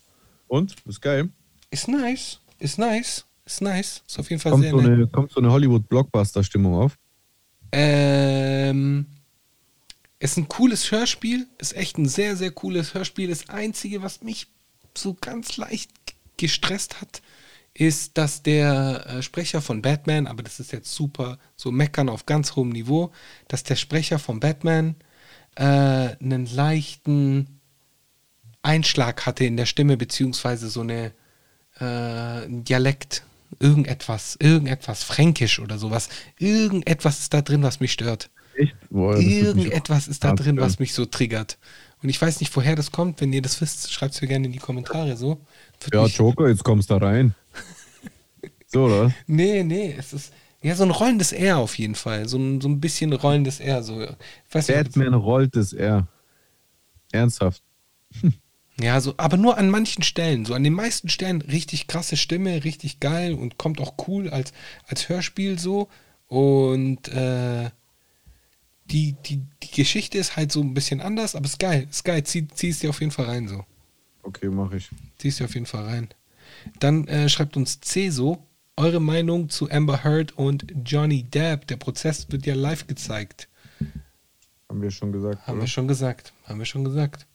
Und? 0.47 0.77
Ist 0.87 1.03
geil. 1.03 1.31
Ist 1.71 1.89
nice. 1.89 2.39
Ist 2.61 2.79
nice. 2.79 3.27
Ist 3.45 3.63
nice. 3.63 4.05
Ist 4.07 4.21
auf 4.21 4.31
jeden 4.31 4.41
Fall 4.41 4.53
Kommt 4.53 4.63
sehr 4.63 4.71
so 4.71 4.81
nett. 4.81 4.93
eine, 4.93 5.07
kommt 5.09 5.33
so 5.33 5.41
eine 5.41 5.51
Hollywood-Blockbuster-Stimmung 5.51 6.77
auf. 6.77 6.97
Ähm, 7.73 9.07
ist 10.21 10.37
ein 10.37 10.47
cooles 10.47 10.93
Hörspiel. 10.93 11.49
Ist 11.59 11.75
echt 11.75 11.99
ein 11.99 12.07
sehr, 12.07 12.37
sehr 12.37 12.53
cooles 12.53 12.95
Hörspiel. 12.95 13.29
Das 13.29 13.49
Einzige, 13.49 14.03
was 14.03 14.23
mich 14.23 14.47
so 14.97 15.15
ganz 15.21 15.57
leicht 15.57 15.91
gestresst 16.37 17.01
hat, 17.01 17.23
ist, 17.79 18.17
dass 18.19 18.43
der 18.43 19.07
äh, 19.07 19.23
Sprecher 19.23 19.61
von 19.61 19.83
Batman, 19.83 20.27
aber 20.27 20.43
das 20.43 20.61
ist 20.61 20.73
jetzt 20.73 20.95
super, 20.95 21.39
so 21.57 21.71
meckern 21.71 22.09
auf 22.09 22.27
ganz 22.27 22.57
hohem 22.57 22.71
Niveau, 22.71 23.13
dass 23.49 23.65
der 23.65 23.77
Sprecher 23.77 24.19
von 24.19 24.41
Batman 24.41 24.97
äh, 25.57 25.63
einen 25.63 26.47
leichten 26.47 27.61
Einschlag 28.63 29.27
hatte 29.27 29.45
in 29.45 29.57
der 29.57 29.67
Stimme, 29.67 29.97
beziehungsweise 29.97 30.69
so 30.69 30.81
eine 30.81 31.13
äh, 31.79 32.45
ein 32.47 32.65
Dialekt, 32.65 33.25
irgendetwas, 33.59 34.37
irgendetwas, 34.41 35.05
fränkisch 35.05 35.61
oder 35.61 35.79
sowas. 35.79 36.09
Irgendetwas 36.39 37.21
ist 37.21 37.35
da 37.35 37.43
drin, 37.43 37.63
was 37.63 37.81
mich 37.81 37.93
stört. 37.93 38.31
Echt? 38.57 38.75
Boah, 38.91 39.17
Irgendetwas 39.19 40.09
ist 40.09 40.25
da 40.25 40.29
hart 40.29 40.41
drin, 40.41 40.57
was 40.59 40.79
mich 40.79 40.95
so 40.95 41.05
triggert. 41.05 41.59
Und 42.07 42.11
ich 42.11 42.23
weiß 42.23 42.39
nicht, 42.39 42.55
woher 42.55 42.77
das 42.77 42.93
kommt. 42.93 43.21
Wenn 43.21 43.33
ihr 43.33 43.43
das 43.43 43.61
wisst, 43.61 43.93
schreibt 43.93 44.15
es 44.15 44.21
mir 44.23 44.29
gerne 44.29 44.47
in 44.47 44.53
die 44.53 44.61
Kommentare 44.61 45.17
so. 45.17 45.41
Wird 45.81 45.93
Ja, 45.93 46.07
Joker, 46.07 46.47
jetzt 46.49 46.63
kommst 46.63 46.89
du 46.89 46.97
da 47.01 47.05
rein. 47.05 47.35
So, 48.69 48.85
oder? 48.85 49.13
Nee, 49.27 49.65
nee, 49.65 49.93
es 49.99 50.13
ist 50.13 50.33
ja 50.63 50.77
so 50.77 50.85
ein 50.85 50.91
rollendes 50.93 51.33
R 51.33 51.59
auf 51.59 51.77
jeden 51.79 51.97
Fall. 51.97 52.29
So 52.29 52.37
ein, 52.39 52.61
so 52.61 52.69
ein 52.69 52.79
bisschen 52.81 53.13
rollendes 53.13 53.59
R. 53.59 53.83
So. 53.83 54.07
Weiß 54.53 54.69
nicht, 54.69 54.79
das- 54.79 54.85
Batman 54.85 55.15
rollt 55.15 55.57
es 55.57 55.73
eher. 55.73 56.07
Ernsthaft. 57.11 57.63
Ja, 58.79 59.01
so, 59.01 59.15
aber 59.17 59.37
nur 59.39 59.57
an 59.59 59.71
manchen 59.71 60.03
Stellen. 60.03 60.45
So 60.45 60.53
an 60.55 60.63
den 60.63 60.75
meisten 60.75 61.09
Stellen 61.09 61.41
richtig 61.41 61.87
krasse 61.87 62.17
Stimme, 62.19 62.63
richtig 62.63 63.01
geil 63.01 63.33
und 63.35 63.57
kommt 63.59 63.81
auch 63.81 63.95
cool 64.07 64.29
als, 64.29 64.53
als 64.87 65.09
Hörspiel 65.09 65.59
so. 65.59 65.89
Und 66.29 67.09
äh, 67.09 67.71
die, 68.91 69.15
die, 69.25 69.43
die 69.63 69.71
Geschichte 69.71 70.19
ist 70.19 70.37
halt 70.37 70.53
so 70.53 70.61
ein 70.61 70.75
bisschen 70.75 71.01
anders, 71.01 71.35
aber 71.35 71.47
ist 71.47 71.59
geil. 71.59 71.87
Ist 71.91 72.05
geil. 72.05 72.23
Zieh, 72.25 72.47
zieh 72.49 72.71
es 72.71 72.81
dir 72.81 72.91
auf 72.91 73.01
jeden 73.01 73.13
Fall 73.13 73.27
rein 73.27 73.49
so. 73.49 73.65
Okay, 74.23 74.49
mache 74.49 74.77
ich. 74.77 74.91
Zieh 75.19 75.29
es 75.29 75.37
dir 75.37 75.45
auf 75.45 75.55
jeden 75.55 75.67
Fall 75.67 75.85
rein. 75.85 76.09
Dann 76.79 77.07
äh, 77.09 77.29
schreibt 77.29 77.57
uns 77.57 77.81
Ceso 77.81 78.43
eure 78.77 79.01
Meinung 79.01 79.49
zu 79.49 79.71
Amber 79.71 80.05
Heard 80.05 80.33
und 80.33 80.67
Johnny 80.85 81.23
Depp. 81.23 81.67
Der 81.67 81.77
Prozess 81.77 82.31
wird 82.31 82.47
ja 82.47 82.55
live 82.55 82.87
gezeigt. 82.87 83.49
Haben 84.69 84.83
wir 84.83 84.91
schon 84.91 85.13
gesagt. 85.13 85.47
Haben 85.47 85.55
oder? 85.55 85.63
wir 85.63 85.69
schon 85.69 85.89
gesagt. 85.89 86.33
Haben 86.45 86.59
wir 86.59 86.67
schon 86.67 86.85
gesagt. 86.85 87.27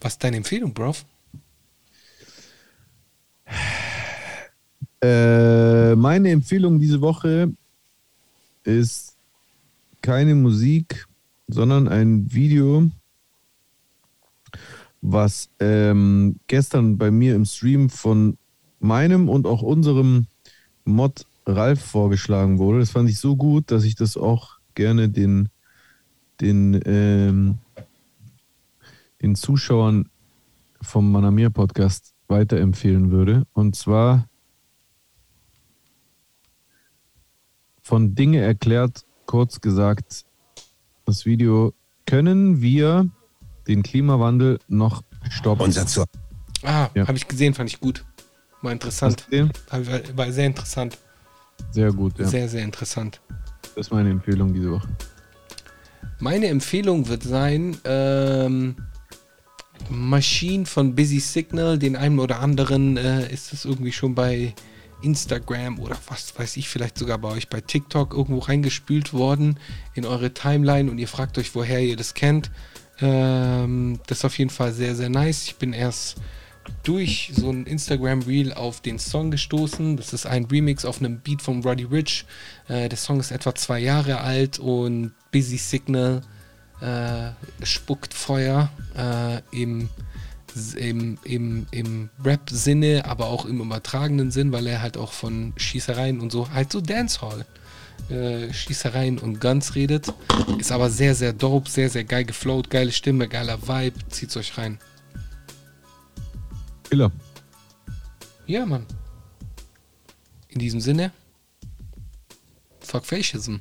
Was 0.00 0.14
ist 0.14 0.24
deine 0.24 0.36
Empfehlung, 0.38 0.72
Bro? 0.72 0.94
Äh, 5.02 5.94
meine 5.96 6.30
Empfehlung 6.30 6.78
diese 6.78 7.00
Woche 7.00 7.50
ist 8.64 9.09
keine 10.02 10.34
Musik, 10.34 11.06
sondern 11.48 11.88
ein 11.88 12.32
Video, 12.32 12.90
was 15.02 15.50
ähm, 15.58 16.40
gestern 16.46 16.98
bei 16.98 17.10
mir 17.10 17.34
im 17.34 17.44
Stream 17.44 17.90
von 17.90 18.36
meinem 18.78 19.28
und 19.28 19.46
auch 19.46 19.62
unserem 19.62 20.26
Mod 20.84 21.26
Ralf 21.46 21.80
vorgeschlagen 21.80 22.58
wurde. 22.58 22.80
Das 22.80 22.90
fand 22.90 23.08
ich 23.08 23.18
so 23.18 23.36
gut, 23.36 23.70
dass 23.70 23.84
ich 23.84 23.94
das 23.94 24.16
auch 24.16 24.58
gerne 24.74 25.08
den, 25.08 25.48
den, 26.40 26.80
ähm, 26.84 27.58
den 29.22 29.34
Zuschauern 29.34 30.08
vom 30.80 31.10
Manamir 31.10 31.50
Podcast 31.50 32.14
weiterempfehlen 32.28 33.10
würde. 33.10 33.46
Und 33.52 33.76
zwar 33.76 34.28
von 37.82 38.14
Dinge 38.14 38.40
erklärt, 38.40 39.04
kurz 39.30 39.60
gesagt, 39.60 40.24
das 41.06 41.24
Video, 41.24 41.72
können 42.04 42.60
wir 42.60 43.08
den 43.68 43.84
Klimawandel 43.84 44.58
noch 44.66 45.04
stoppen? 45.28 45.62
Unser 45.66 45.86
Zur 45.86 46.06
Ah, 46.64 46.88
Ja. 46.96 47.06
habe 47.06 47.16
ich 47.16 47.28
gesehen, 47.28 47.54
fand 47.54 47.70
ich 47.70 47.78
gut. 47.78 48.04
War 48.60 48.72
interessant. 48.72 49.28
War, 49.70 49.80
war 50.16 50.32
sehr 50.32 50.46
interessant. 50.46 50.98
Sehr 51.70 51.92
gut, 51.92 52.18
ja. 52.18 52.26
Sehr, 52.26 52.48
sehr 52.48 52.64
interessant. 52.64 53.20
Das 53.76 53.86
ist 53.86 53.92
meine 53.92 54.10
Empfehlung 54.10 54.52
diese 54.52 54.72
Woche. 54.72 54.88
Meine 56.18 56.48
Empfehlung 56.48 57.06
wird 57.06 57.22
sein, 57.22 57.76
ähm, 57.84 58.74
Machine 59.88 60.66
von 60.66 60.96
Busy 60.96 61.20
Signal, 61.20 61.78
den 61.78 61.94
einen 61.94 62.18
oder 62.18 62.40
anderen 62.40 62.96
äh, 62.96 63.32
ist 63.32 63.52
es 63.52 63.64
irgendwie 63.64 63.92
schon 63.92 64.16
bei 64.16 64.54
Instagram 65.02 65.78
oder 65.78 65.96
was 66.08 66.38
weiß 66.38 66.56
ich, 66.56 66.68
vielleicht 66.68 66.98
sogar 66.98 67.18
bei 67.18 67.28
euch 67.28 67.48
bei 67.48 67.60
TikTok 67.60 68.14
irgendwo 68.14 68.40
reingespült 68.40 69.12
worden 69.12 69.58
in 69.94 70.04
eure 70.04 70.32
Timeline 70.32 70.90
und 70.90 70.98
ihr 70.98 71.08
fragt 71.08 71.38
euch, 71.38 71.54
woher 71.54 71.80
ihr 71.80 71.96
das 71.96 72.14
kennt. 72.14 72.50
Ähm, 73.00 74.00
das 74.06 74.18
ist 74.18 74.24
auf 74.24 74.38
jeden 74.38 74.50
Fall 74.50 74.72
sehr, 74.72 74.94
sehr 74.94 75.08
nice. 75.08 75.44
Ich 75.46 75.56
bin 75.56 75.72
erst 75.72 76.16
durch 76.82 77.32
so 77.34 77.50
ein 77.50 77.66
Instagram-Reel 77.66 78.52
auf 78.52 78.80
den 78.80 78.98
Song 78.98 79.30
gestoßen. 79.30 79.96
Das 79.96 80.12
ist 80.12 80.26
ein 80.26 80.44
Remix 80.44 80.84
auf 80.84 81.00
einem 81.00 81.20
Beat 81.20 81.42
von 81.42 81.62
Roddy 81.62 81.84
Rich. 81.84 82.26
Äh, 82.68 82.88
der 82.88 82.98
Song 82.98 83.20
ist 83.20 83.30
etwa 83.30 83.54
zwei 83.54 83.80
Jahre 83.80 84.20
alt 84.20 84.58
und 84.58 85.12
Busy 85.32 85.56
Signal 85.56 86.22
äh, 86.80 87.30
spuckt 87.64 88.14
Feuer 88.14 88.70
äh, 88.96 89.40
im, 89.50 89.88
im, 90.74 91.18
im, 91.24 91.66
im 91.70 92.10
Rap-Sinne, 92.24 93.04
aber 93.06 93.26
auch 93.26 93.44
im 93.44 93.60
übertragenen 93.60 94.30
Sinn, 94.30 94.52
weil 94.52 94.66
er 94.66 94.82
halt 94.82 94.96
auch 94.96 95.12
von 95.12 95.52
Schießereien 95.56 96.20
und 96.20 96.30
so, 96.30 96.50
halt 96.50 96.72
so 96.72 96.80
Dancehall. 96.80 97.46
Äh, 98.08 98.52
Schießereien 98.52 99.18
und 99.18 99.40
Guns 99.40 99.74
redet. 99.74 100.12
Ist 100.58 100.72
aber 100.72 100.90
sehr, 100.90 101.14
sehr 101.14 101.32
dope, 101.32 101.70
sehr, 101.70 101.90
sehr 101.90 102.04
geil 102.04 102.24
geflowt, 102.24 102.70
geile 102.70 102.90
Stimme, 102.90 103.28
geiler 103.28 103.68
Vibe. 103.68 103.98
Zieht's 104.08 104.36
euch 104.36 104.56
rein. 104.58 104.78
Killer. 106.88 107.12
Ja, 108.46 108.66
Mann. 108.66 108.84
In 110.48 110.58
diesem 110.58 110.80
Sinne, 110.80 111.12
fuck 112.80 113.06
Fascism. 113.06 113.56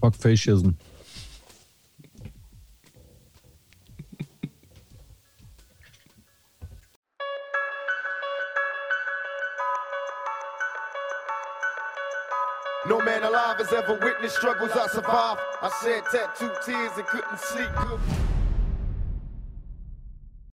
Fuck 0.00 0.16
Fascism. 0.16 0.70
No 12.86 12.98
man 13.02 13.22
alive 13.24 13.58
has 13.58 13.72
ever 13.72 13.92
witnessed 13.94 14.36
struggles 14.36 14.70
I 14.72 14.86
survived. 14.86 15.40
I 15.60 15.70
shed 15.82 16.02
tattooed 16.10 16.56
tears 16.64 16.92
and 16.96 17.06
couldn't 17.06 17.38
sleep. 17.38 17.68
Good. 17.76 18.29